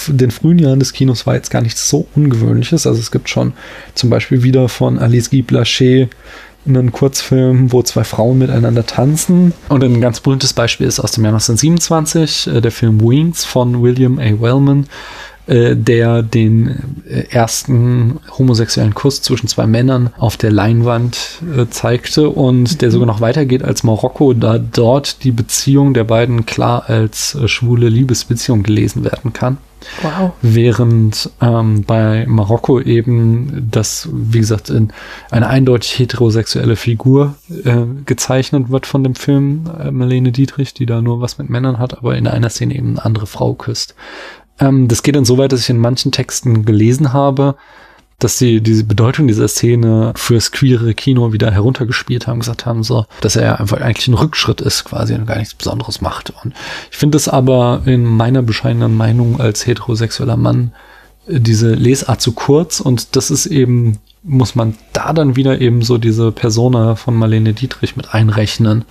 den 0.08 0.30
frühen 0.30 0.58
Jahren 0.58 0.80
des 0.80 0.92
Kinos 0.92 1.26
war 1.26 1.34
jetzt 1.34 1.50
gar 1.50 1.62
nichts 1.62 1.88
so 1.88 2.06
Ungewöhnliches. 2.16 2.86
Also 2.86 2.98
es 2.98 3.10
gibt 3.10 3.28
schon 3.28 3.52
zum 3.94 4.10
Beispiel 4.10 4.42
wieder 4.42 4.68
von 4.68 4.98
Alice 4.98 5.30
Guy 5.30 5.42
Blaché 5.42 6.08
einen 6.66 6.92
Kurzfilm, 6.92 7.72
wo 7.72 7.82
zwei 7.82 8.04
Frauen 8.04 8.38
miteinander 8.38 8.86
tanzen. 8.86 9.52
Und 9.68 9.82
ein 9.82 10.00
ganz 10.00 10.20
berühmtes 10.20 10.52
Beispiel 10.52 10.86
ist 10.86 11.00
aus 11.00 11.12
dem 11.12 11.24
Jahr 11.24 11.32
1927 11.32 12.46
äh, 12.46 12.60
der 12.60 12.72
Film 12.72 13.00
Wings 13.00 13.44
von 13.44 13.82
William 13.82 14.18
A. 14.18 14.40
Wellman, 14.40 14.86
äh, 15.46 15.74
der 15.74 16.22
den 16.22 17.02
äh, 17.08 17.24
ersten 17.30 18.20
homosexuellen 18.38 18.94
Kuss 18.94 19.22
zwischen 19.22 19.48
zwei 19.48 19.66
Männern 19.66 20.10
auf 20.18 20.36
der 20.36 20.52
Leinwand 20.52 21.40
zeigte 21.70 22.28
und 22.28 22.82
der 22.82 22.90
sogar 22.90 23.06
noch 23.06 23.20
weitergeht 23.20 23.64
als 23.64 23.82
Marokko, 23.82 24.34
da 24.34 24.58
dort 24.58 25.24
die 25.24 25.32
Beziehung 25.32 25.94
der 25.94 26.04
beiden 26.04 26.46
klar 26.46 26.84
als 26.88 27.38
schwule 27.46 27.88
Liebesbeziehung 27.88 28.62
gelesen 28.62 29.04
werden 29.04 29.32
kann. 29.32 29.58
Wow. 30.02 30.32
Während 30.42 31.30
ähm, 31.40 31.84
bei 31.84 32.26
Marokko 32.26 32.80
eben 32.80 33.68
das, 33.70 34.08
wie 34.12 34.40
gesagt, 34.40 34.70
in 34.70 34.92
eine 35.30 35.48
eindeutig 35.48 35.98
heterosexuelle 35.98 36.76
Figur 36.76 37.34
äh, 37.64 37.84
gezeichnet 38.04 38.70
wird 38.70 38.86
von 38.86 39.02
dem 39.04 39.14
Film 39.14 39.64
äh, 39.78 39.90
Marlene 39.90 40.32
Dietrich, 40.32 40.74
die 40.74 40.86
da 40.86 41.00
nur 41.00 41.20
was 41.20 41.38
mit 41.38 41.50
Männern 41.50 41.78
hat, 41.78 41.98
aber 41.98 42.16
in 42.16 42.26
einer 42.26 42.50
Szene 42.50 42.74
eben 42.74 42.90
eine 42.90 43.04
andere 43.04 43.26
Frau 43.26 43.54
küsst. 43.54 43.94
Ähm, 44.58 44.88
das 44.88 45.02
geht 45.02 45.16
dann 45.16 45.24
so 45.24 45.38
weit, 45.38 45.52
dass 45.52 45.60
ich 45.60 45.70
in 45.70 45.78
manchen 45.78 46.12
Texten 46.12 46.64
gelesen 46.64 47.12
habe, 47.12 47.56
dass 48.20 48.38
sie 48.38 48.60
diese 48.60 48.84
Bedeutung 48.84 49.26
dieser 49.26 49.48
Szene 49.48 50.12
fürs 50.14 50.52
queere 50.52 50.94
Kino 50.94 51.32
wieder 51.32 51.50
heruntergespielt 51.50 52.26
haben, 52.26 52.40
gesagt 52.40 52.66
haben, 52.66 52.84
so, 52.84 53.06
dass 53.20 53.34
er 53.34 53.58
einfach 53.58 53.80
eigentlich 53.80 54.08
ein 54.08 54.14
Rückschritt 54.14 54.60
ist 54.60 54.84
quasi 54.84 55.14
und 55.14 55.26
gar 55.26 55.38
nichts 55.38 55.54
Besonderes 55.54 56.00
macht. 56.00 56.32
Und 56.44 56.54
ich 56.90 56.96
finde 56.96 57.16
es 57.16 57.28
aber 57.28 57.82
in 57.86 58.04
meiner 58.04 58.42
bescheidenen 58.42 58.96
Meinung 58.96 59.40
als 59.40 59.66
heterosexueller 59.66 60.36
Mann 60.36 60.72
äh, 61.26 61.40
diese 61.40 61.74
Lesart 61.74 62.20
zu 62.20 62.32
kurz 62.32 62.80
und 62.80 63.16
das 63.16 63.30
ist 63.30 63.46
eben, 63.46 63.98
muss 64.22 64.54
man 64.54 64.76
da 64.92 65.12
dann 65.12 65.34
wieder 65.34 65.60
eben 65.60 65.82
so 65.82 65.96
diese 65.98 66.30
Persona 66.30 66.94
von 66.96 67.16
Marlene 67.16 67.54
Dietrich 67.54 67.96
mit 67.96 68.14
einrechnen 68.14 68.84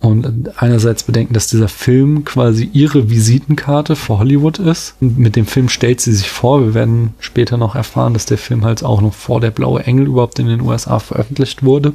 und 0.00 0.62
einerseits 0.62 1.02
bedenken, 1.02 1.34
dass 1.34 1.48
dieser 1.48 1.68
Film 1.68 2.24
quasi 2.24 2.68
ihre 2.72 3.10
Visitenkarte 3.10 3.96
für 3.96 4.18
Hollywood 4.18 4.58
ist. 4.58 4.94
Und 5.00 5.18
mit 5.18 5.36
dem 5.36 5.44
Film 5.44 5.68
stellt 5.68 6.00
sie 6.00 6.12
sich 6.12 6.30
vor, 6.30 6.62
wir 6.62 6.74
werden 6.74 7.12
später 7.20 7.58
noch 7.58 7.74
erfahren, 7.74 8.14
dass 8.14 8.24
der 8.24 8.38
Film 8.38 8.64
halt 8.64 8.82
auch 8.82 9.02
noch 9.02 9.12
vor 9.12 9.40
der 9.42 9.50
Blaue 9.50 9.84
Engel 9.84 10.06
überhaupt 10.06 10.38
in 10.38 10.46
den 10.46 10.62
USA 10.62 11.00
veröffentlicht 11.00 11.62
wurde. 11.62 11.92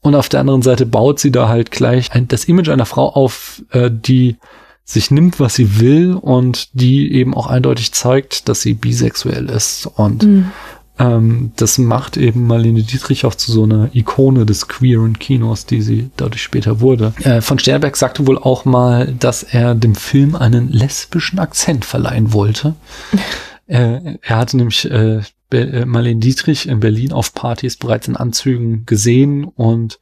Und 0.00 0.16
auf 0.16 0.28
der 0.28 0.40
anderen 0.40 0.62
Seite 0.62 0.84
baut 0.84 1.20
sie 1.20 1.30
da 1.30 1.48
halt 1.48 1.70
gleich 1.70 2.10
ein, 2.12 2.26
das 2.26 2.44
Image 2.44 2.68
einer 2.68 2.86
Frau 2.86 3.08
auf, 3.10 3.62
äh, 3.70 3.88
die 3.88 4.36
sich 4.84 5.12
nimmt, 5.12 5.38
was 5.38 5.54
sie 5.54 5.78
will 5.78 6.14
und 6.14 6.70
die 6.72 7.12
eben 7.12 7.34
auch 7.34 7.46
eindeutig 7.46 7.92
zeigt, 7.92 8.48
dass 8.48 8.62
sie 8.62 8.74
bisexuell 8.74 9.48
ist. 9.48 9.86
Und 9.86 10.24
mhm. 10.24 10.50
Ähm, 11.02 11.52
das 11.56 11.78
macht 11.78 12.16
eben 12.16 12.46
Marlene 12.46 12.82
Dietrich 12.82 13.24
auch 13.24 13.34
zu 13.34 13.50
so 13.50 13.64
einer 13.64 13.90
Ikone 13.92 14.46
des 14.46 14.68
queeren 14.68 15.18
Kinos, 15.18 15.66
die 15.66 15.82
sie 15.82 16.10
dadurch 16.16 16.42
später 16.42 16.80
wurde. 16.80 17.12
Äh, 17.22 17.40
von 17.40 17.58
Sternberg 17.58 17.96
sagte 17.96 18.26
wohl 18.26 18.38
auch 18.38 18.64
mal, 18.64 19.12
dass 19.18 19.42
er 19.42 19.74
dem 19.74 19.96
Film 19.96 20.36
einen 20.36 20.70
lesbischen 20.70 21.40
Akzent 21.40 21.84
verleihen 21.84 22.32
wollte. 22.32 22.76
äh, 23.66 24.16
er 24.22 24.36
hatte 24.36 24.56
nämlich 24.56 24.88
äh, 24.88 25.22
äh, 25.50 25.84
Marlene 25.84 26.20
Dietrich 26.20 26.68
in 26.68 26.78
Berlin 26.78 27.12
auf 27.12 27.34
Partys 27.34 27.76
bereits 27.76 28.06
in 28.06 28.16
Anzügen 28.16 28.86
gesehen 28.86 29.44
und 29.44 29.98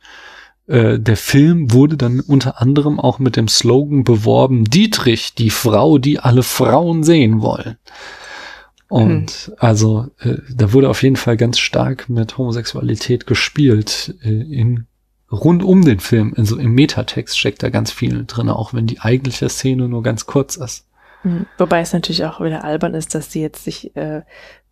äh, 0.67 0.99
der 0.99 1.17
Film 1.17 1.73
wurde 1.73 1.97
dann 1.97 2.21
unter 2.21 2.61
anderem 2.61 3.01
auch 3.01 3.19
mit 3.19 3.37
dem 3.37 3.49
Slogan 3.49 4.05
beworben, 4.05 4.65
Dietrich, 4.65 5.35
die 5.35 5.51
Frau, 5.51 5.97
die 5.97 6.19
alle 6.19 6.43
Frauen 6.43 7.05
sehen 7.05 7.41
wollen. 7.41 7.79
Und 8.91 9.31
hm. 9.31 9.55
also 9.59 10.09
äh, 10.19 10.39
da 10.53 10.73
wurde 10.73 10.91
auf 10.91 11.05
jeden 11.05 11.15
Fall 11.15 11.37
ganz 11.37 11.61
stark 11.61 12.09
mit 12.09 12.37
Homosexualität 12.37 13.25
gespielt 13.27 14.17
äh, 14.23 14.29
in 14.29 14.87
rund 15.31 15.63
um 15.63 15.85
den 15.85 16.01
Film. 16.01 16.35
Also 16.37 16.59
im 16.59 16.73
Metatext 16.73 17.39
steckt 17.39 17.63
da 17.63 17.71
ganz 17.71 17.93
viel 17.93 18.25
drin, 18.27 18.49
auch 18.49 18.75
wenn 18.75 18.89
die 18.89 19.01
eigentliche 19.01 19.49
Szene 19.49 19.89
nur 19.89 20.03
ganz 20.03 20.27
kurz 20.27 20.57
ist. 20.57 20.89
Hm. 21.23 21.47
Wobei 21.57 21.81
es 21.83 21.93
natürlich 21.93 22.25
auch 22.25 22.41
wieder 22.41 22.65
albern 22.65 22.95
ist, 22.95 23.15
dass 23.15 23.31
sie 23.31 23.41
jetzt 23.41 23.63
sich 23.63 23.95
äh, 23.95 24.23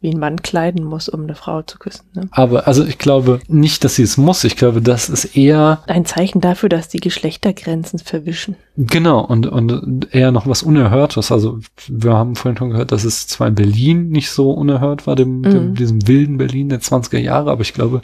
wie 0.01 0.11
ein 0.11 0.21
Mann 0.21 0.43
kleiden 0.43 0.85
muss, 0.85 1.09
um 1.09 1.25
eine 1.25 1.35
Frau 1.35 1.63
zu 1.63 1.77
küssen. 1.79 2.05
Ne? 2.15 2.29
Aber 2.31 2.69
also 2.69 2.85
ich 2.85 2.99
glaube 2.99 3.41
nicht, 3.49 3.83
dass 3.83 3.97
sie 3.97 4.05
es 4.05 4.17
muss. 4.17 4.45
Ich 4.45 4.57
glaube, 4.57 4.81
das 4.81 5.09
ist 5.09 5.37
eher 5.37 5.83
ein 5.89 6.05
Zeichen 6.05 6.41
dafür, 6.41 6.69
dass 6.69 6.89
die 6.89 7.01
Geschlechtergrenzen 7.01 7.99
verwischen. 7.99 8.55
Genau 8.77 9.25
und 9.25 9.49
und 9.49 10.15
eher 10.15 10.31
noch 10.31 10.47
was 10.47 10.63
Unerhörtes. 10.63 11.33
Also 11.33 11.59
wir 11.89 12.13
haben 12.13 12.37
vorhin 12.37 12.57
schon 12.57 12.71
gehört, 12.71 12.93
dass 12.93 13.03
es 13.03 13.27
zwar 13.27 13.49
in 13.49 13.57
Berlin 13.57 14.11
nicht 14.11 14.31
so 14.31 14.53
unerhört 14.53 15.09
war, 15.09 15.17
dem, 15.17 15.41
mhm. 15.41 15.51
dem 15.51 15.75
diesem 15.75 16.07
wilden 16.07 16.39
Berlin 16.39 16.69
der 16.69 16.81
20er 16.81 17.19
Jahre, 17.19 17.51
aber 17.51 17.63
ich 17.63 17.75
glaube 17.75 18.03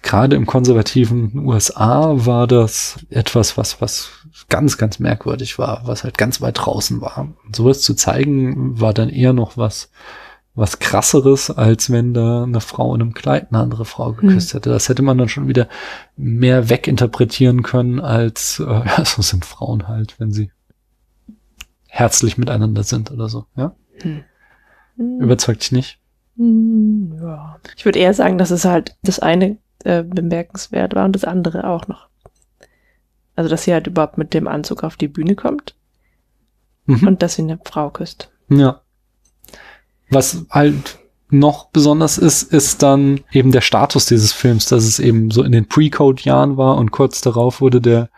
gerade 0.00 0.36
im 0.36 0.46
konservativen 0.46 1.46
USA 1.46 2.12
war 2.24 2.46
das 2.46 3.04
etwas, 3.10 3.58
was 3.58 3.82
was 3.82 4.08
ganz 4.48 4.78
ganz 4.78 4.98
merkwürdig 4.98 5.58
war, 5.58 5.82
was 5.84 6.04
halt 6.04 6.16
ganz 6.16 6.40
weit 6.40 6.56
draußen 6.58 7.02
war. 7.02 7.28
Und 7.44 7.54
sowas 7.54 7.82
zu 7.82 7.92
zeigen 7.94 8.80
war 8.80 8.94
dann 8.94 9.10
eher 9.10 9.34
noch 9.34 9.58
was 9.58 9.90
was 10.54 10.78
krasseres, 10.78 11.50
als 11.50 11.90
wenn 11.90 12.14
da 12.14 12.44
eine 12.44 12.60
Frau 12.60 12.94
in 12.94 13.02
einem 13.02 13.14
Kleid 13.14 13.48
eine 13.50 13.60
andere 13.60 13.84
Frau 13.84 14.12
geküsst 14.12 14.52
hm. 14.52 14.58
hätte. 14.58 14.70
Das 14.70 14.88
hätte 14.88 15.02
man 15.02 15.18
dann 15.18 15.28
schon 15.28 15.48
wieder 15.48 15.68
mehr 16.16 16.70
weginterpretieren 16.70 17.62
können, 17.62 18.00
als 18.00 18.60
äh, 18.60 18.64
ja, 18.86 19.04
so 19.04 19.22
sind 19.22 19.44
Frauen 19.44 19.88
halt, 19.88 20.18
wenn 20.20 20.32
sie 20.32 20.50
herzlich 21.88 22.38
miteinander 22.38 22.82
sind 22.82 23.10
oder 23.10 23.28
so. 23.28 23.46
Ja? 23.56 23.74
Hm. 24.00 24.24
Überzeugt 25.20 25.62
dich 25.62 25.72
nicht? 25.72 25.98
Hm, 26.36 27.18
ja. 27.20 27.58
Ich 27.76 27.84
würde 27.84 27.98
eher 27.98 28.14
sagen, 28.14 28.38
dass 28.38 28.50
es 28.50 28.64
halt 28.64 28.96
das 29.02 29.18
eine 29.18 29.58
äh, 29.84 30.02
bemerkenswert 30.02 30.94
war 30.94 31.04
und 31.04 31.12
das 31.12 31.24
andere 31.24 31.68
auch 31.68 31.88
noch. 31.88 32.08
Also, 33.36 33.50
dass 33.50 33.64
sie 33.64 33.72
halt 33.72 33.88
überhaupt 33.88 34.18
mit 34.18 34.34
dem 34.34 34.46
Anzug 34.46 34.84
auf 34.84 34.96
die 34.96 35.08
Bühne 35.08 35.34
kommt 35.34 35.74
mhm. 36.86 37.08
und 37.08 37.22
dass 37.22 37.34
sie 37.34 37.42
eine 37.42 37.58
Frau 37.64 37.90
küsst. 37.90 38.30
Ja. 38.48 38.83
Was 40.14 40.46
halt 40.50 40.98
noch 41.30 41.66
besonders 41.70 42.18
ist, 42.18 42.42
ist 42.44 42.82
dann 42.82 43.20
eben 43.32 43.50
der 43.52 43.60
Status 43.60 44.06
dieses 44.06 44.32
Films, 44.32 44.66
dass 44.66 44.84
es 44.84 44.98
eben 44.98 45.30
so 45.30 45.42
in 45.42 45.52
den 45.52 45.66
Pre-Code-Jahren 45.66 46.56
war 46.56 46.76
und 46.76 46.92
kurz 46.92 47.20
darauf 47.20 47.60
wurde 47.60 47.80
der 47.80 48.08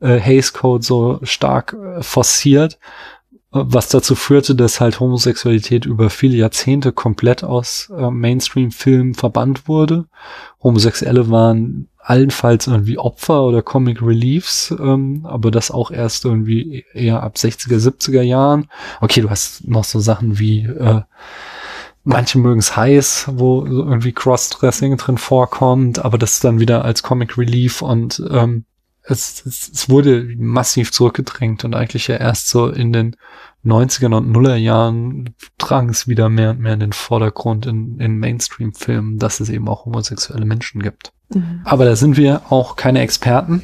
äh, 0.00 0.18
Hays 0.18 0.52
Code 0.52 0.84
so 0.84 1.18
stark 1.22 1.74
äh, 1.74 2.02
forciert, 2.02 2.78
was 3.50 3.88
dazu 3.88 4.14
führte, 4.14 4.54
dass 4.54 4.80
halt 4.80 5.00
Homosexualität 5.00 5.84
über 5.84 6.08
viele 6.08 6.36
Jahrzehnte 6.36 6.92
komplett 6.92 7.42
aus 7.42 7.90
äh, 7.96 8.10
Mainstream-Filmen 8.10 9.14
verbannt 9.14 9.66
wurde. 9.66 10.06
Homosexuelle 10.62 11.30
waren 11.30 11.88
allenfalls 12.02 12.66
irgendwie 12.66 12.98
Opfer 12.98 13.42
oder 13.44 13.62
Comic 13.62 14.02
Reliefs, 14.02 14.74
ähm, 14.78 15.20
aber 15.24 15.50
das 15.50 15.70
auch 15.70 15.90
erst 15.90 16.24
irgendwie 16.24 16.84
eher 16.94 17.22
ab 17.22 17.36
60er, 17.36 17.78
70er 17.78 18.22
Jahren. 18.22 18.68
Okay, 19.00 19.20
du 19.20 19.30
hast 19.30 19.66
noch 19.68 19.84
so 19.84 20.00
Sachen 20.00 20.38
wie 20.38 20.64
äh, 20.64 21.02
manche 22.04 22.38
mögen 22.38 22.60
es 22.60 22.76
heiß, 22.76 23.30
wo 23.32 23.66
so 23.66 23.84
irgendwie 23.84 24.12
Crossdressing 24.12 24.96
drin 24.96 25.18
vorkommt, 25.18 26.04
aber 26.04 26.18
das 26.18 26.40
dann 26.40 26.60
wieder 26.60 26.84
als 26.84 27.02
Comic 27.02 27.36
Relief 27.36 27.82
und 27.82 28.22
ähm, 28.30 28.64
es, 29.02 29.44
es, 29.44 29.70
es 29.72 29.88
wurde 29.88 30.28
massiv 30.36 30.92
zurückgedrängt 30.92 31.64
und 31.64 31.74
eigentlich 31.74 32.08
ja 32.08 32.16
erst 32.16 32.48
so 32.48 32.68
in 32.68 32.92
den 32.92 33.16
90er 33.64 34.14
und 34.14 34.30
Nuller 34.30 34.56
Jahren 34.56 35.34
drang 35.58 35.90
es 35.90 36.08
wieder 36.08 36.28
mehr 36.28 36.50
und 36.50 36.60
mehr 36.60 36.74
in 36.74 36.80
den 36.80 36.92
Vordergrund 36.92 37.66
in, 37.66 37.98
in 38.00 38.18
Mainstream-Filmen, 38.18 39.18
dass 39.18 39.40
es 39.40 39.50
eben 39.50 39.68
auch 39.68 39.84
homosexuelle 39.84 40.46
Menschen 40.46 40.82
gibt. 40.82 41.12
Mhm. 41.32 41.60
Aber 41.64 41.84
da 41.84 41.96
sind 41.96 42.16
wir 42.16 42.42
auch 42.50 42.76
keine 42.76 43.00
Experten. 43.00 43.62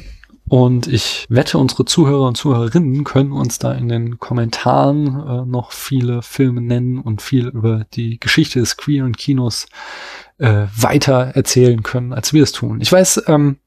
Und 0.49 0.87
ich 0.87 1.25
wette, 1.29 1.57
unsere 1.57 1.83
Zuhörer 1.83 2.25
und 2.27 2.37
Zuhörerinnen 2.37 3.03
können 3.03 3.33
uns 3.33 3.59
da 3.59 3.73
in 3.73 3.89
den 3.89 4.17
Kommentaren 4.17 5.07
äh, 5.07 5.45
noch 5.45 5.73
viele 5.73 6.21
Filme 6.21 6.61
nennen 6.61 6.99
und 6.99 7.21
viel 7.21 7.47
über 7.47 7.85
die 7.93 8.17
Geschichte 8.17 8.59
des 8.59 8.77
queeren 8.77 9.13
Kinos 9.13 9.67
äh, 10.37 10.67
weiter 10.73 11.31
erzählen 11.35 11.83
können, 11.83 12.13
als 12.13 12.31
wir 12.31 12.43
es 12.43 12.53
tun. 12.53 12.79
Ich 12.79 12.91
weiß, 12.91 13.23
ähm, 13.27 13.57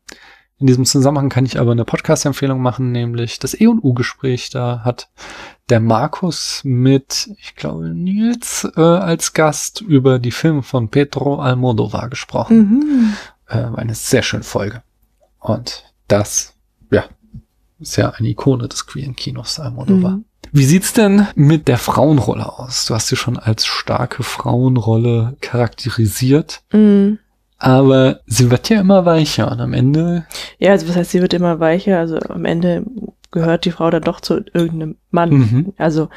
in 0.58 0.66
diesem 0.66 0.86
Zusammenhang 0.86 1.28
kann 1.28 1.44
ich 1.44 1.58
aber 1.58 1.72
eine 1.72 1.84
Podcast-Empfehlung 1.84 2.62
machen, 2.62 2.92
nämlich 2.92 3.38
das 3.38 3.58
E 3.58 3.66
und 3.66 3.82
U-Gespräch. 3.82 4.48
Da 4.50 4.80
hat 4.82 5.10
der 5.68 5.80
Markus 5.80 6.62
mit, 6.64 7.30
ich 7.38 7.56
glaube, 7.56 7.90
Nils 7.90 8.66
äh, 8.76 8.80
als 8.80 9.34
Gast 9.34 9.82
über 9.82 10.18
die 10.18 10.30
Filme 10.30 10.62
von 10.62 10.88
Pedro 10.88 11.40
Almodovar 11.40 12.08
gesprochen. 12.08 12.58
Mhm 12.58 13.14
äh, 13.50 13.76
eine 13.76 13.94
sehr 13.94 14.22
schöne 14.22 14.44
Folge. 14.44 14.82
Und 15.38 15.84
das, 16.08 16.54
ja, 16.90 17.04
ist 17.78 17.96
ja 17.96 18.10
eine 18.10 18.28
Ikone 18.28 18.68
des 18.68 18.86
queeren 18.86 19.16
Kinos, 19.16 19.58
Almodovar. 19.58 20.12
Mhm. 20.12 20.24
Wie 20.52 20.64
sieht's 20.64 20.92
denn 20.92 21.26
mit 21.34 21.68
der 21.68 21.78
Frauenrolle 21.78 22.58
aus? 22.58 22.86
Du 22.86 22.94
hast 22.94 23.08
sie 23.08 23.16
schon 23.16 23.38
als 23.38 23.66
starke 23.66 24.22
Frauenrolle 24.22 25.36
charakterisiert. 25.40 26.62
Mhm. 26.72 27.18
Aber 27.58 28.20
sie 28.26 28.50
wird 28.50 28.68
ja 28.70 28.80
immer 28.80 29.04
weicher 29.04 29.52
und 29.52 29.60
am 29.60 29.74
Ende. 29.74 30.24
Ja, 30.58 30.72
also 30.72 30.88
was 30.88 30.96
heißt, 30.96 31.10
sie 31.10 31.20
wird 31.20 31.34
immer 31.34 31.60
weicher? 31.60 31.98
Also 31.98 32.18
am 32.18 32.46
Ende 32.46 32.84
gehört 33.30 33.64
die 33.64 33.70
Frau 33.70 33.90
dann 33.90 34.02
doch 34.02 34.20
zu 34.20 34.42
irgendeinem 34.54 34.96
Mann. 35.10 35.30
Mhm. 35.30 35.72
Also 35.76 36.08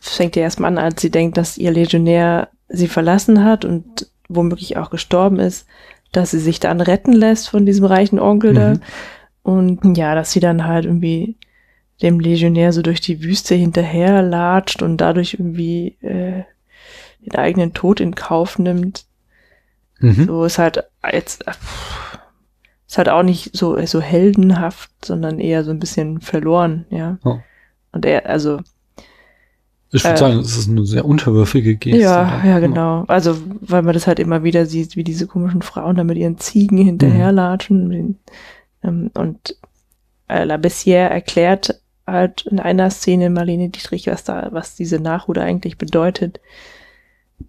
fängt 0.00 0.36
ja 0.36 0.42
erstmal 0.42 0.68
an, 0.68 0.78
als 0.78 1.00
sie 1.00 1.10
denkt, 1.10 1.38
dass 1.38 1.58
ihr 1.58 1.72
Legionär 1.72 2.48
sie 2.68 2.88
verlassen 2.88 3.44
hat 3.44 3.64
und 3.64 4.08
womöglich 4.28 4.76
auch 4.76 4.90
gestorben 4.90 5.38
ist, 5.38 5.66
dass 6.16 6.30
sie 6.30 6.40
sich 6.40 6.60
dann 6.60 6.80
retten 6.80 7.12
lässt 7.12 7.48
von 7.48 7.66
diesem 7.66 7.84
reichen 7.84 8.18
Onkel 8.18 8.54
da. 8.54 8.74
Mhm. 8.74 8.80
Und 9.42 9.96
ja, 9.96 10.14
dass 10.14 10.32
sie 10.32 10.40
dann 10.40 10.64
halt 10.64 10.84
irgendwie 10.84 11.36
dem 12.02 12.18
Legionär 12.18 12.72
so 12.72 12.82
durch 12.82 13.00
die 13.00 13.22
Wüste 13.22 13.54
hinterher 13.54 14.22
latscht 14.22 14.82
und 14.82 14.98
dadurch 14.98 15.34
irgendwie 15.34 15.96
äh, 16.00 16.44
den 17.20 17.34
eigenen 17.36 17.72
Tod 17.74 18.00
in 18.00 18.14
Kauf 18.14 18.58
nimmt. 18.58 19.04
Mhm. 20.00 20.26
So 20.26 20.44
ist 20.44 20.58
halt 20.58 20.84
jetzt 21.10 21.46
äh, 21.46 21.52
ist 22.86 22.98
halt 22.98 23.08
auch 23.08 23.22
nicht 23.22 23.56
so 23.56 23.84
so 23.86 24.00
heldenhaft, 24.00 24.90
sondern 25.04 25.38
eher 25.38 25.64
so 25.64 25.70
ein 25.70 25.78
bisschen 25.78 26.20
verloren, 26.20 26.86
ja. 26.90 27.18
Oh. 27.24 27.38
Und 27.92 28.04
er, 28.04 28.28
also 28.28 28.60
Ich 29.96 30.02
würde 30.04 30.14
Äh, 30.14 30.18
sagen, 30.18 30.38
es 30.40 30.56
ist 30.56 30.68
eine 30.68 30.84
sehr 30.84 31.04
unterwürfige 31.04 31.76
Geste. 31.76 32.00
ja, 32.02 32.44
ja, 32.44 32.58
genau. 32.58 33.04
Also 33.06 33.36
weil 33.60 33.82
man 33.82 33.94
das 33.94 34.06
halt 34.06 34.18
immer 34.18 34.42
wieder 34.42 34.66
sieht, 34.66 34.96
wie 34.96 35.04
diese 35.04 35.26
komischen 35.26 35.62
Frauen 35.62 35.96
da 35.96 36.04
mit 36.04 36.18
ihren 36.18 36.36
Ziegen 36.38 36.78
hinterherlatschen. 36.78 37.90
den- 37.90 38.18
ähm, 38.82 39.10
Und 39.14 39.56
äh, 40.28 40.44
La 40.44 40.56
Bessière 40.56 41.08
erklärt 41.08 41.80
halt 42.06 42.44
in 42.50 42.58
einer 42.60 42.90
Szene 42.90 43.30
Marlene 43.30 43.68
Dietrich, 43.70 44.06
was 44.08 44.24
da, 44.24 44.48
was 44.52 44.74
diese 44.74 44.98
Nachruder 45.00 45.42
eigentlich 45.42 45.78
bedeutet. 45.78 46.40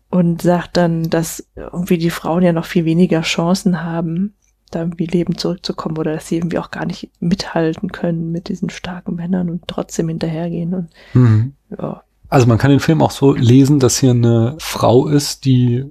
Und 0.10 0.42
sagt 0.42 0.78
dann, 0.78 1.10
dass 1.10 1.48
irgendwie 1.56 1.98
die 1.98 2.10
Frauen 2.10 2.44
ja 2.44 2.54
noch 2.54 2.66
viel 2.66 2.86
weniger 2.86 3.22
Chancen 3.22 3.84
haben, 3.84 4.34
da 4.72 4.80
irgendwie 4.80 5.06
Leben 5.08 5.38
zurückzukommen 5.38 5.98
oder 5.98 6.14
dass 6.14 6.28
sie 6.28 6.38
irgendwie 6.38 6.58
auch 6.60 6.72
gar 6.72 6.86
nicht 6.86 7.10
mithalten 7.20 7.92
können 7.92 8.32
mit 8.32 8.50
diesen 8.50 8.70
starken 8.70 9.16
Männern 9.16 9.50
und 9.50 9.64
trotzdem 9.68 10.08
hinterhergehen 10.10 10.74
und 10.74 10.90
Mhm. 11.14 11.54
ja. 11.78 12.04
Also 12.36 12.48
man 12.48 12.58
kann 12.58 12.70
den 12.70 12.82
Film 12.82 13.02
auch 13.02 13.12
so 13.12 13.34
lesen, 13.34 13.80
dass 13.80 13.98
hier 14.00 14.12
eine 14.12 14.56
Frau 14.60 15.08
ist, 15.08 15.46
die 15.46 15.86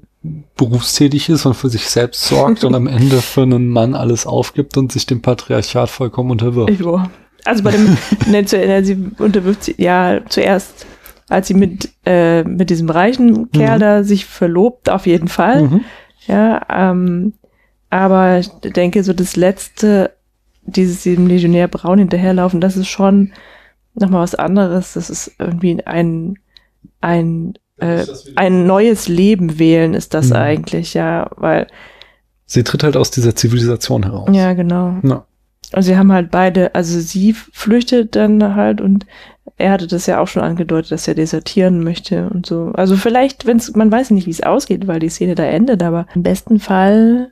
berufstätig 0.58 1.30
ist 1.30 1.46
und 1.46 1.54
für 1.54 1.70
sich 1.70 1.88
selbst 1.88 2.22
sorgt 2.26 2.64
und 2.64 2.74
am 2.74 2.86
Ende 2.98 3.22
für 3.22 3.44
einen 3.44 3.70
Mann 3.70 3.94
alles 3.94 4.26
aufgibt 4.26 4.76
und 4.76 4.92
sich 4.92 5.06
dem 5.06 5.22
Patriarchat 5.22 5.88
vollkommen 5.88 6.32
unterwirft. 6.32 6.78
Ja. 6.78 7.08
Also 7.46 7.62
bei 7.62 7.70
dem, 7.70 7.96
ne, 8.30 8.44
zu, 8.44 8.58
ne, 8.58 8.84
sie 8.84 9.10
unterwirft 9.16 9.64
sie, 9.64 9.74
ja, 9.78 10.20
zuerst, 10.28 10.84
als 11.30 11.48
sie 11.48 11.54
mit, 11.54 11.88
äh, 12.04 12.44
mit 12.44 12.68
diesem 12.68 12.90
reichen 12.90 13.50
Kerl 13.50 13.78
Mhm. 13.78 13.80
da 13.80 14.04
sich 14.04 14.26
verlobt, 14.26 14.90
auf 14.90 15.06
jeden 15.06 15.28
Fall. 15.28 15.62
Mhm. 15.62 15.80
Ja, 16.26 16.60
ähm, 16.68 17.32
aber 17.88 18.40
ich 18.40 18.50
denke, 18.50 19.02
so 19.02 19.14
das 19.14 19.36
letzte, 19.36 20.10
dieses 20.66 21.04
dem 21.04 21.26
Legionär 21.26 21.68
Braun 21.68 22.00
hinterherlaufen, 22.00 22.60
das 22.60 22.76
ist 22.76 22.88
schon 22.88 23.32
nochmal 23.94 24.22
was 24.22 24.34
anderes. 24.34 24.94
Das 24.94 25.10
ist 25.10 25.32
irgendwie 25.38 25.84
ein, 25.86 26.38
ein, 27.00 27.54
äh, 27.78 28.04
ein 28.36 28.66
neues 28.66 29.08
Leben 29.08 29.58
wählen 29.58 29.94
ist 29.94 30.14
das 30.14 30.30
Mhm. 30.30 30.36
eigentlich, 30.36 30.94
ja, 30.94 31.30
weil, 31.36 31.66
Sie 32.46 32.62
tritt 32.62 32.82
halt 32.84 32.96
aus 32.96 33.10
dieser 33.10 33.34
Zivilisation 33.34 34.02
heraus. 34.04 34.28
ja, 34.32 34.52
genau. 34.52 34.96
Ja. 35.02 35.24
Und 35.74 35.82
sie 35.82 35.96
haben 35.96 36.12
halt 36.12 36.30
beide, 36.30 36.74
also 36.74 37.00
sie 37.00 37.32
flüchtet 37.32 38.14
dann 38.14 38.54
halt 38.54 38.80
und 38.82 39.06
er 39.56 39.72
hatte 39.72 39.86
das 39.86 40.06
ja 40.06 40.20
auch 40.20 40.28
schon 40.28 40.42
angedeutet, 40.42 40.92
dass 40.92 41.08
er 41.08 41.14
desertieren 41.14 41.82
möchte 41.82 42.28
und 42.30 42.44
so. 42.46 42.70
Also 42.74 42.96
vielleicht, 42.96 43.46
wenn 43.46 43.56
es, 43.56 43.74
man 43.74 43.90
weiß 43.90 44.10
nicht, 44.10 44.26
wie 44.26 44.30
es 44.30 44.42
ausgeht, 44.42 44.86
weil 44.86 45.00
die 45.00 45.08
Szene 45.08 45.34
da 45.34 45.44
endet, 45.44 45.82
aber 45.82 46.06
im 46.14 46.22
besten 46.22 46.60
Fall 46.60 47.30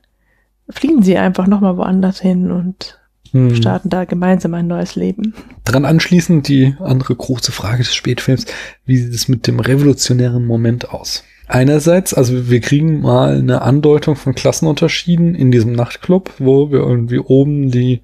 fliegen 0.70 1.02
sie 1.02 1.18
einfach 1.18 1.46
nochmal 1.46 1.76
woanders 1.76 2.20
hin 2.20 2.50
und 2.50 2.98
Hm. 3.32 3.54
starten 3.54 3.88
da 3.88 4.04
gemeinsam 4.04 4.54
ein 4.54 4.66
neues 4.66 4.94
Leben. 4.94 5.34
Dran 5.64 5.84
anschließend 5.84 6.48
die 6.48 6.74
andere 6.80 7.14
große 7.16 7.50
Frage 7.50 7.82
des 7.82 7.94
Spätfilms, 7.94 8.46
wie 8.84 8.98
sieht 8.98 9.14
es 9.14 9.28
mit 9.28 9.46
dem 9.46 9.58
revolutionären 9.58 10.46
Moment 10.46 10.90
aus? 10.90 11.24
Einerseits, 11.48 12.14
also 12.14 12.50
wir 12.50 12.60
kriegen 12.60 13.00
mal 13.00 13.38
eine 13.38 13.62
Andeutung 13.62 14.16
von 14.16 14.34
Klassenunterschieden 14.34 15.34
in 15.34 15.50
diesem 15.50 15.72
Nachtclub, 15.72 16.30
wo 16.38 16.70
wir 16.70 16.80
irgendwie 16.80 17.18
oben 17.18 17.70
die 17.70 18.02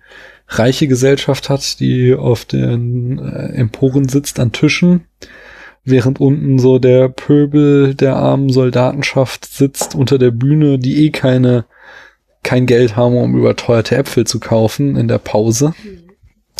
reiche 0.48 0.88
Gesellschaft 0.88 1.48
hat, 1.48 1.78
die 1.80 2.14
auf 2.14 2.44
den 2.44 3.18
äh, 3.18 3.54
Emporen 3.54 4.08
sitzt 4.08 4.40
an 4.40 4.52
Tischen, 4.52 5.04
während 5.84 6.20
unten 6.20 6.58
so 6.58 6.78
der 6.78 7.08
Pöbel 7.08 7.94
der 7.94 8.16
armen 8.16 8.50
Soldatenschaft 8.50 9.46
sitzt 9.46 9.94
unter 9.94 10.18
der 10.18 10.30
Bühne, 10.30 10.78
die 10.78 11.04
eh 11.04 11.10
keine 11.10 11.64
kein 12.42 12.66
Geld 12.66 12.96
haben, 12.96 13.16
um 13.16 13.36
überteuerte 13.36 13.96
Äpfel 13.96 14.26
zu 14.26 14.40
kaufen 14.40 14.96
in 14.96 15.08
der 15.08 15.18
Pause. 15.18 15.74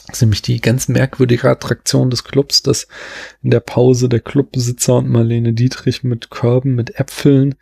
Das 0.09 0.17
ist 0.17 0.23
nämlich 0.23 0.41
die 0.41 0.61
ganz 0.61 0.89
merkwürdige 0.89 1.51
Attraktion 1.51 2.09
des 2.09 2.25
Clubs, 2.25 2.63
dass 2.63 2.89
in 3.43 3.51
der 3.51 3.61
Pause 3.61 4.09
der 4.09 4.21
Clubbesitzer 4.21 4.97
und 4.97 5.11
Marlene 5.11 5.53
Dietrich 5.53 6.03
mit 6.03 6.31
Körben, 6.31 6.75
mit 6.75 6.99
Äpfeln 6.99 7.57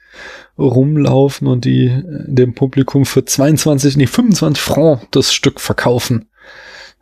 rumlaufen 0.56 1.48
und 1.48 1.64
die 1.64 1.86
äh, 1.86 2.02
dem 2.04 2.54
Publikum 2.54 3.04
für 3.04 3.24
22, 3.24 3.96
nee, 3.96 4.06
25 4.06 4.62
Francs 4.62 5.06
das 5.10 5.34
Stück 5.34 5.60
verkaufen. 5.60 6.28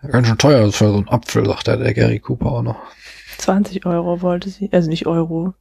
Ganz 0.01 0.27
schön 0.27 0.39
teuer 0.39 0.67
ist 0.67 0.77
für 0.77 0.91
so 0.91 0.97
ein 0.97 1.09
Apfel, 1.09 1.45
sagt 1.45 1.67
der, 1.67 1.77
der 1.77 1.93
Gary 1.93 2.21
Cooper 2.21 2.53
auch 2.53 2.63
noch. 2.63 2.79
20 3.39 3.85
Euro 3.85 4.23
wollte 4.23 4.49
sie, 4.49 4.71
also 4.73 4.89
nicht 4.89 5.07
Euro. 5.07 5.53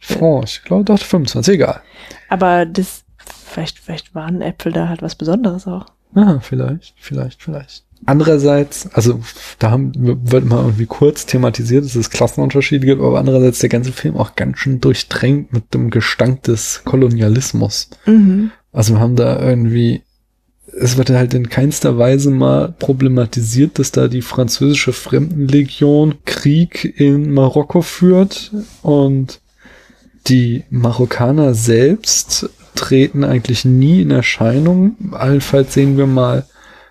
Francs, 0.00 0.58
ich 0.58 0.64
glaube, 0.64 0.84
dachte 0.84 1.04
25, 1.04 1.54
egal. 1.54 1.82
Aber 2.28 2.66
das, 2.66 3.04
vielleicht, 3.32 3.78
vielleicht 3.78 4.14
waren 4.14 4.40
Äpfel 4.40 4.72
da 4.72 4.88
halt 4.88 5.02
was 5.02 5.14
Besonderes 5.14 5.66
auch. 5.66 5.86
Ah, 6.14 6.40
vielleicht, 6.40 6.94
vielleicht, 6.98 7.42
vielleicht. 7.42 7.84
Andererseits, 8.06 8.88
also 8.94 9.20
da 9.58 9.70
haben, 9.70 9.92
wird 9.94 10.46
mal 10.46 10.64
irgendwie 10.64 10.86
kurz 10.86 11.26
thematisiert, 11.26 11.84
dass 11.84 11.96
es 11.96 12.08
Klassenunterschiede 12.08 12.86
gibt, 12.86 13.02
aber 13.02 13.18
andererseits 13.18 13.58
der 13.58 13.68
ganze 13.68 13.92
Film 13.92 14.16
auch 14.16 14.36
ganz 14.36 14.58
schön 14.58 14.80
durchtränkt 14.80 15.52
mit 15.52 15.74
dem 15.74 15.90
Gestank 15.90 16.42
des 16.44 16.82
Kolonialismus. 16.84 17.90
Mhm. 18.06 18.52
Also 18.72 18.94
wir 18.94 19.00
haben 19.00 19.16
da 19.16 19.38
irgendwie, 19.40 20.02
es 20.72 20.96
wird 20.96 21.10
halt 21.10 21.34
in 21.34 21.50
keinster 21.50 21.98
Weise 21.98 22.30
mal 22.30 22.72
problematisiert, 22.78 23.78
dass 23.78 23.92
da 23.92 24.08
die 24.08 24.22
französische 24.22 24.94
Fremdenlegion 24.94 26.14
Krieg 26.24 26.84
in 26.98 27.34
Marokko 27.34 27.82
führt 27.82 28.50
und 28.80 29.40
die 30.26 30.64
Marokkaner 30.70 31.54
selbst 31.54 32.48
treten 32.74 33.24
eigentlich 33.24 33.64
nie 33.64 34.02
in 34.02 34.10
Erscheinung. 34.10 34.96
Allenfalls 35.12 35.74
sehen 35.74 35.96
wir 35.96 36.06
mal 36.06 36.44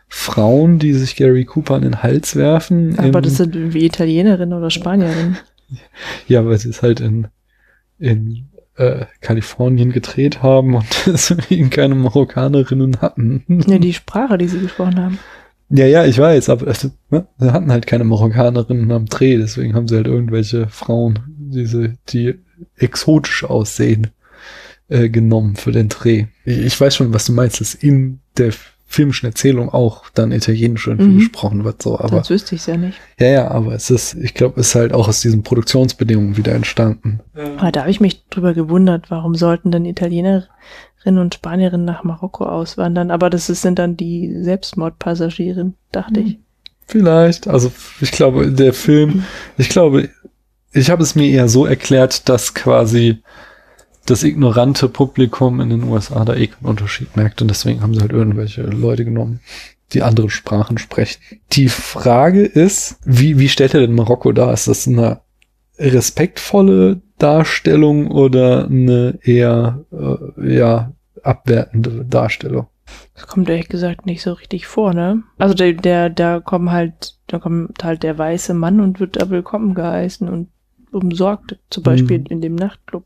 Frauen, 0.07 0.79
die 0.79 0.93
sich 0.93 1.15
Gary 1.15 1.45
Cooper 1.45 1.75
an 1.75 1.83
den 1.83 2.01
Hals 2.01 2.35
werfen. 2.35 2.97
Aber 2.97 3.21
das 3.21 3.37
sind 3.37 3.55
irgendwie 3.55 3.85
Italienerinnen 3.85 4.57
oder 4.57 4.69
Spanierinnen. 4.69 5.37
ja, 6.27 6.45
weil 6.45 6.57
sie 6.57 6.69
es 6.69 6.81
halt 6.81 6.99
in, 6.99 7.27
in 7.99 8.49
äh, 8.75 9.05
Kalifornien 9.21 9.91
gedreht 9.91 10.41
haben 10.41 10.73
und 10.75 10.87
deswegen 11.05 11.69
keine 11.69 11.95
Marokkanerinnen 11.95 13.01
hatten. 13.01 13.43
Ja, 13.67 13.77
die 13.77 13.93
Sprache, 13.93 14.37
die 14.37 14.47
sie 14.47 14.59
gesprochen 14.59 14.99
haben. 14.99 15.19
Ja, 15.69 15.85
ja, 15.85 16.05
ich 16.05 16.17
weiß, 16.17 16.49
aber 16.49 16.73
ne, 17.11 17.27
sie 17.37 17.51
hatten 17.51 17.71
halt 17.71 17.85
keine 17.85 18.03
Marokkanerinnen 18.03 18.91
am 18.91 19.05
Dreh, 19.05 19.37
deswegen 19.37 19.75
haben 19.75 19.87
sie 19.87 19.97
halt 19.97 20.07
irgendwelche 20.07 20.67
Frauen, 20.67 21.19
diese, 21.37 21.95
die 22.09 22.39
exotisch 22.75 23.43
aussehen, 23.43 24.07
äh, 24.89 25.09
genommen 25.09 25.55
für 25.55 25.71
den 25.71 25.89
Dreh. 25.89 26.25
Ich, 26.45 26.57
ich 26.59 26.81
weiß 26.81 26.95
schon, 26.95 27.13
was 27.13 27.25
du 27.25 27.31
meinst, 27.33 27.61
dass 27.61 27.73
in 27.75 28.19
der 28.37 28.51
filmischen 28.91 29.27
Erzählung 29.29 29.69
auch 29.69 30.09
dann 30.15 30.31
Italienisch 30.31 30.87
irgendwie 30.87 31.11
Mhm. 31.11 31.17
gesprochen 31.19 31.63
wird, 31.63 31.83
so, 31.83 31.99
aber 31.99 32.09
Sonst 32.09 32.31
wüsste 32.31 32.55
ich 32.55 32.61
es 32.61 32.67
ja 32.67 32.75
nicht. 32.77 32.97
ja, 33.19 33.27
ja, 33.27 33.51
aber 33.51 33.73
es 33.73 33.91
ist, 33.91 34.15
ich 34.15 34.33
glaube, 34.33 34.59
es 34.59 34.69
ist 34.69 34.75
halt 34.75 34.93
auch 34.93 35.07
aus 35.07 35.21
diesen 35.21 35.43
Produktionsbedingungen 35.43 36.37
wieder 36.37 36.53
entstanden. 36.55 37.19
Aber 37.57 37.71
da 37.71 37.81
habe 37.81 37.91
ich 37.91 37.99
mich 38.01 38.25
drüber 38.29 38.55
gewundert, 38.55 39.11
warum 39.11 39.35
sollten 39.35 39.69
denn 39.69 39.85
Italienerinnen 39.85 40.47
und 41.05 41.35
Spanierinnen 41.35 41.85
nach 41.85 42.03
Marokko 42.03 42.45
auswandern? 42.45 43.11
Aber 43.11 43.29
das 43.29 43.47
ist, 43.51 43.61
sind 43.61 43.77
dann 43.77 43.95
die 43.95 44.33
Selbstmordpassagiere, 44.41 45.73
dachte 45.91 46.21
ich. 46.21 46.39
Vielleicht, 46.87 47.47
also 47.47 47.71
ich 48.01 48.11
glaube, 48.11 48.51
der 48.51 48.73
Film, 48.73 49.23
ich 49.57 49.69
glaube, 49.69 50.09
ich 50.73 50.89
habe 50.89 51.03
es 51.03 51.13
mir 51.13 51.27
eher 51.29 51.47
so 51.47 51.67
erklärt, 51.67 52.27
dass 52.27 52.55
quasi 52.55 53.19
das 54.09 54.23
ignorante 54.23 54.89
Publikum 54.89 55.61
in 55.61 55.69
den 55.69 55.83
USA 55.83 56.25
da 56.25 56.35
eh 56.35 56.47
keinen 56.47 56.65
Unterschied 56.69 57.15
merkt 57.15 57.41
und 57.41 57.47
deswegen 57.49 57.81
haben 57.81 57.93
sie 57.93 58.01
halt 58.01 58.11
irgendwelche 58.11 58.61
Leute 58.63 59.05
genommen, 59.05 59.39
die 59.93 60.03
andere 60.03 60.29
Sprachen 60.29 60.77
sprechen. 60.77 61.21
Die 61.51 61.67
Frage 61.69 62.43
ist, 62.43 62.97
wie, 63.05 63.39
wie 63.39 63.49
stellt 63.49 63.73
er 63.73 63.81
denn 63.81 63.95
Marokko 63.95 64.31
dar? 64.31 64.53
Ist 64.53 64.67
das 64.67 64.87
eine 64.87 65.21
respektvolle 65.77 67.01
Darstellung 67.17 68.11
oder 68.11 68.65
eine 68.65 69.19
eher, 69.23 69.83
äh, 69.91 70.55
ja, 70.57 70.91
abwertende 71.23 72.05
Darstellung? 72.05 72.67
Das 73.13 73.27
kommt 73.27 73.49
ehrlich 73.49 73.67
gesagt 73.69 74.05
nicht 74.05 74.21
so 74.21 74.33
richtig 74.33 74.65
vor, 74.65 74.93
ne? 74.93 75.23
Also 75.37 75.53
der, 75.53 75.73
der, 75.73 76.09
da 76.09 76.39
kommen 76.39 76.71
halt, 76.71 77.15
da 77.27 77.37
kommt 77.39 77.83
halt 77.83 78.03
der 78.03 78.17
weiße 78.17 78.53
Mann 78.53 78.79
und 78.79 78.99
wird 78.99 79.17
da 79.21 79.29
willkommen 79.29 79.75
geheißen 79.75 80.27
und 80.29 80.49
umsorgt, 80.91 81.59
zum 81.69 81.83
Beispiel 81.83 82.19
Mhm. 82.19 82.25
in 82.29 82.41
dem 82.41 82.55
Nachtclub. 82.55 83.03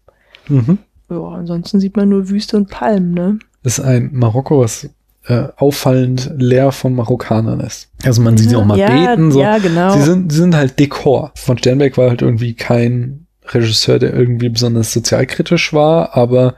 Mhm. 0.47 0.77
Ja, 1.09 1.27
ansonsten 1.30 1.80
sieht 1.80 1.95
man 1.95 2.09
nur 2.09 2.30
Wüste 2.30 2.57
und 2.57 2.69
Palmen, 2.69 3.13
ne? 3.13 3.39
ist 3.63 3.80
ein 3.80 4.09
Marokko, 4.13 4.59
was 4.59 4.89
äh, 5.25 5.47
auffallend 5.55 6.31
leer 6.38 6.71
von 6.71 6.93
Marokkanern 6.95 7.61
ist. 7.61 7.89
Also 8.03 8.21
man 8.21 8.38
sieht 8.38 8.49
sie 8.49 8.55
auch 8.55 8.65
mal 8.65 8.77
ja, 8.77 9.15
beten. 9.15 9.31
So. 9.31 9.41
Ja, 9.41 9.57
genau. 9.57 9.93
Sie 9.93 10.01
sind, 10.01 10.31
sie 10.31 10.39
sind 10.39 10.55
halt 10.55 10.77
Dekor. 10.80 11.31
Von 11.35 11.57
Sternberg 11.57 11.97
war 11.97 12.09
halt 12.09 12.21
irgendwie 12.21 12.53
kein 12.53 13.25
Regisseur, 13.45 13.99
der 13.99 14.13
irgendwie 14.13 14.49
besonders 14.49 14.93
sozialkritisch 14.93 15.73
war, 15.73 16.15
aber 16.15 16.55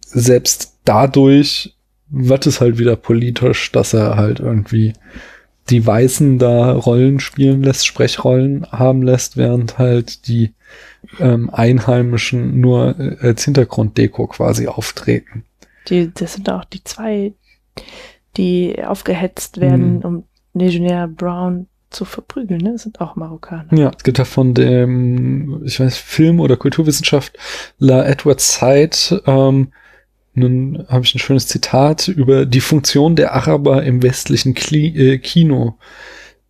selbst 0.00 0.74
dadurch 0.84 1.74
wird 2.10 2.46
es 2.46 2.60
halt 2.60 2.78
wieder 2.78 2.96
politisch, 2.96 3.72
dass 3.72 3.92
er 3.92 4.16
halt 4.16 4.40
irgendwie 4.40 4.94
die 5.68 5.86
Weißen 5.86 6.38
da 6.38 6.72
Rollen 6.72 7.20
spielen 7.20 7.62
lässt, 7.62 7.86
Sprechrollen 7.86 8.66
haben 8.70 9.02
lässt, 9.02 9.36
während 9.36 9.76
halt 9.76 10.26
die 10.28 10.54
ähm, 11.20 11.50
Einheimischen 11.50 12.60
nur 12.60 12.98
äh, 12.98 13.16
als 13.20 13.44
Hintergrunddeko 13.44 14.26
quasi 14.26 14.66
auftreten. 14.66 15.44
Die, 15.88 16.12
das 16.12 16.34
sind 16.34 16.50
auch 16.50 16.64
die 16.64 16.84
zwei, 16.84 17.32
die 18.36 18.82
aufgehetzt 18.84 19.60
werden, 19.60 19.96
Mhm. 19.96 20.00
um 20.00 20.24
Legionnaire 20.54 21.08
Brown 21.08 21.66
zu 21.90 22.04
verprügeln, 22.04 22.60
ne? 22.60 22.72
Das 22.72 22.82
sind 22.82 23.00
auch 23.00 23.16
Marokkaner. 23.16 23.72
Ja, 23.72 23.90
es 23.96 24.04
gibt 24.04 24.18
ja 24.18 24.24
von 24.26 24.52
dem, 24.52 25.62
ich 25.64 25.80
weiß, 25.80 25.96
Film- 25.96 26.40
oder 26.40 26.56
Kulturwissenschaftler 26.56 28.06
Edward 28.06 28.40
Said, 28.40 29.22
ähm, 29.26 29.72
nun 30.34 30.84
habe 30.88 31.04
ich 31.04 31.14
ein 31.14 31.18
schönes 31.18 31.46
Zitat 31.46 32.08
über 32.08 32.44
die 32.46 32.60
Funktion 32.60 33.16
der 33.16 33.34
Araber 33.34 33.82
im 33.84 34.02
westlichen 34.02 34.54
Kli 34.54 34.86
äh, 35.14 35.18
Kino, 35.18 35.78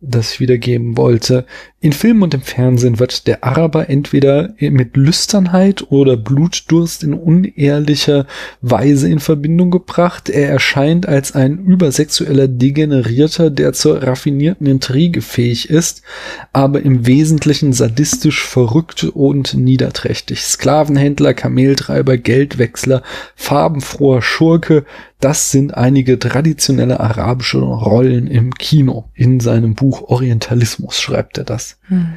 das 0.01 0.33
ich 0.33 0.39
wiedergeben 0.39 0.95
wollte. 0.95 1.45
In 1.81 1.91
Filmen 1.91 2.23
und 2.23 2.33
im 2.33 2.41
Fernsehen 2.41 2.99
wird 2.99 3.27
der 3.27 3.43
Araber 3.43 3.89
entweder 3.89 4.53
mit 4.59 4.95
Lüsternheit 4.95 5.91
oder 5.91 6.15
Blutdurst 6.15 7.03
in 7.03 7.13
unehrlicher 7.13 8.25
Weise 8.61 9.09
in 9.09 9.19
Verbindung 9.19 9.71
gebracht. 9.71 10.29
Er 10.29 10.49
erscheint 10.49 11.05
als 11.05 11.35
ein 11.35 11.57
übersexueller 11.57 12.47
Degenerierter, 12.47 13.49
der 13.49 13.73
zur 13.73 14.01
raffinierten 14.01 14.67
Intrige 14.67 15.21
fähig 15.21 15.69
ist, 15.69 16.01
aber 16.53 16.81
im 16.81 17.05
Wesentlichen 17.05 17.73
sadistisch 17.73 18.45
verrückt 18.45 19.03
und 19.03 19.53
niederträchtig. 19.53 20.41
Sklavenhändler, 20.41 21.33
Kameltreiber, 21.33 22.17
Geldwechsler, 22.17 23.03
farbenfroher 23.35 24.21
Schurke, 24.21 24.85
das 25.19 25.51
sind 25.51 25.75
einige 25.75 26.17
traditionelle 26.17 26.99
arabische 26.99 27.59
Rollen 27.59 28.27
im 28.27 28.53
Kino. 28.53 29.09
In 29.13 29.39
seinem 29.39 29.75
Buch 29.75 30.03
Orientalismus 30.03 30.99
schreibt 30.99 31.37
er 31.37 31.43
das. 31.43 31.77
Hm. 31.87 32.13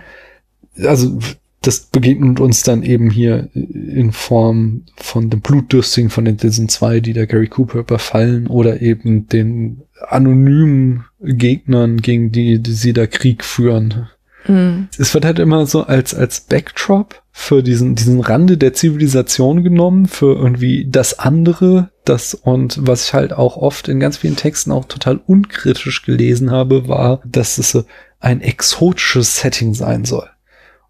Also 0.85 1.19
das 1.63 1.81
begegnet 1.81 2.41
uns 2.41 2.65
dann 2.65 2.83
eben 2.83 3.09
hier 3.11 3.49
in 3.55 4.11
Form 4.13 4.83
von 4.97 5.31
dem 5.31 5.41
Blutdürstigen 5.41 6.11
von 6.11 6.25
den 6.25 6.37
diesen 6.37 6.69
zwei, 6.69 7.01
die 7.01 7.13
der 7.13 7.27
Gary 7.27 7.47
Cooper 7.49 7.81
überfallen 7.81 8.49
oder 8.49 8.83
eben 8.83 9.29
den 9.29 9.83
anonymen 10.09 11.05
Gegnern, 11.21 11.99
gegen 11.99 12.33
die, 12.33 12.61
die 12.61 12.73
sie 12.73 12.93
da 12.93 13.07
Krieg 13.07 13.45
führen. 13.45 14.09
Hm. 14.45 14.89
Es 14.99 15.15
wird 15.15 15.25
halt 15.25 15.39
immer 15.39 15.67
so 15.67 15.85
als, 15.85 16.15
als 16.15 16.41
Backdrop 16.41 17.23
für 17.31 17.63
diesen, 17.63 17.95
diesen 17.95 18.21
Rande 18.21 18.59
der 18.59 18.75
Zivilisation 18.75 19.63
genommen, 19.63 20.07
für 20.07 20.35
irgendwie 20.35 20.89
das 20.91 21.21
andere, 21.21 21.92
das 22.05 22.35
und 22.35 22.79
was 22.87 23.07
ich 23.07 23.15
halt 23.15 23.33
auch 23.33 23.57
oft 23.57 23.89
in 23.89 24.01
ganz 24.01 24.17
vielen 24.19 24.37
Texten 24.37 24.73
auch 24.73 24.87
total 24.87 25.21
unkritisch 25.27 26.03
gelesen 26.03 26.51
habe, 26.51 26.89
war, 26.89 27.21
dass 27.25 27.59
es 27.59 27.85
ein 28.21 28.41
exotisches 28.41 29.39
Setting 29.41 29.75
sein 29.75 30.05
soll. 30.05 30.29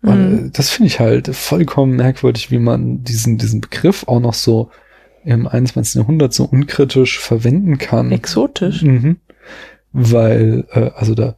Und 0.02 0.32
Mhm. 0.32 0.46
äh, 0.46 0.50
das 0.50 0.70
finde 0.70 0.88
ich 0.88 1.00
halt 1.00 1.28
vollkommen 1.34 1.96
merkwürdig, 1.96 2.50
wie 2.50 2.58
man 2.58 3.02
diesen, 3.04 3.38
diesen 3.38 3.60
Begriff 3.60 4.04
auch 4.08 4.20
noch 4.20 4.34
so 4.34 4.70
im 5.24 5.46
21. 5.46 6.00
Jahrhundert 6.00 6.34
so 6.34 6.44
unkritisch 6.44 7.18
verwenden 7.18 7.78
kann. 7.78 8.10
Exotisch. 8.10 8.82
Mhm. 8.82 9.18
Weil, 9.92 10.66
äh, 10.72 10.90
also 10.94 11.14
da 11.14 11.36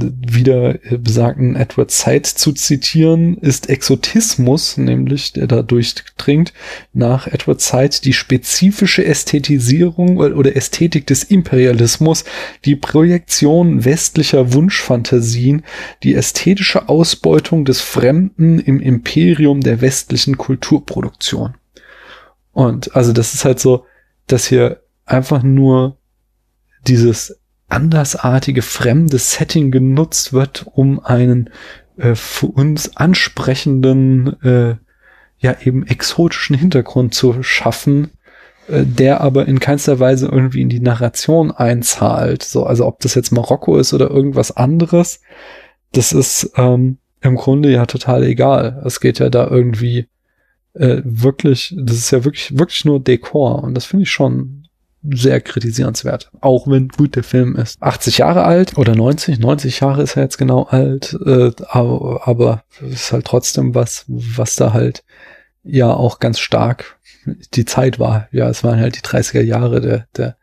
wieder 0.00 0.84
äh, 0.84 0.98
besagten 0.98 1.56
Edward 1.56 1.90
Said 1.90 2.26
zu 2.26 2.52
zitieren, 2.52 3.38
ist 3.38 3.68
Exotismus, 3.68 4.76
nämlich 4.76 5.32
der 5.32 5.46
da 5.46 5.62
durchdringt, 5.62 6.52
nach 6.92 7.26
Edward 7.26 7.60
Said 7.60 8.04
die 8.04 8.12
spezifische 8.12 9.04
Ästhetisierung 9.04 10.18
oder 10.18 10.36
oder 10.36 10.56
Ästhetik 10.56 11.06
des 11.06 11.24
Imperialismus, 11.24 12.24
die 12.64 12.76
Projektion 12.76 13.84
westlicher 13.84 14.52
Wunschfantasien, 14.52 15.64
die 16.02 16.14
ästhetische 16.14 16.88
Ausbeutung 16.88 17.64
des 17.64 17.80
Fremden 17.80 18.58
im 18.58 18.80
Imperium 18.80 19.60
der 19.60 19.80
westlichen 19.80 20.36
Kulturproduktion. 20.36 21.54
Und 22.52 22.96
also 22.96 23.12
das 23.12 23.34
ist 23.34 23.44
halt 23.44 23.60
so, 23.60 23.84
dass 24.26 24.46
hier 24.46 24.82
einfach 25.04 25.42
nur 25.42 25.96
dieses 26.86 27.39
andersartige, 27.70 28.62
fremde 28.62 29.18
Setting 29.18 29.70
genutzt 29.70 30.32
wird, 30.32 30.66
um 30.72 31.04
einen 31.04 31.50
äh, 31.96 32.14
für 32.14 32.46
uns 32.46 32.96
ansprechenden, 32.96 34.40
äh, 34.42 34.76
ja 35.38 35.56
eben 35.62 35.86
exotischen 35.86 36.56
Hintergrund 36.56 37.14
zu 37.14 37.42
schaffen, 37.42 38.10
äh, 38.68 38.84
der 38.84 39.20
aber 39.20 39.46
in 39.46 39.60
keinster 39.60 39.98
Weise 39.98 40.28
irgendwie 40.28 40.62
in 40.62 40.68
die 40.68 40.80
Narration 40.80 41.50
einzahlt. 41.50 42.42
So, 42.42 42.64
also 42.64 42.86
ob 42.86 43.00
das 43.00 43.14
jetzt 43.14 43.32
Marokko 43.32 43.78
ist 43.78 43.92
oder 43.92 44.10
irgendwas 44.10 44.56
anderes, 44.56 45.20
das 45.92 46.12
ist 46.12 46.52
ähm, 46.56 46.98
im 47.20 47.36
Grunde 47.36 47.70
ja 47.70 47.86
total 47.86 48.22
egal. 48.24 48.82
Es 48.84 49.00
geht 49.00 49.18
ja 49.18 49.30
da 49.30 49.46
irgendwie 49.48 50.08
äh, 50.74 51.02
wirklich, 51.04 51.74
das 51.76 51.96
ist 51.96 52.10
ja 52.10 52.24
wirklich, 52.24 52.58
wirklich 52.58 52.84
nur 52.84 53.00
Dekor 53.00 53.62
und 53.62 53.74
das 53.74 53.84
finde 53.86 54.04
ich 54.04 54.10
schon 54.10 54.59
sehr 55.02 55.40
kritisierenswert. 55.40 56.30
Auch 56.40 56.68
wenn 56.68 56.88
gut 56.88 57.16
der 57.16 57.24
Film 57.24 57.56
ist. 57.56 57.82
80 57.82 58.18
Jahre 58.18 58.44
alt 58.44 58.76
oder 58.76 58.94
90, 58.94 59.38
90 59.38 59.80
Jahre 59.80 60.02
ist 60.02 60.16
er 60.16 60.24
jetzt 60.24 60.38
genau 60.38 60.64
alt, 60.64 61.16
äh, 61.24 61.50
aber, 61.68 62.28
aber 62.28 62.64
ist 62.80 63.12
halt 63.12 63.24
trotzdem 63.24 63.74
was, 63.74 64.04
was 64.08 64.56
da 64.56 64.72
halt 64.72 65.04
ja 65.62 65.92
auch 65.92 66.18
ganz 66.18 66.38
stark 66.38 66.98
die 67.54 67.64
Zeit 67.64 67.98
war. 67.98 68.28
Ja, 68.32 68.48
es 68.48 68.64
waren 68.64 68.80
halt 68.80 68.96
die 68.96 69.06
30er 69.06 69.42
Jahre, 69.42 69.80
der, 69.80 70.06
der 70.16 70.36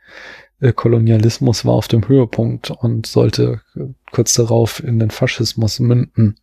Kolonialismus 0.73 1.65
war 1.65 1.73
auf 1.73 1.87
dem 1.87 2.07
Höhepunkt 2.07 2.71
und 2.71 3.05
sollte 3.05 3.61
kurz 4.11 4.33
darauf 4.33 4.83
in 4.83 4.99
den 4.99 5.11
Faschismus 5.11 5.79
münden. 5.79 6.39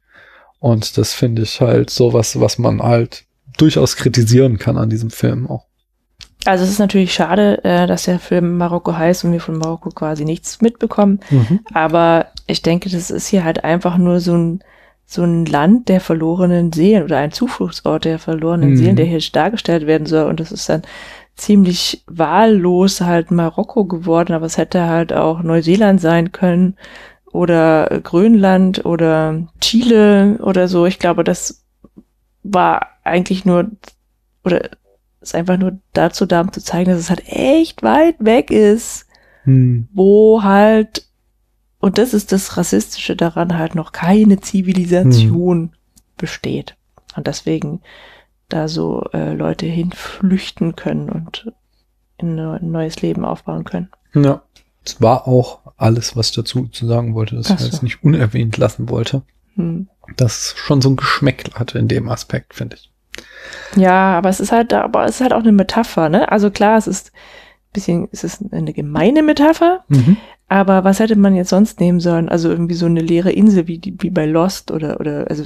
Und 0.61 0.97
das 0.99 1.13
finde 1.13 1.43
ich 1.43 1.61
halt 1.61 1.91
sowas, 1.91 2.41
was 2.41 2.59
man 2.59 2.83
halt 2.83 3.25
durchaus 3.59 3.97
kritisieren 3.97 4.59
kann 4.59 4.77
an 4.79 4.91
diesem 4.91 5.11
Film 5.11 5.49
auch. 5.49 5.67
Also 6.45 6.65
es 6.65 6.71
ist 6.71 6.79
natürlich 6.79 7.15
schade, 7.15 7.63
äh, 7.65 7.87
dass 7.87 8.05
der 8.05 8.19
Film 8.19 8.57
Marokko 8.59 8.95
heißt 8.97 9.25
und 9.25 9.33
wir 9.33 9.41
von 9.41 9.57
Marokko 9.57 9.91
quasi 9.91 10.25
nichts 10.25 10.61
mitbekommen. 10.61 11.21
Aber 11.73 12.27
ich 12.47 12.63
denke, 12.63 12.91
das 12.91 13.11
ist 13.11 13.29
hier 13.29 13.45
halt 13.45 13.65
einfach 13.65 13.97
nur 13.97 14.21
so 14.21 14.35
ein, 14.37 14.61
so 15.07 15.23
ein 15.23 15.47
Land 15.47 15.89
der 15.89 16.01
verlorenen 16.01 16.73
Seelen 16.73 17.05
oder 17.05 17.19
ein 17.19 17.33
Zufluchtsort 17.33 18.05
der 18.05 18.19
verlorenen 18.19 18.71
Mhm. 18.71 18.77
Seelen, 18.77 18.97
der 18.97 19.07
hier 19.07 19.21
dargestellt 19.33 19.87
werden 19.87 20.07
soll. 20.07 20.29
Und 20.29 20.41
das 20.41 20.53
ist 20.53 20.69
dann 20.69 20.83
ziemlich 21.37 22.05
wahllos 22.07 23.01
halt 23.01 23.31
Marokko 23.31 23.85
geworden, 23.87 24.33
aber 24.35 24.47
es 24.47 24.57
hätte 24.57 24.87
halt 24.87 25.13
auch 25.13 25.43
Neuseeland 25.43 26.01
sein 26.01 26.31
können 26.33 26.77
oder 27.33 28.01
Grönland 28.03 28.85
oder 28.85 29.43
Chile 29.61 30.39
oder 30.43 30.69
so. 30.69 30.87
Ich 30.87 30.99
glaube, 30.99 31.25
das 31.25 31.65
war 32.45 32.89
eigentlich 33.03 33.45
nur 33.45 33.67
oder 34.45 34.71
ist 35.25 35.35
einfach 35.35 35.59
nur 35.59 35.79
dazu 35.93 36.27
da, 36.27 36.41
um 36.43 36.53
zu 36.53 36.63
zeigen, 36.63 36.91
dass 36.91 37.01
es 37.01 37.11
halt 37.11 37.27
echt 37.29 37.83
weit 37.83 38.17
weg 38.19 38.51
ist 38.51 39.07
Hm. 39.45 39.89
wo 39.93 40.43
halt, 40.43 41.07
und 41.79 41.99
das 41.99 42.15
ist 42.15 42.33
das 42.33 42.57
Rassistische 42.57 43.15
daran, 43.15 43.59
halt 43.59 43.75
noch 43.75 43.93
keine 43.93 44.41
Zivilisation 44.41 45.73
besteht. 46.17 46.77
Und 47.15 47.27
deswegen 47.27 47.81
da 48.49 48.69
so 48.69 49.05
äh, 49.13 49.35
Leute 49.35 49.67
hinflüchten 49.67 50.77
können 50.77 51.11
und 51.11 51.53
in 52.19 52.39
ein 52.39 52.71
neues 52.71 53.03
Leben 53.03 53.25
aufbauen 53.25 53.65
können. 53.65 53.91
Ja. 54.15 54.43
Es 54.87 55.01
war 55.01 55.27
auch 55.27 55.61
alles, 55.79 56.15
was 56.15 56.29
ich 56.29 56.37
dazu 56.37 56.69
zu 56.69 56.87
sagen 56.87 57.15
wollte, 57.15 57.37
das 57.37 57.51
Ach 57.51 57.55
ich 57.55 57.61
so. 57.61 57.67
jetzt 57.67 57.83
nicht 57.83 58.05
unerwähnt 58.05 58.59
lassen 58.59 58.91
wollte. 58.91 59.23
Hm. 59.55 59.89
Das 60.17 60.55
schon 60.57 60.83
so 60.83 60.91
ein 60.91 60.97
Geschmäck 60.97 61.51
hatte 61.55 61.79
in 61.79 61.89
dem 61.89 62.09
Aspekt, 62.11 62.55
finde 62.55 62.77
ich. 62.77 62.91
Ja, 63.77 64.17
aber 64.17 64.29
es 64.29 64.41
ist 64.41 64.53
halt, 64.53 64.73
aber 64.73 65.05
es 65.05 65.17
ist 65.17 65.21
halt 65.21 65.33
auch 65.33 65.41
eine 65.41 65.53
Metapher, 65.53 66.09
ne? 66.09 66.31
Also 66.31 66.51
klar, 66.51 66.79
es 66.79 66.87
ist 66.87 67.09
ein 67.09 67.73
bisschen, 67.73 68.09
es 68.13 68.25
ist 68.25 68.43
eine 68.53 68.73
gemeine 68.73 69.23
Metapher, 69.23 69.85
aber 70.49 70.85
was 70.85 71.01
hätte 71.01 71.17
man 71.17 71.35
jetzt 71.35 71.51
sonst 71.51 71.81
nehmen 71.81 72.01
sollen? 72.01 72.29
Also 72.29 72.51
irgendwie 72.51 72.75
so 72.75 72.87
eine 72.87 73.01
leere 73.01 73.33
Insel 73.33 73.67
wie, 73.67 73.79
die, 73.79 73.95
wie 73.99 74.11
bei 74.11 74.27
Lost 74.27 74.71
oder, 74.71 75.01
oder, 75.01 75.29
also, 75.29 75.45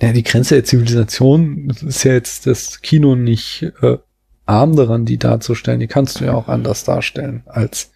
Ja, 0.00 0.12
die 0.12 0.22
Grenze 0.22 0.54
der 0.54 0.64
Zivilisation 0.64 1.72
ist 1.86 2.04
ja 2.04 2.12
jetzt 2.12 2.46
das 2.46 2.80
Kino 2.80 3.16
nicht 3.16 3.66
äh, 3.82 3.98
arm 4.46 4.76
daran, 4.76 5.04
die 5.04 5.18
darzustellen. 5.18 5.80
Die 5.80 5.86
kannst 5.86 6.20
du 6.20 6.24
ja 6.24 6.34
auch 6.34 6.48
anders 6.48 6.84
darstellen 6.84 7.42
als 7.46 7.89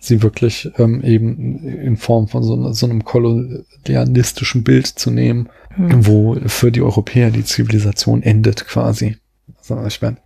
sie 0.00 0.22
wirklich 0.22 0.70
ähm, 0.78 1.02
eben 1.02 1.62
in 1.62 1.96
Form 1.98 2.26
von 2.26 2.42
so, 2.42 2.72
so 2.72 2.86
einem 2.86 3.04
kolonialistischen 3.04 4.64
Bild 4.64 4.86
zu 4.86 5.10
nehmen, 5.10 5.50
hm. 5.74 6.06
wo 6.06 6.36
für 6.46 6.72
die 6.72 6.80
Europäer 6.80 7.30
die 7.30 7.44
Zivilisation 7.44 8.22
endet 8.22 8.66
quasi. 8.66 9.18
Also 9.58 9.84
ich 9.86 10.00
meine, 10.00 10.16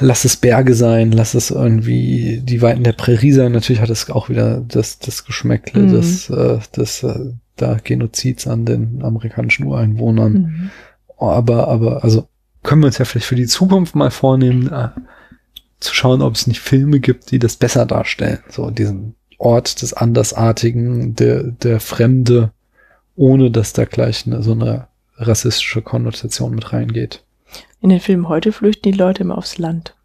lass 0.00 0.26
es 0.26 0.36
Berge 0.36 0.74
sein, 0.74 1.12
lass 1.12 1.32
es 1.32 1.50
irgendwie 1.50 2.42
die 2.44 2.60
Weiten 2.60 2.84
der 2.84 2.92
Prärie 2.92 3.32
sein. 3.32 3.52
Natürlich 3.52 3.80
hat 3.80 3.88
es 3.88 4.10
auch 4.10 4.28
wieder 4.28 4.60
das, 4.60 4.98
das 4.98 5.24
Geschmäckle 5.24 5.82
mhm. 5.82 5.92
des, 5.92 6.28
äh, 6.28 6.58
des 6.76 7.02
äh, 7.02 7.32
da 7.56 7.78
Genozids 7.82 8.46
an 8.46 8.66
den 8.66 9.02
amerikanischen 9.02 9.64
Ureinwohnern. 9.64 10.32
Mhm. 10.32 10.70
Aber, 11.16 11.68
aber, 11.68 12.04
also 12.04 12.28
können 12.62 12.82
wir 12.82 12.88
uns 12.88 12.98
ja 12.98 13.06
vielleicht 13.06 13.26
für 13.26 13.34
die 13.34 13.46
Zukunft 13.46 13.94
mal 13.94 14.10
vornehmen, 14.10 14.70
äh, 14.70 14.88
zu 15.80 15.94
schauen, 15.94 16.20
ob 16.20 16.34
es 16.34 16.46
nicht 16.46 16.60
Filme 16.60 17.00
gibt, 17.00 17.30
die 17.30 17.38
das 17.38 17.56
besser 17.56 17.86
darstellen. 17.86 18.38
So 18.50 18.70
diesen 18.70 19.14
Ort 19.42 19.82
des 19.82 19.92
Andersartigen, 19.92 21.14
der, 21.14 21.42
der 21.42 21.80
Fremde, 21.80 22.52
ohne 23.16 23.50
dass 23.50 23.72
da 23.72 23.84
gleich 23.84 24.26
eine, 24.26 24.42
so 24.42 24.52
eine 24.52 24.88
rassistische 25.16 25.82
Konnotation 25.82 26.54
mit 26.54 26.72
reingeht. 26.72 27.24
In 27.80 27.90
den 27.90 28.00
Filmen 28.00 28.28
heute 28.28 28.52
flüchten 28.52 28.92
die 28.92 28.96
Leute 28.96 29.22
immer 29.22 29.36
aufs 29.36 29.58
Land. 29.58 29.96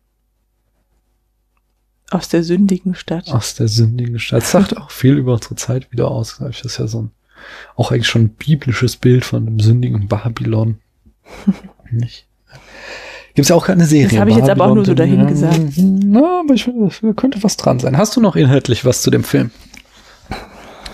Aus 2.09 2.29
der 2.29 2.43
sündigen 2.43 2.95
Stadt. 2.95 3.29
Aus 3.29 3.55
der 3.55 3.67
sündigen 3.67 4.19
Stadt. 4.19 4.41
Das 4.41 4.51
sagt 4.51 4.77
auch 4.77 4.91
viel 4.91 5.17
über 5.17 5.33
unsere 5.33 5.55
Zeit 5.55 5.91
wieder 5.91 6.09
aus. 6.09 6.37
Das 6.39 6.61
ist 6.61 6.79
ja 6.79 6.87
so 6.87 7.03
ein, 7.03 7.11
auch 7.75 7.91
eigentlich 7.91 8.07
schon 8.07 8.23
ein 8.23 8.29
biblisches 8.29 8.95
Bild 8.95 9.25
von 9.25 9.45
dem 9.45 9.59
sündigen 9.59 10.07
Babylon. 10.07 10.79
Nicht? 11.91 12.26
Gibt 13.37 13.45
es 13.45 13.51
auch 13.51 13.67
keine 13.67 13.85
Serie. 13.85 14.07
Das 14.07 14.17
habe 14.17 14.31
ich 14.31 14.35
jetzt 14.35 14.49
aber 14.49 14.65
auch 14.65 14.73
nur 14.73 14.83
so 14.83 14.95
dahin 14.95 15.27
gesagt. 15.27 15.59
Na, 15.77 16.39
aber 16.39 16.55
ich 16.55 16.63
finde, 16.63 16.89
da 17.03 17.13
könnte 17.13 17.43
was 17.43 17.55
dran 17.55 17.77
sein. 17.77 17.95
Hast 17.95 18.15
du 18.15 18.19
noch 18.19 18.35
inhaltlich 18.35 18.83
was 18.83 19.03
zu 19.03 19.11
dem 19.11 19.23
Film? 19.23 19.51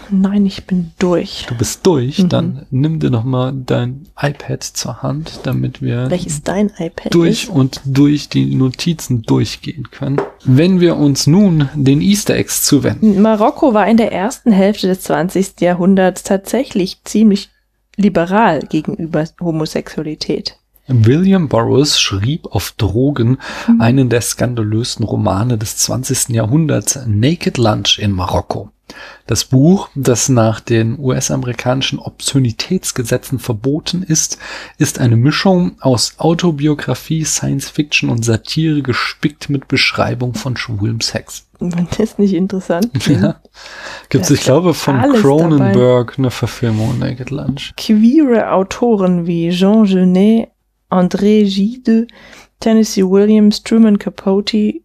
Nein, 0.10 0.46
ich 0.46 0.66
bin 0.66 0.92
durch. 1.00 1.46
Du 1.48 1.56
bist 1.56 1.88
durch? 1.88 2.20
Mhm. 2.20 2.28
Dann 2.28 2.66
nimm 2.70 3.00
dir 3.00 3.12
noch 3.12 3.24
mal 3.24 3.54
dein 3.54 4.08
iPad 4.20 4.62
zur 4.62 5.02
Hand, 5.02 5.40
damit 5.44 5.82
wir 5.82 6.12
Welches 6.12 6.44
dein 6.44 6.70
iPad 6.78 7.14
durch 7.14 7.46
ist? 7.46 7.50
und 7.50 7.80
durch 7.86 8.28
die 8.28 8.54
Notizen 8.54 9.22
durchgehen 9.22 9.90
können. 9.90 10.20
Wenn 10.44 10.82
wir 10.82 10.98
uns 10.98 11.28
nun 11.28 11.70
den 11.76 12.02
Easter 12.02 12.36
Eggs 12.36 12.66
zuwenden. 12.66 13.22
Marokko 13.22 13.74
war 13.74 13.88
in 13.88 13.96
der 13.96 14.12
ersten 14.12 14.52
Hälfte 14.52 14.88
des 14.88 15.00
20. 15.04 15.62
Jahrhunderts 15.62 16.24
tatsächlich 16.24 17.06
ziemlich 17.06 17.52
liberal 17.96 18.60
gegenüber 18.64 19.24
Homosexualität. 19.40 20.58
William 20.88 21.48
Burroughs 21.48 22.00
schrieb 22.00 22.48
auf 22.48 22.74
Drogen 22.78 23.38
mhm. 23.68 23.82
einen 23.82 24.10
der 24.10 24.22
skandalösen 24.22 25.06
Romane 25.06 25.58
des 25.58 25.78
20. 25.78 26.30
Jahrhunderts, 26.30 27.00
Naked 27.08 27.58
Lunch 27.58 28.00
in 28.00 28.12
Marokko. 28.12 28.70
Das 29.26 29.46
Buch, 29.46 29.90
das 29.96 30.28
nach 30.28 30.60
den 30.60 31.00
US-amerikanischen 31.00 31.98
Obszönitätsgesetzen 32.00 33.40
verboten 33.40 34.04
ist, 34.04 34.38
ist 34.78 35.00
eine 35.00 35.16
Mischung 35.16 35.78
aus 35.80 36.16
Autobiografie, 36.18 37.24
Science 37.24 37.70
Fiction 37.70 38.10
und 38.10 38.26
Satire 38.26 38.82
gespickt 38.82 39.50
mit 39.50 39.70
Beschreibung 39.70 40.34
von 40.34 40.58
schwulem 40.58 41.00
Sex. 41.00 41.48
Wenn 41.60 41.88
das 41.98 42.18
nicht 42.18 42.34
interessant 42.34 42.92
ja. 43.08 43.40
Gibt 44.10 44.26
es, 44.26 44.32
ich 44.32 44.42
glaube, 44.42 44.74
von 44.74 45.02
Cronenberg 45.14 46.08
dabei. 46.08 46.18
eine 46.18 46.32
Verfilmung 46.32 47.00
Naked 47.00 47.30
Lunch. 47.30 47.74
Queere 47.78 48.52
Autoren 48.52 49.26
wie 49.26 49.50
Jean 49.52 49.86
Genet 49.86 50.50
André 50.94 51.44
Gide, 51.46 52.08
Tennessee 52.60 53.04
Williams, 53.04 53.64
Truman 53.64 53.98
Capote, 53.98 54.82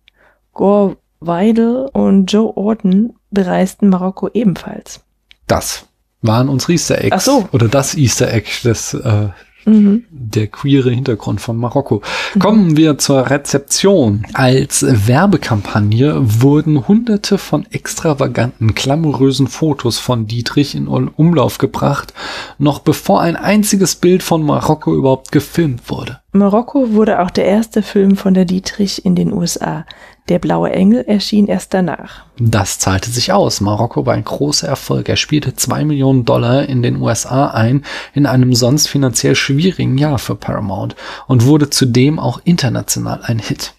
Gore 0.53 0.97
Weidel 1.21 1.89
und 1.93 2.27
Joe 2.27 2.57
Orton 2.57 3.15
bereisten 3.31 3.89
Marokko 3.91 4.29
ebenfalls. 4.33 5.01
Das 5.47 5.87
waren 6.23 6.49
unsere 6.49 6.73
Easter 6.73 6.99
Eggs. 6.99 7.17
Ach 7.17 7.21
so. 7.21 7.49
Oder 7.53 7.69
das 7.69 7.95
Easter 7.97 8.33
Egg 8.33 8.49
des 8.65 8.95
äh, 8.95 9.29
Mhm. 9.69 10.05
Der 10.11 10.47
queere 10.47 10.91
Hintergrund 10.91 11.41
von 11.41 11.57
Marokko. 11.57 12.03
Mhm. 12.35 12.39
Kommen 12.39 12.77
wir 12.77 12.99
zur 12.99 13.31
Rezeption. 13.31 14.25
Als 14.35 14.85
Werbekampagne 14.89 16.15
wurden 16.19 16.89
hunderte 16.89 17.39
von 17.39 17.67
extravaganten, 17.71 18.75
glamourösen 18.75 19.47
Fotos 19.47 19.99
von 19.99 20.27
Dietrich 20.27 20.75
in 20.75 20.89
Umlauf 20.89 21.59
gebracht, 21.59 22.13
noch 22.59 22.81
bevor 22.81 23.21
ein 23.21 23.37
einziges 23.37 23.97
Bild 23.97 24.23
von 24.23 24.43
Marokko 24.43 24.95
überhaupt 24.95 25.33
gefilmt 25.33 25.91
wurde. 25.91 26.21
Marokko 26.33 26.93
wurde 26.93 27.21
auch 27.21 27.31
der 27.31 27.47
erste 27.47 27.83
Film 27.83 28.17
von 28.17 28.35
der 28.35 28.45
Dietrich 28.45 29.05
in 29.05 29.15
den 29.15 29.33
USA. 29.33 29.85
Der 30.29 30.39
Blaue 30.39 30.71
Engel 30.71 31.05
erschien 31.07 31.47
erst 31.47 31.73
danach. 31.73 32.25
Das 32.39 32.79
zahlte 32.79 33.11
sich 33.11 33.33
aus. 33.33 33.61
Marokko 33.61 34.05
war 34.05 34.15
ein 34.15 34.25
großer 34.25 34.69
Erfolg. 34.69 35.09
Er 35.09 35.17
spielte 35.17 35.55
zwei 35.55 35.85
Millionen 35.85 36.27
Dollar 36.27 36.69
in 36.69 36.83
den 36.83 37.01
USA 37.01 37.49
ein, 37.49 37.85
in 38.13 38.27
einem 38.27 38.55
sonst 38.55 38.89
finanziell 38.89 39.35
schwierigen 39.35 39.97
Jahr 39.97 40.19
für 40.19 40.35
Paramount 40.35 40.97
und 41.27 41.47
wurde 41.47 41.71
zudem 41.71 42.19
auch 42.19 42.41
international 42.45 43.21
ein 43.23 43.39
Hit. 43.39 43.75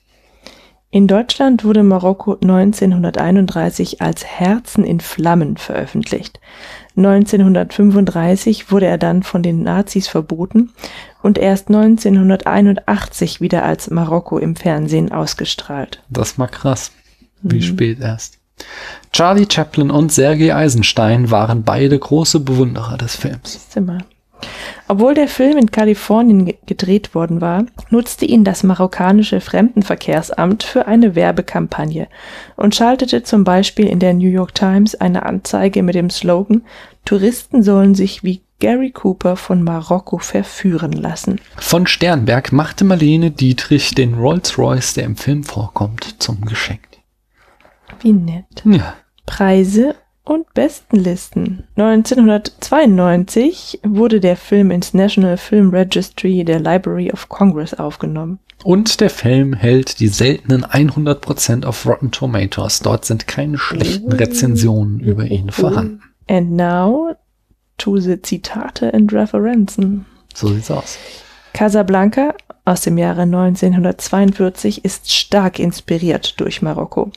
In 0.91 1.05
Deutschland 1.05 1.63
wurde 1.63 1.83
Marokko 1.83 2.37
1931 2.41 4.01
als 4.01 4.25
Herzen 4.25 4.83
in 4.83 4.99
Flammen 4.99 5.55
veröffentlicht. 5.57 6.39
1935 6.99 8.71
wurde 8.71 8.85
er 8.85 8.97
dann 8.97 9.23
von 9.23 9.41
den 9.41 9.63
Nazis 9.63 10.07
verboten 10.07 10.71
und 11.21 11.37
erst 11.37 11.69
1981 11.69 13.41
wieder 13.41 13.63
als 13.63 13.89
Marokko 13.89 14.37
im 14.37 14.55
Fernsehen 14.55 15.11
ausgestrahlt. 15.11 16.03
Das 16.09 16.37
war 16.37 16.47
krass. 16.47 16.91
Wie 17.41 17.57
mhm. 17.57 17.61
spät 17.61 17.99
erst. 18.01 18.37
Charlie 19.13 19.47
Chaplin 19.49 19.89
und 19.89 20.11
Sergei 20.11 20.53
Eisenstein 20.53 21.31
waren 21.31 21.63
beide 21.63 21.97
große 21.97 22.41
Bewunderer 22.41 22.97
des 22.97 23.15
Films. 23.15 23.69
Zimmer. 23.69 23.99
Obwohl 24.87 25.13
der 25.13 25.27
Film 25.27 25.57
in 25.57 25.71
Kalifornien 25.71 26.53
gedreht 26.65 27.13
worden 27.13 27.41
war, 27.41 27.65
nutzte 27.89 28.25
ihn 28.25 28.43
das 28.43 28.63
marokkanische 28.63 29.41
Fremdenverkehrsamt 29.41 30.63
für 30.63 30.87
eine 30.87 31.15
Werbekampagne 31.15 32.07
und 32.55 32.75
schaltete 32.75 33.23
zum 33.23 33.43
Beispiel 33.43 33.87
in 33.87 33.99
der 33.99 34.13
New 34.13 34.29
York 34.29 34.55
Times 34.55 34.95
eine 34.95 35.25
Anzeige 35.25 35.83
mit 35.83 35.95
dem 35.95 36.09
Slogan 36.09 36.63
Touristen 37.05 37.63
sollen 37.63 37.95
sich 37.95 38.23
wie 38.23 38.41
Gary 38.59 38.91
Cooper 38.91 39.35
von 39.35 39.63
Marokko 39.63 40.17
verführen 40.17 40.91
lassen. 40.91 41.39
Von 41.57 41.87
Sternberg 41.87 42.51
machte 42.51 42.83
Marlene 42.83 43.31
Dietrich 43.31 43.95
den 43.95 44.13
Rolls-Royce, 44.15 44.93
der 44.93 45.05
im 45.05 45.15
Film 45.15 45.43
vorkommt, 45.43 46.21
zum 46.21 46.41
Geschenk. 46.41 46.81
Wie 48.01 48.13
nett. 48.13 48.45
Ja. 48.65 48.95
Preise 49.25 49.95
und 50.29 50.53
Bestenlisten. 50.53 51.63
1992 51.75 53.79
wurde 53.83 54.19
der 54.19 54.37
Film 54.37 54.69
ins 54.69 54.93
National 54.93 55.37
Film 55.37 55.71
Registry 55.71 56.43
der 56.43 56.59
Library 56.59 57.11
of 57.11 57.29
Congress 57.29 57.73
aufgenommen. 57.73 58.37
Und 58.63 59.01
der 59.01 59.09
Film 59.09 59.53
hält 59.53 59.99
die 59.99 60.07
seltenen 60.07 60.63
100% 60.65 61.65
auf 61.65 61.87
Rotten 61.87 62.11
Tomatoes. 62.11 62.81
Dort 62.81 63.05
sind 63.05 63.25
keine 63.25 63.57
schlechten 63.57 64.11
Rezensionen 64.11 64.99
über 64.99 65.25
ihn 65.25 65.49
vorhanden. 65.49 66.03
And 66.27 66.51
now 66.51 67.15
to 67.77 67.97
the 67.97 68.21
Zitate 68.21 68.93
and 68.93 69.11
Referenzen. 69.11 70.05
So 70.35 70.49
sieht's 70.49 70.69
aus. 70.69 70.99
Casablanca 71.53 72.35
aus 72.65 72.81
dem 72.81 72.99
Jahre 72.99 73.23
1942 73.23 74.85
ist 74.85 75.11
stark 75.11 75.57
inspiriert 75.57 76.39
durch 76.39 76.61
Marokko. 76.61 77.11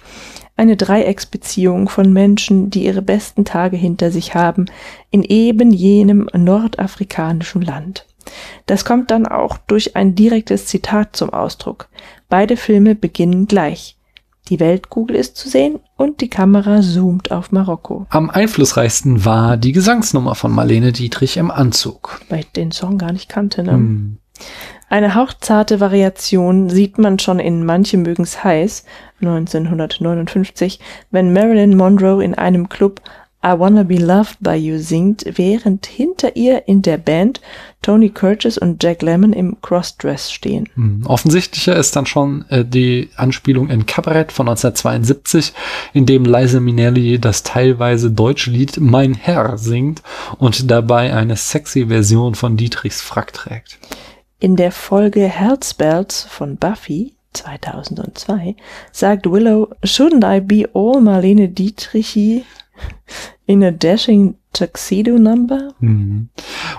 Eine 0.57 0.77
Dreiecksbeziehung 0.77 1.89
von 1.89 2.13
Menschen, 2.13 2.71
die 2.71 2.85
ihre 2.85 3.03
besten 3.03 3.45
Tage 3.45 3.77
hinter 3.77 4.11
sich 4.11 4.35
haben, 4.35 4.67
in 5.11 5.23
eben 5.23 5.73
jenem 5.73 6.29
nordafrikanischen 6.35 7.63
Land. 7.63 8.07
Das 8.67 8.85
kommt 8.85 9.11
dann 9.11 9.27
auch 9.27 9.57
durch 9.67 9.97
ein 9.97 10.15
direktes 10.15 10.67
Zitat 10.67 11.17
zum 11.17 11.31
Ausdruck. 11.31 11.89
Beide 12.29 12.57
Filme 12.57 12.95
beginnen 12.95 13.47
gleich. 13.47 13.97
Die 14.49 14.59
Weltkugel 14.61 15.17
ist 15.17 15.37
zu 15.37 15.49
sehen 15.49 15.79
und 15.97 16.21
die 16.21 16.29
Kamera 16.29 16.81
zoomt 16.81 17.31
auf 17.31 17.53
Marokko. 17.53 18.07
Am 18.11 18.29
einflussreichsten 18.29 19.25
war 19.25 19.57
die 19.57 19.73
Gesangsnummer 19.73 20.35
von 20.35 20.53
Marlene 20.53 20.93
Dietrich 20.93 21.37
im 21.37 21.51
Anzug. 21.51 22.21
Weil 22.29 22.41
ich 22.41 22.53
den 22.53 22.73
Song 22.73 22.99
gar 22.99 23.13
nicht 23.13 23.29
kannte, 23.29 23.63
ne? 23.63 23.73
Hm. 23.73 24.19
Eine 24.93 25.15
hauchzarte 25.15 25.81
Variation 25.81 26.69
sieht 26.69 26.99
man 26.99 27.19
schon 27.19 27.39
in 27.39 27.65
Manche 27.65 27.97
mögen's 27.97 28.45
heiß 28.45 28.85
1959, 29.23 30.81
wenn 31.11 31.33
Marilyn 31.33 31.79
Monroe 31.79 32.23
in 32.23 32.35
einem 32.35 32.69
Club 32.69 33.01
I 33.43 33.59
Wanna 33.59 33.85
Be 33.85 33.97
Loved 33.97 34.37
by 34.41 34.53
You 34.53 34.77
singt, 34.77 35.25
während 35.25 35.87
hinter 35.87 36.37
ihr 36.37 36.69
in 36.69 36.83
der 36.83 36.99
Band 36.99 37.41
Tony 37.81 38.11
Curtis 38.11 38.59
und 38.59 38.83
Jack 38.83 39.01
Lemmon 39.01 39.33
im 39.33 39.57
Crossdress 39.63 40.31
stehen. 40.31 40.69
Hm. 40.75 41.07
Offensichtlicher 41.07 41.75
ist 41.75 41.97
dann 41.97 42.05
schon 42.05 42.45
äh, 42.51 42.63
die 42.63 43.09
Anspielung 43.17 43.71
in 43.71 43.87
Cabaret 43.87 44.31
von 44.31 44.47
1972, 44.47 45.55
in 45.95 46.05
dem 46.05 46.27
Liza 46.27 46.61
Minnelli 46.61 47.19
das 47.19 47.43
teilweise 47.43 48.11
deutsche 48.11 48.51
Lied 48.51 48.79
Mein 48.79 49.15
Herr 49.15 49.57
singt 49.57 50.03
und 50.37 50.71
dabei 50.71 51.15
eine 51.15 51.37
sexy 51.37 51.87
Version 51.87 52.35
von 52.35 52.59
Dietrichs 52.59 53.01
Frack 53.01 53.33
trägt. 53.33 53.79
In 54.43 54.57
der 54.57 54.73
Folge 54.73 55.21
Herzbells 55.21 56.25
von 56.29 56.57
Buffy 56.57 57.15
2002 57.33 58.57
sagt 58.91 59.31
Willow, 59.31 59.69
shouldn't 59.85 60.25
I 60.25 60.41
be 60.41 60.69
all 60.75 61.01
Marlene 61.01 61.49
Dietrichi 61.49 62.43
in 63.47 63.63
a 63.63 63.71
dashing 63.71 64.35
tuxedo 64.53 65.17
number? 65.17 65.75
Mhm. 65.79 66.31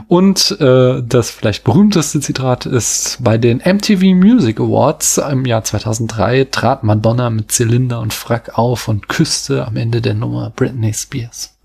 Und 0.10 0.57
äh, 0.60 1.02
das 1.07 1.31
vielleicht 1.31 1.64
berühmteste 1.64 2.19
Zitat 2.19 2.65
ist, 2.65 3.19
bei 3.22 3.38
den 3.38 3.60
MTV 3.60 4.14
Music 4.14 4.60
Awards 4.60 5.18
im 5.19 5.45
Jahr 5.45 5.64
2003 5.64 6.49
trat 6.52 6.84
Madonna 6.84 7.30
mit 7.30 7.49
Zylinder 7.53 8.02
und 8.02 8.14
Frack 8.14 8.57
auf 8.57 8.90
und 8.90 9.07
küsste 9.07 9.65
am 9.65 9.77
Ende 9.77 10.02
der 10.02 10.15
Nummer 10.15 10.49
Britney 10.53 10.94
Spears. 10.94 11.57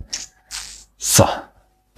So, 0.97 1.25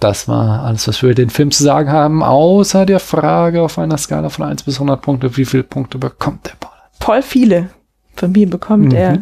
das 0.03 0.27
war 0.27 0.63
alles, 0.63 0.87
was 0.87 1.01
wir 1.01 1.09
über 1.09 1.15
den 1.15 1.29
Film 1.29 1.51
zu 1.51 1.63
sagen 1.63 1.91
haben, 1.91 2.23
außer 2.23 2.85
der 2.85 2.99
Frage 2.99 3.61
auf 3.61 3.77
einer 3.79 3.97
Skala 3.97 4.29
von 4.29 4.45
1 4.45 4.63
bis 4.63 4.75
100 4.75 5.01
Punkte, 5.01 5.37
wie 5.37 5.45
viele 5.45 5.63
Punkte 5.63 5.97
bekommt 5.97 6.45
der 6.47 6.53
Paul? 6.59 6.71
Voll 6.99 7.21
viele. 7.21 7.69
Von 8.15 8.31
mir 8.33 8.49
bekommt 8.49 8.87
Mhm. 8.89 8.95
er 8.95 9.17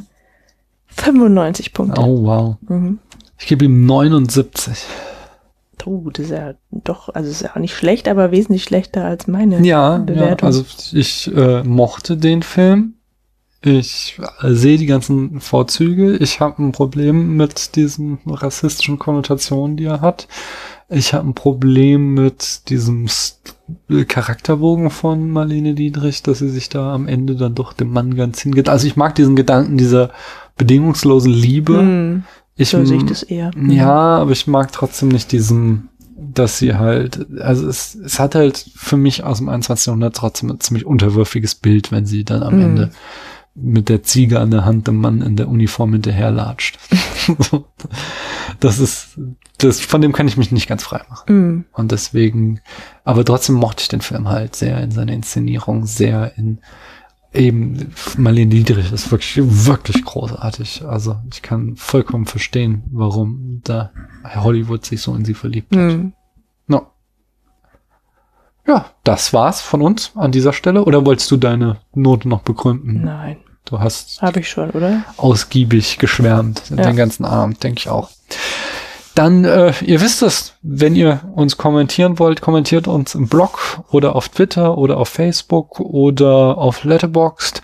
95 0.88 1.74
Punkte. 1.74 2.02
Oh, 2.02 2.24
wow. 2.24 2.56
Mhm. 2.68 3.00
Ich 3.38 3.48
gebe 3.48 3.66
ihm 3.66 3.86
79. 3.86 4.86
Oh, 5.86 6.10
das 6.12 6.26
ist 6.26 6.32
ja 6.32 6.54
doch, 6.72 7.10
also 7.16 7.30
ist 7.32 7.42
ja 7.42 7.52
auch 7.52 7.56
nicht 7.60 7.74
schlecht, 7.76 8.08
aber 8.10 8.32
wesentlich 8.32 8.64
schlechter 8.64 9.06
als 9.06 9.28
meine 9.28 9.58
Ja, 9.66 9.94
ja 9.94 9.98
Bewertung. 9.98 10.46
also 10.48 10.66
ich 10.92 11.34
äh, 11.34 11.64
mochte 11.64 12.18
den 12.18 12.44
Film. 12.44 12.96
Ich 13.62 14.18
sehe 14.42 14.78
die 14.78 14.86
ganzen 14.86 15.42
Vorzüge. 15.42 16.16
Ich 16.18 16.40
habe 16.40 16.64
ein 16.64 16.72
Problem 16.72 17.36
mit 17.36 17.76
diesen 17.76 18.20
rassistischen 18.26 19.00
Konnotationen, 19.00 19.76
die 19.76 19.84
er 19.86 20.00
hat. 20.02 20.28
Ich 20.88 21.14
habe 21.14 21.28
ein 21.28 21.34
Problem 21.34 22.14
mit 22.14 22.70
diesem 22.70 23.08
St 23.08 23.56
Charakterbogen 24.08 24.90
von 24.90 25.30
Marlene 25.30 25.76
Dietrich, 25.76 26.24
dass 26.24 26.40
sie 26.40 26.50
sich 26.50 26.70
da 26.70 26.94
am 26.94 27.08
Ende 27.08 27.36
dann 27.36 27.54
doch 27.54 27.74
dem 27.74 27.92
Mann 27.92 28.16
ganz 28.16 28.42
hingeht. 28.42 28.70
Also 28.70 28.88
ich 28.88 28.96
mag 28.96 29.14
diesen 29.16 29.36
Gedanken 29.36 29.78
dieser 29.78 30.10
bedingungslosen 30.58 31.32
Liebe. 31.32 31.78
Hm, 31.78 32.24
Ich 32.56 32.70
so 32.70 32.84
sehe 32.86 32.98
ich 32.98 33.06
das 33.06 33.24
eher. 33.24 33.52
Ja, 33.68 34.18
aber 34.18 34.32
ich 34.32 34.48
mag 34.48 34.72
trotzdem 34.72 35.10
nicht 35.10 35.32
diesen, 35.32 35.90
dass 36.18 36.58
sie 36.58 36.76
halt, 36.76 37.28
also 37.40 37.68
es, 37.68 37.94
es 37.94 38.20
hat 38.20 38.34
halt 38.34 38.66
für 38.76 38.98
mich 38.98 39.24
aus 39.24 39.38
dem 39.38 39.50
21. 39.50 39.86
Jahrhundert 39.88 40.16
trotzdem 40.16 40.50
ein 40.50 40.60
ziemlich 40.60 40.86
unterwürfiges 40.88 41.54
Bild, 41.56 41.92
wenn 41.92 42.06
sie 42.08 42.24
dann 42.24 42.42
am 42.42 42.56
Mhm. 42.56 42.62
Ende 42.64 42.92
mit 43.56 43.90
der 43.90 44.04
Ziege 44.04 44.40
an 44.40 44.52
der 44.52 44.66
Hand 44.66 44.88
dem 44.88 44.98
Mann 44.98 45.22
in 45.22 45.36
der 45.36 45.50
Uniform 45.50 45.94
hinterherlatscht. 45.94 46.78
das 48.60 48.80
ist, 48.80 49.20
das, 49.58 49.82
von 49.82 50.02
dem 50.02 50.14
kann 50.14 50.28
ich 50.28 50.38
mich 50.38 50.52
nicht 50.52 50.68
ganz 50.68 50.84
frei 50.84 51.02
machen. 51.10 51.26
Mhm. 51.28 51.66
Und 51.74 51.92
deswegen, 51.92 52.62
aber 53.04 53.26
trotzdem 53.26 53.56
mochte 53.56 53.82
ich 53.82 53.88
den 53.88 54.02
Film 54.02 54.30
halt 54.30 54.56
sehr 54.56 54.82
in 54.82 54.92
seiner 54.92 55.14
Inszenierung, 55.14 55.86
sehr 55.86 56.38
in 56.38 56.60
eben 57.34 57.92
Marlene 58.18 58.50
Dietrich 58.50 58.92
ist 58.92 59.12
wirklich, 59.12 59.38
wirklich 59.38 60.04
großartig. 60.04 60.84
Also 60.86 61.18
ich 61.32 61.42
kann 61.42 61.76
vollkommen 61.76 62.26
verstehen, 62.26 62.84
warum 62.92 63.62
da 63.64 63.92
Hollywood 64.36 64.86
sich 64.86 65.02
so 65.02 65.14
in 65.16 65.26
sie 65.26 65.36
verliebt 65.36 65.76
hat. 65.76 65.94
Mhm. 65.94 66.14
Ja, 68.70 68.86
das 69.04 69.34
war's 69.34 69.62
von 69.62 69.82
uns 69.82 70.12
an 70.16 70.32
dieser 70.32 70.54
Stelle. 70.54 70.86
Oder 70.86 71.06
wolltest 71.06 71.32
du 71.32 71.38
deine 71.38 71.78
Note 71.96 72.30
noch 72.30 72.42
begründen? 72.42 73.04
Nein, 73.04 73.38
Du 73.66 73.80
hast 73.80 74.22
habe 74.22 74.40
ich 74.40 74.50
schon, 74.50 74.70
oder? 74.72 75.04
ausgiebig 75.18 75.98
geschwärmt 76.00 76.62
Ja. 76.70 76.76
den 76.78 76.96
ganzen 76.96 77.26
Abend, 77.26 77.64
denke 77.64 77.80
ich 77.80 77.90
auch. 77.90 78.10
Dann, 79.16 79.44
äh, 79.44 79.74
ihr 79.84 80.00
wisst 80.02 80.22
es, 80.22 80.54
wenn 80.62 80.96
ihr 80.96 81.20
uns 81.36 81.58
kommentieren 81.58 82.20
wollt, 82.20 82.42
kommentiert 82.42 82.88
uns 82.88 83.16
im 83.16 83.28
Blog 83.28 83.82
oder 83.92 84.16
auf 84.16 84.30
Twitter 84.30 84.78
oder 84.78 84.98
auf 84.98 85.10
Facebook 85.10 85.80
oder 85.80 86.58
auf 86.58 86.84
Letterboxd. 86.84 87.62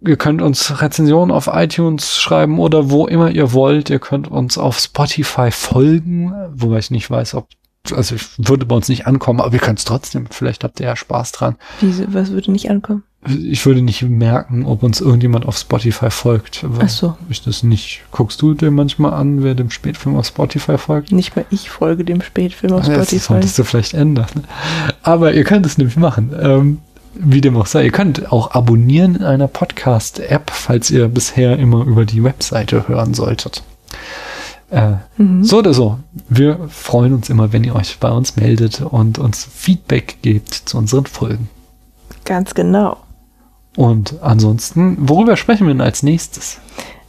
Ihr 0.00 0.16
könnt 0.16 0.40
uns 0.42 0.80
Rezensionen 0.80 1.34
auf 1.34 1.48
iTunes 1.52 2.16
schreiben 2.18 2.60
oder 2.60 2.88
wo 2.90 3.06
immer 3.08 3.30
ihr 3.30 3.52
wollt. 3.52 3.90
Ihr 3.90 3.98
könnt 3.98 4.28
uns 4.30 4.56
auf 4.58 4.78
Spotify 4.78 5.50
folgen, 5.50 6.32
wobei 6.54 6.78
ich 6.78 6.90
nicht 6.92 7.10
weiß, 7.10 7.34
ob, 7.34 7.48
also 7.92 8.16
würde 8.38 8.66
bei 8.66 8.74
uns 8.76 8.88
nicht 8.88 9.06
ankommen, 9.06 9.40
aber 9.40 9.52
ihr 9.54 9.60
könnt 9.60 9.78
es 9.78 9.84
trotzdem. 9.84 10.26
Vielleicht 10.30 10.64
habt 10.64 10.80
ihr 10.80 10.86
ja 10.86 10.96
Spaß 10.96 11.32
dran. 11.32 11.56
Diese, 11.80 12.12
was 12.12 12.30
würde 12.30 12.50
nicht 12.50 12.70
ankommen? 12.70 13.02
Ich 13.26 13.66
würde 13.66 13.82
nicht 13.82 14.02
merken, 14.02 14.64
ob 14.64 14.82
uns 14.84 15.00
irgendjemand 15.00 15.44
auf 15.44 15.58
Spotify 15.58 16.08
folgt. 16.10 16.64
Ach 16.80 16.88
so. 16.88 17.16
Ich 17.28 17.42
das 17.42 17.64
nicht. 17.64 18.02
Guckst 18.12 18.40
du 18.40 18.54
dir 18.54 18.70
manchmal 18.70 19.12
an, 19.12 19.42
wer 19.42 19.54
dem 19.56 19.70
Spätfilm 19.70 20.16
auf 20.16 20.26
Spotify 20.26 20.78
folgt? 20.78 21.10
Nicht 21.10 21.34
mal 21.34 21.44
ich 21.50 21.68
folge 21.68 22.04
dem 22.04 22.22
Spätfilm 22.22 22.72
auf 22.74 22.86
Ja, 22.86 22.96
Das 22.96 23.08
Spotify. 23.08 23.24
solltest 23.26 23.58
du 23.58 23.64
vielleicht 23.64 23.94
ändern. 23.94 24.26
ne? 24.34 24.42
Aber 25.02 25.34
ihr 25.34 25.42
könnt 25.44 25.66
es 25.66 25.78
nämlich 25.78 25.96
machen. 25.96 26.32
Ähm, 26.40 26.78
wie 27.14 27.40
dem 27.40 27.56
auch 27.56 27.66
sei. 27.66 27.84
Ihr 27.86 27.90
könnt 27.90 28.30
auch 28.30 28.52
abonnieren 28.52 29.16
in 29.16 29.24
einer 29.24 29.48
Podcast-App, 29.48 30.52
falls 30.52 30.88
ihr 30.92 31.08
bisher 31.08 31.58
immer 31.58 31.84
über 31.84 32.04
die 32.04 32.22
Webseite 32.22 32.86
hören 32.86 33.14
solltet. 33.14 33.64
Äh, 34.70 34.92
Mhm. 35.16 35.42
so 35.44 35.58
oder 35.58 35.72
so. 35.72 35.98
Wir 36.28 36.58
freuen 36.68 37.14
uns 37.14 37.30
immer, 37.30 37.52
wenn 37.52 37.64
ihr 37.64 37.74
euch 37.74 37.98
bei 37.98 38.10
uns 38.10 38.36
meldet 38.36 38.82
und 38.82 39.18
uns 39.18 39.48
Feedback 39.52 40.18
gebt 40.22 40.52
zu 40.52 40.76
unseren 40.78 41.06
Folgen. 41.06 41.48
Ganz 42.24 42.54
genau. 42.54 42.98
Und 43.76 44.16
ansonsten, 44.22 44.96
worüber 45.08 45.36
sprechen 45.36 45.66
wir 45.66 45.74
denn 45.74 45.80
als 45.80 46.02
nächstes? 46.02 46.58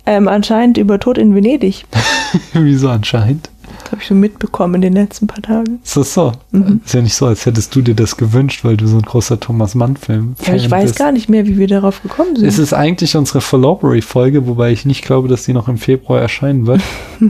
Ähm, 0.05 0.27
anscheinend 0.27 0.77
über 0.77 0.99
Tod 0.99 1.17
in 1.17 1.35
Venedig. 1.35 1.85
Wieso 2.53 2.89
anscheinend? 2.89 3.49
Das 3.83 3.91
habe 3.93 4.01
ich 4.01 4.07
so 4.07 4.13
mitbekommen 4.15 4.75
in 4.75 4.81
den 4.81 4.93
letzten 4.93 5.27
paar 5.27 5.41
Tagen. 5.41 5.79
Ist 5.83 5.97
das 5.97 6.13
so? 6.13 6.31
Mhm. 6.51 6.81
Ist 6.85 6.93
ja 6.93 7.01
nicht 7.01 7.15
so, 7.15 7.25
als 7.25 7.45
hättest 7.45 7.75
du 7.75 7.81
dir 7.81 7.95
das 7.95 8.17
gewünscht, 8.17 8.63
weil 8.63 8.77
du 8.77 8.87
so 8.87 8.97
ein 8.97 9.01
großer 9.03 9.39
Thomas 9.39 9.73
Mann-Film 9.75 10.35
Ja, 10.45 10.53
ich 10.55 10.69
weiß 10.69 10.95
gar 10.95 11.11
nicht 11.11 11.29
mehr, 11.29 11.45
wie 11.47 11.57
wir 11.57 11.67
darauf 11.67 12.01
gekommen 12.03 12.35
sind. 12.35 12.45
Es 12.47 12.59
ist 12.59 12.73
eigentlich 12.73 13.15
unsere 13.15 13.41
Followbury-Folge, 13.41 14.45
wobei 14.47 14.71
ich 14.71 14.85
nicht 14.85 15.03
glaube, 15.03 15.27
dass 15.27 15.43
die 15.43 15.53
noch 15.53 15.67
im 15.67 15.77
Februar 15.77 16.21
erscheinen 16.21 16.67
wird. 16.67 16.81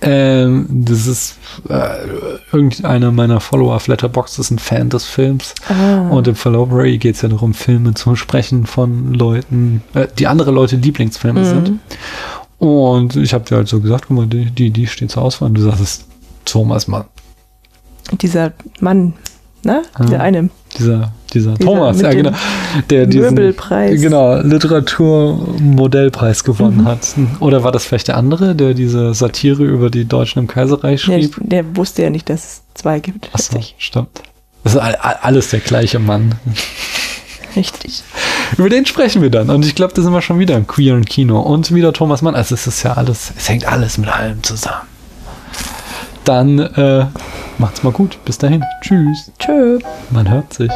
ähm, 0.00 0.66
das 0.70 1.06
ist 1.06 1.38
äh, 1.68 2.06
irgendeiner 2.52 3.10
meiner 3.10 3.40
Follower 3.40 3.74
auf 3.76 3.86
Letterboxd 3.86 4.38
ist 4.38 4.50
ein 4.50 4.58
Fan 4.58 4.90
des 4.90 5.04
Films. 5.06 5.54
ah, 5.68 6.08
Und 6.10 6.28
im 6.28 6.34
Followbury 6.34 6.98
geht 6.98 7.16
es 7.16 7.22
ja 7.22 7.28
darum, 7.28 7.54
Filme 7.54 7.94
zu 7.94 8.14
sprechen 8.16 8.66
von 8.66 9.14
Leuten, 9.14 9.82
äh, 9.94 10.06
die 10.18 10.26
andere 10.26 10.50
Leute 10.50 10.76
Lieblingsfilme 10.76 11.40
Mhm. 11.40 11.44
sind. 11.44 11.78
Und 12.64 13.14
ich 13.16 13.34
habe 13.34 13.44
dir 13.44 13.56
halt 13.56 13.68
so 13.68 13.78
gesagt, 13.80 14.06
guck 14.08 14.16
mal, 14.16 14.26
die, 14.26 14.46
die, 14.50 14.70
die 14.70 14.86
steht 14.86 15.10
zur 15.10 15.22
Auswahl. 15.22 15.50
Und 15.50 15.56
du 15.56 15.60
sagst, 15.62 15.80
es 15.82 15.90
ist 15.98 16.04
Thomas 16.46 16.88
Mann. 16.88 17.04
dieser 18.22 18.52
Mann, 18.80 19.12
ne? 19.64 19.82
Dieser 20.02 20.20
Ah. 20.20 20.22
eine 20.22 20.48
Dieser, 20.78 21.12
dieser, 21.32 21.54
Dieser 21.54 21.64
Thomas, 21.66 22.00
ja 22.00 22.12
genau. 22.12 22.30
Der 22.90 23.06
diesen, 23.06 23.34
Möbelpreis. 23.34 24.00
Genau, 24.00 24.36
Literaturmodellpreis 24.40 26.42
gewonnen 26.44 26.78
Mhm. 26.82 26.86
hat. 26.86 27.14
Oder 27.40 27.62
war 27.64 27.72
das 27.72 27.84
vielleicht 27.84 28.08
der 28.08 28.16
andere, 28.16 28.54
der 28.54 28.72
diese 28.74 29.12
Satire 29.14 29.62
über 29.64 29.90
die 29.90 30.04
Deutschen 30.06 30.38
im 30.40 30.46
Kaiserreich 30.46 31.04
Der, 31.04 31.18
schrieb? 31.20 31.36
der 31.40 31.76
wusste 31.76 32.02
ja 32.02 32.10
nicht, 32.10 32.28
dass 32.30 32.44
es 32.44 32.62
zwei 32.74 33.00
gibt. 33.00 33.28
Achso, 33.34 33.58
stimmt. 33.78 34.22
Das 34.62 34.74
ist 34.74 34.80
all- 34.80 34.96
all- 34.96 35.18
alles 35.22 35.50
der 35.50 35.60
gleiche 35.60 35.98
Mann. 35.98 36.34
Richtig. 37.56 38.02
Über 38.56 38.68
den 38.68 38.86
sprechen 38.86 39.22
wir 39.22 39.30
dann. 39.30 39.50
Und 39.50 39.64
ich 39.64 39.74
glaube, 39.74 39.94
da 39.94 40.02
sind 40.02 40.12
wir 40.12 40.22
schon 40.22 40.38
wieder 40.38 40.56
im 40.56 40.66
queeren 40.66 41.04
Kino. 41.04 41.40
Und 41.40 41.74
wieder 41.74 41.92
Thomas 41.92 42.22
Mann. 42.22 42.34
Also 42.34 42.54
es 42.54 42.66
ist 42.66 42.82
ja 42.82 42.94
alles, 42.94 43.32
es 43.36 43.48
hängt 43.48 43.66
alles 43.66 43.98
mit 43.98 44.08
allem 44.08 44.42
zusammen. 44.42 44.86
Dann 46.24 46.58
äh, 46.58 47.06
macht's 47.58 47.82
mal 47.82 47.92
gut. 47.92 48.18
Bis 48.24 48.38
dahin. 48.38 48.64
Tschüss. 48.80 49.30
Tschö. 49.38 49.78
Man 50.10 50.30
hört 50.30 50.52
sich. 50.52 50.70